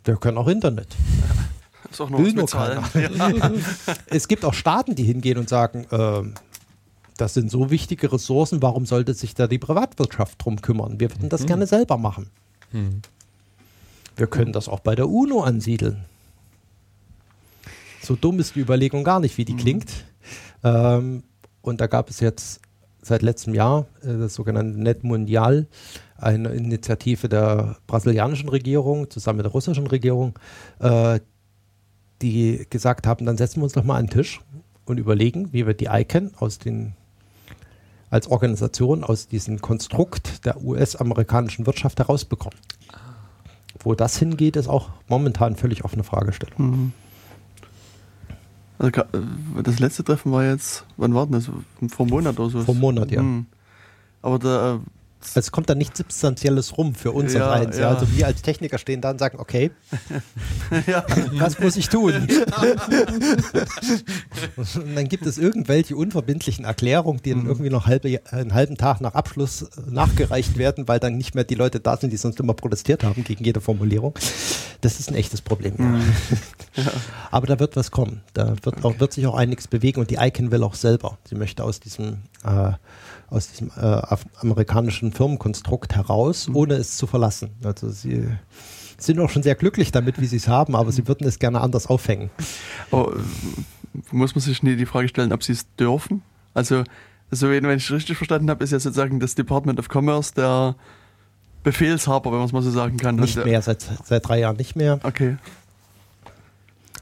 Wir 0.04 0.16
können 0.16 0.38
auch 0.38 0.48
Internet. 0.48 0.94
Ist 1.90 2.00
auch 2.00 2.10
noch 2.10 2.18
Will 2.18 2.32
nur 2.32 2.44
bezahlen. 2.44 2.82
Ja. 2.94 3.50
Es 4.06 4.28
gibt 4.28 4.44
auch 4.44 4.54
Staaten, 4.54 4.94
die 4.94 5.04
hingehen 5.04 5.38
und 5.38 5.48
sagen, 5.48 5.86
ähm, 5.90 6.34
das 7.16 7.34
sind 7.34 7.50
so 7.50 7.70
wichtige 7.70 8.12
Ressourcen, 8.12 8.62
warum 8.62 8.86
sollte 8.86 9.14
sich 9.14 9.34
da 9.34 9.46
die 9.46 9.58
Privatwirtschaft 9.58 10.44
drum 10.44 10.60
kümmern? 10.60 10.98
Wir 11.00 11.10
würden 11.10 11.28
das 11.28 11.46
gerne 11.46 11.66
selber 11.66 11.96
machen. 11.96 12.30
Mhm. 12.72 13.02
Wir 14.16 14.26
können 14.26 14.52
das 14.52 14.68
auch 14.68 14.80
bei 14.80 14.94
der 14.94 15.08
UNO 15.08 15.42
ansiedeln. 15.42 16.04
So 18.02 18.16
dumm 18.16 18.38
ist 18.38 18.54
die 18.54 18.60
Überlegung 18.60 19.04
gar 19.04 19.20
nicht, 19.20 19.38
wie 19.38 19.44
die 19.44 19.56
klingt. 19.56 20.04
Ähm, 20.62 21.22
und 21.62 21.80
da 21.80 21.86
gab 21.86 22.10
es 22.10 22.20
jetzt 22.20 22.60
seit 23.02 23.22
letztem 23.22 23.54
Jahr 23.54 23.86
äh, 24.02 24.18
das 24.18 24.34
sogenannte 24.34 24.80
Net 24.80 25.04
Mundial, 25.04 25.66
eine 26.16 26.50
Initiative 26.50 27.28
der 27.28 27.76
brasilianischen 27.86 28.48
Regierung 28.48 29.10
zusammen 29.10 29.38
mit 29.38 29.46
der 29.46 29.52
russischen 29.52 29.86
Regierung, 29.86 30.38
äh, 30.80 31.20
die 32.22 32.66
gesagt 32.70 33.06
haben, 33.06 33.26
dann 33.26 33.36
setzen 33.36 33.60
wir 33.60 33.64
uns 33.64 33.72
doch 33.72 33.84
mal 33.84 33.96
an 33.96 34.06
den 34.06 34.12
Tisch 34.12 34.40
und 34.84 34.98
überlegen, 34.98 35.52
wie 35.52 35.66
wir 35.66 35.74
die 35.74 35.88
ICANN 35.90 36.32
aus 36.38 36.58
den 36.58 36.94
als 38.14 38.28
Organisation 38.28 39.02
aus 39.02 39.26
diesem 39.26 39.60
Konstrukt 39.60 40.46
der 40.46 40.62
US-amerikanischen 40.62 41.66
Wirtschaft 41.66 41.98
herausbekommen. 41.98 42.56
Wo 43.80 43.96
das 43.96 44.16
hingeht, 44.16 44.54
ist 44.54 44.68
auch 44.68 44.90
momentan 45.08 45.56
völlig 45.56 45.84
offene 45.84 46.04
Fragestellung. 46.04 46.70
Mhm. 46.70 46.92
Also, 48.78 49.00
äh, 49.00 49.62
das 49.64 49.80
letzte 49.80 50.04
Treffen 50.04 50.30
war 50.30 50.44
jetzt, 50.44 50.86
wann 50.96 51.12
war 51.12 51.26
denn 51.26 51.32
das? 51.32 51.46
Vor 51.90 52.06
einem 52.06 52.10
Monat 52.10 52.38
oder 52.38 52.50
so? 52.50 52.60
Vor 52.60 52.74
einem 52.74 52.80
Monat, 52.82 53.10
ja. 53.10 53.20
Mhm. 53.20 53.46
Aber 54.22 54.38
da, 54.38 54.78
äh, 55.24 55.28
Also 55.28 55.40
es 55.40 55.52
kommt 55.52 55.68
da 55.70 55.74
nichts 55.74 55.98
Substanzielles 55.98 56.76
rum 56.78 56.94
für 56.94 57.12
uns 57.12 57.32
Ja, 57.32 57.50
eins. 57.52 57.78
Ja. 57.78 57.90
Also 57.90 58.06
wir 58.14 58.26
als 58.26 58.42
Techniker 58.42 58.78
stehen 58.78 59.00
da 59.00 59.10
und 59.10 59.18
sagen, 59.18 59.38
okay, 59.40 59.70
ja, 60.86 61.04
was 61.32 61.58
muss 61.58 61.76
ich 61.76 61.88
tun? 61.88 62.14
und 64.56 64.94
dann 64.94 65.08
gibt 65.08 65.26
es 65.26 65.38
irgendwelche 65.38 65.96
unverbindlichen 65.96 66.64
Erklärungen, 66.64 67.20
die 67.24 67.30
dann 67.30 67.46
irgendwie 67.46 67.70
noch 67.70 67.86
halbe, 67.86 68.20
einen 68.30 68.54
halben 68.54 68.76
Tag 68.76 69.00
nach 69.00 69.14
Abschluss 69.14 69.62
äh, 69.62 69.68
nachgereicht 69.88 70.58
werden, 70.58 70.86
weil 70.88 71.00
dann 71.00 71.16
nicht 71.16 71.34
mehr 71.34 71.44
die 71.44 71.54
Leute 71.54 71.80
da 71.80 71.96
sind, 71.96 72.12
die 72.12 72.16
sonst 72.16 72.38
immer 72.40 72.54
protestiert 72.54 73.04
haben 73.04 73.24
gegen 73.24 73.44
jede 73.44 73.60
Formulierung. 73.60 74.14
Das 74.80 75.00
ist 75.00 75.08
ein 75.08 75.14
echtes 75.14 75.40
Problem. 75.40 75.74
Ja. 75.78 76.00
Aber 77.30 77.46
da 77.46 77.58
wird 77.58 77.76
was 77.76 77.90
kommen. 77.90 78.22
Da 78.34 78.54
wird, 78.62 78.84
auch, 78.84 79.00
wird 79.00 79.12
sich 79.12 79.26
auch 79.26 79.34
einiges 79.34 79.68
bewegen 79.68 80.00
und 80.00 80.10
die 80.10 80.16
ICANN 80.16 80.50
will 80.50 80.62
auch 80.62 80.74
selber. 80.74 81.18
Sie 81.28 81.34
möchte 81.34 81.64
aus 81.64 81.80
diesem, 81.80 82.18
äh, 82.44 82.72
aus 83.34 83.48
diesem 83.48 83.70
äh, 83.76 84.00
amerikanischen 84.40 85.12
Firmenkonstrukt 85.12 85.94
heraus, 85.96 86.48
ohne 86.52 86.74
es 86.74 86.96
zu 86.96 87.06
verlassen. 87.06 87.50
Also 87.62 87.90
sie 87.90 88.26
sind 88.98 89.18
auch 89.20 89.28
schon 89.30 89.42
sehr 89.42 89.54
glücklich 89.56 89.92
damit, 89.92 90.20
wie 90.20 90.26
sie 90.26 90.36
es 90.36 90.48
haben, 90.48 90.76
aber 90.76 90.92
sie 90.92 91.06
würden 91.08 91.26
es 91.26 91.38
gerne 91.38 91.60
anders 91.60 91.86
aufhängen. 91.88 92.30
äh, 92.92 92.96
muss 94.10 94.34
man 94.34 94.40
sich 94.42 94.62
nie 94.62 94.76
die 94.76 94.86
Frage 94.86 95.08
stellen, 95.08 95.32
ob 95.32 95.42
sie 95.42 95.52
es 95.52 95.66
dürfen? 95.76 96.22
Also, 96.54 96.84
so 97.30 97.48
wenn 97.50 97.64
wenn 97.64 97.78
ich 97.78 97.90
richtig 97.90 98.16
verstanden 98.16 98.50
habe, 98.50 98.62
ist 98.64 98.70
ja 98.70 98.78
sozusagen 98.78 99.20
das 99.20 99.34
Department 99.34 99.78
of 99.78 99.88
Commerce 99.92 100.32
der 100.34 100.76
Befehlshaber, 101.62 102.30
wenn 102.30 102.38
man 102.38 102.46
es 102.46 102.52
mal 102.52 102.62
so 102.62 102.70
sagen 102.70 102.96
kann. 102.96 103.16
Nicht 103.16 103.36
äh, 103.36 103.44
mehr, 103.44 103.62
seit, 103.62 103.84
seit 104.04 104.26
drei 104.28 104.40
Jahren 104.40 104.56
nicht 104.56 104.76
mehr. 104.76 105.00
Okay. 105.02 105.36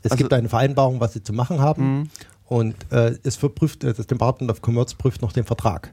Es 0.03 0.13
Also- 0.13 0.17
gibt 0.17 0.33
eine 0.33 0.49
Vereinbarung, 0.49 1.01
was 1.01 1.13
sie 1.13 1.23
zu 1.23 1.33
machen 1.33 1.61
haben. 1.61 1.99
Mhm. 1.99 2.09
Und 2.47 2.75
äh, 2.91 3.15
es 3.23 3.37
verprüft, 3.37 3.83
äh, 3.85 3.95
das 3.95 4.07
Department 4.07 4.51
of 4.51 4.61
Commerce 4.67 4.95
prüft 4.97 5.23
noch 5.23 5.33
den 5.33 5.45
Vertrag. 5.45 5.93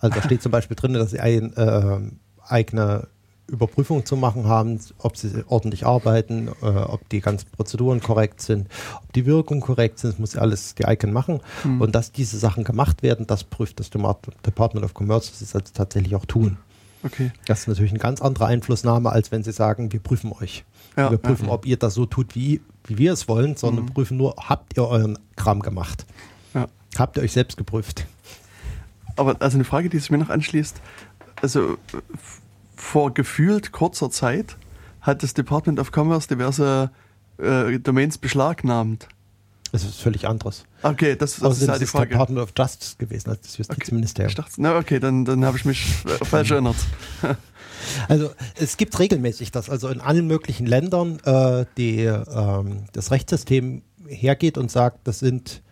Also 0.00 0.16
da 0.16 0.22
steht 0.22 0.42
zum 0.42 0.52
Beispiel 0.52 0.76
drin, 0.76 0.92
dass 0.94 1.10
sie 1.10 1.20
ein, 1.20 1.56
äh, 1.56 1.98
eigene 2.46 3.08
Überprüfung 3.48 4.04
zu 4.04 4.16
machen 4.16 4.46
haben, 4.46 4.78
ob 4.98 5.16
sie 5.16 5.44
ordentlich 5.48 5.86
arbeiten, 5.86 6.48
äh, 6.62 6.66
ob 6.66 7.08
die 7.08 7.20
ganzen 7.20 7.50
Prozeduren 7.50 8.00
korrekt 8.00 8.42
sind, 8.42 8.68
ob 9.02 9.12
die 9.14 9.26
Wirkung 9.26 9.60
korrekt 9.60 9.98
sind, 9.98 10.12
das 10.12 10.18
muss 10.18 10.36
alles 10.36 10.74
die 10.74 10.82
ICANN 10.82 11.12
machen. 11.12 11.40
Mhm. 11.64 11.80
Und 11.80 11.94
dass 11.94 12.12
diese 12.12 12.38
Sachen 12.38 12.64
gemacht 12.64 13.02
werden, 13.02 13.26
das 13.26 13.44
prüft 13.44 13.80
das 13.80 13.90
Department 13.90 14.84
of 14.84 14.92
Commerce, 14.94 15.30
das 15.30 15.42
ist 15.42 15.54
also 15.54 15.72
tatsächlich 15.72 16.14
auch 16.14 16.26
tun. 16.26 16.58
Okay. 17.02 17.30
Das 17.46 17.60
ist 17.60 17.68
natürlich 17.68 17.92
eine 17.92 18.00
ganz 18.00 18.20
andere 18.20 18.46
Einflussnahme, 18.46 19.10
als 19.10 19.32
wenn 19.32 19.42
sie 19.42 19.52
sagen, 19.52 19.92
wir 19.92 20.00
prüfen 20.00 20.32
euch. 20.32 20.64
Ja, 20.96 21.10
wir 21.10 21.18
prüfen, 21.18 21.46
ja. 21.46 21.52
ob 21.52 21.64
ihr 21.64 21.76
das 21.76 21.94
so 21.94 22.06
tut, 22.06 22.34
wie, 22.34 22.60
wie 22.84 22.98
wir 22.98 23.12
es 23.12 23.28
wollen, 23.28 23.56
sondern 23.56 23.84
mhm. 23.86 23.94
prüfen 23.94 24.16
nur, 24.16 24.34
habt 24.36 24.76
ihr 24.76 24.86
euren 24.86 25.18
Kram 25.36 25.60
gemacht? 25.60 26.04
Ja. 26.54 26.66
Habt 26.98 27.16
ihr 27.16 27.22
euch 27.22 27.32
selbst 27.32 27.56
geprüft? 27.56 28.06
Aber 29.18 29.36
also 29.40 29.56
eine 29.56 29.64
Frage, 29.64 29.88
die 29.88 29.98
sich 29.98 30.10
mir 30.10 30.18
noch 30.18 30.30
anschließt, 30.30 30.80
also 31.42 31.76
vor 32.76 33.12
gefühlt 33.12 33.72
kurzer 33.72 34.10
Zeit 34.10 34.56
hat 35.00 35.22
das 35.22 35.34
Department 35.34 35.78
of 35.78 35.90
Commerce 35.94 36.28
diverse 36.28 36.90
äh, 37.38 37.78
Domains 37.78 38.18
beschlagnahmt. 38.18 39.08
Das 39.72 39.84
ist 39.84 40.00
völlig 40.00 40.26
anderes. 40.26 40.64
Okay, 40.82 41.14
das, 41.16 41.34
das 41.34 41.42
Außerdem 41.42 41.64
ist 41.64 41.68
halt 41.68 41.82
die 41.82 41.86
Frage. 41.86 42.06
Das 42.06 42.12
Department 42.12 42.40
of 42.40 42.52
Justice 42.56 42.96
gewesen 42.96 43.30
als 43.30 43.42
das 43.42 43.58
Justizministerium. 43.58 44.32
Okay, 44.32 44.42
dachte, 44.42 44.54
na 44.62 44.78
okay, 44.78 44.98
dann, 44.98 45.24
dann 45.24 45.44
habe 45.44 45.58
ich 45.58 45.64
mich 45.64 45.84
falsch 46.22 46.52
erinnert. 46.52 46.76
Also 48.08 48.30
es 48.56 48.76
gibt 48.76 48.98
regelmäßig 48.98 49.52
das, 49.52 49.70
also 49.70 49.88
in 49.88 50.00
allen 50.00 50.26
möglichen 50.26 50.66
Ländern 50.66 51.20
äh, 51.24 51.64
die, 51.76 52.00
ähm, 52.00 52.84
das 52.92 53.10
Rechtssystem 53.10 53.82
hergeht 54.06 54.58
und 54.58 54.70
sagt, 54.70 55.06
das 55.06 55.18
sind 55.18 55.62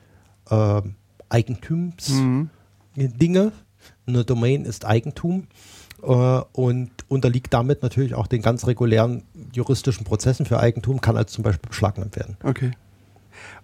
äh, 0.51 0.83
Eigentumsdinge. 1.29 2.21
Mhm. 2.21 2.51
Eine 2.97 4.25
Domain 4.25 4.65
ist 4.65 4.85
Eigentum 4.85 5.47
äh, 6.03 6.07
und 6.07 6.91
unterliegt 7.09 7.53
damit 7.53 7.83
natürlich 7.83 8.15
auch 8.15 8.27
den 8.27 8.43
ganz 8.43 8.67
regulären 8.67 9.23
juristischen 9.53 10.05
Prozessen 10.05 10.47
für 10.47 10.61
Eigentum, 10.61 11.01
kann 11.01 11.17
als 11.17 11.33
zum 11.33 11.45
Beispiel 11.45 11.69
beschlagnahmt 11.69 12.17
werden. 12.17 12.37
Okay. 12.43 12.73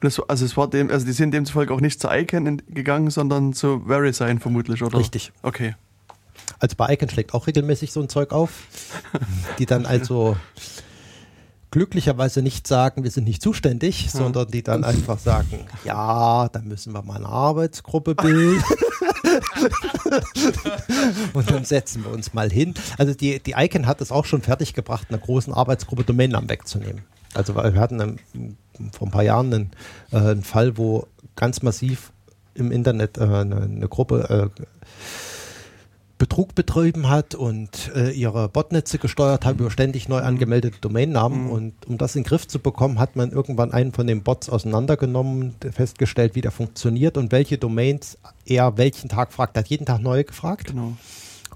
Das, 0.01 0.21
also 0.29 0.45
es 0.45 0.57
war 0.57 0.69
dem, 0.69 0.91
also 0.91 1.07
die 1.07 1.13
sind 1.13 1.33
demzufolge 1.33 1.73
auch 1.73 1.81
nicht 1.81 2.01
zu 2.01 2.09
ICANN 2.11 2.63
gegangen, 2.69 3.11
sondern 3.11 3.53
zu 3.53 3.85
VeriSign 3.87 4.39
vermutlich, 4.39 4.83
oder? 4.83 4.99
Richtig. 4.99 5.33
Okay. 5.43 5.75
Also 6.59 6.77
bei 6.77 6.93
ICANN 6.93 7.09
schlägt 7.09 7.35
auch 7.35 7.47
regelmäßig 7.47 7.93
so 7.93 8.01
ein 8.01 8.09
Zeug 8.09 8.33
auf, 8.33 8.65
die 9.59 9.67
dann 9.67 9.87
also 9.87 10.37
glücklicherweise 11.71 12.43
nicht 12.43 12.67
sagen, 12.67 13.03
wir 13.03 13.11
sind 13.11 13.25
nicht 13.25 13.43
zuständig, 13.43 14.05
ja. 14.05 14.11
sondern 14.11 14.49
die 14.49 14.63
dann 14.63 14.85
einfach 14.85 15.19
sagen, 15.19 15.67
ja, 15.85 16.49
da 16.49 16.61
müssen 16.61 16.93
wir 16.93 17.03
mal 17.03 17.17
eine 17.17 17.29
Arbeitsgruppe 17.29 18.15
bilden. 18.15 18.63
und 21.33 21.51
dann 21.51 21.65
setzen 21.65 22.05
wir 22.05 22.13
uns 22.13 22.35
mal 22.35 22.51
hin. 22.51 22.75
Also 22.99 23.15
die, 23.15 23.41
die 23.41 23.55
ICANN 23.57 23.87
hat 23.87 24.01
es 24.01 24.13
auch 24.13 24.25
schon 24.25 24.43
fertiggebracht, 24.43 25.09
einer 25.11 25.19
großen 25.19 25.53
Arbeitsgruppe 25.53 26.05
Domainnamen 26.05 26.49
wegzunehmen. 26.49 27.03
Also 27.35 27.55
wir 27.55 27.75
hatten 27.75 28.01
einen, 28.01 28.19
vor 28.93 29.09
ein 29.09 29.11
paar 29.11 29.23
Jahren 29.23 29.53
einen, 29.53 29.71
äh, 30.11 30.17
einen, 30.17 30.43
Fall, 30.43 30.77
wo 30.77 31.07
ganz 31.37 31.63
massiv 31.63 32.13
im 32.55 32.71
Internet 32.71 33.19
äh, 33.19 33.23
eine, 33.23 33.63
eine, 33.63 33.89
Gruppe 33.89 34.51
äh, 34.57 34.63
Betrug 36.23 36.55
betrieben 36.55 37.09
hat 37.09 37.35
und 37.35 37.91
äh, 37.97 38.13
ihre 38.13 38.49
Botnetze 38.49 38.99
gesteuert 38.99 39.45
hat 39.45 39.59
über 39.59 39.73
ständig 39.73 40.09
neu 40.09 40.21
angemeldete 40.21 40.79
Domainnamen. 40.81 41.47
Mhm. 41.47 41.51
Und 41.51 41.87
um 41.89 41.99
das 41.99 42.15
in 42.15 42.23
den 42.23 42.29
Griff 42.29 42.47
zu 42.47 42.61
bekommen, 42.61 43.01
hat 43.01 43.17
man 43.17 43.33
irgendwann 43.33 43.73
einen 43.73 43.93
von 43.93 44.07
den 44.07 44.23
Bots 44.23 44.49
auseinandergenommen, 44.49 45.57
festgestellt, 45.73 46.37
wie 46.37 46.41
der 46.41 46.53
funktioniert 46.53 47.17
und 47.17 47.33
welche 47.33 47.59
Domains 47.59 48.19
er 48.47 48.79
welchen 48.79 49.09
Tag 49.09 49.33
fragt. 49.33 49.57
Er 49.57 49.65
hat 49.65 49.69
jeden 49.69 49.85
Tag 49.85 50.01
neue 50.01 50.23
gefragt. 50.23 50.69
Genau 50.69 50.93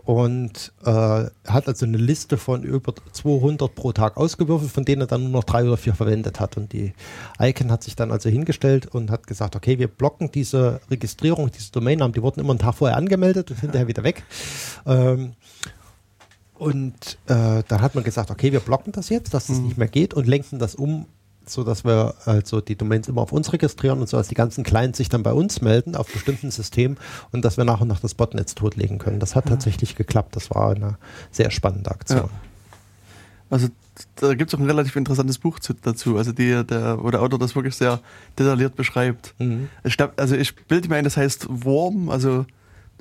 und 0.07 0.73
äh, 0.85 0.91
hat 0.91 1.67
also 1.67 1.85
eine 1.85 1.97
Liste 1.97 2.37
von 2.37 2.63
über 2.63 2.95
200 3.13 3.75
pro 3.75 3.91
Tag 3.91 4.17
ausgewürfelt, 4.17 4.71
von 4.71 4.85
denen 4.85 5.03
er 5.03 5.07
dann 5.09 5.25
nur 5.25 5.33
noch 5.33 5.45
drei 5.45 5.65
oder 5.65 5.77
vier 5.77 5.95
verwendet 5.95 6.39
hat. 6.39 6.57
Und 6.57 6.73
die 6.73 6.95
Icon 7.41 7.73
hat 7.73 7.83
sich 7.83 7.97
dann 7.97 8.13
also 8.13 8.29
hingestellt 8.29 8.87
und 8.87 9.11
hat 9.11 9.27
gesagt, 9.27 9.57
okay, 9.57 9.81
wir 9.81 9.89
blocken 9.89 10.31
diese 10.31 10.81
Registrierung, 10.89 11.51
diese 11.51 11.73
Domainnamen, 11.73 12.15
die 12.15 12.23
wurden 12.23 12.39
immer 12.39 12.51
einen 12.51 12.61
Tag 12.61 12.77
vorher 12.77 12.97
angemeldet 12.97 13.51
und 13.51 13.59
hinterher 13.59 13.89
wieder 13.89 14.05
weg. 14.05 14.23
Ähm, 14.87 15.33
und 16.55 17.19
äh, 17.27 17.65
dann 17.67 17.83
hat 17.83 17.97
man 17.97 18.05
gesagt, 18.05 18.31
okay, 18.31 18.53
wir 18.53 18.61
blocken 18.61 18.93
das 18.93 19.09
jetzt, 19.09 19.35
dass 19.35 19.49
das 19.49 19.59
mhm. 19.59 19.65
nicht 19.65 19.77
mehr 19.77 19.89
geht 19.89 20.15
und 20.15 20.29
lenken 20.29 20.61
das 20.61 20.77
um 20.77 21.07
so 21.49 21.65
dass 21.65 21.85
wir 21.85 22.15
also 22.25 22.61
die 22.61 22.77
Domains 22.77 23.09
immer 23.09 23.23
auf 23.23 23.33
uns 23.33 23.53
registrieren 23.53 24.01
und 24.01 24.09
so, 24.09 24.17
dass 24.17 24.29
die 24.29 24.35
ganzen 24.35 24.65
Clients 24.65 24.99
sich 24.99 25.09
dann 25.09 25.23
bei 25.23 25.33
uns 25.33 25.61
melden 25.61 25.95
auf 25.95 26.13
bestimmten 26.13 26.51
Systemen 26.51 26.97
und 27.33 27.45
dass 27.45 27.57
wir 27.57 27.65
nach 27.65 27.81
und 27.81 27.89
nach 27.89 28.01
das 28.01 28.15
Botnetz 28.15 28.55
totlegen 28.55 28.99
können. 28.99 29.21
Das 29.21 29.35
hat 29.35 29.47
ja. 29.47 29.51
tatsächlich 29.51 29.97
geklappt. 29.97 30.37
Das 30.37 30.51
war 30.51 30.75
eine 30.75 30.99
sehr 31.31 31.51
spannende 31.51 31.91
Aktion. 31.91 32.21
Ja. 32.21 32.31
Also 33.49 33.69
da 34.17 34.35
gibt 34.35 34.51
es 34.51 34.55
auch 34.55 34.61
ein 34.61 34.67
relativ 34.67 34.97
interessantes 34.97 35.39
Buch 35.39 35.61
zu, 35.61 35.73
dazu, 35.73 36.17
also 36.17 36.33
die, 36.33 36.65
der, 36.65 37.03
wo 37.03 37.11
der 37.11 37.23
Autor 37.23 37.39
das 37.39 37.55
wirklich 37.55 37.77
sehr 37.77 38.01
detailliert 38.39 38.75
beschreibt. 38.75 39.35
Mhm. 39.39 39.69
Ich 39.85 39.97
glaub, 39.97 40.19
also 40.21 40.35
ich 40.35 40.57
bilde 40.67 40.89
mir 40.89 40.97
ein, 40.97 41.05
das 41.05 41.17
heißt 41.17 41.47
Worm, 41.49 42.11
also 42.11 42.45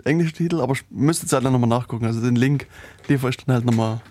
englische 0.03 0.33
Titel, 0.33 0.61
aber 0.61 0.73
ich 0.73 0.83
müsste 0.89 1.25
jetzt 1.25 1.33
halt 1.33 1.43
nochmal 1.43 1.69
nachgucken. 1.69 2.05
Also 2.05 2.21
den 2.21 2.35
Link 2.35 2.67
liefere 3.07 3.29
ich 3.29 3.37
dann 3.37 3.55
halt 3.55 3.65
nochmal 3.65 4.01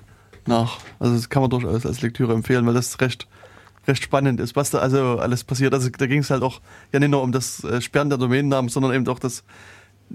nach. 0.47 0.79
Also 0.99 1.15
das 1.15 1.29
kann 1.29 1.43
man 1.43 1.51
durchaus 1.51 1.87
als 1.87 2.03
Lektüre 2.03 2.33
empfehlen, 2.33 2.67
weil 2.67 2.75
das 2.75 3.01
recht 3.01 3.29
recht 3.87 4.03
spannend 4.03 4.41
ist, 4.41 4.57
was 4.57 4.71
da 4.71 4.79
also 4.79 5.19
alles 5.19 5.45
passiert. 5.45 5.75
Also 5.75 5.89
da 5.91 6.07
ging 6.07 6.21
es 6.21 6.31
halt 6.31 6.43
auch 6.43 6.61
ja 6.93 7.01
nicht 7.01 7.11
nur 7.11 7.23
um 7.23 7.33
das 7.33 7.65
äh, 7.65 7.81
Sperren 7.81 8.09
der 8.09 8.19
Domänennamen, 8.19 8.69
sondern 8.69 8.93
eben 8.95 9.07
auch 9.09 9.19
das 9.19 9.45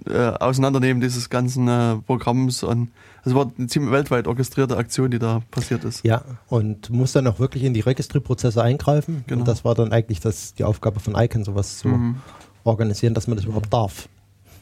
äh, 0.05 0.17
Auseinandernehmen 0.17 1.01
dieses 1.01 1.29
ganzen 1.29 1.67
äh, 1.67 1.97
Programms. 1.97 2.63
Und 2.63 2.91
es 3.25 3.33
war 3.33 3.51
eine 3.57 3.67
ziemlich 3.67 3.91
weltweit 3.91 4.27
orchestrierte 4.27 4.77
Aktion, 4.77 5.11
die 5.11 5.19
da 5.19 5.41
passiert 5.51 5.83
ist. 5.83 6.05
Ja, 6.05 6.23
und 6.47 6.89
muss 6.89 7.11
dann 7.11 7.27
auch 7.27 7.39
wirklich 7.39 7.63
in 7.63 7.73
die 7.73 7.81
Registrierprozesse 7.81 8.61
eingreifen. 8.63 9.23
Genau. 9.27 9.41
Und 9.41 9.47
das 9.47 9.65
war 9.65 9.75
dann 9.75 9.91
eigentlich 9.91 10.19
das, 10.19 10.53
die 10.53 10.63
Aufgabe 10.63 10.99
von 10.99 11.15
ICANN, 11.15 11.43
sowas 11.43 11.79
zu 11.79 11.89
mhm. 11.89 12.15
organisieren, 12.63 13.13
dass 13.13 13.27
man 13.27 13.37
das 13.37 13.45
überhaupt 13.45 13.73
darf. 13.73 14.07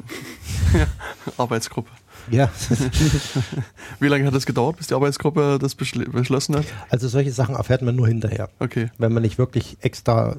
ja, 0.73 0.88
Arbeitsgruppe. 1.38 1.89
Ja. 2.29 2.49
Wie 3.99 4.07
lange 4.07 4.25
hat 4.25 4.33
das 4.33 4.45
gedauert, 4.45 4.77
bis 4.77 4.87
die 4.87 4.93
Arbeitsgruppe 4.93 5.57
das 5.59 5.75
beschlossen 5.75 6.55
hat? 6.55 6.65
Also 6.89 7.07
solche 7.07 7.31
Sachen 7.31 7.55
erfährt 7.55 7.81
man 7.81 7.95
nur 7.95 8.07
hinterher. 8.07 8.49
Okay. 8.59 8.91
Wenn 8.97 9.13
man 9.13 9.23
nicht 9.23 9.37
wirklich 9.37 9.77
extra 9.81 10.37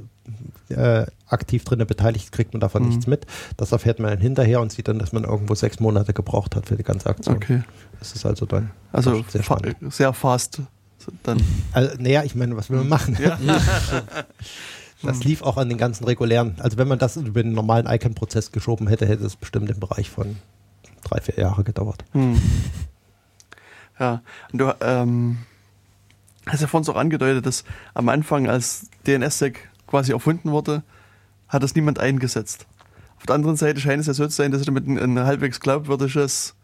äh, 0.68 1.06
aktiv 1.26 1.64
drin 1.64 1.84
beteiligt, 1.86 2.32
kriegt 2.32 2.52
man 2.52 2.60
davon 2.60 2.82
mhm. 2.82 2.88
nichts 2.88 3.06
mit. 3.06 3.26
Das 3.56 3.72
erfährt 3.72 3.98
man 3.98 4.10
dann 4.10 4.20
hinterher 4.20 4.60
und 4.60 4.72
sieht 4.72 4.88
dann, 4.88 4.98
dass 4.98 5.12
man 5.12 5.24
irgendwo 5.24 5.54
sechs 5.54 5.80
Monate 5.80 6.12
gebraucht 6.12 6.56
hat 6.56 6.66
für 6.66 6.76
die 6.76 6.82
ganze 6.82 7.08
Aktion. 7.08 7.36
Okay. 7.36 7.62
Das 7.98 8.12
ist 8.12 8.26
also 8.26 8.46
dann 8.46 8.70
also 8.92 9.24
sehr, 9.28 9.42
fa 9.42 9.58
sehr 9.88 10.12
fast. 10.12 10.62
Dann. 11.22 11.40
Also, 11.72 11.96
naja, 11.98 12.22
ich 12.24 12.34
meine, 12.34 12.54
was 12.56 12.68
will 12.68 12.78
man 12.78 12.88
machen? 12.88 13.16
Ja. 13.20 13.38
Das 15.02 15.22
lief 15.22 15.42
auch 15.42 15.56
an 15.56 15.68
den 15.68 15.78
ganzen 15.78 16.04
regulären. 16.04 16.56
Also 16.58 16.76
wenn 16.76 16.88
man 16.88 16.98
das 16.98 17.16
über 17.16 17.42
den 17.42 17.52
normalen 17.52 17.86
Icon-Prozess 17.86 18.50
geschoben 18.50 18.88
hätte, 18.88 19.06
hätte 19.06 19.24
es 19.24 19.36
bestimmt 19.36 19.70
im 19.70 19.78
Bereich 19.78 20.10
von 20.10 20.36
drei, 21.02 21.20
vier 21.20 21.38
Jahre 21.38 21.64
gedauert. 21.64 22.04
Hm. 22.12 22.40
Ja, 23.98 24.22
und 24.52 24.60
du 24.60 24.72
ähm, 24.80 25.38
hast 26.46 26.60
ja 26.60 26.66
vorhin 26.66 26.88
auch 26.90 26.96
angedeutet, 26.96 27.46
dass 27.46 27.64
am 27.94 28.08
Anfang, 28.08 28.48
als 28.48 28.88
DNS-Sec 29.06 29.68
quasi 29.86 30.12
erfunden 30.12 30.50
wurde, 30.50 30.82
hat 31.48 31.62
das 31.62 31.74
niemand 31.74 31.98
eingesetzt. 31.98 32.66
Auf 33.16 33.26
der 33.26 33.34
anderen 33.34 33.56
Seite 33.56 33.80
scheint 33.80 34.00
es 34.00 34.06
ja 34.06 34.14
so 34.14 34.24
zu 34.26 34.32
sein, 34.32 34.52
dass 34.52 34.60
ich 34.60 34.66
damit 34.66 34.86
ein, 34.86 34.98
ein 34.98 35.18
halbwegs 35.18 35.60
glaubwürdiges 35.60 36.54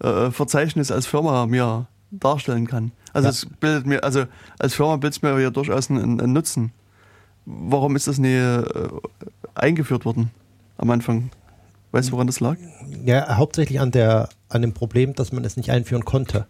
äh, 0.00 0.30
Verzeichnis 0.30 0.92
als 0.92 1.06
Firma 1.06 1.46
mir 1.46 1.86
darstellen 2.10 2.66
kann. 2.66 2.92
Also 3.12 3.26
ja. 3.26 3.30
es 3.30 3.46
bildet 3.46 3.86
mir, 3.86 4.04
also 4.04 4.26
als 4.58 4.74
Firma 4.74 4.96
bildet 4.96 5.16
es 5.16 5.22
mir 5.22 5.40
ja 5.40 5.50
durchaus 5.50 5.90
einen, 5.90 6.20
einen 6.20 6.32
Nutzen. 6.32 6.72
Warum 7.44 7.96
ist 7.96 8.06
das 8.06 8.18
nie 8.18 8.36
äh, 8.36 8.64
eingeführt 9.54 10.04
worden 10.04 10.30
am 10.76 10.90
Anfang? 10.90 11.30
Weißt 11.90 12.08
du, 12.08 12.12
woran 12.12 12.26
das 12.26 12.40
lag? 12.40 12.56
Ja, 13.04 13.36
hauptsächlich 13.36 13.80
an, 13.80 13.90
der, 13.90 14.28
an 14.48 14.62
dem 14.62 14.74
Problem, 14.74 15.14
dass 15.14 15.32
man 15.32 15.44
es 15.44 15.56
nicht 15.56 15.70
einführen 15.70 16.04
konnte. 16.04 16.46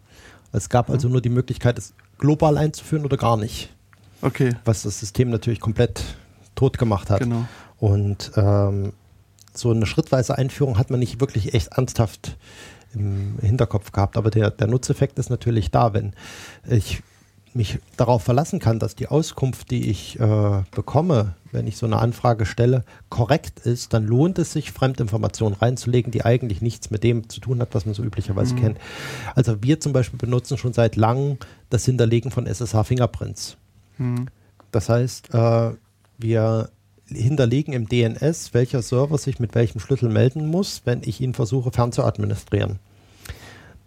Es 0.52 0.68
gab 0.68 0.90
also 0.90 1.08
nur 1.08 1.20
die 1.20 1.28
Möglichkeit, 1.28 1.78
es 1.78 1.94
global 2.18 2.56
einzuführen 2.56 3.04
oder 3.04 3.16
gar 3.16 3.36
nicht. 3.36 3.70
Okay. 4.22 4.56
Was 4.64 4.82
das 4.82 4.98
System 4.98 5.30
natürlich 5.30 5.60
komplett 5.60 6.02
tot 6.54 6.78
gemacht 6.78 7.10
hat. 7.10 7.20
Genau. 7.20 7.46
Und 7.78 8.32
ähm, 8.36 8.92
so 9.54 9.70
eine 9.70 9.86
schrittweise 9.86 10.36
Einführung 10.36 10.78
hat 10.78 10.90
man 10.90 11.00
nicht 11.00 11.20
wirklich 11.20 11.54
echt 11.54 11.68
ernsthaft 11.72 12.36
im 12.94 13.38
Hinterkopf 13.40 13.92
gehabt. 13.92 14.16
Aber 14.16 14.30
der, 14.30 14.50
der 14.50 14.66
Nutzeffekt 14.66 15.18
ist 15.18 15.30
natürlich 15.30 15.70
da, 15.70 15.92
wenn 15.92 16.14
ich 16.68 17.02
mich 17.58 17.80
darauf 17.96 18.22
verlassen 18.22 18.60
kann, 18.60 18.78
dass 18.78 18.94
die 18.94 19.08
Auskunft, 19.08 19.70
die 19.70 19.90
ich 19.90 20.18
äh, 20.18 20.62
bekomme, 20.70 21.34
wenn 21.50 21.66
ich 21.66 21.76
so 21.76 21.86
eine 21.86 21.98
Anfrage 21.98 22.46
stelle, 22.46 22.84
korrekt 23.10 23.60
ist, 23.60 23.92
dann 23.92 24.06
lohnt 24.06 24.38
es 24.38 24.52
sich, 24.52 24.70
Fremdinformationen 24.70 25.58
reinzulegen, 25.58 26.12
die 26.12 26.24
eigentlich 26.24 26.62
nichts 26.62 26.90
mit 26.90 27.02
dem 27.02 27.28
zu 27.28 27.40
tun 27.40 27.60
hat, 27.60 27.74
was 27.74 27.84
man 27.84 27.94
so 27.94 28.04
üblicherweise 28.04 28.54
mhm. 28.54 28.60
kennt. 28.60 28.78
Also 29.34 29.62
wir 29.62 29.80
zum 29.80 29.92
Beispiel 29.92 30.18
benutzen 30.18 30.56
schon 30.56 30.72
seit 30.72 30.96
langem 30.96 31.36
das 31.68 31.84
Hinterlegen 31.84 32.30
von 32.30 32.46
SSH-Fingerprints. 32.46 33.56
Mhm. 33.98 34.28
Das 34.70 34.88
heißt, 34.88 35.34
äh, 35.34 35.72
wir 36.16 36.70
hinterlegen 37.06 37.74
im 37.74 37.88
DNS, 37.88 38.54
welcher 38.54 38.82
Server 38.82 39.18
sich 39.18 39.40
mit 39.40 39.54
welchem 39.54 39.80
Schlüssel 39.80 40.10
melden 40.10 40.46
muss, 40.46 40.82
wenn 40.84 41.02
ich 41.02 41.20
ihn 41.20 41.34
versuche 41.34 41.72
fernzuadministrieren. 41.72 42.78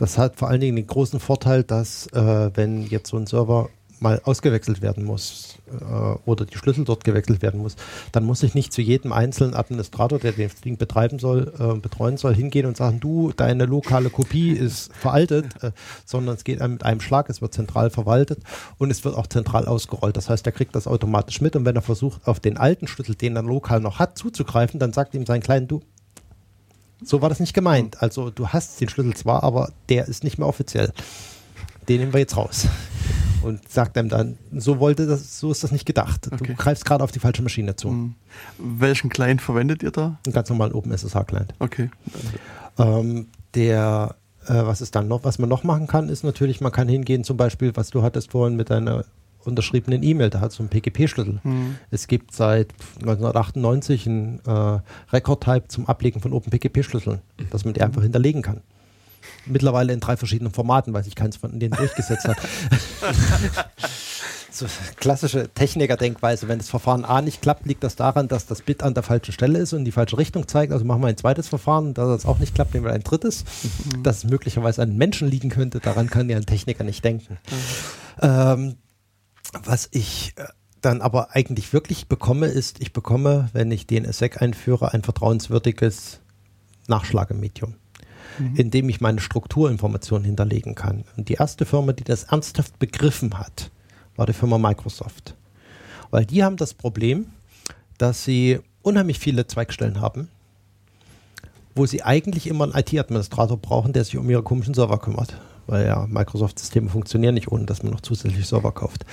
Das 0.02 0.18
hat 0.18 0.38
vor 0.38 0.50
allen 0.50 0.62
Dingen 0.62 0.78
den 0.78 0.88
großen 0.88 1.20
Vorteil, 1.20 1.62
dass 1.62 2.08
äh, 2.08 2.50
wenn 2.56 2.88
jetzt 2.88 3.12
so 3.12 3.18
ein 3.18 3.28
Server 3.28 3.70
mal 4.00 4.20
ausgewechselt 4.24 4.82
werden 4.82 5.04
muss 5.04 5.60
äh, 5.70 5.84
oder 6.26 6.46
die 6.48 6.58
Schlüssel 6.58 6.86
dort 6.86 7.04
gewechselt 7.04 7.44
werden 7.44 7.62
muss, 7.62 7.76
dann 8.12 8.24
muss 8.24 8.42
ich 8.42 8.56
nicht 8.56 8.74
zu 8.74 8.82
jedem 8.82 9.12
einzelnen 9.12 9.54
Administrator, 9.54 10.18
der 10.18 10.32
das 10.32 10.56
Ding 10.56 10.78
betreiben 10.78 11.20
soll, 11.20 11.54
äh, 11.60 11.80
betreuen 11.80 12.18
soll, 12.18 12.34
hingehen 12.34 12.66
und 12.66 12.78
sagen, 12.78 13.00
du, 13.00 13.32
deine 13.32 13.66
lokale 13.66 14.10
Kopie 14.10 14.54
ist 14.54 14.92
veraltet, 14.96 15.46
äh, 15.62 15.72
sondern 16.04 16.34
es 16.34 16.44
geht 16.46 16.68
mit 16.68 16.84
einem 16.84 17.00
Schlag, 17.00 17.30
es 17.30 17.44
wird 17.44 17.54
zentral 17.54 17.92
verwaltet 17.92 18.40
und 18.80 18.90
es 18.90 19.06
wird 19.06 19.16
auch 19.16 19.28
zentral 19.28 19.68
ausgerollt. 19.68 20.18
Das 20.18 20.32
heißt, 20.32 20.48
er 20.48 20.52
kriegt 20.52 20.74
das 20.74 20.88
automatisch 20.88 21.42
mit 21.42 21.56
und 21.56 21.64
wenn 21.66 21.76
er 21.76 21.84
versucht, 21.84 22.26
auf 22.28 22.40
den 22.40 22.58
alten 22.58 22.88
Schlüssel, 22.88 23.14
den 23.14 23.36
er 23.36 23.44
lokal 23.44 23.82
noch 23.82 24.00
hat, 24.00 24.18
zuzugreifen, 24.18 24.80
dann 24.80 24.94
sagt 24.94 25.14
ihm 25.14 25.28
sein 25.28 25.42
kleinen, 25.42 25.68
du, 25.68 25.82
so 27.04 27.22
war 27.22 27.30
das 27.30 27.40
nicht 27.40 27.54
gemeint. 27.54 28.02
Also 28.02 28.30
du 28.30 28.50
hast 28.50 28.80
den 28.82 28.90
Schlüssel 28.90 29.16
zwar, 29.16 29.44
aber 29.44 29.72
der 29.90 30.08
ist 30.08 30.24
nicht 30.24 30.38
mehr 30.38 30.48
offiziell. 30.48 30.94
Den 31.88 32.00
nehmen 32.00 32.14
wir 32.14 32.20
jetzt 32.20 32.38
raus 32.38 32.68
und 33.44 33.68
sagt 33.68 33.98
einem 33.98 34.10
dann, 34.10 34.38
so 34.56 34.80
wollte 34.80 35.08
das, 35.08 35.40
so 35.40 35.52
ist 35.52 35.64
das 35.64 35.72
nicht 35.72 35.86
gedacht. 35.86 36.30
Okay. 36.32 36.48
Du 36.48 36.56
greifst 36.56 36.86
gerade 36.86 37.04
auf 37.04 37.12
die 37.12 37.20
falsche 37.20 37.42
Maschine 37.42 37.76
zu. 37.76 37.90
Mhm. 37.90 38.16
Welchen 38.58 39.10
Client 39.10 39.42
verwendet 39.42 39.84
ihr 39.84 39.92
da? 39.92 40.20
Einen 40.26 40.34
ganz 40.34 40.50
normalen 40.50 40.74
OpenSSH-Client. 40.74 41.54
Okay. 41.60 41.90
Ähm, 42.78 43.28
der, 43.56 44.16
äh, 44.46 44.54
was 44.54 44.82
ist 44.82 44.96
dann 44.96 45.08
noch, 45.08 45.24
was 45.24 45.40
man 45.40 45.50
noch 45.50 45.64
machen 45.64 45.88
kann, 45.88 46.10
ist 46.10 46.24
natürlich, 46.24 46.62
man 46.62 46.72
kann 46.72 46.88
hingehen, 46.88 47.24
zum 47.24 47.38
Beispiel, 47.38 47.76
was 47.76 47.90
du 47.90 48.04
hattest 48.04 48.32
vorhin 48.32 48.56
mit 48.56 48.70
deiner 48.70 49.06
unterschriebenen 49.46 50.04
E-Mail, 50.04 50.30
da 50.30 50.40
hat 50.40 50.52
so 50.52 50.64
einen 50.64 50.70
PGP-Schlüssel. 50.70 51.40
Mhm. 51.44 51.78
Es 51.90 52.08
gibt 52.08 52.34
seit 52.34 52.74
1998 53.00 54.08
einen 54.08 54.40
äh, 54.46 54.80
Record-Type 55.12 55.68
zum 55.68 55.88
Ablegen 55.88 56.22
von 56.22 56.34
OpenPGP-Schlüsseln, 56.34 57.22
dass 57.50 57.66
man 57.66 57.74
die 57.74 57.82
einfach 57.82 58.02
hinterlegen 58.02 58.42
kann. 58.42 58.62
Mittlerweile 59.46 59.94
in 59.94 60.00
drei 60.00 60.18
verschiedenen 60.18 60.52
Formaten, 60.52 60.94
weil 60.94 61.04
sich 61.04 61.16
keins 61.16 61.38
von 61.38 61.60
denen 61.60 61.76
durchgesetzt 61.76 62.28
hat. 62.28 62.38
so 64.52 64.66
klassische 64.98 65.50
Techniker-Denkweise. 65.54 66.48
Wenn 66.48 66.60
das 66.60 66.70
Verfahren 66.70 67.06
A 67.06 67.22
nicht 67.22 67.42
klappt, 67.42 67.66
liegt 67.66 67.84
das 67.84 67.96
daran, 67.96 68.28
dass 68.28 68.46
das 68.46 68.62
Bit 68.62 68.84
an 68.84 68.94
der 68.94 69.04
falschen 69.04 69.32
Stelle 69.32 69.60
ist 69.60 69.74
und 69.74 69.86
die 69.86 69.92
falsche 69.92 70.18
Richtung 70.18 70.48
zeigt. 70.48 70.72
Also 70.72 70.86
machen 70.86 71.02
wir 71.02 71.08
ein 71.08 71.18
zweites 71.18 71.48
Verfahren. 71.48 71.94
Da 71.94 72.06
das 72.06 72.26
auch 72.26 72.40
nicht 72.40 72.54
klappt, 72.54 72.74
nehmen 72.74 72.86
wir 72.86 72.94
ein 72.94 73.04
drittes. 73.04 73.46
Mhm. 73.64 74.04
Dass 74.04 74.18
es 74.18 74.24
möglicherweise 74.26 74.82
an 74.82 74.96
Menschen 74.96 75.30
liegen 75.30 75.50
könnte, 75.50 75.80
daran 75.80 76.10
kann 76.10 76.30
ja 76.30 76.38
ein 76.38 76.46
Techniker 76.46 76.84
nicht 76.84 77.04
denken. 77.04 77.38
Mhm. 77.50 78.22
Ähm, 78.22 78.76
was 79.64 79.90
ich 79.92 80.34
äh, 80.38 80.46
dann 80.82 81.02
aber 81.02 81.36
eigentlich 81.36 81.74
wirklich 81.74 82.08
bekomme, 82.08 82.48
ist, 82.48 82.82
ich 82.82 82.94
bekomme, 82.94 83.50
wenn 83.54 83.72
ich 83.72 83.88
DNSSEC 83.88 84.42
einführe, 84.42 84.94
ein 84.94 85.04
vertrauenswürdiges 85.04 86.20
Nachschlagemedium 86.88 87.76
mhm. 88.38 88.56
in 88.56 88.72
dem 88.72 88.90
ich 88.90 89.02
meine 89.02 89.22
Strukturinformationen 89.22 90.26
hinterlegen 90.26 90.76
kann. 90.76 91.04
Und 91.18 91.30
die 91.30 91.36
erste 91.36 91.66
Firma, 91.66 91.94
die 91.94 92.04
das 92.04 92.24
ernsthaft 92.26 92.80
begriffen 92.80 93.38
hat, 93.38 93.72
war 94.16 94.26
die 94.26 94.34
Firma 94.34 94.58
Microsoft. 94.58 95.36
Weil 96.10 96.26
die 96.26 96.44
haben 96.44 96.58
das 96.58 96.74
Problem, 96.74 97.28
dass 97.98 98.24
sie 98.24 98.60
unheimlich 98.82 99.20
viele 99.20 99.48
Zweigstellen 99.48 100.02
haben, 100.02 100.28
wo 101.76 101.86
sie 101.86 102.04
eigentlich 102.04 102.48
immer 102.48 102.66
einen 102.66 102.76
IT-Administrator 102.76 103.58
brauchen, 103.58 103.94
der 103.94 104.04
sich 104.04 104.18
um 104.18 104.30
ihre 104.30 104.44
komischen 104.44 104.74
Server 104.74 105.00
kümmert. 105.00 105.38
Weil 105.72 105.88
ja 105.88 106.06
Microsoft-Systeme 106.06 106.90
funktionieren 106.90 107.34
nicht, 107.34 107.50
ohne 107.50 107.66
dass 107.66 107.82
man 107.82 107.94
noch 107.94 108.02
zusätzlich 108.02 108.46
Server 108.46 108.74
kauft. 108.74 109.06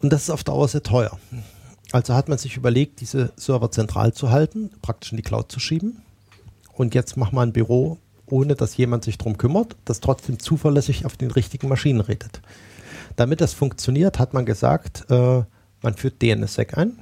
Und 0.00 0.10
das 0.10 0.22
ist 0.22 0.30
auf 0.30 0.42
Dauer 0.42 0.66
sehr 0.68 0.82
teuer. 0.82 1.18
Also 1.92 2.14
hat 2.14 2.30
man 2.30 2.38
sich 2.38 2.56
überlegt, 2.56 3.02
diese 3.02 3.30
Server 3.36 3.70
zentral 3.70 4.14
zu 4.14 4.30
halten, 4.30 4.70
praktisch 4.80 5.12
in 5.12 5.18
die 5.18 5.22
Cloud 5.22 5.52
zu 5.52 5.60
schieben. 5.60 6.00
Und 6.72 6.94
jetzt 6.94 7.18
machen 7.18 7.36
wir 7.36 7.42
ein 7.42 7.52
Büro, 7.52 7.98
ohne 8.24 8.54
dass 8.54 8.74
jemand 8.78 9.04
sich 9.04 9.18
darum 9.18 9.36
kümmert, 9.36 9.76
das 9.84 10.00
trotzdem 10.00 10.38
zuverlässig 10.38 11.04
auf 11.04 11.18
den 11.18 11.30
richtigen 11.30 11.68
Maschinen 11.68 12.00
redet. 12.00 12.40
Damit 13.16 13.42
das 13.42 13.52
funktioniert, 13.52 14.18
hat 14.18 14.32
man 14.32 14.46
gesagt, 14.46 15.04
äh, 15.10 15.42
man 15.82 15.94
führt 15.94 16.22
DNSSEC 16.22 16.78
ein 16.78 16.98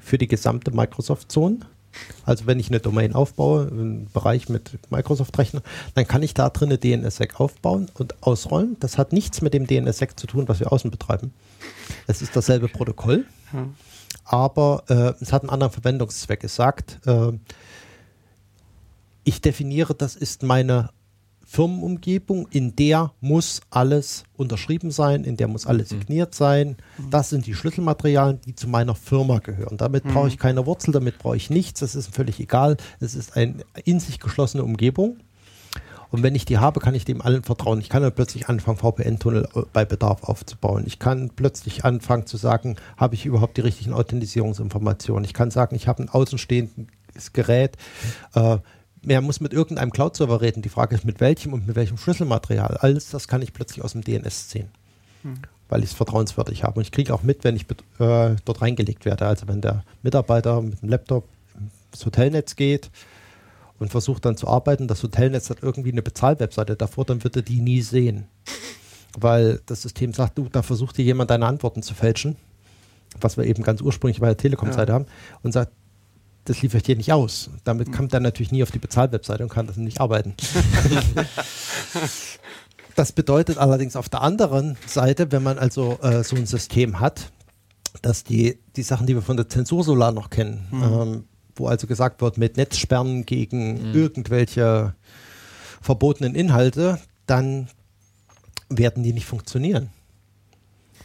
für 0.00 0.16
die 0.16 0.28
gesamte 0.28 0.70
Microsoft-Zone. 0.70 1.58
Also 2.24 2.46
wenn 2.46 2.58
ich 2.58 2.68
eine 2.68 2.80
Domain 2.80 3.14
aufbaue, 3.14 3.68
einen 3.68 4.10
Bereich 4.12 4.48
mit 4.48 4.78
Microsoft-Rechner, 4.90 5.62
dann 5.94 6.06
kann 6.06 6.22
ich 6.22 6.34
da 6.34 6.48
drin 6.50 6.68
eine 6.70 6.78
DNSSEC 6.78 7.40
aufbauen 7.40 7.90
und 7.94 8.22
ausrollen. 8.22 8.76
Das 8.80 8.98
hat 8.98 9.12
nichts 9.12 9.42
mit 9.42 9.54
dem 9.54 9.66
DNSSEC 9.66 10.18
zu 10.18 10.26
tun, 10.26 10.48
was 10.48 10.60
wir 10.60 10.72
außen 10.72 10.90
betreiben. 10.90 11.32
Es 12.06 12.22
ist 12.22 12.34
dasselbe 12.34 12.68
Protokoll, 12.68 13.26
hm. 13.50 13.74
aber 14.24 14.84
äh, 14.88 15.22
es 15.22 15.32
hat 15.32 15.42
einen 15.42 15.50
anderen 15.50 15.72
Verwendungszweck. 15.72 16.44
Es 16.44 16.54
sagt, 16.56 17.00
äh, 17.06 17.32
ich 19.24 19.40
definiere, 19.40 19.94
das 19.94 20.16
ist 20.16 20.42
meine 20.42 20.90
Firmenumgebung, 21.54 22.48
in 22.50 22.74
der 22.74 23.12
muss 23.20 23.60
alles 23.70 24.24
unterschrieben 24.36 24.90
sein, 24.90 25.22
in 25.22 25.36
der 25.36 25.46
muss 25.46 25.66
alles 25.66 25.92
mhm. 25.92 26.00
signiert 26.00 26.34
sein. 26.34 26.76
Das 27.10 27.30
sind 27.30 27.46
die 27.46 27.54
Schlüsselmaterialien, 27.54 28.40
die 28.44 28.56
zu 28.56 28.66
meiner 28.66 28.96
Firma 28.96 29.38
gehören. 29.38 29.76
Damit 29.76 30.02
brauche 30.02 30.26
ich 30.26 30.34
mhm. 30.34 30.40
keine 30.40 30.66
Wurzel, 30.66 30.90
damit 30.90 31.18
brauche 31.18 31.36
ich 31.36 31.50
nichts, 31.50 31.78
das 31.78 31.94
ist 31.94 32.12
völlig 32.12 32.40
egal. 32.40 32.76
Es 32.98 33.14
ist 33.14 33.36
eine 33.36 33.58
in 33.84 34.00
sich 34.00 34.18
geschlossene 34.18 34.64
Umgebung. 34.64 35.18
Und 36.10 36.24
wenn 36.24 36.34
ich 36.34 36.44
die 36.44 36.58
habe, 36.58 36.80
kann 36.80 36.96
ich 36.96 37.04
dem 37.04 37.22
allen 37.22 37.44
vertrauen. 37.44 37.80
Ich 37.80 37.88
kann 37.88 38.02
dann 38.02 38.12
plötzlich 38.12 38.48
anfangen, 38.48 38.78
VPN-Tunnel 38.78 39.48
äh, 39.54 39.62
bei 39.72 39.84
Bedarf 39.84 40.24
aufzubauen. 40.24 40.82
Ich 40.86 40.98
kann 40.98 41.30
plötzlich 41.36 41.84
anfangen 41.84 42.26
zu 42.26 42.36
sagen, 42.36 42.76
habe 42.96 43.14
ich 43.14 43.26
überhaupt 43.26 43.56
die 43.56 43.62
richtigen 43.62 43.92
Authentisierungsinformationen. 43.92 45.24
Ich 45.24 45.34
kann 45.34 45.52
sagen, 45.52 45.76
ich 45.76 45.86
habe 45.86 46.02
ein 46.02 46.08
außenstehendes 46.08 47.32
Gerät. 47.32 47.76
Äh, 48.34 48.58
er 49.06 49.20
muss 49.20 49.40
mit 49.40 49.52
irgendeinem 49.52 49.90
Cloud-Server 49.90 50.40
reden. 50.40 50.62
Die 50.62 50.68
Frage 50.68 50.94
ist, 50.94 51.04
mit 51.04 51.20
welchem 51.20 51.52
und 51.52 51.66
mit 51.66 51.76
welchem 51.76 51.98
Schlüsselmaterial. 51.98 52.78
Alles 52.78 53.10
das 53.10 53.28
kann 53.28 53.42
ich 53.42 53.52
plötzlich 53.52 53.84
aus 53.84 53.92
dem 53.92 54.02
DNS 54.02 54.50
sehen, 54.50 54.68
hm. 55.22 55.38
weil 55.68 55.82
ich 55.82 55.90
es 55.90 55.96
vertrauenswürdig 55.96 56.64
habe. 56.64 56.78
Und 56.78 56.82
ich 56.82 56.92
kriege 56.92 57.12
auch 57.12 57.22
mit, 57.22 57.44
wenn 57.44 57.56
ich 57.56 57.66
äh, 57.98 58.36
dort 58.44 58.62
reingelegt 58.62 59.04
werde. 59.04 59.26
Also 59.26 59.48
wenn 59.48 59.60
der 59.60 59.84
Mitarbeiter 60.02 60.62
mit 60.62 60.80
dem 60.82 60.88
Laptop 60.88 61.28
ins 61.92 62.04
Hotelnetz 62.04 62.56
geht 62.56 62.90
und 63.78 63.90
versucht 63.90 64.24
dann 64.24 64.36
zu 64.36 64.48
arbeiten, 64.48 64.88
das 64.88 65.02
Hotelnetz 65.02 65.50
hat 65.50 65.58
irgendwie 65.62 65.92
eine 65.92 66.02
Bezahlwebseite 66.02 66.76
davor, 66.76 67.04
dann 67.04 67.24
wird 67.24 67.36
er 67.36 67.42
die 67.42 67.60
nie 67.60 67.82
sehen. 67.82 68.26
Weil 69.16 69.60
das 69.66 69.82
System 69.82 70.12
sagt, 70.12 70.38
du, 70.38 70.48
da 70.50 70.62
versucht 70.62 70.98
dir 70.98 71.04
jemand 71.04 71.30
deine 71.30 71.46
Antworten 71.46 71.82
zu 71.82 71.94
fälschen, 71.94 72.36
was 73.20 73.36
wir 73.36 73.44
eben 73.44 73.62
ganz 73.62 73.80
ursprünglich 73.80 74.20
bei 74.20 74.26
der 74.26 74.36
Telekom-Seite 74.36 74.90
ja. 74.90 74.94
haben, 74.94 75.06
und 75.42 75.52
sagt, 75.52 75.72
das 76.44 76.60
liefere 76.60 76.78
ich 76.78 76.82
dir 76.82 76.96
nicht 76.96 77.12
aus. 77.12 77.50
Damit 77.64 77.92
kommt 77.92 78.12
er 78.12 78.20
natürlich 78.20 78.52
nie 78.52 78.62
auf 78.62 78.70
die 78.70 78.78
Bezahlwebseite 78.78 79.42
und 79.42 79.48
kann 79.48 79.66
das 79.66 79.76
nicht 79.76 80.00
arbeiten. 80.00 80.34
das 82.96 83.12
bedeutet 83.12 83.58
allerdings 83.58 83.96
auf 83.96 84.08
der 84.08 84.22
anderen 84.22 84.76
Seite, 84.86 85.32
wenn 85.32 85.42
man 85.42 85.58
also 85.58 85.98
äh, 86.02 86.22
so 86.22 86.36
ein 86.36 86.46
System 86.46 87.00
hat, 87.00 87.32
dass 88.02 88.24
die, 88.24 88.58
die 88.76 88.82
Sachen, 88.82 89.06
die 89.06 89.14
wir 89.14 89.22
von 89.22 89.36
der 89.36 89.48
Zensur 89.48 89.84
Solar 89.84 90.12
noch 90.12 90.28
kennen, 90.28 90.66
mhm. 90.70 90.82
ähm, 90.82 91.24
wo 91.56 91.68
also 91.68 91.86
gesagt 91.86 92.20
wird, 92.20 92.36
mit 92.36 92.56
Netzsperren 92.56 93.24
gegen 93.24 93.90
mhm. 93.90 93.94
irgendwelche 93.94 94.94
verbotenen 95.80 96.34
Inhalte, 96.34 96.98
dann 97.26 97.68
werden 98.68 99.02
die 99.02 99.12
nicht 99.12 99.26
funktionieren 99.26 99.90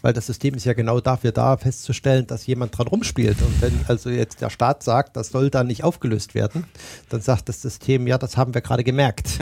weil 0.01 0.13
das 0.13 0.27
System 0.27 0.53
ist 0.55 0.65
ja 0.65 0.73
genau 0.73 0.99
dafür 0.99 1.31
da, 1.31 1.57
festzustellen, 1.57 2.27
dass 2.27 2.45
jemand 2.45 2.77
dran 2.77 2.87
rumspielt. 2.87 3.41
Und 3.41 3.61
wenn 3.61 3.73
also 3.87 4.09
jetzt 4.09 4.41
der 4.41 4.49
Staat 4.49 4.83
sagt, 4.83 5.15
das 5.15 5.29
soll 5.29 5.49
dann 5.49 5.67
nicht 5.67 5.83
aufgelöst 5.83 6.35
werden, 6.35 6.65
dann 7.09 7.21
sagt 7.21 7.49
das 7.49 7.61
System, 7.61 8.07
ja, 8.07 8.17
das 8.17 8.37
haben 8.37 8.53
wir 8.53 8.61
gerade 8.61 8.83
gemerkt. 8.83 9.39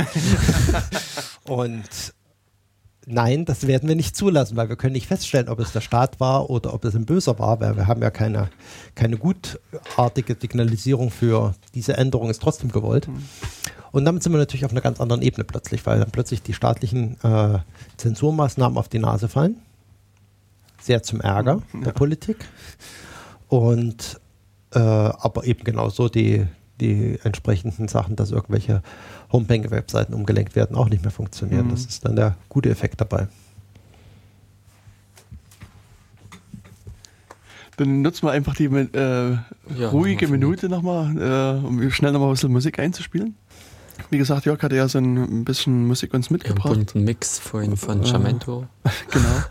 und 1.46 1.84
nein, 3.06 3.46
das 3.46 3.68
werden 3.68 3.88
wir 3.88 3.96
nicht 3.96 4.16
zulassen, 4.16 4.58
weil 4.58 4.70
wir 4.70 4.76
können 4.76 4.94
nicht 4.94 5.08
feststellen, 5.08 5.50
ob 5.50 5.60
es 5.60 5.72
der 5.72 5.82
Staat 5.82 6.20
war 6.20 6.50
oder 6.50 6.74
ob 6.74 6.86
es 6.86 6.96
ein 6.96 7.06
Böser 7.06 7.40
war, 7.40 7.60
weil 7.60 7.76
wir 7.76 7.88
haben 7.88 8.02
ja 8.02 8.12
keine, 8.12 8.50
keine 8.96 9.18
gutartige 9.18 10.36
Signalisierung 10.40 11.12
für 11.12 11.54
diese 11.74 11.96
Änderung 11.98 12.30
ist 12.30 12.42
trotzdem 12.42 12.72
gewollt. 12.72 13.08
Mhm. 13.08 13.24
Und 13.92 14.06
damit 14.06 14.22
sind 14.22 14.34
wir 14.34 14.38
natürlich 14.38 14.66
auf 14.66 14.72
einer 14.72 14.82
ganz 14.82 15.00
anderen 15.00 15.22
Ebene 15.22 15.44
plötzlich, 15.44 15.86
weil 15.86 16.00
dann 16.00 16.12
plötzlich 16.12 16.44
die 16.44 16.54
staatlichen 16.54 17.18
äh, 17.24 17.60
Zensurmaßnahmen 17.96 18.78
auf 18.78 18.90
die 18.90 19.00
Nase 19.00 19.30
fallen 19.30 19.56
sehr 20.88 21.04
zum 21.04 21.22
Ärger 21.22 21.62
ja. 21.74 21.80
der 21.82 21.92
Politik. 21.92 22.38
Und 23.48 24.20
äh, 24.74 24.80
aber 24.80 25.46
eben 25.46 25.64
genauso 25.64 26.10
die, 26.10 26.46
die 26.82 27.20
entsprechenden 27.24 27.88
Sachen, 27.88 28.16
dass 28.16 28.32
irgendwelche 28.32 28.82
Homepage-Webseiten 29.32 30.14
umgelenkt 30.14 30.56
werden, 30.56 30.76
auch 30.76 30.90
nicht 30.90 31.04
mehr 31.04 31.12
funktionieren. 31.12 31.68
Mhm. 31.68 31.72
Das 31.72 31.86
ist 31.86 32.06
dann 32.06 32.16
der 32.16 32.36
gute 32.50 32.70
Effekt 32.70 33.00
dabei. 33.00 33.28
Dann 37.78 38.02
nutzen 38.02 38.26
wir 38.26 38.32
einfach 38.32 38.56
die 38.56 38.66
äh, 38.66 39.38
ja, 39.78 39.90
ruhige 39.90 40.28
Minute 40.28 40.68
nochmal, 40.68 41.62
äh, 41.62 41.66
um 41.66 41.92
schnell 41.92 42.12
nochmal 42.12 42.30
ein 42.30 42.34
bisschen 42.34 42.52
Musik 42.52 42.80
einzuspielen. 42.80 43.36
Wie 44.10 44.18
gesagt, 44.18 44.46
Jörg 44.46 44.62
hat 44.64 44.74
ja 44.74 44.88
so 44.88 44.98
ein 44.98 45.46
bisschen 45.46 45.86
Musik 45.86 46.14
uns 46.14 46.30
mitgebracht. 46.30 46.66
Ja, 46.66 46.72
einen 46.72 46.86
bunten 46.86 47.04
Mix 47.04 47.40
vorhin 47.40 47.78
von 47.78 48.04
Jamento. 48.04 48.66
genau. 49.12 49.44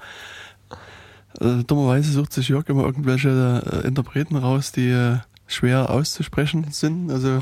Äh, 1.41 1.65
dummerweise 1.65 2.13
sucht 2.13 2.33
sich 2.33 2.49
Jörg 2.49 2.69
immer 2.69 2.85
irgendwelche 2.85 3.83
äh, 3.85 3.87
Interpreten 3.87 4.37
raus, 4.37 4.73
die 4.73 4.91
äh, 4.91 5.19
schwer 5.47 5.91
auszusprechen 5.91 6.67
sind. 6.71 7.11
Also 7.11 7.41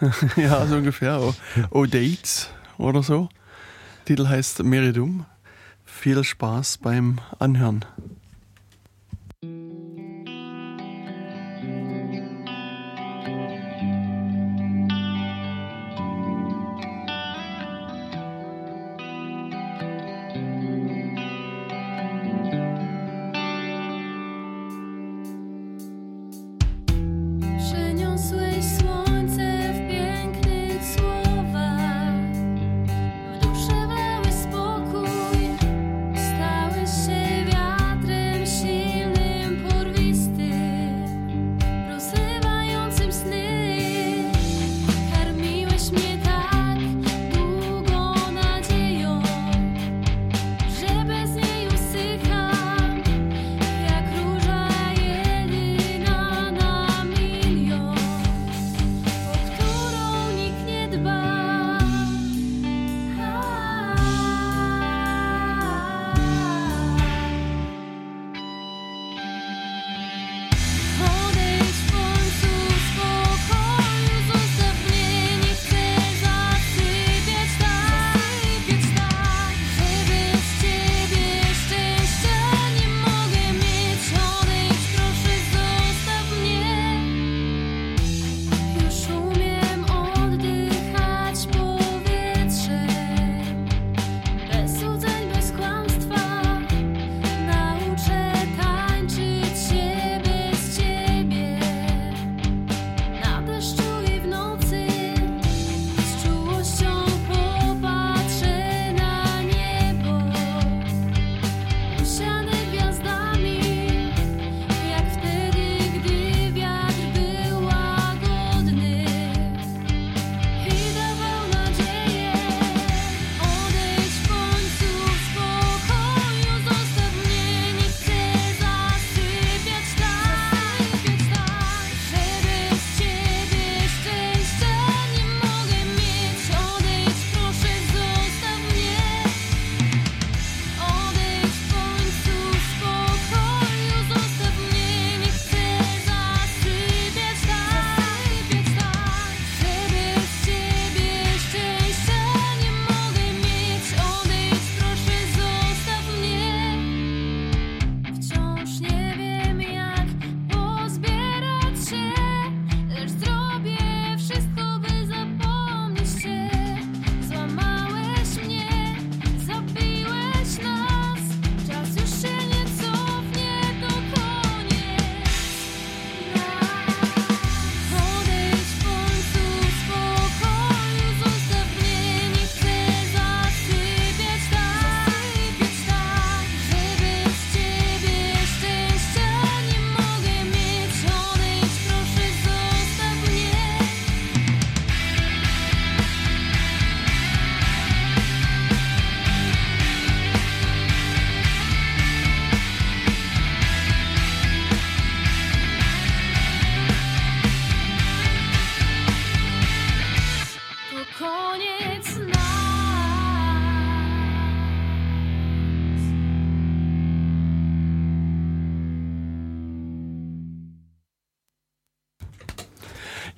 ja, 0.36 0.66
so 0.66 0.76
ungefähr. 0.76 1.20
Oh, 1.20 1.34
oh 1.70 1.86
Dates 1.86 2.50
oder 2.78 3.02
so. 3.02 3.28
Titel 4.04 4.28
heißt 4.28 4.62
Meridum. 4.62 5.26
Viel 5.84 6.24
Spaß 6.24 6.78
beim 6.78 7.20
Anhören. 7.38 7.84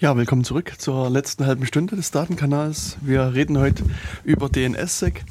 Ja, 0.06 0.16
willkommen 0.16 0.44
zurück 0.44 0.74
zur 0.78 1.10
letzten 1.10 1.46
halben 1.46 1.66
Stunde 1.66 1.96
des 1.96 2.12
Datenkanals. 2.12 2.96
Wir 3.00 3.34
reden 3.34 3.58
heute 3.58 3.82
über 4.22 4.48
DNS-Sec 4.48 5.24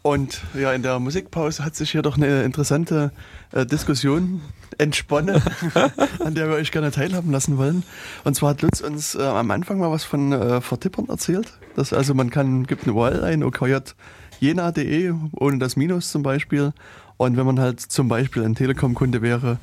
und 0.00 0.40
ja, 0.58 0.72
in 0.72 0.82
der 0.82 0.98
Musikpause 1.00 1.62
hat 1.62 1.76
sich 1.76 1.90
hier 1.90 2.00
doch 2.00 2.16
eine 2.16 2.42
interessante 2.42 3.12
äh, 3.52 3.66
Diskussion 3.66 4.40
entsponnen, 4.78 5.42
an 6.24 6.34
der 6.34 6.48
wir 6.48 6.54
euch 6.54 6.72
gerne 6.72 6.90
teilhaben 6.90 7.30
lassen 7.30 7.58
wollen. 7.58 7.82
Und 8.24 8.34
zwar 8.34 8.48
hat 8.48 8.62
Lutz 8.62 8.80
uns 8.80 9.14
äh, 9.14 9.22
am 9.22 9.50
Anfang 9.50 9.78
mal 9.78 9.90
was 9.90 10.04
von 10.04 10.32
äh, 10.32 10.62
Vertippern 10.62 11.10
erzählt. 11.10 11.58
Dass 11.76 11.92
also 11.92 12.14
man 12.14 12.30
kann, 12.30 12.66
gibt 12.66 12.84
eine 12.84 12.94
URL 12.94 13.24
ein, 13.24 13.42
okjjena.de, 13.42 15.12
ohne 15.32 15.58
das 15.58 15.76
Minus 15.76 16.10
zum 16.10 16.22
Beispiel. 16.22 16.72
Und 17.18 17.36
wenn 17.36 17.44
man 17.44 17.60
halt 17.60 17.80
zum 17.80 18.08
Beispiel 18.08 18.44
ein 18.44 18.54
Telekom-Kunde 18.54 19.20
wäre, 19.20 19.58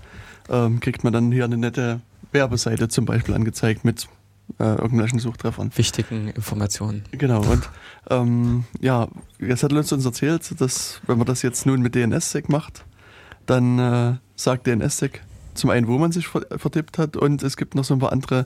ähm, 0.48 0.80
kriegt 0.80 1.04
man 1.04 1.12
dann 1.12 1.32
hier 1.32 1.46
eine 1.46 1.58
nette 1.58 2.02
Werbeseite 2.32 2.88
zum 2.88 3.06
Beispiel 3.06 3.34
angezeigt 3.34 3.84
mit 3.84 4.08
äh, 4.60 4.76
irgendwelchen 4.76 5.20
Suchtreffern. 5.20 5.72
Wichtigen 5.76 6.30
Informationen. 6.30 7.04
Genau, 7.12 7.42
und 7.42 7.70
ähm, 8.10 8.66
ja, 8.80 9.08
jetzt 9.40 9.64
hat 9.64 9.72
Lutz 9.72 9.92
uns 9.92 10.06
erzählt, 10.06 10.60
dass 10.60 11.02
wenn 11.08 11.18
man 11.18 11.28
das 11.28 11.42
jetzt 11.42 11.66
nun 11.66 11.82
mit 11.82 11.96
DNS-Sec 11.96 12.50
macht, 12.50 12.86
dann 13.46 13.80
äh, 13.80 14.14
sagt 14.36 14.68
DNS-Sec 14.68 15.22
zum 15.54 15.70
einen, 15.70 15.88
wo 15.88 15.98
man 15.98 16.12
sich 16.12 16.28
vertippt 16.28 16.98
hat 16.98 17.18
und 17.18 17.44
es 17.44 17.58
gibt 17.58 17.76
noch 17.76 17.84
so 17.84 17.94
ein 17.94 18.00
paar 18.00 18.12
andere 18.12 18.46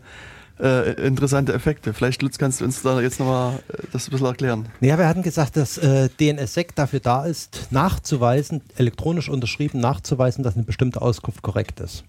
äh, 0.60 0.94
interessante 1.06 1.54
Effekte. 1.54 1.94
Vielleicht, 1.94 2.22
Lutz, 2.22 2.38
kannst 2.38 2.62
du 2.62 2.66
uns 2.66 2.82
da 2.82 3.02
jetzt 3.02 3.20
nochmal 3.20 3.60
äh, 3.70 3.84
das 3.92 4.08
ein 4.08 4.12
bisschen 4.12 4.28
erklären. 4.28 4.70
Ja, 4.82 4.98
wir 4.98 5.08
hatten 5.08 5.24
gesagt, 5.24 5.58
dass 5.58 5.78
äh, 5.78 6.10
DNSSEC 6.20 6.76
dafür 6.76 7.00
da 7.00 7.26
ist, 7.26 7.68
nachzuweisen, 7.72 8.62
elektronisch 8.78 9.30
unterschrieben 9.30 9.80
nachzuweisen, 9.80 10.44
dass 10.44 10.56
eine 10.56 10.64
bestimmte 10.64 11.02
Auskunft 11.02 11.42
korrekt 11.42 11.80
ist. 11.80 12.04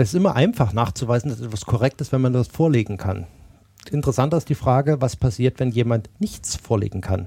Es 0.00 0.10
ist 0.10 0.14
immer 0.14 0.36
einfach 0.36 0.72
nachzuweisen, 0.72 1.28
dass 1.28 1.40
etwas 1.40 1.66
korrekt 1.66 2.00
ist, 2.00 2.12
wenn 2.12 2.20
man 2.20 2.32
das 2.32 2.46
vorlegen 2.46 2.98
kann. 2.98 3.26
Interessanter 3.90 4.36
ist 4.36 4.48
die 4.48 4.54
Frage, 4.54 5.00
was 5.00 5.16
passiert, 5.16 5.58
wenn 5.58 5.72
jemand 5.72 6.08
nichts 6.20 6.54
vorlegen 6.54 7.00
kann. 7.00 7.26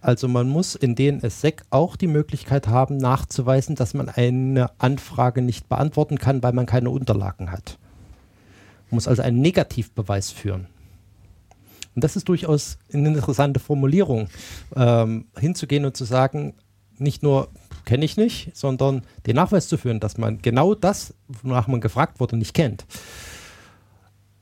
Also 0.00 0.26
man 0.26 0.48
muss 0.48 0.76
in 0.76 0.94
DNSSEC 0.94 1.62
auch 1.68 1.96
die 1.96 2.06
Möglichkeit 2.06 2.68
haben, 2.68 2.96
nachzuweisen, 2.96 3.76
dass 3.76 3.92
man 3.92 4.08
eine 4.08 4.70
Anfrage 4.78 5.42
nicht 5.42 5.68
beantworten 5.68 6.16
kann, 6.16 6.42
weil 6.42 6.54
man 6.54 6.64
keine 6.64 6.88
Unterlagen 6.88 7.52
hat. 7.52 7.76
Man 8.90 8.96
muss 8.96 9.08
also 9.08 9.20
einen 9.20 9.42
Negativbeweis 9.42 10.30
führen. 10.30 10.68
Und 11.94 12.02
das 12.02 12.16
ist 12.16 12.30
durchaus 12.30 12.78
eine 12.94 13.08
interessante 13.08 13.60
Formulierung, 13.60 14.28
ähm, 14.74 15.26
hinzugehen 15.38 15.84
und 15.84 15.98
zu 15.98 16.06
sagen, 16.06 16.54
nicht 16.96 17.22
nur 17.22 17.48
kenne 17.84 18.04
ich 18.04 18.16
nicht, 18.16 18.56
sondern 18.56 19.02
den 19.26 19.36
Nachweis 19.36 19.68
zu 19.68 19.76
führen, 19.76 20.00
dass 20.00 20.18
man 20.18 20.40
genau 20.40 20.74
das, 20.74 21.14
wonach 21.42 21.66
man 21.66 21.80
gefragt 21.80 22.20
wurde, 22.20 22.36
nicht 22.36 22.54
kennt. 22.54 22.86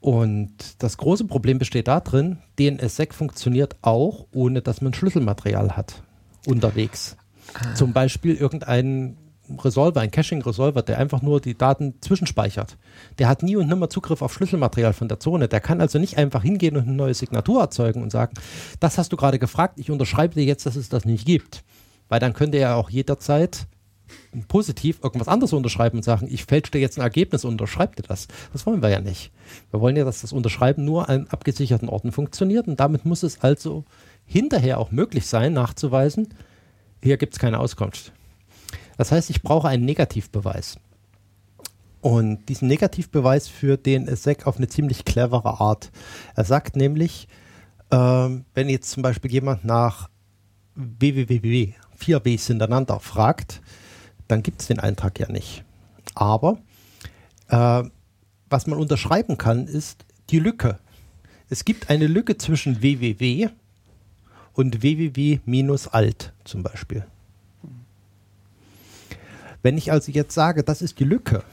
Und 0.01 0.53
das 0.79 0.97
große 0.97 1.27
Problem 1.27 1.59
besteht 1.59 1.87
darin, 1.87 2.39
DNSSEC 2.59 3.15
funktioniert 3.15 3.77
auch, 3.83 4.27
ohne 4.33 4.61
dass 4.61 4.81
man 4.81 4.95
Schlüsselmaterial 4.95 5.77
hat 5.77 6.03
unterwegs. 6.47 7.17
Ah. 7.55 7.75
Zum 7.75 7.93
Beispiel 7.93 8.35
irgendein 8.35 9.17
Resolver, 9.59 10.01
ein 10.01 10.11
Caching-Resolver, 10.11 10.83
der 10.83 10.99
einfach 10.99 11.23
nur 11.23 11.41
die 11.41 11.57
Daten 11.57 11.95
zwischenspeichert. 12.01 12.77
Der 13.19 13.29
hat 13.29 13.43
nie 13.43 13.57
und 13.57 13.69
nimmer 13.69 13.91
Zugriff 13.91 14.23
auf 14.23 14.33
Schlüsselmaterial 14.33 14.93
von 14.93 15.09
der 15.09 15.21
Zone. 15.21 15.49
Der 15.49 15.61
kann 15.61 15.81
also 15.81 15.99
nicht 15.99 16.17
einfach 16.19 16.43
hingehen 16.43 16.77
und 16.77 16.85
eine 16.85 16.95
neue 16.95 17.15
Signatur 17.15 17.61
erzeugen 17.61 18.03
und 18.03 18.11
sagen, 18.11 18.35
das 18.81 18.99
hast 18.99 19.13
du 19.13 19.17
gerade 19.17 19.39
gefragt, 19.39 19.79
ich 19.79 19.91
unterschreibe 19.91 20.35
dir 20.35 20.45
jetzt, 20.45 20.67
dass 20.67 20.77
es 20.77 20.89
das 20.89 21.05
nicht 21.05 21.27
gibt. 21.27 21.65
Weil 22.09 22.21
dann 22.21 22.35
könnte 22.35 22.59
er 22.59 22.77
auch 22.77 22.91
jederzeit 22.91 23.67
positiv 24.49 25.01
irgendwas 25.03 25.29
anderes 25.29 25.53
unterschreiben 25.53 25.99
und 25.99 26.03
sagen, 26.03 26.27
ich 26.31 26.45
fälsche 26.45 26.73
dir 26.73 26.81
jetzt 26.81 26.99
ein 26.99 27.03
Ergebnis 27.03 27.45
und 27.45 27.53
unterschreibe 27.53 28.03
das. 28.03 28.29
Das 28.53 28.67
wollen 28.67 28.83
wir 28.83 28.91
ja 28.91 29.01
nicht. 29.01 29.33
Wir 29.71 29.81
wollen 29.81 29.97
ja, 29.97 30.05
dass 30.05 30.21
das 30.21 30.33
Unterschreiben 30.33 30.85
nur 30.85 31.09
an 31.09 31.27
abgesicherten 31.29 31.89
Orten 31.89 32.13
funktioniert 32.13 32.69
und 32.69 32.79
damit 32.81 33.05
muss 33.05 33.23
es 33.23 33.41
also 33.41 33.85
hinterher 34.25 34.79
auch 34.79 34.91
möglich 34.91 35.27
sein, 35.27 35.53
nachzuweisen, 35.53 36.29
hier 37.03 37.17
gibt 37.17 37.35
es 37.35 37.39
keine 37.39 37.59
Auskunft. 37.59 38.13
Das 38.97 39.13
heißt, 39.13 39.31
ich 39.31 39.43
brauche 39.43 39.69
einen 39.69 39.85
Negativbeweis. 39.85 40.79
Und 42.01 42.49
diesen 42.49 42.69
Negativbeweis 42.69 43.49
führt 43.49 43.87
den 43.87 44.15
SEC 44.15 44.47
auf 44.47 44.57
eine 44.57 44.69
ziemlich 44.69 45.05
clevere 45.05 45.61
Art. 45.61 45.91
Er 46.35 46.45
sagt 46.45 46.77
nämlich, 46.77 47.29
ähm, 47.91 48.45
wenn 48.55 48.69
jetzt 48.69 48.91
zum 48.91 49.03
Beispiel 49.03 49.31
jemand 49.31 49.65
nach 49.65 50.09
www, 50.75 51.75
vier 52.03 52.25
Ws 52.25 52.49
hintereinander 52.49 52.99
fragt, 53.01 53.61
dann 54.29 54.43
gibt 54.43 54.61
es 54.61 54.67
den 54.67 54.81
Eintrag 54.81 55.21
ja 55.21 55.31
nicht. 55.31 55.65
Aber 56.15 56.59
äh, 57.49 57.85
was 58.51 58.67
man 58.67 58.79
unterschreiben 58.79 59.39
kann, 59.39 59.67
ist 59.67 60.05
die 60.31 60.39
Lücke. 60.39 60.79
Es 61.49 61.65
gibt 61.65 61.91
eine 61.91 62.07
Lücke 62.07 62.37
zwischen 62.39 62.83
www 62.83 63.51
und 64.55 64.83
www-alt 64.83 66.33
zum 66.45 66.63
Beispiel. 66.63 67.07
Wenn 69.63 69.79
ich 69.79 69.93
also 69.93 70.11
jetzt 70.11 70.35
sage, 70.35 70.65
das 70.65 70.83
ist 70.83 70.99
die 70.99 71.05
Lücke 71.05 71.45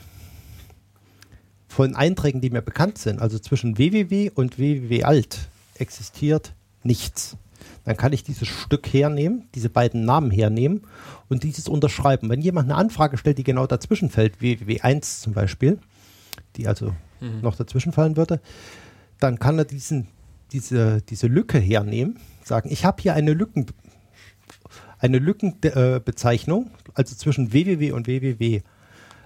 von 1.67 1.95
Einträgen, 1.95 2.41
die 2.41 2.49
mir 2.49 2.63
bekannt 2.63 2.97
sind, 2.97 3.21
also 3.21 3.37
zwischen 3.37 3.77
www 3.77 4.31
und 4.33 4.57
www-alt 4.57 5.37
existiert 5.75 6.53
nichts. 6.83 7.37
Dann 7.89 7.97
kann 7.97 8.13
ich 8.13 8.23
dieses 8.23 8.47
Stück 8.47 8.85
hernehmen, 8.93 9.47
diese 9.55 9.67
beiden 9.67 10.05
Namen 10.05 10.29
hernehmen 10.29 10.81
und 11.27 11.41
dieses 11.41 11.67
unterschreiben. 11.67 12.29
Wenn 12.29 12.39
jemand 12.39 12.69
eine 12.69 12.77
Anfrage 12.77 13.17
stellt, 13.17 13.39
die 13.39 13.43
genau 13.43 13.65
dazwischen 13.65 14.11
fällt, 14.11 14.37
www1 14.37 15.21
zum 15.21 15.33
Beispiel, 15.33 15.79
die 16.55 16.67
also 16.67 16.93
mhm. 17.19 17.41
noch 17.41 17.55
dazwischen 17.55 17.91
fallen 17.91 18.15
würde, 18.15 18.41
dann 19.17 19.39
kann 19.39 19.57
er 19.57 19.65
diesen, 19.65 20.07
diese, 20.51 21.01
diese 21.01 21.25
Lücke 21.25 21.57
hernehmen, 21.57 22.19
sagen, 22.43 22.69
ich 22.71 22.85
habe 22.85 23.01
hier 23.01 23.15
eine 23.15 23.33
Lücken, 23.33 23.65
eine 24.99 25.17
Lückenbezeichnung, 25.17 26.69
also 26.93 27.15
zwischen 27.15 27.53
www 27.53 27.93
und 27.93 28.05
www 28.05 28.61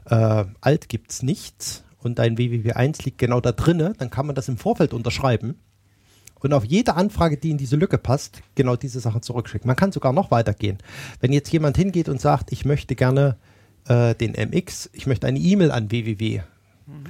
äh, 0.06 0.46
alt 0.62 0.88
gibt 0.88 1.12
es 1.12 1.22
nichts 1.22 1.84
und 1.98 2.18
ein 2.22 2.38
www1 2.38 3.04
liegt 3.04 3.18
genau 3.18 3.42
da 3.42 3.52
drinne, 3.52 3.92
dann 3.98 4.10
kann 4.10 4.26
man 4.26 4.36
das 4.36 4.48
im 4.48 4.56
Vorfeld 4.56 4.94
unterschreiben 4.94 5.60
und 6.44 6.54
auf 6.54 6.66
jede 6.66 6.96
Anfrage, 6.96 7.38
die 7.38 7.52
in 7.52 7.58
diese 7.58 7.76
Lücke 7.76 7.98
passt, 7.98 8.42
genau 8.56 8.76
diese 8.76 9.00
Sachen 9.00 9.22
zurückschicken. 9.22 9.68
Man 9.68 9.76
kann 9.76 9.92
sogar 9.92 10.14
noch 10.14 10.32
weitergehen. 10.32 10.78
Wenn 11.20 11.32
jetzt 11.32 11.52
jemand 11.52 11.78
hingeht 11.78 12.10
und 12.10 12.20
sagt, 12.20 12.52
ich 12.52 12.66
möchte 12.66 12.96
gerne 12.96 13.38
äh, 13.88 14.14
den 14.16 14.34
MX, 14.34 14.90
ich 14.94 15.08
möchte 15.08 15.28
eine 15.28 15.40
E-Mail 15.40 15.72
an 15.72 15.90
www 15.90 16.42
mhm. 16.88 17.06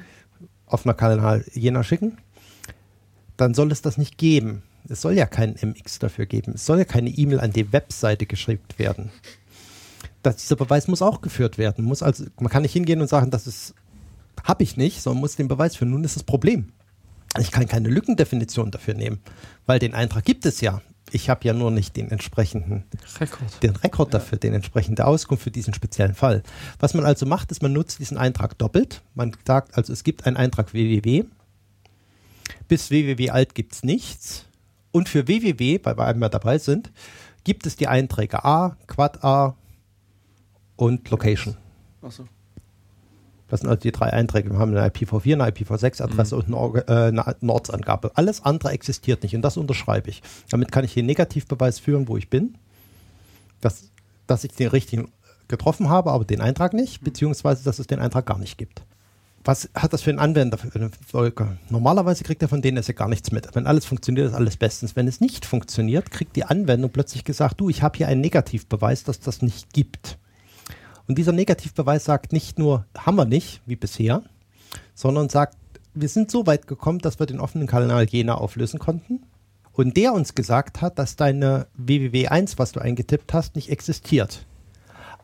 auf 0.66 0.86
einer 0.86 0.94
Kanal 0.94 1.46
Jena 1.54 1.84
schicken, 1.84 2.18
dann 3.38 3.54
soll 3.54 3.72
es 3.72 3.82
das 3.82 3.98
nicht 3.98 4.18
geben. 4.18 4.64
Es 4.88 5.02
soll 5.02 5.14
ja 5.14 5.26
keinen 5.26 5.56
MX 5.56 6.00
dafür 6.00 6.26
geben. 6.26 6.54
Es 6.56 6.66
soll 6.66 6.78
ja 6.78 6.86
keine 6.86 7.10
E-Mail 7.10 7.40
an 7.40 7.52
die 7.52 7.72
Webseite 7.72 8.26
geschrieben 8.26 8.64
werden. 8.78 9.12
Das, 10.22 10.38
dieser 10.38 10.56
Beweis 10.56 10.88
muss 10.88 11.02
auch 11.02 11.22
geführt 11.22 11.58
werden. 11.58 11.86
Muss 11.86 12.04
also, 12.04 12.26
man 12.40 12.50
kann 12.50 12.62
nicht 12.62 12.74
hingehen 12.74 13.02
und 13.02 13.08
sagen, 13.08 13.32
das 13.32 13.74
habe 14.44 14.64
ich 14.64 14.78
nicht, 14.78 15.02
sondern 15.02 15.22
muss 15.22 15.36
den 15.36 15.48
Beweis 15.48 15.76
führen. 15.76 15.92
Nun 15.92 16.04
ist 16.04 16.16
das 16.16 16.24
Problem. 16.24 16.74
Ich 17.40 17.52
kann 17.52 17.68
keine 17.68 17.90
Lückendefinition 17.90 18.72
dafür 18.72 18.94
nehmen, 18.94 19.20
weil 19.66 19.80
den 19.80 19.94
Eintrag 19.94 20.26
gibt 20.26 20.46
es 20.46 20.62
ja. 20.62 20.82
Ich 21.12 21.30
habe 21.30 21.46
ja 21.46 21.54
nur 21.54 21.70
nicht 21.70 21.96
den 21.96 22.10
entsprechenden 22.10 22.86
Rekord, 23.20 23.64
den 23.64 23.76
Rekord 23.76 24.14
dafür, 24.14 24.38
ja. 24.38 24.40
den 24.40 24.54
entsprechende 24.54 25.06
Auskunft 25.06 25.44
für 25.44 25.52
diesen 25.52 25.74
speziellen 25.74 26.16
Fall. 26.16 26.44
Was 26.80 26.94
man 26.94 27.06
also 27.06 27.26
macht, 27.26 27.52
ist, 27.52 27.62
man 27.62 27.74
nutzt 27.74 28.00
diesen 28.00 28.18
Eintrag 28.18 28.58
doppelt. 28.58 29.04
Man 29.14 29.36
sagt 29.46 29.78
also, 29.78 29.94
es 29.94 30.04
gibt 30.04 30.26
einen 30.26 30.38
Eintrag 30.38 30.74
www. 30.74 31.26
Bis 32.68 32.90
www 32.90 33.30
alt 33.30 33.54
gibt 33.54 33.74
es 33.74 33.84
nichts. 33.84 34.46
Und 34.92 35.10
für 35.10 35.28
www, 35.28 35.80
weil 35.84 35.98
wir 35.98 36.06
einmal 36.06 36.30
dabei 36.30 36.58
sind, 36.58 36.92
gibt 37.44 37.66
es 37.66 37.76
die 37.76 37.88
Einträge 37.88 38.44
A, 38.46 38.78
Quad 38.88 39.24
A 39.24 39.56
und 40.76 41.10
Location. 41.10 41.58
Achso. 42.02 42.28
Das 43.54 43.60
sind 43.60 43.70
also 43.70 43.82
die 43.82 43.92
drei 43.92 44.12
Einträge. 44.12 44.50
Wir 44.50 44.58
haben 44.58 44.76
eine 44.76 44.90
IPv4, 44.90 45.34
eine 45.34 45.52
IPv6-Adresse 45.52 46.36
mhm. 46.48 46.54
und 46.56 46.90
eine, 46.90 47.20
äh, 47.20 47.36
eine 47.40 47.54
Ortsangabe. 47.54 48.10
Alles 48.16 48.44
andere 48.44 48.72
existiert 48.72 49.22
nicht 49.22 49.36
und 49.36 49.44
das 49.44 49.58
unterschreibe 49.58 50.10
ich. 50.10 50.24
Damit 50.50 50.72
kann 50.72 50.84
ich 50.84 50.96
den 50.96 51.06
Negativbeweis 51.06 51.78
führen, 51.78 52.08
wo 52.08 52.18
ich 52.18 52.32
bin, 52.32 52.58
dass, 53.62 53.92
dass 54.26 54.44
ich 54.44 54.54
den 54.54 54.70
richtigen 54.70 55.10
getroffen 55.50 55.88
habe, 55.88 56.10
aber 56.14 56.26
den 56.26 56.42
Eintrag 56.42 56.74
nicht, 56.74 57.04
mhm. 57.04 57.06
beziehungsweise 57.06 57.64
dass 57.64 57.78
es 57.78 57.86
den 57.86 58.00
Eintrag 58.00 58.26
gar 58.26 58.40
nicht 58.40 58.58
gibt. 58.58 58.82
Was 59.44 59.70
hat 59.76 59.94
das 59.94 60.02
für 60.02 60.10
einen 60.10 60.18
Anwender 60.18 60.58
für 60.58 60.74
eine 60.74 60.90
Folge? 61.06 61.56
Normalerweise 61.70 62.24
kriegt 62.24 62.42
er 62.42 62.48
von 62.48 62.64
denen 62.64 62.82
ja 62.82 62.94
gar 62.94 63.08
nichts 63.08 63.32
mit. 63.32 63.54
Wenn 63.54 63.68
alles 63.68 63.86
funktioniert, 63.86 64.30
ist 64.30 64.34
alles 64.34 64.58
bestens. 64.58 64.96
Wenn 64.96 65.08
es 65.08 65.22
nicht 65.22 65.46
funktioniert, 65.46 66.10
kriegt 66.10 66.36
die 66.36 66.46
Anwendung 66.46 66.90
plötzlich 66.90 67.24
gesagt, 67.24 67.62
du, 67.62 67.70
ich 67.70 67.84
habe 67.84 67.98
hier 67.98 68.08
einen 68.08 68.22
Negativbeweis, 68.22 69.04
dass 69.04 69.20
das 69.20 69.44
nicht 69.44 69.72
gibt. 69.74 70.18
Und 71.08 71.18
dieser 71.18 71.32
Negativbeweis 71.32 72.06
sagt 72.06 72.34
nicht 72.34 72.58
nur, 72.58 72.86
haben 72.98 73.16
wir 73.16 73.26
nicht, 73.26 73.62
wie 73.66 73.76
bisher, 73.76 74.24
sondern 74.94 75.30
sagt, 75.30 75.58
wir 75.94 76.10
sind 76.10 76.32
so 76.32 76.48
weit 76.48 76.68
gekommen, 76.68 77.00
dass 77.00 77.20
wir 77.20 77.26
den 77.26 77.40
offenen 77.40 77.68
Kanal 77.68 78.06
Jena 78.06 78.36
auflösen 78.36 78.80
konnten. 78.80 79.24
Und 79.74 79.98
der 79.98 80.14
uns 80.14 80.36
gesagt 80.36 80.82
hat, 80.82 81.00
dass 81.00 81.16
deine 81.16 81.68
www1, 81.78 82.58
was 82.58 82.72
du 82.72 82.80
eingetippt 82.80 83.34
hast, 83.34 83.56
nicht 83.56 83.70
existiert. 83.70 84.46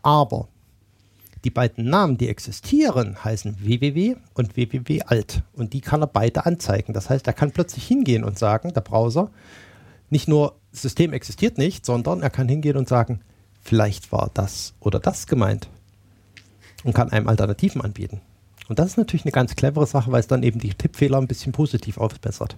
Aber 0.01 0.47
die 1.43 1.49
beiden 1.51 1.85
Namen, 1.85 2.17
die 2.17 2.27
existieren, 2.27 3.23
heißen 3.23 3.57
www 3.63 4.15
und 4.33 4.57
www-alt. 4.57 5.43
Und 5.53 5.73
die 5.73 5.81
kann 5.81 6.01
er 6.01 6.07
beide 6.07 6.45
anzeigen. 6.45 6.93
Das 6.93 7.09
heißt, 7.09 7.27
er 7.27 7.33
kann 7.33 7.51
plötzlich 7.51 7.87
hingehen 7.87 8.23
und 8.23 8.37
sagen, 8.37 8.73
der 8.73 8.81
Browser, 8.81 9.31
nicht 10.09 10.27
nur 10.27 10.55
System 10.71 11.13
existiert 11.13 11.57
nicht, 11.57 11.85
sondern 11.85 12.21
er 12.21 12.29
kann 12.29 12.49
hingehen 12.49 12.77
und 12.77 12.89
sagen, 12.89 13.21
vielleicht 13.69 14.11
war 14.11 14.31
das 14.33 14.73
oder 14.79 14.99
das 14.99 15.27
gemeint 15.27 15.69
und 16.83 16.95
kann 16.95 17.11
einem 17.11 17.27
Alternativen 17.27 17.81
anbieten. 17.81 18.19
Und 18.67 18.79
das 18.79 18.87
ist 18.87 18.97
natürlich 18.97 19.25
eine 19.25 19.31
ganz 19.31 19.55
clevere 19.55 19.85
Sache, 19.85 20.11
weil 20.11 20.21
es 20.21 20.27
dann 20.27 20.41
eben 20.41 20.59
die 20.59 20.73
Tippfehler 20.73 21.19
ein 21.19 21.27
bisschen 21.27 21.51
positiv 21.51 21.99
aufbessert. 21.99 22.57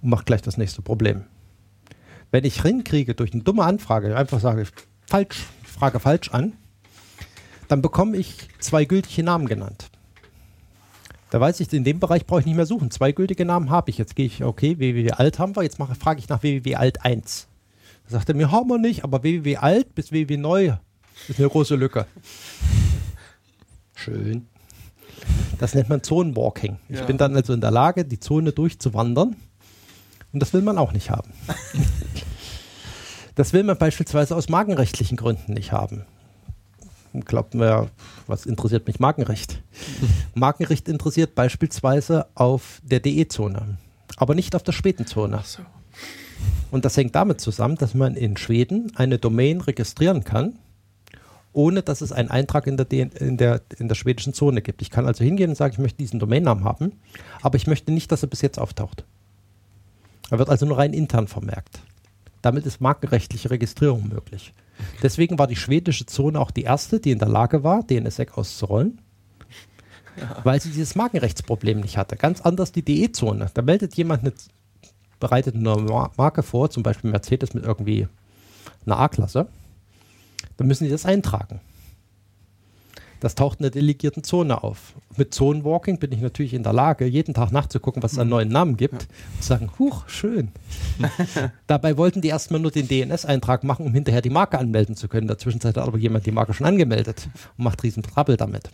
Und 0.00 0.10
macht 0.10 0.26
gleich 0.26 0.42
das 0.42 0.58
nächste 0.58 0.80
Problem. 0.80 1.24
Wenn 2.30 2.44
ich 2.44 2.62
hinkriege 2.62 3.16
durch 3.16 3.32
eine 3.32 3.42
dumme 3.42 3.64
Anfrage, 3.64 4.16
einfach 4.16 4.38
sage, 4.38 4.64
falsch, 5.08 5.46
frage 5.64 5.98
falsch 5.98 6.30
an, 6.30 6.52
dann 7.66 7.82
bekomme 7.82 8.16
ich 8.16 8.48
zwei 8.60 8.84
gültige 8.84 9.24
Namen 9.24 9.46
genannt. 9.46 9.90
Da 11.30 11.40
weiß 11.40 11.58
ich, 11.58 11.72
in 11.72 11.82
dem 11.82 11.98
Bereich 11.98 12.26
brauche 12.26 12.40
ich 12.40 12.46
nicht 12.46 12.54
mehr 12.54 12.66
suchen. 12.66 12.92
Zwei 12.92 13.10
gültige 13.10 13.44
Namen 13.44 13.70
habe 13.70 13.90
ich. 13.90 13.98
Jetzt 13.98 14.14
gehe 14.14 14.26
ich, 14.26 14.44
okay, 14.44 14.78
www.alt 14.78 15.40
haben 15.40 15.56
wir, 15.56 15.64
jetzt 15.64 15.80
mache, 15.80 15.96
frage 15.96 16.20
ich 16.20 16.28
nach 16.28 16.44
www.alt 16.44 17.04
1. 17.04 17.48
Da 18.06 18.12
sagt 18.12 18.28
er 18.28 18.34
mir, 18.34 18.52
haben 18.52 18.68
wir 18.68 18.78
nicht, 18.78 19.04
aber 19.04 19.22
www 19.22 19.56
alt 19.56 19.94
bis 19.94 20.12
www 20.12 20.36
neu 20.36 20.76
ist 21.28 21.38
eine 21.38 21.48
große 21.48 21.74
Lücke. 21.74 22.06
Schön. 23.94 24.46
Das 25.58 25.74
nennt 25.74 25.88
man 25.88 26.02
Zonenwalking. 26.02 26.78
Ich 26.88 26.98
ja. 26.98 27.04
bin 27.04 27.18
dann 27.18 27.34
also 27.34 27.52
in 27.52 27.60
der 27.60 27.70
Lage, 27.70 28.04
die 28.04 28.20
Zone 28.20 28.52
durchzuwandern. 28.52 29.34
Und 30.32 30.40
das 30.40 30.52
will 30.52 30.62
man 30.62 30.78
auch 30.78 30.92
nicht 30.92 31.10
haben. 31.10 31.32
das 33.34 33.52
will 33.52 33.64
man 33.64 33.78
beispielsweise 33.78 34.36
aus 34.36 34.48
markenrechtlichen 34.48 35.16
Gründen 35.16 35.54
nicht 35.54 35.72
haben. 35.72 36.04
Glaubt 37.24 37.54
mir, 37.54 37.88
was 38.26 38.44
interessiert 38.44 38.86
mich 38.86 39.00
Markenrecht? 39.00 39.62
Markenrecht 40.34 40.88
interessiert 40.88 41.34
beispielsweise 41.34 42.26
auf 42.34 42.82
der 42.84 43.00
DE-Zone, 43.00 43.78
aber 44.18 44.34
nicht 44.34 44.54
auf 44.54 44.62
der 44.62 44.72
späten 44.72 45.06
Zone. 45.06 45.40
So. 45.42 45.62
Und 46.70 46.84
das 46.84 46.96
hängt 46.96 47.14
damit 47.14 47.40
zusammen, 47.40 47.76
dass 47.76 47.94
man 47.94 48.14
in 48.16 48.36
Schweden 48.36 48.92
eine 48.96 49.18
Domain 49.18 49.60
registrieren 49.60 50.24
kann, 50.24 50.58
ohne 51.52 51.82
dass 51.82 52.00
es 52.00 52.12
einen 52.12 52.30
Eintrag 52.30 52.66
in 52.66 52.76
der, 52.76 52.90
in, 52.90 53.36
der, 53.36 53.62
in 53.78 53.88
der 53.88 53.94
schwedischen 53.94 54.34
Zone 54.34 54.60
gibt. 54.62 54.82
Ich 54.82 54.90
kann 54.90 55.06
also 55.06 55.24
hingehen 55.24 55.50
und 55.50 55.56
sagen, 55.56 55.72
ich 55.72 55.78
möchte 55.78 55.98
diesen 55.98 56.20
Domainnamen 56.20 56.64
haben, 56.64 56.92
aber 57.40 57.56
ich 57.56 57.66
möchte 57.66 57.92
nicht, 57.92 58.12
dass 58.12 58.22
er 58.22 58.28
bis 58.28 58.42
jetzt 58.42 58.58
auftaucht. 58.58 59.04
Er 60.30 60.38
wird 60.38 60.50
also 60.50 60.66
nur 60.66 60.78
rein 60.78 60.92
intern 60.92 61.28
vermerkt. 61.28 61.80
Damit 62.42 62.66
ist 62.66 62.80
markenrechtliche 62.80 63.50
Registrierung 63.50 64.08
möglich. 64.08 64.52
Deswegen 65.02 65.38
war 65.38 65.46
die 65.46 65.56
schwedische 65.56 66.06
Zone 66.06 66.38
auch 66.38 66.50
die 66.50 66.62
erste, 66.62 67.00
die 67.00 67.10
in 67.10 67.18
der 67.18 67.28
Lage 67.28 67.64
war, 67.64 67.82
DNSSEC 67.82 68.36
auszurollen, 68.36 69.00
ja. 70.16 70.40
weil 70.44 70.60
sie 70.60 70.68
dieses 70.68 70.94
Markenrechtsproblem 70.94 71.80
nicht 71.80 71.96
hatte. 71.96 72.16
Ganz 72.16 72.40
anders 72.42 72.72
die 72.72 72.82
DE-Zone. 72.82 73.50
Da 73.54 73.62
meldet 73.62 73.94
jemand 73.94 74.22
eine, 74.22 74.32
bereitet 75.26 75.56
eine 75.56 75.76
Marke 76.16 76.44
vor, 76.44 76.70
zum 76.70 76.84
Beispiel 76.84 77.10
Mercedes 77.10 77.52
mit 77.52 77.64
irgendwie 77.64 78.06
einer 78.84 79.00
A-Klasse. 79.00 79.48
Dann 80.56 80.68
müssen 80.68 80.84
sie 80.84 80.90
das 80.90 81.04
eintragen. 81.04 81.60
Das 83.18 83.34
taucht 83.34 83.58
in 83.58 83.64
der 83.64 83.72
delegierten 83.72 84.22
Zone 84.22 84.62
auf. 84.62 84.94
Mit 85.16 85.34
Zonenwalking 85.34 85.98
bin 85.98 86.12
ich 86.12 86.20
natürlich 86.20 86.54
in 86.54 86.62
der 86.62 86.72
Lage, 86.72 87.06
jeden 87.06 87.34
Tag 87.34 87.50
nachzugucken, 87.50 88.04
was 88.04 88.12
es 88.12 88.18
an 88.20 88.28
mhm. 88.28 88.30
neuen 88.30 88.48
Namen 88.50 88.76
gibt 88.76 89.02
ja. 89.02 89.08
und 89.34 89.42
zu 89.42 89.48
sagen, 89.48 89.70
huch, 89.80 90.08
schön. 90.08 90.50
Dabei 91.66 91.96
wollten 91.96 92.20
die 92.20 92.28
erstmal 92.28 92.60
nur 92.60 92.70
den 92.70 92.86
DNS-Eintrag 92.86 93.64
machen, 93.64 93.84
um 93.84 93.94
hinterher 93.94 94.22
die 94.22 94.30
Marke 94.30 94.58
anmelden 94.58 94.94
zu 94.94 95.08
können. 95.08 95.22
In 95.22 95.28
der 95.28 95.38
Zwischenzeit 95.38 95.76
hat 95.76 95.88
aber 95.88 95.98
jemand 95.98 96.26
die 96.26 96.30
Marke 96.30 96.54
schon 96.54 96.68
angemeldet 96.68 97.28
und 97.58 97.64
macht 97.64 97.82
riesen 97.82 98.04
Trouble 98.04 98.36
damit. 98.36 98.70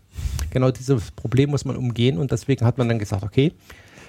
Genau 0.51 0.71
dieses 0.71 1.13
Problem 1.13 1.49
muss 1.49 1.65
man 1.65 1.77
umgehen 1.77 2.19
und 2.19 2.31
deswegen 2.31 2.67
hat 2.67 2.77
man 2.77 2.91
dann 2.91 2.99
gesagt, 2.99 3.23
okay, 3.23 3.53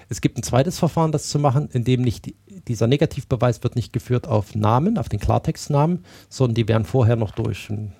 es 0.09 0.21
gibt 0.21 0.37
ein 0.37 0.43
zweites 0.43 0.79
Verfahren, 0.79 1.11
das 1.11 1.29
zu 1.29 1.39
machen, 1.39 1.69
in 1.71 1.83
dem 1.83 2.01
nicht 2.01 2.25
die, 2.25 2.35
dieser 2.67 2.87
Negativbeweis 2.87 3.63
wird 3.63 3.75
nicht 3.75 3.93
geführt 3.93 4.27
auf 4.27 4.55
Namen, 4.55 4.97
auf 4.97 5.09
den 5.09 5.19
Klartextnamen, 5.19 6.03
sondern 6.29 6.55
die 6.55 6.67
werden 6.67 6.85
vorher 6.85 7.15
noch 7.15 7.31
durch 7.31 7.69
ein 7.69 7.93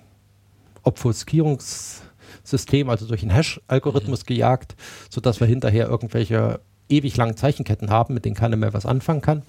Obfuskierungs 0.82 2.02
System, 2.42 2.90
also 2.90 3.06
durch 3.06 3.22
einen 3.22 3.30
Hash-Algorithmus 3.30 4.22
mhm. 4.22 4.26
gejagt, 4.26 4.74
sodass 5.10 5.40
wir 5.40 5.46
hinterher 5.46 5.88
irgendwelche 5.88 6.60
ewig 6.88 7.16
langen 7.16 7.36
Zeichenketten 7.36 7.90
haben, 7.90 8.14
mit 8.14 8.24
denen 8.24 8.36
keiner 8.36 8.56
mehr 8.56 8.74
was 8.74 8.86
anfangen 8.86 9.22
kann. 9.22 9.42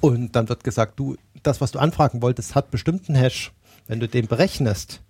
Und 0.00 0.36
dann 0.36 0.48
wird 0.48 0.64
gesagt, 0.64 0.98
du, 0.98 1.16
das, 1.42 1.60
was 1.60 1.72
du 1.72 1.78
anfragen 1.78 2.22
wolltest, 2.22 2.54
hat 2.54 2.70
bestimmten 2.70 3.14
Hash. 3.14 3.52
Wenn 3.86 4.00
du 4.00 4.08
den 4.08 4.26
berechnest, 4.26 5.00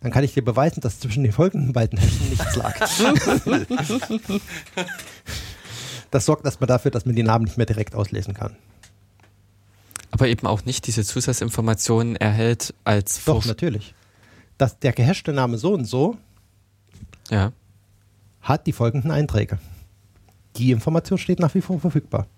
dann 0.00 0.10
kann 0.10 0.24
ich 0.24 0.32
dir 0.32 0.42
beweisen, 0.42 0.80
dass 0.80 1.00
zwischen 1.00 1.22
den 1.22 1.32
folgenden 1.32 1.74
beiden 1.74 1.98
Hashen 1.98 2.30
nichts 2.30 2.56
lag. 2.56 2.74
das 6.12 6.26
sorgt 6.26 6.44
erstmal 6.44 6.68
dafür, 6.68 6.92
dass 6.92 7.04
man 7.04 7.16
die 7.16 7.24
Namen 7.24 7.44
nicht 7.44 7.56
mehr 7.56 7.66
direkt 7.66 7.96
auslesen 7.96 8.34
kann. 8.34 8.56
Aber 10.12 10.28
eben 10.28 10.46
auch 10.46 10.64
nicht 10.64 10.86
diese 10.86 11.04
Zusatzinformationen 11.04 12.16
erhält 12.16 12.74
als 12.84 13.24
Doch, 13.24 13.44
natürlich 13.44 13.94
dass 14.62 14.78
der 14.78 14.92
gehashte 14.92 15.32
Name 15.32 15.58
so 15.58 15.74
und 15.74 15.86
so 15.86 16.16
ja. 17.30 17.52
hat 18.42 18.68
die 18.68 18.72
folgenden 18.72 19.10
Einträge. 19.10 19.58
Die 20.56 20.70
Information 20.70 21.18
steht 21.18 21.40
nach 21.40 21.52
wie 21.56 21.60
vor 21.60 21.80
verfügbar. 21.80 22.28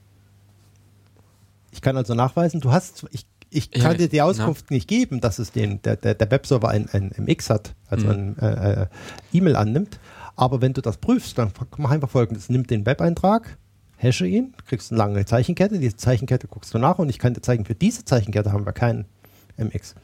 Ich 1.70 1.82
kann 1.82 1.98
also 1.98 2.14
nachweisen, 2.14 2.62
du 2.62 2.72
hast, 2.72 3.04
ich, 3.10 3.26
ich 3.50 3.70
kann 3.70 3.92
ja, 3.92 3.98
dir 3.98 4.08
die 4.08 4.22
Auskunft 4.22 4.66
na. 4.70 4.74
nicht 4.74 4.88
geben, 4.88 5.20
dass 5.20 5.38
es 5.38 5.52
den, 5.52 5.82
der, 5.82 5.96
der, 5.96 6.14
der 6.14 6.30
Webserver 6.30 6.70
ein, 6.70 6.88
ein 6.92 7.12
MX 7.18 7.50
hat, 7.50 7.74
also 7.88 8.06
mhm. 8.06 8.12
ein 8.12 8.38
äh, 8.38 8.82
äh, 8.82 8.86
E-Mail 9.34 9.56
annimmt. 9.56 10.00
Aber 10.34 10.62
wenn 10.62 10.72
du 10.72 10.80
das 10.80 10.96
prüfst, 10.96 11.36
dann 11.36 11.52
mach 11.76 11.90
einfach 11.90 12.08
folgendes: 12.08 12.48
Nimm 12.48 12.66
den 12.66 12.86
Web-Eintrag, 12.86 13.58
hashe 13.98 14.26
ihn, 14.26 14.54
kriegst 14.66 14.90
eine 14.92 14.98
lange 14.98 15.24
Zeichenkette, 15.24 15.78
diese 15.78 15.96
Zeichenkette 15.96 16.48
guckst 16.48 16.74
du 16.74 16.78
nach 16.78 16.98
und 16.98 17.08
ich 17.08 17.18
kann 17.18 17.34
dir 17.34 17.40
zeigen, 17.40 17.64
für 17.64 17.74
diese 17.74 18.04
Zeichenkette 18.04 18.52
haben 18.52 18.66
wir 18.66 18.72
keinen 18.72 19.06
MX. 19.56 19.94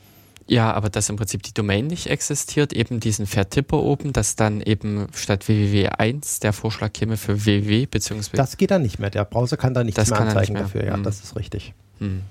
Ja, 0.46 0.72
aber 0.72 0.90
dass 0.90 1.08
im 1.08 1.14
Prinzip 1.14 1.44
die 1.44 1.54
Domain 1.54 1.86
nicht 1.86 2.08
existiert, 2.08 2.72
eben 2.72 2.98
diesen 2.98 3.26
Vertipper 3.26 3.80
oben, 3.84 4.12
dass 4.12 4.34
dann 4.34 4.60
eben 4.60 5.06
statt 5.14 5.44
www1 5.44 6.40
der 6.40 6.52
Vorschlag 6.52 6.92
käme 6.92 7.16
für 7.16 7.44
www, 7.44 7.86
beziehungsweise. 7.86 8.36
Das 8.36 8.56
geht 8.56 8.72
dann 8.72 8.82
nicht 8.82 8.98
mehr. 8.98 9.10
Der 9.10 9.24
Browser 9.24 9.56
kann 9.56 9.74
da 9.74 9.84
nichts 9.84 9.96
das 9.96 10.10
mehr 10.10 10.20
anzeigen 10.20 10.54
mehr. 10.54 10.62
dafür. 10.62 10.84
Ja, 10.84 10.94
hm. 10.94 11.04
das 11.04 11.22
ist 11.22 11.36
richtig. 11.36 11.72
Hm. 11.98 12.22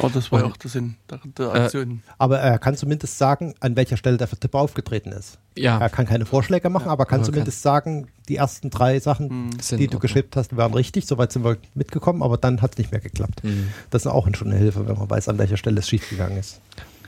Oh, 0.00 0.10
das 0.12 0.32
war 0.32 0.40
ja 0.40 0.46
auch 0.46 0.56
der 0.56 0.70
Sinn 0.70 0.96
der, 1.10 1.20
der 1.38 1.46
äh, 1.46 1.58
Aktion. 1.60 1.90
Äh, 1.90 2.10
aber 2.18 2.38
er 2.38 2.58
kann 2.58 2.76
zumindest 2.76 3.18
sagen, 3.18 3.54
an 3.60 3.76
welcher 3.76 3.96
Stelle 3.96 4.16
der 4.16 4.26
Vertipper 4.26 4.58
aufgetreten 4.58 5.12
ist. 5.12 5.38
Ja. 5.56 5.78
Er 5.78 5.90
kann 5.90 6.06
keine 6.06 6.26
Vorschläge 6.26 6.68
machen, 6.70 6.86
ja, 6.86 6.92
aber 6.92 7.06
kann 7.06 7.20
aber 7.20 7.26
zumindest 7.26 7.62
kann. 7.62 7.72
sagen, 7.72 8.08
die 8.28 8.36
ersten 8.36 8.70
drei 8.70 8.98
Sachen, 9.00 9.52
hm. 9.60 9.78
die 9.78 9.88
du 9.88 9.98
geschippt 9.98 10.36
hast, 10.36 10.56
waren 10.56 10.74
richtig. 10.74 11.06
Soweit 11.06 11.32
sind 11.32 11.44
wir 11.44 11.58
mitgekommen, 11.74 12.22
aber 12.22 12.36
dann 12.36 12.62
hat 12.62 12.72
es 12.72 12.78
nicht 12.78 12.90
mehr 12.90 13.00
geklappt. 13.00 13.42
Hm. 13.42 13.68
Das 13.90 14.02
ist 14.02 14.06
auch 14.06 14.28
schon 14.34 14.48
eine 14.48 14.58
Hilfe, 14.58 14.88
wenn 14.88 14.98
man 14.98 15.08
weiß, 15.08 15.28
an 15.28 15.38
welcher 15.38 15.56
Stelle 15.56 15.80
es 15.80 15.88
schiefgegangen 15.88 16.38
ist. 16.38 16.60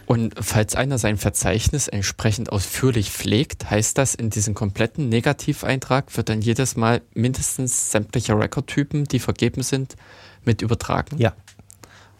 Und 0.06 0.34
falls 0.40 0.76
einer 0.76 0.98
sein 0.98 1.16
Verzeichnis 1.18 1.88
entsprechend 1.88 2.52
ausführlich 2.52 3.10
pflegt, 3.10 3.68
heißt 3.68 3.98
das, 3.98 4.14
in 4.14 4.30
diesem 4.30 4.54
kompletten 4.54 5.08
Negativeintrag 5.08 6.16
wird 6.16 6.28
dann 6.28 6.40
jedes 6.40 6.76
Mal 6.76 7.02
mindestens 7.12 7.90
sämtliche 7.90 8.38
Rekordtypen, 8.38 9.04
die 9.04 9.18
vergeben 9.18 9.64
sind, 9.64 9.96
mit 10.44 10.62
übertragen? 10.62 11.18
Ja. 11.18 11.34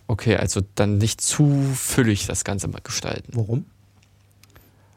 Okay, 0.07 0.37
also 0.37 0.61
dann 0.75 0.99
nicht 0.99 1.21
zu 1.21 1.73
füllig 1.75 2.27
das 2.27 2.45
Ganze 2.45 2.69
mal 2.69 2.81
gestalten. 2.83 3.33
Warum? 3.35 3.67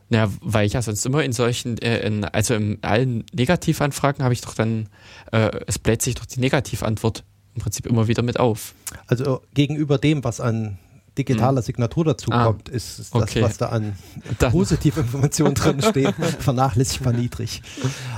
Ja, 0.09 0.29
weil 0.41 0.65
ich 0.65 0.73
ja 0.73 0.81
sonst 0.81 1.05
immer 1.05 1.23
in 1.23 1.33
solchen, 1.33 1.77
äh, 1.79 1.99
in, 1.99 2.25
also 2.25 2.55
in 2.55 2.79
allen 2.81 3.25
Negativanfragen 3.31 4.23
habe 4.23 4.33
ich 4.33 4.41
doch 4.41 4.55
dann, 4.55 4.89
äh, 5.31 5.51
es 5.67 5.77
bläht 5.77 6.01
sich 6.01 6.15
doch 6.15 6.25
die 6.25 6.39
Negativantwort 6.39 7.23
im 7.55 7.61
Prinzip 7.61 7.85
immer 7.85 8.07
wieder 8.07 8.23
mit 8.23 8.39
auf. 8.39 8.73
Also 9.07 9.41
gegenüber 9.53 9.97
dem, 9.97 10.23
was 10.23 10.41
an 10.41 10.79
digitaler 11.17 11.57
hm. 11.57 11.65
Signatur 11.65 12.05
dazukommt, 12.05 12.69
ah, 12.69 12.71
ist, 12.71 12.99
ist 12.99 13.13
okay. 13.13 13.41
das, 13.41 13.49
was 13.49 13.57
da 13.57 13.69
an 13.69 13.95
positive 14.51 15.01
Informationen 15.01 15.53
drin 15.53 15.81
steht, 15.87 16.15
vernachlässigbar 16.39 17.13
niedrig. 17.13 17.61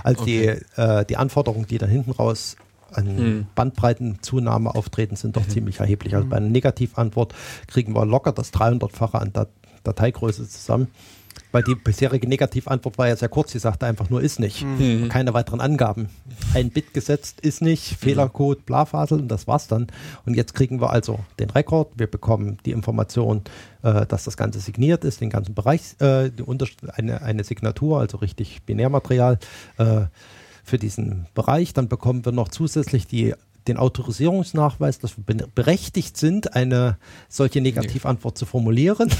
Also 0.03 0.21
okay. 0.21 0.61
die, 0.77 0.81
äh, 0.81 1.05
die 1.05 1.17
Anforderungen, 1.17 1.67
die 1.67 1.77
da 1.77 1.87
hinten 1.87 2.11
raus 2.11 2.55
an 2.91 3.17
hm. 3.17 3.47
Bandbreitenzunahme 3.55 4.73
auftreten, 4.73 5.15
sind 5.15 5.35
doch 5.35 5.45
mhm. 5.45 5.49
ziemlich 5.49 5.79
erheblich. 5.79 6.15
Also 6.15 6.27
bei 6.27 6.37
einer 6.37 6.49
Negativantwort 6.49 7.33
kriegen 7.67 7.93
wir 7.93 8.05
locker 8.05 8.31
das 8.31 8.53
300-fache 8.53 9.19
an 9.19 9.33
Dat 9.33 9.49
Dateigröße 9.83 10.47
zusammen. 10.47 10.89
Weil 11.51 11.63
die 11.63 11.75
bisherige 11.75 12.27
Negativantwort 12.27 12.97
war 12.97 13.07
ja 13.09 13.15
sehr 13.15 13.27
kurz. 13.27 13.51
Sie 13.51 13.59
sagte 13.59 13.85
einfach 13.85 14.09
nur 14.09 14.21
ist 14.21 14.39
nicht. 14.39 14.63
Mhm. 14.63 15.09
Keine 15.09 15.33
weiteren 15.33 15.59
Angaben. 15.59 16.09
Ein 16.53 16.69
Bit 16.69 16.93
gesetzt 16.93 17.41
ist 17.41 17.61
nicht, 17.61 17.97
Fehlercode, 17.99 18.65
Blafasel 18.65 19.19
und 19.19 19.27
das 19.27 19.47
war's 19.47 19.67
dann. 19.67 19.87
Und 20.25 20.35
jetzt 20.35 20.53
kriegen 20.53 20.79
wir 20.79 20.91
also 20.91 21.19
den 21.39 21.49
Rekord. 21.49 21.91
Wir 21.97 22.07
bekommen 22.07 22.57
die 22.65 22.71
Information, 22.71 23.41
äh, 23.83 24.05
dass 24.05 24.23
das 24.23 24.37
Ganze 24.37 24.59
signiert 24.59 25.03
ist, 25.03 25.19
den 25.19 25.29
ganzen 25.29 25.53
Bereich, 25.53 25.95
äh, 25.99 26.31
eine, 26.93 27.21
eine 27.21 27.43
Signatur, 27.43 27.99
also 27.99 28.17
richtig 28.17 28.63
Binärmaterial 28.63 29.37
äh, 29.77 30.03
für 30.71 30.79
diesen 30.79 31.27
Bereich. 31.35 31.73
Dann 31.73 31.89
bekommen 31.89 32.25
wir 32.25 32.31
noch 32.31 32.47
zusätzlich 32.47 33.05
die 33.05 33.35
den 33.67 33.77
Autorisierungsnachweis, 33.77 34.97
dass 34.97 35.17
wir 35.17 35.23
berechtigt 35.53 36.17
sind, 36.17 36.55
eine 36.55 36.97
solche 37.29 37.61
Negativantwort 37.61 38.35
zu 38.35 38.47
formulieren. 38.47 39.11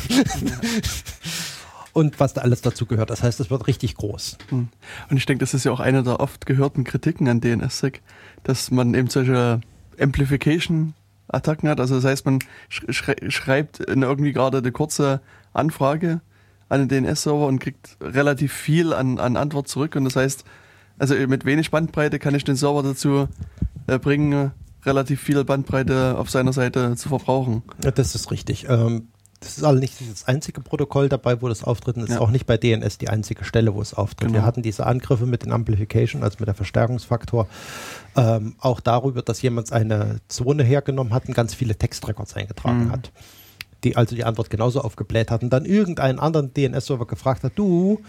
und 1.94 2.20
was 2.20 2.34
da 2.34 2.42
alles 2.42 2.62
dazu 2.62 2.88
gehört. 2.88 3.12
Das 3.12 3.22
heißt, 3.22 3.40
es 3.40 3.52
wird 3.52 3.68
richtig 3.68 3.96
groß. 3.96 4.38
Hm. 4.50 4.70
Und 5.12 5.18
ich 5.18 5.28
denke, 5.28 5.42
das 5.42 5.54
ist 5.54 5.66
ja 5.66 5.72
auch 5.72 5.80
eine 5.80 6.02
der 6.02 6.20
oft 6.20 6.48
gehörten 6.48 6.86
Kritiken 6.86 7.28
an 7.28 7.40
DNSSEC, 7.40 8.02
dass 8.44 8.72
man 8.72 8.96
eben 8.96 9.10
solche 9.10 9.62
Amplification-Attacken 10.00 11.70
hat. 11.70 11.80
Also 11.80 11.96
das 11.96 12.06
heißt, 12.06 12.26
man 12.26 12.40
schreibt 12.70 13.80
irgendwie 13.80 14.34
gerade 14.34 14.58
eine 14.60 14.72
kurze 14.72 15.22
Anfrage 15.54 16.22
an 16.70 16.88
den 16.88 17.06
DNS-Server 17.06 17.46
und 17.46 17.60
kriegt 17.60 17.98
relativ 18.02 18.54
viel 18.54 18.94
an, 18.94 19.20
an 19.20 19.36
Antwort 19.36 19.68
zurück. 19.68 19.96
Und 19.96 20.06
das 20.06 20.16
heißt, 20.16 20.46
also 21.02 21.16
mit 21.16 21.46
wenig 21.46 21.72
Bandbreite 21.72 22.20
kann 22.20 22.36
ich 22.36 22.44
den 22.44 22.56
Server 22.56 22.84
dazu 22.84 23.28
äh, 23.88 23.98
bringen, 23.98 24.52
relativ 24.86 25.20
viel 25.20 25.44
Bandbreite 25.44 26.16
auf 26.18 26.30
seiner 26.30 26.54
Seite 26.54 26.96
zu 26.96 27.10
verbrauchen. 27.10 27.64
Ja, 27.84 27.90
das 27.90 28.14
ist 28.14 28.30
richtig. 28.30 28.68
Ähm, 28.70 29.08
das 29.40 29.58
ist 29.58 29.64
allerdings 29.64 30.00
nicht 30.00 30.12
das 30.12 30.28
einzige 30.28 30.62
Protokoll 30.62 31.10
dabei, 31.10 31.42
wo 31.42 31.48
das 31.48 31.64
auftritt. 31.64 31.96
Und 31.96 32.04
es 32.04 32.10
ja. 32.10 32.16
ist 32.16 32.22
auch 32.22 32.30
nicht 32.30 32.46
bei 32.46 32.58
DNS 32.58 33.00
die 33.00 33.10
einzige 33.10 33.44
Stelle, 33.44 33.74
wo 33.74 33.82
es 33.82 33.96
auftritt. 33.96 34.28
Genau. 34.28 34.42
Wir 34.42 34.46
hatten 34.46 34.62
diese 34.62 34.86
Angriffe 34.86 35.26
mit 35.26 35.44
den 35.44 35.52
Amplification, 35.52 36.22
also 36.22 36.38
mit 36.40 36.48
der 36.48 36.54
Verstärkungsfaktor, 36.54 37.48
ähm, 38.16 38.56
auch 38.60 38.80
darüber, 38.80 39.24
dass 39.24 39.42
jemand 39.42 39.74
eine 39.74 40.20
Zone 40.28 40.64
hergenommen 40.64 41.14
hat 41.14 41.28
und 41.28 41.34
ganz 41.34 41.56
viele 41.56 41.76
Textrecords 41.76 42.36
eingetragen 42.36 42.86
mhm. 42.86 42.92
hat. 42.92 43.12
Die 43.84 43.96
also 43.96 44.16
die 44.16 44.24
Antwort 44.24 44.52
genauso 44.52 44.82
aufgebläht 44.82 45.32
hatten. 45.32 45.50
Dann 45.50 45.66
irgendeinen 45.66 46.20
anderen 46.20 46.54
DNS-Server 46.54 47.08
gefragt 47.08 47.44
hat, 47.44 47.54
du, 47.56 48.00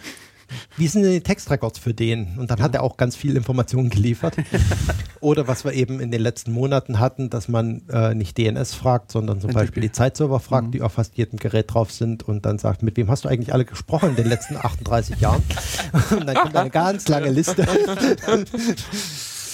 wie 0.77 0.87
sind 0.87 1.03
denn 1.03 1.13
die 1.13 1.21
Textrecords 1.21 1.79
für 1.79 1.95
den? 1.95 2.39
Und 2.39 2.51
dann 2.51 2.61
hat 2.61 2.75
er 2.75 2.83
auch 2.83 2.97
ganz 2.97 3.17
viel 3.17 3.37
Informationen 3.37 3.91
geliefert. 3.91 4.37
Oder 5.21 5.47
was 5.49 5.65
wir 5.65 5.73
eben 5.73 6.01
in 6.01 6.11
den 6.11 6.21
letzten 6.21 6.53
Monaten 6.53 6.99
hatten, 6.99 7.31
dass 7.31 7.49
man 7.49 7.83
äh, 7.89 8.15
nicht 8.15 8.37
DNS 8.39 8.75
fragt, 8.75 9.13
sondern 9.13 9.41
zum. 9.41 9.53
Beispiel 9.53 9.83
die 9.83 9.93
Zeitserver 9.93 10.41
fragt, 10.41 10.69
mhm. 10.69 10.73
die 10.73 10.83
auf 10.83 10.95
fast 10.95 11.17
jedem 11.17 11.39
Gerät 11.39 11.73
drauf 11.73 11.93
sind 11.93 12.23
und 12.23 12.47
dann 12.47 12.59
sagt, 12.59 12.83
mit 12.83 12.97
wem 12.97 13.11
hast 13.11 13.25
du 13.25 13.29
eigentlich 13.29 13.53
alle 13.53 13.65
gesprochen 13.65 14.11
in 14.11 14.17
den 14.17 14.27
letzten 14.27 14.57
38 14.57 15.21
Jahren? 15.21 15.43
und 16.11 16.27
dann 16.27 16.37
kommt 16.37 16.57
eine 16.57 16.71
ganz 16.71 17.07
lange 17.09 17.29
Liste. 17.29 17.67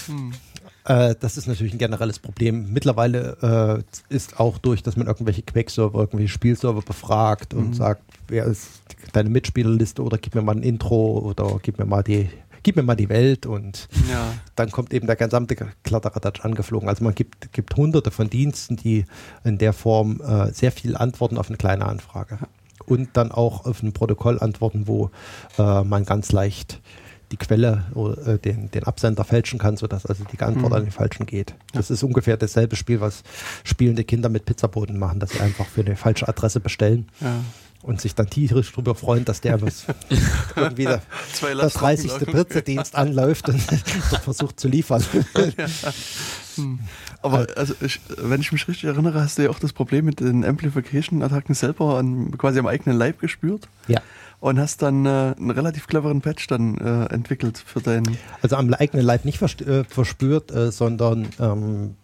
hm. 0.06 0.32
Äh, 0.88 1.14
das 1.20 1.36
ist 1.36 1.46
natürlich 1.46 1.74
ein 1.74 1.78
generelles 1.78 2.18
Problem. 2.18 2.72
Mittlerweile 2.72 3.84
äh, 4.10 4.14
ist 4.14 4.40
auch 4.40 4.56
durch, 4.56 4.82
dass 4.82 4.96
man 4.96 5.06
irgendwelche 5.06 5.42
Quake-Server, 5.42 6.00
irgendwelche 6.00 6.32
Spielserver 6.32 6.80
befragt 6.80 7.52
und 7.52 7.68
mhm. 7.68 7.74
sagt, 7.74 8.02
wer 8.26 8.46
ist 8.46 8.77
deine 9.12 9.30
Mitspielerliste 9.30 10.02
oder 10.02 10.18
gib 10.18 10.34
mir 10.34 10.42
mal 10.42 10.56
ein 10.56 10.62
Intro 10.62 11.18
oder 11.18 11.58
gib 11.62 11.78
mir 11.78 11.84
mal 11.86 12.02
die 12.02 12.28
gib 12.64 12.74
mir 12.76 12.82
mal 12.82 12.96
die 12.96 13.08
Welt 13.08 13.46
und 13.46 13.88
Ja. 14.10 14.34
dann 14.56 14.70
kommt 14.72 14.92
eben 14.92 15.06
der 15.06 15.16
gesamte 15.16 15.56
Kladderadatsch 15.84 16.40
angeflogen. 16.44 16.88
Also 16.88 17.04
man 17.04 17.14
gibt, 17.14 17.52
gibt 17.52 17.74
hunderte 17.76 18.10
von 18.10 18.28
Diensten, 18.28 18.76
die 18.76 19.04
in 19.44 19.58
der 19.58 19.72
Form 19.72 20.20
äh, 20.20 20.52
sehr 20.52 20.72
viel 20.72 20.96
antworten 20.96 21.38
auf 21.38 21.48
eine 21.48 21.56
kleine 21.56 21.86
Anfrage. 21.86 22.38
Und 22.84 23.10
dann 23.14 23.30
auch 23.30 23.64
auf 23.64 23.82
ein 23.82 23.92
Protokoll 23.92 24.38
antworten, 24.40 24.86
wo 24.86 25.10
äh, 25.56 25.82
man 25.84 26.04
ganz 26.04 26.32
leicht 26.32 26.80
die 27.30 27.36
Quelle 27.36 27.84
oder 27.94 28.26
äh, 28.26 28.38
den, 28.38 28.70
den 28.70 28.84
Absender 28.84 29.22
fälschen 29.24 29.58
kann, 29.58 29.76
sodass 29.76 30.04
also 30.04 30.24
die 30.24 30.40
Antwort 30.40 30.70
Mhm. 30.72 30.76
an 30.78 30.82
den 30.84 30.90
Falschen 30.92 31.26
geht. 31.26 31.54
Das 31.74 31.90
ist 31.90 32.02
ungefähr 32.02 32.36
dasselbe 32.36 32.74
Spiel, 32.74 33.00
was 33.00 33.22
spielende 33.64 34.02
Kinder 34.04 34.28
mit 34.30 34.46
Pizzaboden 34.46 34.98
machen, 34.98 35.20
dass 35.20 35.30
sie 35.30 35.40
einfach 35.40 35.66
für 35.66 35.82
eine 35.82 35.94
falsche 35.96 36.26
Adresse 36.28 36.58
bestellen 36.60 37.06
ja. 37.20 37.36
Und 37.82 38.00
sich 38.00 38.14
dann 38.14 38.28
tierisch 38.28 38.72
drüber 38.72 38.94
freuen, 38.94 39.24
dass 39.24 39.40
der 39.40 39.62
was 39.62 39.84
irgendwie 40.56 40.84
der, 40.84 41.00
Lasten 41.54 41.78
30. 41.80 42.10
laufen. 42.10 42.26
Pizzadienst 42.26 42.94
anläuft 42.96 43.48
und 43.48 43.60
versucht 44.24 44.58
zu 44.60 44.68
liefern. 44.68 45.04
Aber 47.22 47.46
also 47.56 47.74
ich, 47.80 48.00
wenn 48.16 48.40
ich 48.40 48.52
mich 48.52 48.66
richtig 48.68 48.84
erinnere, 48.84 49.20
hast 49.22 49.38
du 49.38 49.42
ja 49.42 49.50
auch 49.50 49.58
das 49.58 49.72
Problem 49.72 50.04
mit 50.04 50.20
den 50.20 50.44
Amplification-Attacken 50.44 51.54
selber 51.54 51.98
an, 51.98 52.36
quasi 52.36 52.58
am 52.58 52.66
eigenen 52.66 52.96
Leib 52.98 53.20
gespürt 53.20 53.68
Ja. 53.86 54.00
und 54.40 54.58
hast 54.58 54.82
dann 54.82 55.06
äh, 55.06 55.34
einen 55.38 55.50
relativ 55.50 55.86
cleveren 55.86 56.20
Patch 56.20 56.46
dann 56.48 56.78
äh, 56.78 57.04
entwickelt 57.14 57.62
für 57.64 57.80
deinen. 57.80 58.16
Also 58.42 58.56
am 58.56 58.72
eigenen 58.74 59.04
Leib 59.04 59.24
nicht 59.24 59.40
verst- 59.40 59.64
äh, 59.66 59.84
verspürt, 59.84 60.50
äh, 60.50 60.70
sondern 60.72 61.28
ähm, 61.38 61.94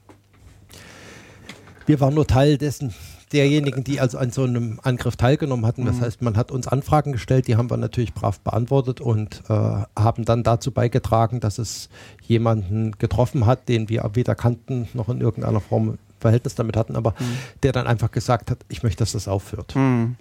wir 1.87 2.01
waren 2.01 2.15
nur 2.15 2.27
Teil 2.27 2.57
dessen, 2.59 2.95
derjenigen, 3.35 3.85
die 3.85 4.01
also 4.01 4.17
an 4.19 4.31
so 4.31 4.45
einem 4.45 4.81
Angriff 4.83 5.17
teilgenommen 5.17 5.67
hatten. 5.67 5.85
Das 5.85 5.97
Mhm. 5.97 6.01
heißt, 6.03 6.23
man 6.23 6.37
hat 6.37 6.51
uns 6.51 6.67
Anfragen 6.69 7.13
gestellt, 7.13 7.49
die 7.49 7.57
haben 7.57 7.69
wir 7.71 7.77
natürlich 7.77 8.15
brav 8.15 8.41
beantwortet 8.41 9.01
und 9.01 9.43
äh, 9.49 9.53
haben 9.53 10.25
dann 10.25 10.43
dazu 10.43 10.71
beigetragen, 10.71 11.41
dass 11.41 11.59
es 11.59 11.89
jemanden 12.27 12.93
getroffen 12.99 13.45
hat, 13.47 13.69
den 13.69 13.89
wir 13.89 14.09
weder 14.15 14.35
kannten 14.35 14.89
noch 14.95 15.09
in 15.09 15.21
irgendeiner 15.21 15.61
Form 15.61 15.99
Verhältnis 16.21 16.55
damit 16.55 16.75
hatten, 16.77 16.97
aber 16.97 17.15
der 17.63 17.73
dann 17.73 17.87
einfach 17.87 18.11
gesagt 18.11 18.51
hat, 18.51 18.59
ich 18.71 18.83
möchte, 18.83 19.01
dass 19.01 19.13
das 19.13 19.29
aufhört. 19.29 19.75
Hm. 19.75 20.15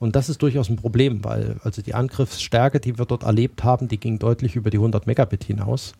Und 0.00 0.16
das 0.16 0.28
ist 0.28 0.42
durchaus 0.42 0.68
ein 0.68 0.74
Problem, 0.76 1.22
weil 1.24 1.56
also 1.62 1.80
die 1.80 1.94
Angriffsstärke, 1.94 2.80
die 2.80 2.98
wir 2.98 3.04
dort 3.04 3.22
erlebt 3.22 3.62
haben, 3.62 3.86
die 3.86 3.98
ging 3.98 4.18
deutlich 4.18 4.56
über 4.56 4.70
die 4.70 4.78
100 4.78 5.06
Megabit 5.06 5.44
hinaus. 5.44 5.92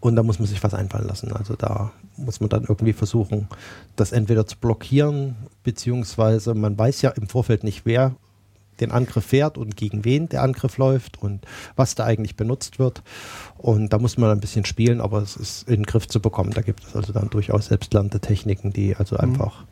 Und 0.00 0.16
da 0.16 0.22
muss 0.22 0.38
man 0.38 0.48
sich 0.48 0.62
was 0.62 0.74
einfallen 0.74 1.06
lassen. 1.06 1.32
Also 1.32 1.54
da 1.54 1.92
muss 2.16 2.40
man 2.40 2.48
dann 2.48 2.64
irgendwie 2.64 2.94
versuchen, 2.94 3.48
das 3.96 4.12
entweder 4.12 4.46
zu 4.46 4.56
blockieren, 4.56 5.36
beziehungsweise 5.62 6.54
man 6.54 6.78
weiß 6.78 7.02
ja 7.02 7.10
im 7.10 7.28
Vorfeld 7.28 7.64
nicht, 7.64 7.84
wer 7.84 8.14
den 8.80 8.92
Angriff 8.92 9.26
fährt 9.26 9.58
und 9.58 9.76
gegen 9.76 10.04
wen 10.06 10.28
der 10.28 10.42
Angriff 10.42 10.78
läuft 10.78 11.22
und 11.22 11.44
was 11.76 11.94
da 11.94 12.04
eigentlich 12.04 12.36
benutzt 12.36 12.78
wird. 12.78 13.02
Und 13.58 13.92
da 13.92 13.98
muss 13.98 14.16
man 14.16 14.30
ein 14.30 14.40
bisschen 14.40 14.64
spielen, 14.64 15.02
aber 15.02 15.20
es 15.20 15.36
ist 15.36 15.68
in 15.68 15.76
den 15.76 15.86
Griff 15.86 16.08
zu 16.08 16.20
bekommen. 16.20 16.52
Da 16.52 16.62
gibt 16.62 16.84
es 16.84 16.96
also 16.96 17.12
dann 17.12 17.28
durchaus 17.28 17.66
selbstlernende 17.66 18.20
Techniken, 18.20 18.72
die 18.72 18.96
also 18.96 19.18
einfach 19.18 19.64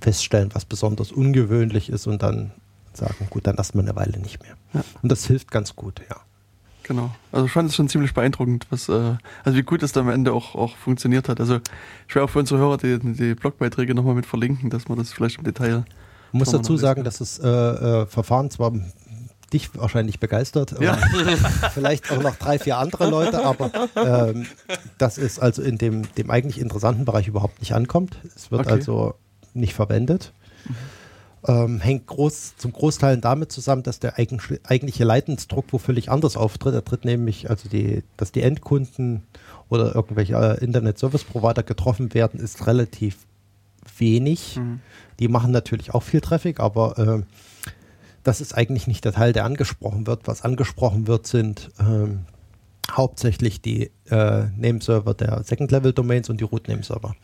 feststellen, 0.00 0.50
was 0.54 0.64
besonders 0.64 1.12
ungewöhnlich 1.12 1.88
ist 1.88 2.06
und 2.06 2.22
dann 2.22 2.50
sagen, 2.92 3.28
gut, 3.30 3.46
dann 3.46 3.56
erstmal 3.56 3.84
eine 3.84 3.96
Weile 3.96 4.18
nicht 4.18 4.42
mehr. 4.42 4.56
Ja. 4.74 4.84
Und 5.02 5.12
das 5.12 5.26
hilft 5.26 5.50
ganz 5.50 5.76
gut, 5.76 6.02
ja. 6.10 6.16
Genau. 6.86 7.10
Also 7.32 7.46
ich 7.46 7.52
fand 7.52 7.68
es 7.68 7.74
schon 7.74 7.88
ziemlich 7.88 8.14
beeindruckend, 8.14 8.66
was, 8.70 8.88
äh, 8.88 9.14
also 9.44 9.58
wie 9.58 9.62
gut 9.62 9.82
es 9.82 9.92
da 9.92 10.00
am 10.00 10.08
Ende 10.08 10.32
auch, 10.32 10.54
auch 10.54 10.76
funktioniert 10.76 11.28
hat. 11.28 11.40
Also 11.40 11.58
ich 12.08 12.14
werde 12.14 12.26
auch 12.26 12.30
für 12.30 12.38
unsere 12.38 12.60
Hörer 12.60 12.76
die, 12.78 12.98
die 13.00 13.34
Blogbeiträge 13.34 13.94
nochmal 13.94 14.14
mit 14.14 14.26
verlinken, 14.26 14.70
dass 14.70 14.88
man 14.88 14.96
das 14.98 15.12
vielleicht 15.12 15.38
im 15.38 15.44
Detail. 15.44 15.84
Ich 16.32 16.38
muss 16.38 16.50
dazu 16.50 16.76
sagen, 16.76 17.02
dass 17.02 17.18
das 17.18 17.38
äh, 17.38 17.48
äh, 17.48 18.06
Verfahren 18.06 18.50
zwar 18.50 18.72
dich 19.52 19.70
wahrscheinlich 19.78 20.18
begeistert, 20.20 20.74
Ja. 20.80 20.96
vielleicht 21.74 22.10
auch 22.10 22.20
noch 22.22 22.34
drei, 22.36 22.58
vier 22.58 22.78
andere 22.78 23.08
Leute, 23.08 23.44
aber 23.44 23.70
ähm, 23.96 24.46
das 24.98 25.18
ist 25.18 25.38
also 25.38 25.62
in 25.62 25.78
dem, 25.78 26.02
dem 26.14 26.30
eigentlich 26.30 26.60
interessanten 26.60 27.04
Bereich 27.04 27.28
überhaupt 27.28 27.60
nicht 27.60 27.72
ankommt. 27.72 28.16
Es 28.34 28.50
wird 28.50 28.62
Okay. 28.62 28.70
also 28.72 29.14
nicht 29.54 29.74
verwendet. 29.74 30.32
Ähm, 31.48 31.80
hängt 31.80 32.06
groß, 32.06 32.56
zum 32.56 32.72
Großteil 32.72 33.18
damit 33.18 33.52
zusammen, 33.52 33.84
dass 33.84 34.00
der 34.00 34.18
eigentlich, 34.18 34.60
eigentliche 34.64 35.04
Leidensdruck 35.04 35.66
wo 35.70 35.78
völlig 35.78 36.10
anders 36.10 36.36
auftritt. 36.36 36.74
Er 36.74 36.84
tritt 36.84 37.04
nämlich, 37.04 37.48
also 37.48 37.68
die, 37.68 38.02
dass 38.16 38.32
die 38.32 38.42
Endkunden 38.42 39.22
oder 39.68 39.94
irgendwelche 39.94 40.34
äh, 40.34 40.64
Internet-Service-Provider 40.64 41.62
getroffen 41.62 42.14
werden, 42.14 42.40
ist 42.40 42.66
relativ 42.66 43.18
wenig. 43.98 44.56
Mhm. 44.56 44.80
Die 45.20 45.28
machen 45.28 45.52
natürlich 45.52 45.94
auch 45.94 46.02
viel 46.02 46.20
Traffic, 46.20 46.58
aber 46.58 46.98
äh, 46.98 47.22
das 48.22 48.40
ist 48.40 48.56
eigentlich 48.56 48.86
nicht 48.88 49.04
der 49.04 49.12
Teil, 49.12 49.32
der 49.32 49.44
angesprochen 49.44 50.06
wird. 50.06 50.26
Was 50.26 50.42
angesprochen 50.42 51.06
wird, 51.06 51.26
sind 51.28 51.70
ähm, 51.78 52.26
hauptsächlich 52.90 53.60
die 53.60 53.90
äh, 54.10 54.44
Nameserver 54.56 55.14
der 55.14 55.42
Second-Level-Domains 55.44 56.28
und 56.28 56.40
die 56.40 56.44
Root-Nameserver, 56.44 57.14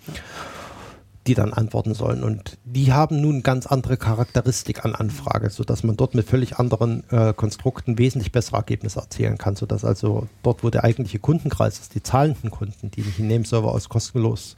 die 1.27 1.35
dann 1.35 1.53
antworten 1.53 1.95
sollen. 1.95 2.25
Und 2.25 2.59
die 2.65 2.93
haben 2.93 3.21
nun 3.21 3.43
ganz 3.43 3.67
andere 3.67 3.97
Charakteristik 3.97 4.85
an 4.85 4.95
Anfrage, 4.95 5.51
sodass 5.51 5.85
man 5.85 5.97
dort 5.97 6.15
mit 6.15 6.29
völlig 6.29 6.59
anderen 6.59 7.05
äh, 7.11 7.33
Konstrukten 7.33 7.99
wesentlich 7.99 8.33
bessere 8.33 8.57
Ergebnisse 8.57 9.01
erzielen 9.01 9.39
kann, 9.39 9.55
sodass 9.55 9.85
also 9.85 10.27
dort, 10.43 10.65
wo 10.65 10.71
der 10.71 10.85
eigentliche 10.85 11.21
Kundenkreis 11.21 11.79
ist, 11.79 11.95
die 11.95 12.03
zahlenden 12.03 12.51
Kunden, 12.51 12.91
die 12.91 13.03
nicht 13.03 13.21
einen 13.21 13.29
Nameserver 13.29 13.71
aus 13.71 13.89
kostenlos, 13.89 14.57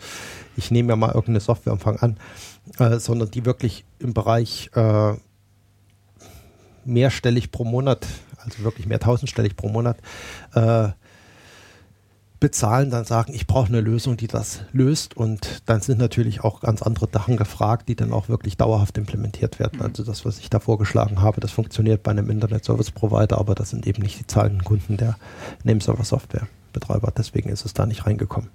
ich 0.56 0.70
nehme 0.70 0.90
ja 0.90 0.96
mal 0.96 1.08
irgendeine 1.08 1.40
Software 1.40 1.74
und 1.74 1.80
fange 1.80 2.02
an, 2.02 2.16
äh, 2.78 2.98
sondern 2.98 3.30
die 3.30 3.44
wirklich 3.44 3.84
im 3.98 4.14
Bereich 4.14 4.70
äh, 4.74 5.14
mehrstellig 6.86 7.50
pro 7.50 7.64
Monat, 7.64 8.06
also 8.38 8.62
wirklich 8.64 8.86
mehr 8.86 9.00
tausendstellig 9.00 9.56
pro 9.56 9.68
Monat, 9.68 9.98
äh, 10.54 10.88
bezahlen, 12.44 12.90
dann 12.90 13.06
sagen, 13.06 13.32
ich 13.32 13.46
brauche 13.46 13.68
eine 13.68 13.80
Lösung, 13.80 14.18
die 14.18 14.26
das 14.26 14.64
löst 14.74 15.16
und 15.16 15.62
dann 15.64 15.80
sind 15.80 15.98
natürlich 15.98 16.44
auch 16.44 16.60
ganz 16.60 16.82
andere 16.82 17.08
Sachen 17.10 17.38
gefragt, 17.38 17.88
die 17.88 17.96
dann 17.96 18.12
auch 18.12 18.28
wirklich 18.28 18.58
dauerhaft 18.58 18.98
implementiert 18.98 19.58
werden. 19.58 19.80
Also 19.80 20.04
das, 20.04 20.26
was 20.26 20.38
ich 20.40 20.50
da 20.50 20.60
vorgeschlagen 20.60 21.22
habe, 21.22 21.40
das 21.40 21.52
funktioniert 21.52 22.02
bei 22.02 22.10
einem 22.10 22.28
Internet 22.28 22.66
Service 22.66 22.90
Provider, 22.90 23.38
aber 23.38 23.54
das 23.54 23.70
sind 23.70 23.86
eben 23.86 24.02
nicht 24.02 24.20
die 24.20 24.26
zahlenden 24.26 24.62
Kunden 24.62 24.98
der 24.98 25.16
Nameserver 25.62 26.04
Software 26.04 26.46
Betreiber. 26.74 27.10
Deswegen 27.16 27.48
ist 27.48 27.64
es 27.64 27.72
da 27.72 27.86
nicht 27.86 28.04
reingekommen. 28.04 28.50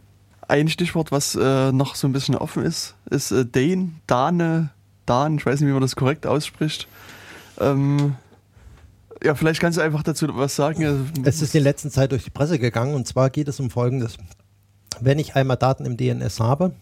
Ein 0.47 0.67
Stichwort, 0.67 1.11
was 1.11 1.33
äh, 1.33 1.71
noch 1.71 1.95
so 1.95 2.07
ein 2.07 2.13
bisschen 2.13 2.35
offen 2.35 2.61
ist, 2.61 2.93
ist 3.09 3.31
äh, 3.31 3.43
Dane, 3.43 3.93
Dane, 4.05 4.69
Dan, 5.07 5.39
ich 5.39 5.47
weiß 5.47 5.61
nicht, 5.61 5.67
wie 5.67 5.73
man 5.73 5.81
das 5.81 5.95
korrekt 5.95 6.27
ausspricht. 6.27 6.87
Ähm, 7.59 8.17
ja, 9.23 9.35
vielleicht 9.35 9.59
kannst 9.59 9.77
du 9.77 9.81
einfach 9.81 10.03
dazu 10.03 10.27
was 10.31 10.55
sagen. 10.55 10.85
Also, 10.85 11.03
Es 11.23 11.41
ist 11.41 11.55
in 11.55 11.63
der 11.63 11.71
letzten 11.71 11.91
Zeit 11.91 12.11
durch 12.11 12.23
die 12.23 12.29
Presse 12.29 12.59
gegangen 12.59 12.93
und 12.93 13.07
zwar 13.07 13.29
geht 13.29 13.47
es 13.47 13.59
um 13.59 13.69
Folgendes. 13.69 14.17
Wenn 14.99 15.19
ich 15.19 15.35
einmal 15.35 15.57
Daten 15.57 15.85
im 15.85 15.97
DNS 15.97 16.39
habe 16.39 16.73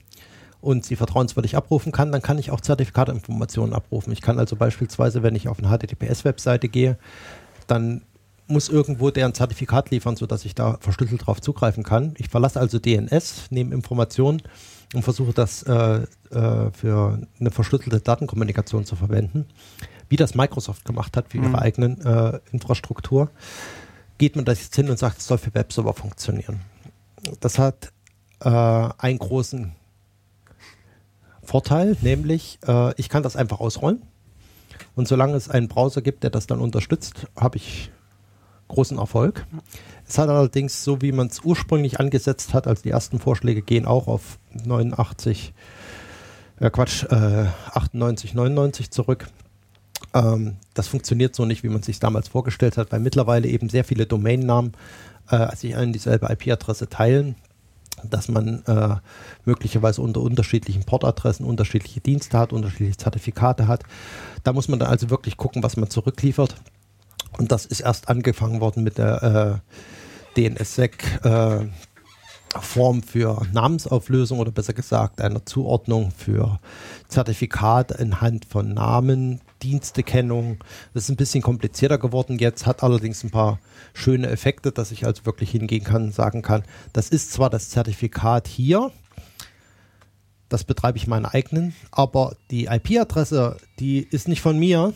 und 0.61 0.85
sie 0.85 0.95
vertrauenswürdig 0.95 1.55
abrufen 1.55 1.91
kann, 1.91 2.11
dann 2.11 2.21
kann 2.21 2.39
ich 2.39 2.51
auch 2.51 2.61
Zertifikatinformationen 2.61 3.73
abrufen. 3.73 4.11
Ich 4.13 4.21
kann 4.21 4.39
also 4.39 4.55
beispielsweise, 4.55 5.23
wenn 5.23 5.35
ich 5.35 5.47
auf 5.47 5.59
eine 5.59 5.69
HTTPS-Webseite 5.69 6.67
gehe, 6.67 6.97
dann 7.67 8.01
muss 8.47 8.69
irgendwo 8.69 9.11
der 9.11 9.25
ein 9.25 9.33
Zertifikat 9.33 9.91
liefern, 9.91 10.15
sodass 10.15 10.45
ich 10.45 10.55
da 10.55 10.77
verschlüsselt 10.79 11.25
drauf 11.25 11.41
zugreifen 11.41 11.83
kann. 11.83 12.13
Ich 12.17 12.29
verlasse 12.29 12.59
also 12.59 12.79
DNS, 12.79 13.47
nehme 13.49 13.75
Informationen 13.75 14.41
und 14.93 15.03
versuche 15.03 15.33
das 15.33 15.63
äh, 15.63 16.01
äh, 16.31 16.71
für 16.71 17.19
eine 17.39 17.51
verschlüsselte 17.51 17.99
Datenkommunikation 17.99 18.85
zu 18.85 18.95
verwenden. 18.95 19.45
Wie 20.09 20.15
das 20.15 20.35
Microsoft 20.35 20.85
gemacht 20.85 21.17
hat 21.17 21.29
für 21.29 21.37
ihre 21.37 21.49
Mhm. 21.49 21.55
eigenen 21.55 22.01
äh, 22.05 22.39
Infrastruktur, 22.51 23.29
geht 24.17 24.35
man 24.35 24.45
das 24.45 24.61
jetzt 24.63 24.75
hin 24.75 24.89
und 24.89 24.97
sagt, 24.97 25.19
es 25.19 25.27
soll 25.27 25.37
für 25.37 25.53
Webserver 25.53 25.93
funktionieren. 25.93 26.61
Das 27.39 27.59
hat 27.59 27.91
äh, 28.39 28.49
einen 28.49 29.19
großen 29.19 29.73
Vorteil, 31.43 31.97
nämlich 32.01 32.59
äh, 32.67 32.93
ich 32.99 33.09
kann 33.09 33.23
das 33.23 33.35
einfach 33.35 33.59
ausrollen. 33.59 34.01
Und 34.95 35.07
solange 35.07 35.35
es 35.35 35.49
einen 35.49 35.67
Browser 35.67 36.01
gibt, 36.01 36.23
der 36.23 36.29
das 36.29 36.47
dann 36.47 36.59
unterstützt, 36.59 37.27
habe 37.35 37.57
ich 37.57 37.91
großen 38.67 38.97
Erfolg. 38.97 39.45
Es 40.07 40.17
hat 40.17 40.29
allerdings, 40.29 40.83
so 40.83 41.01
wie 41.01 41.11
man 41.11 41.27
es 41.27 41.41
ursprünglich 41.41 41.99
angesetzt 41.99 42.53
hat, 42.53 42.67
also 42.67 42.81
die 42.83 42.89
ersten 42.89 43.19
Vorschläge 43.19 43.61
gehen 43.61 43.85
auch 43.85 44.07
auf 44.07 44.39
89, 44.65 45.53
äh 46.59 46.69
Quatsch, 46.69 47.03
äh, 47.03 47.45
98, 47.73 48.33
99 48.33 48.91
zurück. 48.91 49.27
Ähm, 50.13 50.57
das 50.73 50.87
funktioniert 50.87 51.35
so 51.35 51.45
nicht, 51.45 51.63
wie 51.63 51.69
man 51.69 51.83
sich 51.83 51.99
damals 51.99 52.27
vorgestellt 52.27 52.77
hat, 52.77 52.91
weil 52.91 52.99
mittlerweile 52.99 53.47
eben 53.47 53.69
sehr 53.69 53.83
viele 53.83 54.05
Domainnamen 54.05 54.73
äh, 55.29 55.55
sich 55.55 55.75
eine 55.75 55.91
dieselbe 55.91 56.27
IP-Adresse 56.31 56.89
teilen, 56.89 57.35
dass 58.03 58.27
man 58.27 58.63
äh, 58.65 58.95
möglicherweise 59.45 60.01
unter 60.01 60.21
unterschiedlichen 60.21 60.83
Portadressen 60.83 61.45
unterschiedliche 61.45 61.99
Dienste 61.99 62.37
hat, 62.37 62.53
unterschiedliche 62.53 62.97
Zertifikate 62.97 63.67
hat. 63.67 63.83
Da 64.43 64.53
muss 64.53 64.67
man 64.67 64.79
dann 64.79 64.89
also 64.89 65.09
wirklich 65.09 65.37
gucken, 65.37 65.63
was 65.63 65.77
man 65.77 65.89
zurückliefert. 65.89 66.55
Und 67.37 67.51
das 67.51 67.65
ist 67.65 67.81
erst 67.81 68.09
angefangen 68.09 68.61
worden 68.61 68.83
mit 68.83 68.97
der 68.97 69.61
äh, 70.35 70.49
DNSSEC 70.49 71.25
äh, 71.25 71.65
Form 72.61 73.03
für 73.03 73.45
Namensauflösung 73.51 74.39
oder 74.39 74.51
besser 74.51 74.73
gesagt 74.73 75.21
einer 75.21 75.45
Zuordnung 75.45 76.11
für 76.11 76.59
Zertifikate 77.07 77.99
anhand 77.99 78.45
von 78.45 78.73
Namen, 78.73 79.41
Dienstekennung. 79.63 80.57
Das 80.93 81.03
ist 81.03 81.09
ein 81.09 81.15
bisschen 81.15 81.41
komplizierter 81.41 81.97
geworden 81.97 82.39
jetzt, 82.39 82.65
hat 82.65 82.83
allerdings 82.83 83.23
ein 83.23 83.31
paar 83.31 83.59
schöne 83.93 84.27
Effekte, 84.29 84.71
dass 84.71 84.91
ich 84.91 85.05
also 85.05 85.25
wirklich 85.25 85.51
hingehen 85.51 85.83
kann 85.83 86.05
und 86.05 86.13
sagen 86.13 86.41
kann, 86.41 86.63
das 86.93 87.09
ist 87.09 87.31
zwar 87.31 87.49
das 87.49 87.69
Zertifikat 87.69 88.47
hier, 88.47 88.91
das 90.49 90.63
betreibe 90.63 90.97
ich 90.97 91.07
meinen 91.07 91.25
eigenen, 91.25 91.73
aber 91.91 92.35
die 92.51 92.65
IP-Adresse, 92.65 93.57
die 93.79 93.99
ist 93.99 94.27
nicht 94.27 94.41
von 94.41 94.57
mir, 94.57 94.93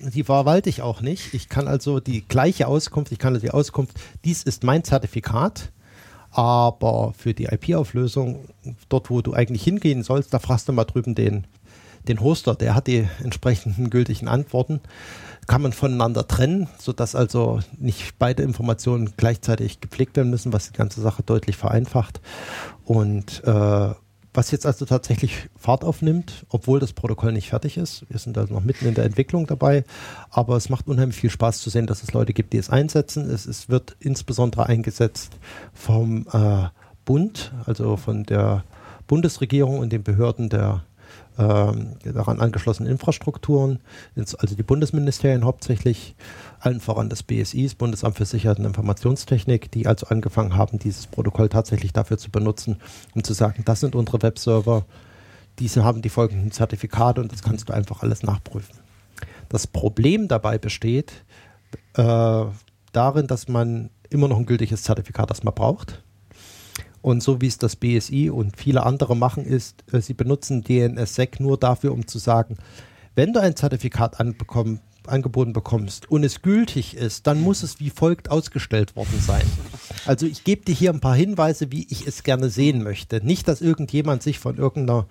die 0.00 0.24
verwalte 0.24 0.70
ich 0.70 0.82
auch 0.82 1.00
nicht. 1.00 1.34
Ich 1.34 1.48
kann 1.48 1.68
also 1.68 2.00
die 2.00 2.26
gleiche 2.26 2.66
Auskunft, 2.66 3.12
ich 3.12 3.18
kann 3.18 3.34
also 3.34 3.46
die 3.46 3.52
Auskunft, 3.52 3.98
dies 4.24 4.42
ist 4.42 4.64
mein 4.64 4.84
Zertifikat, 4.84 5.70
aber 6.30 7.12
für 7.16 7.32
die 7.32 7.44
IP-Auflösung, 7.44 8.48
dort 8.88 9.10
wo 9.10 9.22
du 9.22 9.34
eigentlich 9.34 9.62
hingehen 9.62 10.02
sollst, 10.02 10.34
da 10.34 10.38
fragst 10.38 10.68
du 10.68 10.72
mal 10.72 10.84
drüben 10.84 11.14
den, 11.14 11.46
den 12.08 12.20
Hoster, 12.20 12.54
der 12.54 12.74
hat 12.74 12.86
die 12.86 13.08
entsprechenden 13.22 13.90
gültigen 13.90 14.28
Antworten. 14.28 14.80
Kann 15.46 15.62
man 15.62 15.72
voneinander 15.72 16.26
trennen, 16.26 16.68
sodass 16.78 17.14
also 17.14 17.60
nicht 17.78 18.18
beide 18.18 18.42
Informationen 18.42 19.12
gleichzeitig 19.16 19.80
gepflegt 19.80 20.16
werden 20.16 20.30
müssen, 20.30 20.52
was 20.52 20.70
die 20.70 20.76
ganze 20.76 21.00
Sache 21.02 21.22
deutlich 21.22 21.56
vereinfacht. 21.56 22.20
Und 22.84 23.42
äh, 23.44 23.94
was 24.34 24.50
jetzt 24.50 24.66
also 24.66 24.84
tatsächlich 24.84 25.48
Fahrt 25.56 25.84
aufnimmt, 25.84 26.44
obwohl 26.48 26.80
das 26.80 26.92
Protokoll 26.92 27.32
nicht 27.32 27.50
fertig 27.50 27.76
ist. 27.76 28.04
Wir 28.10 28.18
sind 28.18 28.36
also 28.36 28.52
noch 28.52 28.64
mitten 28.64 28.86
in 28.86 28.94
der 28.94 29.04
Entwicklung 29.04 29.46
dabei, 29.46 29.84
aber 30.28 30.56
es 30.56 30.68
macht 30.68 30.88
unheimlich 30.88 31.16
viel 31.16 31.30
Spaß 31.30 31.60
zu 31.60 31.70
sehen, 31.70 31.86
dass 31.86 32.02
es 32.02 32.12
Leute 32.12 32.32
gibt, 32.32 32.52
die 32.52 32.58
es 32.58 32.68
einsetzen. 32.68 33.30
Es, 33.30 33.46
es 33.46 33.68
wird 33.68 33.96
insbesondere 34.00 34.66
eingesetzt 34.66 35.38
vom 35.72 36.26
äh, 36.32 36.64
Bund, 37.04 37.52
also 37.64 37.96
von 37.96 38.24
der 38.24 38.64
Bundesregierung 39.06 39.78
und 39.78 39.92
den 39.92 40.02
Behörden 40.02 40.48
der 40.48 40.82
daran 41.36 42.40
angeschlossenen 42.40 42.90
Infrastrukturen, 42.90 43.80
also 44.16 44.54
die 44.54 44.62
Bundesministerien 44.62 45.44
hauptsächlich, 45.44 46.14
allen 46.60 46.80
voran 46.80 47.08
das 47.08 47.22
BSI, 47.22 47.64
das 47.64 47.74
Bundesamt 47.74 48.16
für 48.16 48.24
Sicherheit 48.24 48.58
und 48.58 48.64
Informationstechnik, 48.64 49.70
die 49.70 49.86
also 49.86 50.06
angefangen 50.06 50.56
haben, 50.56 50.78
dieses 50.78 51.06
Protokoll 51.06 51.48
tatsächlich 51.48 51.92
dafür 51.92 52.18
zu 52.18 52.30
benutzen, 52.30 52.76
um 53.14 53.24
zu 53.24 53.32
sagen, 53.32 53.62
das 53.64 53.80
sind 53.80 53.94
unsere 53.94 54.22
Webserver, 54.22 54.84
diese 55.58 55.84
haben 55.84 56.02
die 56.02 56.08
folgenden 56.08 56.52
Zertifikate 56.52 57.20
und 57.20 57.32
das 57.32 57.42
kannst 57.42 57.68
du 57.68 57.72
einfach 57.72 58.02
alles 58.02 58.22
nachprüfen. 58.22 58.78
Das 59.48 59.66
Problem 59.66 60.28
dabei 60.28 60.58
besteht 60.58 61.12
äh, 61.94 62.44
darin, 62.92 63.26
dass 63.26 63.48
man 63.48 63.90
immer 64.10 64.28
noch 64.28 64.38
ein 64.38 64.46
gültiges 64.46 64.82
Zertifikat 64.84 65.30
erstmal 65.30 65.54
braucht. 65.54 66.03
Und 67.04 67.22
so 67.22 67.42
wie 67.42 67.48
es 67.48 67.58
das 67.58 67.76
BSI 67.76 68.30
und 68.30 68.56
viele 68.56 68.82
andere 68.82 69.14
machen, 69.14 69.44
ist, 69.44 69.84
äh, 69.92 70.00
sie 70.00 70.14
benutzen 70.14 70.64
DNSSEC 70.64 71.38
nur 71.38 71.58
dafür, 71.58 71.92
um 71.92 72.06
zu 72.06 72.18
sagen, 72.18 72.56
wenn 73.14 73.34
du 73.34 73.42
ein 73.42 73.56
Zertifikat 73.56 74.20
anbekommen, 74.20 74.80
angeboten 75.06 75.52
bekommst 75.52 76.10
und 76.10 76.24
es 76.24 76.40
gültig 76.40 76.96
ist, 76.96 77.26
dann 77.26 77.42
muss 77.42 77.62
es 77.62 77.78
wie 77.78 77.90
folgt 77.90 78.30
ausgestellt 78.30 78.96
worden 78.96 79.20
sein. 79.20 79.44
Also 80.06 80.24
ich 80.24 80.44
gebe 80.44 80.64
dir 80.64 80.74
hier 80.74 80.94
ein 80.94 81.00
paar 81.00 81.14
Hinweise, 81.14 81.70
wie 81.70 81.86
ich 81.90 82.06
es 82.06 82.22
gerne 82.22 82.48
sehen 82.48 82.82
möchte. 82.82 83.22
Nicht, 83.22 83.48
dass 83.48 83.60
irgendjemand 83.60 84.22
sich 84.22 84.38
von 84.38 84.56
irgendeiner, 84.56 85.06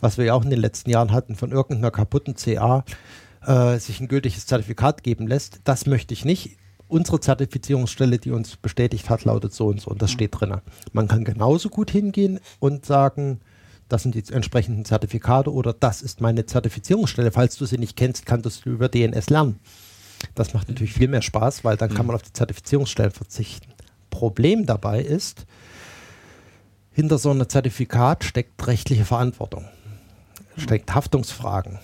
was 0.00 0.18
wir 0.18 0.24
ja 0.24 0.34
auch 0.34 0.42
in 0.42 0.50
den 0.50 0.60
letzten 0.60 0.90
Jahren 0.90 1.12
hatten, 1.12 1.36
von 1.36 1.52
irgendeiner 1.52 1.92
kaputten 1.92 2.34
CA 2.34 2.84
äh, 3.46 3.78
sich 3.78 4.00
ein 4.00 4.08
gültiges 4.08 4.46
Zertifikat 4.46 5.04
geben 5.04 5.28
lässt. 5.28 5.60
Das 5.62 5.86
möchte 5.86 6.12
ich 6.12 6.24
nicht 6.24 6.56
unsere 6.90 7.20
Zertifizierungsstelle, 7.20 8.18
die 8.18 8.30
uns 8.30 8.56
bestätigt 8.56 9.08
hat, 9.08 9.24
lautet 9.24 9.52
so 9.54 9.68
und 9.68 9.80
so 9.80 9.90
und 9.90 10.02
das 10.02 10.10
steht 10.10 10.38
drin. 10.38 10.56
Man 10.92 11.08
kann 11.08 11.24
genauso 11.24 11.68
gut 11.68 11.90
hingehen 11.90 12.40
und 12.58 12.84
sagen, 12.84 13.40
das 13.88 14.02
sind 14.02 14.14
die 14.14 14.32
entsprechenden 14.32 14.84
Zertifikate 14.84 15.52
oder 15.52 15.72
das 15.72 16.02
ist 16.02 16.20
meine 16.20 16.46
Zertifizierungsstelle. 16.46 17.32
Falls 17.32 17.56
du 17.56 17.66
sie 17.66 17.78
nicht 17.78 17.96
kennst, 17.96 18.26
kannst 18.26 18.64
du 18.64 18.70
über 18.70 18.88
DNS 18.88 19.30
lernen. 19.30 19.58
Das 20.34 20.54
macht 20.54 20.68
natürlich 20.68 20.92
viel 20.92 21.08
mehr 21.08 21.22
Spaß, 21.22 21.64
weil 21.64 21.76
dann 21.76 21.92
kann 21.92 22.06
man 22.06 22.14
auf 22.14 22.22
die 22.22 22.32
Zertifizierungsstellen 22.32 23.10
verzichten. 23.10 23.72
Problem 24.10 24.66
dabei 24.66 25.00
ist, 25.00 25.46
hinter 26.92 27.18
so 27.18 27.30
einem 27.30 27.48
Zertifikat 27.48 28.24
steckt 28.24 28.66
rechtliche 28.66 29.04
Verantwortung, 29.04 29.64
steckt 30.56 30.94
Haftungsfragen. 30.94 31.78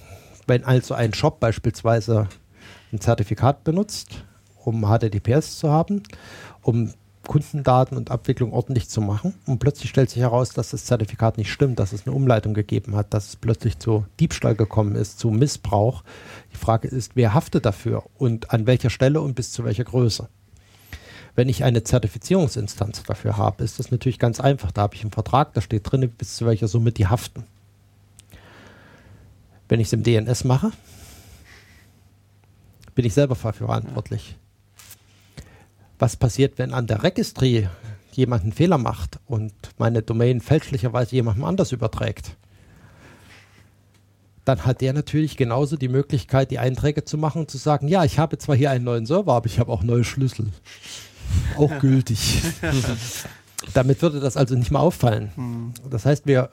Wenn 0.46 0.64
also 0.64 0.94
ein 0.94 1.14
Shop 1.14 1.40
beispielsweise 1.40 2.28
ein 2.92 3.00
Zertifikat 3.00 3.64
benutzt 3.64 4.24
um 4.66 4.82
HTTPS 4.82 5.58
zu 5.58 5.70
haben, 5.70 6.02
um 6.62 6.92
Kundendaten 7.22 7.96
und 7.96 8.10
Abwicklung 8.10 8.52
ordentlich 8.52 8.88
zu 8.88 9.00
machen. 9.00 9.34
Und 9.46 9.58
plötzlich 9.58 9.90
stellt 9.90 10.10
sich 10.10 10.22
heraus, 10.22 10.50
dass 10.50 10.70
das 10.70 10.84
Zertifikat 10.84 11.38
nicht 11.38 11.52
stimmt, 11.52 11.78
dass 11.78 11.92
es 11.92 12.06
eine 12.06 12.14
Umleitung 12.14 12.54
gegeben 12.54 12.96
hat, 12.96 13.12
dass 13.14 13.28
es 13.28 13.36
plötzlich 13.36 13.78
zu 13.78 14.06
Diebstahl 14.20 14.54
gekommen 14.54 14.94
ist, 14.94 15.18
zu 15.18 15.30
Missbrauch. 15.30 16.02
Die 16.52 16.56
Frage 16.56 16.88
ist, 16.88 17.12
wer 17.14 17.34
haftet 17.34 17.66
dafür 17.66 18.04
und 18.18 18.52
an 18.52 18.66
welcher 18.66 18.90
Stelle 18.90 19.20
und 19.20 19.34
bis 19.34 19.52
zu 19.52 19.64
welcher 19.64 19.84
Größe? 19.84 20.28
Wenn 21.34 21.48
ich 21.48 21.64
eine 21.64 21.84
Zertifizierungsinstanz 21.84 23.02
dafür 23.02 23.36
habe, 23.36 23.62
ist 23.62 23.78
das 23.78 23.90
natürlich 23.90 24.18
ganz 24.18 24.40
einfach. 24.40 24.72
Da 24.72 24.82
habe 24.82 24.94
ich 24.94 25.02
einen 25.02 25.12
Vertrag, 25.12 25.52
da 25.52 25.60
steht 25.60 25.90
drin, 25.90 26.08
bis 26.08 26.36
zu 26.36 26.46
welcher 26.46 26.66
Summe 26.66 26.92
die 26.92 27.06
haften. 27.06 27.44
Wenn 29.68 29.80
ich 29.80 29.88
es 29.88 29.92
im 29.92 30.02
DNS 30.02 30.44
mache, 30.44 30.70
bin 32.94 33.04
ich 33.04 33.12
selber 33.12 33.34
dafür 33.34 33.66
verantwortlich 33.66 34.36
was 35.98 36.16
passiert, 36.16 36.58
wenn 36.58 36.72
an 36.72 36.86
der 36.86 37.02
Registry 37.02 37.68
jemand 38.12 38.42
einen 38.42 38.52
Fehler 38.52 38.78
macht 38.78 39.20
und 39.26 39.52
meine 39.78 40.02
Domain 40.02 40.40
fälschlicherweise 40.40 41.14
jemandem 41.14 41.44
anders 41.44 41.72
überträgt, 41.72 42.36
dann 44.44 44.64
hat 44.64 44.80
der 44.80 44.92
natürlich 44.92 45.36
genauso 45.36 45.76
die 45.76 45.88
Möglichkeit, 45.88 46.50
die 46.50 46.58
Einträge 46.58 47.04
zu 47.04 47.18
machen 47.18 47.42
und 47.42 47.50
zu 47.50 47.58
sagen, 47.58 47.88
ja, 47.88 48.04
ich 48.04 48.18
habe 48.18 48.38
zwar 48.38 48.54
hier 48.54 48.70
einen 48.70 48.84
neuen 48.84 49.04
Server, 49.04 49.34
aber 49.34 49.46
ich 49.46 49.58
habe 49.58 49.72
auch 49.72 49.82
neue 49.82 50.04
Schlüssel. 50.04 50.46
Auch 51.56 51.80
gültig. 51.80 52.40
Damit 53.74 54.00
würde 54.00 54.20
das 54.20 54.36
also 54.36 54.54
nicht 54.54 54.70
mehr 54.70 54.80
auffallen. 54.80 55.32
Hm. 55.34 55.74
Das 55.90 56.06
heißt, 56.06 56.24
wir 56.24 56.50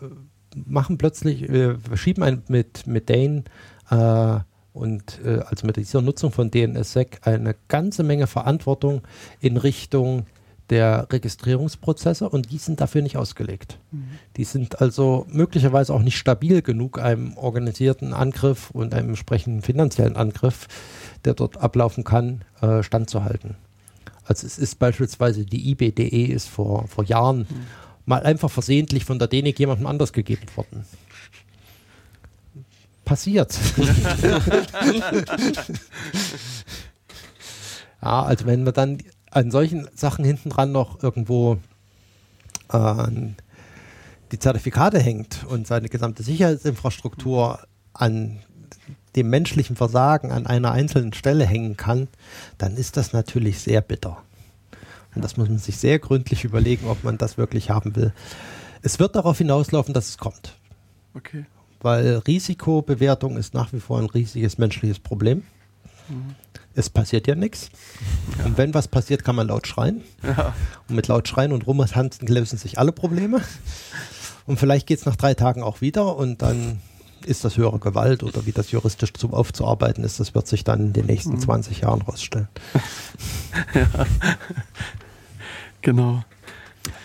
machen 0.56 0.98
plötzlich, 0.98 1.48
wir 1.48 1.78
schieben 1.94 2.24
ein, 2.24 2.42
mit, 2.48 2.88
mit 2.88 3.08
Dane 3.08 3.44
äh, 3.92 4.40
und 4.74 5.20
äh, 5.24 5.40
also 5.46 5.66
mit 5.68 5.78
dieser 5.78 6.02
Nutzung 6.02 6.32
von 6.32 6.50
DNSSEC 6.52 7.22
eine 7.22 7.56
ganze 7.68 8.04
Menge 8.04 8.28
Verantwortung 8.28 9.02
in 9.40 9.58
Richtung 9.58 10.26
der 10.70 11.08
Registrierungsprozesse 11.12 12.28
und 12.28 12.52
die 12.52 12.58
sind 12.58 12.82
dafür 12.82 13.02
nicht 13.02 13.18
ausgelegt. 13.18 13.78
Mhm. 13.92 14.06
Die 14.38 14.46
sind 14.46 14.82
also 14.82 15.28
möglicherweise 15.30 15.94
auch 15.94 16.02
nicht 16.02 16.18
stabil 16.18 16.62
genug, 16.62 17.00
einem 17.00 17.38
organisierten 17.38 18.14
Angriff 18.14 18.72
und 18.72 18.94
einem 18.94 19.10
entsprechenden 19.10 19.62
finanziellen 19.62 20.16
Angriff, 20.16 20.68
der 21.26 21.34
dort 21.34 21.58
ablaufen 21.58 22.04
kann, 22.04 22.44
äh, 22.62 22.82
standzuhalten. 22.82 23.56
Also 24.26 24.48
es 24.48 24.58
ist 24.58 24.80
beispielsweise 24.80 25.46
die 25.46 25.70
IBDE 25.72 26.26
ist 26.26 26.48
vor, 26.48 26.88
vor 26.88 27.04
Jahren 27.04 27.40
mhm. 27.40 27.46
mal 28.06 28.24
einfach 28.24 28.50
versehentlich 28.50 29.06
von 29.06 29.20
der 29.20 29.28
DENIC 29.28 29.60
jemandem 29.60 29.86
anders 29.86 30.14
gegeben 30.14 30.48
worden 30.56 30.86
passiert. 33.14 33.60
ja, 38.02 38.24
also 38.24 38.48
wenn 38.48 38.64
man 38.64 38.74
dann 38.74 38.98
an 39.30 39.52
solchen 39.52 39.88
Sachen 39.94 40.26
hinten 40.26 40.50
dran 40.50 40.72
noch 40.72 41.04
irgendwo 41.04 41.60
äh, 42.70 43.12
die 44.32 44.40
Zertifikate 44.40 45.00
hängt 45.00 45.46
und 45.48 45.68
seine 45.68 45.90
gesamte 45.90 46.24
Sicherheitsinfrastruktur 46.24 47.60
an 47.94 48.40
dem 49.16 49.30
menschlichen 49.30 49.76
Versagen 49.76 50.32
an 50.32 50.48
einer 50.48 50.72
einzelnen 50.72 51.14
Stelle 51.14 51.46
hängen 51.46 51.78
kann, 51.78 52.08
dann 52.58 52.78
ist 52.78 52.98
das 52.98 53.14
natürlich 53.14 53.60
sehr 53.60 53.82
bitter. 53.82 54.24
Und 55.14 55.24
das 55.24 55.38
muss 55.38 55.50
man 55.50 55.60
sich 55.60 55.78
sehr 55.78 56.00
gründlich 56.00 56.46
überlegen, 56.46 56.88
ob 56.88 57.04
man 57.04 57.20
das 57.20 57.38
wirklich 57.38 57.70
haben 57.70 57.96
will. 57.96 58.12
Es 58.82 58.98
wird 58.98 59.16
darauf 59.16 59.38
hinauslaufen, 59.38 59.94
dass 59.94 60.10
es 60.10 60.18
kommt. 60.18 60.56
Okay 61.14 61.46
weil 61.84 62.18
Risikobewertung 62.18 63.38
ist 63.38 63.54
nach 63.54 63.72
wie 63.74 63.80
vor 63.80 64.00
ein 64.00 64.06
riesiges 64.06 64.58
menschliches 64.58 65.00
Problem. 65.00 65.44
Mhm. 66.10 66.36
Es 66.76 66.90
passiert 66.90 67.28
ja 67.28 67.36
nichts. 67.36 67.70
Ja. 68.40 68.46
Und 68.46 68.58
wenn 68.58 68.74
was 68.74 68.88
passiert, 68.88 69.24
kann 69.24 69.36
man 69.36 69.48
laut 69.48 69.68
schreien. 69.68 70.02
Ja. 70.24 70.56
Und 70.90 70.96
mit 70.96 71.08
laut 71.08 71.28
schreien 71.28 71.52
und 71.52 71.68
rumtanzen 71.68 72.28
lösen 72.28 72.58
sich 72.58 72.80
alle 72.80 72.92
Probleme. 72.92 73.42
Und 74.46 74.60
vielleicht 74.60 74.88
geht 74.88 75.00
es 75.00 75.06
nach 75.06 75.16
drei 75.16 75.36
Tagen 75.36 75.62
auch 75.62 75.82
wieder 75.82 76.16
und 76.18 76.42
dann 76.42 76.80
ist 77.26 77.46
das 77.46 77.58
höhere 77.58 77.80
Gewalt 77.80 78.24
oder 78.24 78.46
wie 78.46 78.52
das 78.52 78.72
juristisch 78.72 79.14
zum 79.14 79.34
aufzuarbeiten 79.34 80.04
ist, 80.04 80.20
das 80.20 80.36
wird 80.36 80.48
sich 80.48 80.64
dann 80.66 80.88
in 80.88 80.94
den 80.94 81.06
nächsten 81.06 81.34
mhm. 81.34 81.40
20 81.40 81.82
Jahren 81.82 82.02
rausstellen. 82.02 82.50
ja. 83.74 84.06
Genau. 85.82 86.24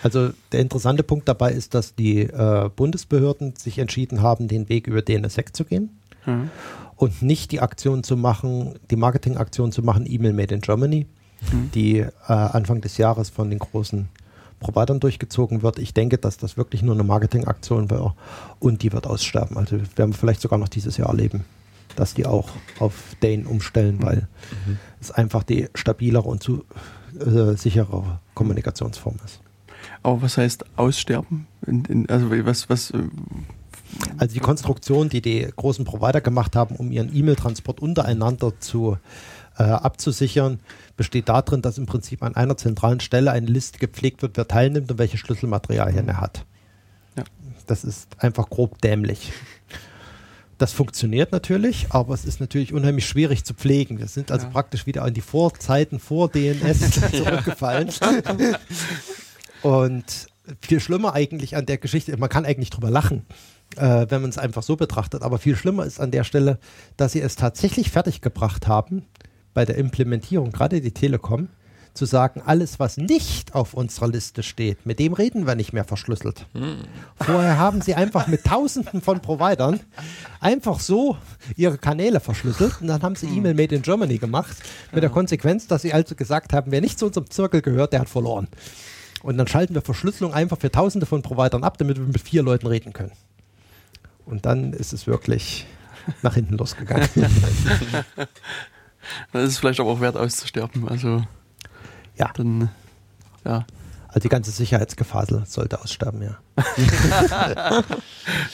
Also 0.03 0.29
der 0.51 0.59
interessante 0.59 1.03
Punkt 1.03 1.27
dabei 1.27 1.51
ist, 1.51 1.73
dass 1.73 1.95
die 1.95 2.21
äh, 2.21 2.69
Bundesbehörden 2.75 3.55
sich 3.55 3.79
entschieden 3.79 4.21
haben, 4.21 4.47
den 4.47 4.69
Weg 4.69 4.87
über 4.87 5.01
DNSSEC 5.01 5.55
zu 5.55 5.65
gehen 5.65 5.89
mhm. 6.25 6.49
und 6.95 7.21
nicht 7.21 7.51
die 7.51 7.61
Aktion 7.61 8.03
zu 8.03 8.17
machen, 8.17 8.75
die 8.91 8.95
Marketingaktion 8.95 9.71
zu 9.71 9.81
machen, 9.81 10.05
E-Mail 10.07 10.33
Made 10.33 10.53
in 10.53 10.61
Germany, 10.61 11.07
mhm. 11.51 11.71
die 11.73 11.99
äh, 11.99 12.09
Anfang 12.27 12.81
des 12.81 12.97
Jahres 12.97 13.29
von 13.29 13.49
den 13.49 13.59
großen 13.59 14.09
Providern 14.59 14.99
durchgezogen 14.99 15.61
wird. 15.61 15.79
Ich 15.79 15.93
denke, 15.93 16.17
dass 16.17 16.37
das 16.37 16.57
wirklich 16.57 16.81
nur 16.81 16.93
eine 16.93 17.03
Marketingaktion 17.03 17.89
wäre 17.89 18.13
und 18.59 18.83
die 18.83 18.91
wird 18.91 19.07
aussterben. 19.07 19.57
Also 19.57 19.77
werden 19.95 20.11
wir 20.11 20.17
vielleicht 20.17 20.41
sogar 20.41 20.59
noch 20.59 20.67
dieses 20.67 20.97
Jahr 20.97 21.09
erleben, 21.09 21.45
dass 21.95 22.13
die 22.13 22.25
auch 22.25 22.49
auf 22.79 23.15
Dane 23.21 23.47
umstellen, 23.47 23.99
weil 24.01 24.27
Mhm. 24.65 24.77
es 24.99 25.11
einfach 25.11 25.43
die 25.43 25.69
stabilere 25.75 26.23
und 26.23 26.43
zu, 26.43 26.65
äh, 27.17 27.55
sichere 27.55 28.19
Kommunikationsform 28.33 29.15
ist. 29.23 29.39
Aber 30.03 30.21
was 30.21 30.37
heißt 30.37 30.65
aussterben? 30.77 31.47
In, 31.65 31.85
in, 31.85 32.09
also 32.09 32.29
was, 32.45 32.69
was, 32.69 32.91
äh, 32.91 32.97
Also 34.17 34.33
die 34.33 34.39
Konstruktion, 34.39 35.09
die 35.09 35.21
die 35.21 35.47
großen 35.55 35.83
Provider 35.85 36.21
gemacht 36.21 36.55
haben, 36.55 36.75
um 36.75 36.91
ihren 36.91 37.13
E-Mail-Transport 37.15 37.79
untereinander 37.81 38.53
zu 38.59 38.97
äh, 39.57 39.63
abzusichern, 39.63 40.59
besteht 40.95 41.27
darin, 41.29 41.61
dass 41.61 41.77
im 41.77 41.85
Prinzip 41.85 42.23
an 42.23 42.35
einer 42.35 42.55
zentralen 42.55 42.99
Stelle 43.01 43.31
eine 43.31 43.47
Liste 43.47 43.77
gepflegt 43.79 44.21
wird, 44.21 44.37
wer 44.37 44.47
teilnimmt 44.47 44.89
und 44.91 44.97
welche 44.99 45.17
Schlüsselmaterialien 45.17 46.07
er 46.07 46.21
hat. 46.21 46.45
Ja. 47.17 47.23
Das 47.67 47.83
ist 47.83 48.07
einfach 48.19 48.49
grob 48.49 48.81
dämlich. 48.81 49.31
Das 50.57 50.73
funktioniert 50.73 51.31
natürlich, 51.31 51.87
aber 51.91 52.13
es 52.13 52.25
ist 52.25 52.41
natürlich 52.41 52.73
unheimlich 52.73 53.05
schwierig 53.07 53.45
zu 53.45 53.53
pflegen. 53.53 53.97
Wir 53.99 54.07
sind 54.07 54.29
also 54.31 54.45
Ja. 54.47 54.51
praktisch 54.51 54.85
wieder 54.87 55.05
in 55.07 55.13
die 55.13 55.21
Vorzeiten 55.21 55.99
vor 55.99 56.29
DNS 56.29 56.79
zurückgefallen. 57.11 57.89
Und 59.61 60.27
viel 60.61 60.79
schlimmer 60.79 61.13
eigentlich 61.13 61.55
an 61.55 61.65
der 61.65 61.77
Geschichte, 61.77 62.15
man 62.17 62.29
kann 62.29 62.45
eigentlich 62.45 62.69
drüber 62.69 62.89
lachen, 62.89 63.25
äh, 63.75 64.05
wenn 64.09 64.21
man 64.21 64.29
es 64.29 64.37
einfach 64.37 64.63
so 64.63 64.75
betrachtet, 64.75 65.21
aber 65.21 65.37
viel 65.37 65.55
schlimmer 65.55 65.85
ist 65.85 65.99
an 65.99 66.11
der 66.11 66.23
Stelle, 66.23 66.59
dass 66.97 67.11
sie 67.11 67.21
es 67.21 67.35
tatsächlich 67.35 67.91
fertiggebracht 67.91 68.67
haben, 68.67 69.05
bei 69.53 69.65
der 69.65 69.77
Implementierung, 69.77 70.51
gerade 70.51 70.81
die 70.81 70.93
Telekom, 70.93 71.49
zu 71.93 72.05
sagen, 72.05 72.41
alles, 72.45 72.79
was 72.79 72.97
nicht 72.97 73.55
auf 73.55 73.73
unserer 73.73 74.07
Liste 74.07 74.43
steht, 74.43 74.85
mit 74.85 74.99
dem 74.99 75.11
reden 75.13 75.47
wir 75.47 75.55
nicht 75.55 75.73
mehr 75.73 75.83
verschlüsselt. 75.83 76.45
Vorher 77.19 77.57
haben 77.57 77.81
sie 77.81 77.95
einfach 77.95 78.27
mit 78.27 78.43
Tausenden 78.45 79.01
von 79.01 79.21
Providern 79.21 79.79
einfach 80.39 80.79
so 80.79 81.17
ihre 81.57 81.77
Kanäle 81.77 82.19
verschlüsselt 82.19 82.79
und 82.79 82.87
dann 82.87 83.01
haben 83.01 83.15
sie 83.15 83.27
E-Mail 83.27 83.53
Made 83.53 83.75
in 83.75 83.81
Germany 83.81 84.17
gemacht, 84.17 84.55
mit 84.93 85.03
der 85.03 85.09
Konsequenz, 85.09 85.67
dass 85.67 85.81
sie 85.81 85.91
also 85.91 86.15
gesagt 86.15 86.53
haben, 86.53 86.71
wer 86.71 86.79
nicht 86.79 86.99
zu 86.99 87.07
unserem 87.07 87.29
Zirkel 87.29 87.61
gehört, 87.61 87.91
der 87.91 88.01
hat 88.01 88.09
verloren. 88.09 88.47
Und 89.21 89.37
dann 89.37 89.47
schalten 89.47 89.75
wir 89.75 89.81
Verschlüsselung 89.81 90.33
einfach 90.33 90.59
für 90.59 90.71
Tausende 90.71 91.05
von 91.05 91.21
Providern 91.21 91.63
ab, 91.63 91.77
damit 91.77 91.97
wir 91.97 92.05
mit 92.05 92.21
vier 92.21 92.41
Leuten 92.43 92.67
reden 92.67 92.93
können. 92.93 93.11
Und 94.25 94.45
dann 94.45 94.73
ist 94.73 94.93
es 94.93 95.07
wirklich 95.07 95.65
nach 96.21 96.35
hinten 96.35 96.57
losgegangen. 96.57 97.09
dann 99.31 99.43
ist 99.43 99.51
es 99.51 99.57
vielleicht 99.57 99.79
aber 99.79 99.89
auch 99.89 100.01
wert 100.01 100.15
auszusterben. 100.15 100.87
Also 100.87 101.23
ja, 102.15 102.31
dann, 102.33 102.69
ja, 103.45 103.65
also 104.07 104.19
die 104.19 104.29
ganze 104.29 104.51
Sicherheitsgefasel 104.51 105.43
sollte 105.45 105.81
aussterben, 105.81 106.21
ja. 106.21 106.37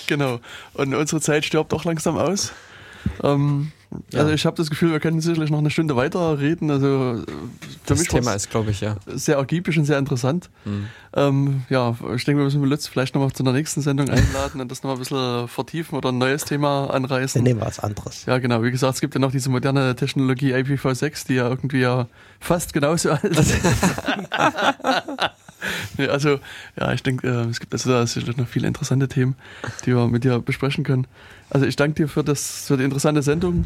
genau. 0.08 0.40
Und 0.74 0.94
unsere 0.94 1.22
Zeit 1.22 1.46
stirbt 1.46 1.74
auch 1.74 1.84
langsam 1.84 2.18
aus. 2.18 2.52
Ähm, 3.24 3.72
Ja. 4.12 4.22
Also 4.22 4.34
ich 4.34 4.46
habe 4.46 4.58
das 4.58 4.70
Gefühl, 4.70 4.92
wir 4.92 5.00
können 5.00 5.22
sicherlich 5.22 5.50
noch 5.50 5.60
eine 5.60 5.70
Stunde 5.70 5.96
weiter 5.96 6.40
reden. 6.40 6.70
Also 6.72 6.88
äh, 6.88 7.18
für 7.20 7.26
Das 7.86 8.00
mich 8.00 8.08
Thema 8.08 8.34
ist, 8.34 8.50
glaube 8.50 8.72
ich, 8.72 8.82
ja. 8.82 8.96
sehr 9.08 9.38
ergiebig 9.38 9.78
und 9.78 9.86
sehr 9.86 9.98
interessant. 9.98 10.50
Mhm. 10.66 10.88
Ähm, 11.16 11.64
ja, 11.70 11.96
ich 12.16 12.26
denke, 12.26 12.40
wir 12.40 12.46
müssen 12.46 12.64
Lutz 12.64 12.88
vielleicht 12.88 13.16
nochmal 13.16 13.32
zu 13.32 13.44
einer 13.44 13.54
nächsten 13.54 13.82
Sendung 13.82 14.10
einladen 14.10 14.60
und 14.60 14.70
das 14.70 14.84
nochmal 14.84 14.98
ein 14.98 15.00
bisschen 15.00 15.48
vertiefen 15.48 15.98
oder 15.98 16.12
ein 16.12 16.18
neues 16.18 16.44
Thema 16.46 16.88
Dann 16.88 17.06
anreißen. 17.06 17.42
nehmen 17.42 17.62
wir 17.62 17.68
was 17.68 17.80
anderes. 17.80 18.26
Ja, 18.26 18.38
genau. 18.40 18.64
Wie 18.64 18.72
gesagt, 18.72 18.96
es 18.96 19.02
gibt 19.02 19.14
ja 19.14 19.22
noch 19.22 19.32
diese 19.32 19.50
moderne 19.50 19.96
Technologie 19.96 20.54
IPv6, 20.54 21.28
die 21.28 21.36
ja 21.36 21.48
irgendwie 21.48 21.80
ja 21.80 22.08
fast 22.40 22.74
genauso 22.74 23.12
alt 23.12 23.24
ist. 23.24 23.54
nee, 25.98 26.08
also, 26.08 26.40
ja, 26.80 26.94
ich 26.94 27.04
denke, 27.04 27.28
äh, 27.28 27.50
es 27.50 27.60
gibt 27.60 27.74
also 27.74 27.90
da 27.90 28.06
sicherlich 28.06 28.38
noch 28.38 28.48
viele 28.48 28.68
interessante 28.68 29.08
Themen, 29.08 29.36
die 29.86 29.96
wir 29.96 30.08
mit 30.08 30.24
dir 30.24 30.40
besprechen 30.40 30.84
können. 30.84 31.08
Also 31.50 31.66
ich 31.66 31.76
danke 31.76 31.96
dir 32.04 32.08
für, 32.08 32.24
das, 32.24 32.66
für 32.68 32.78
die 32.78 32.84
interessante 32.84 33.22
Sendung. 33.22 33.66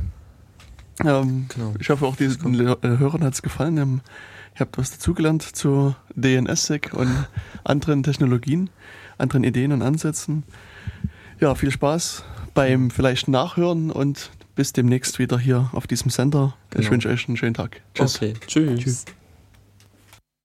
Ähm, 1.05 1.45
Genau. 1.53 1.73
Ich 1.79 1.89
hoffe, 1.89 2.05
auch 2.05 2.15
diesen 2.15 2.53
Le- 2.53 2.77
äh, 2.81 2.97
Hörern 2.97 3.23
hat 3.23 3.33
es 3.33 3.41
gefallen. 3.41 3.77
Ähm, 3.77 4.01
Ihr 4.55 4.61
habt 4.61 4.77
was 4.77 4.91
dazugelernt 4.91 5.43
zu 5.43 5.95
DNSSEC 6.15 6.93
und 6.93 7.27
anderen 7.63 8.03
Technologien, 8.03 8.69
anderen 9.17 9.43
Ideen 9.45 9.71
und 9.71 9.81
Ansätzen. 9.81 10.43
Ja, 11.39 11.55
viel 11.55 11.71
Spaß 11.71 12.25
beim 12.53 12.89
vielleicht 12.91 13.29
Nachhören 13.29 13.89
und 13.91 14.31
bis 14.55 14.73
demnächst 14.73 15.17
wieder 15.19 15.39
hier 15.39 15.69
auf 15.71 15.87
diesem 15.87 16.09
Sender. 16.11 16.57
Ich 16.71 16.77
Genau. 16.79 16.91
wünsche 16.91 17.07
euch 17.09 17.27
einen 17.29 17.37
schönen 17.37 17.53
Tag. 17.53 17.79
Tschüss. 17.95 18.15
Okay, 18.17 18.33
tschüss. 18.47 18.79
Tschüss. 18.79 19.05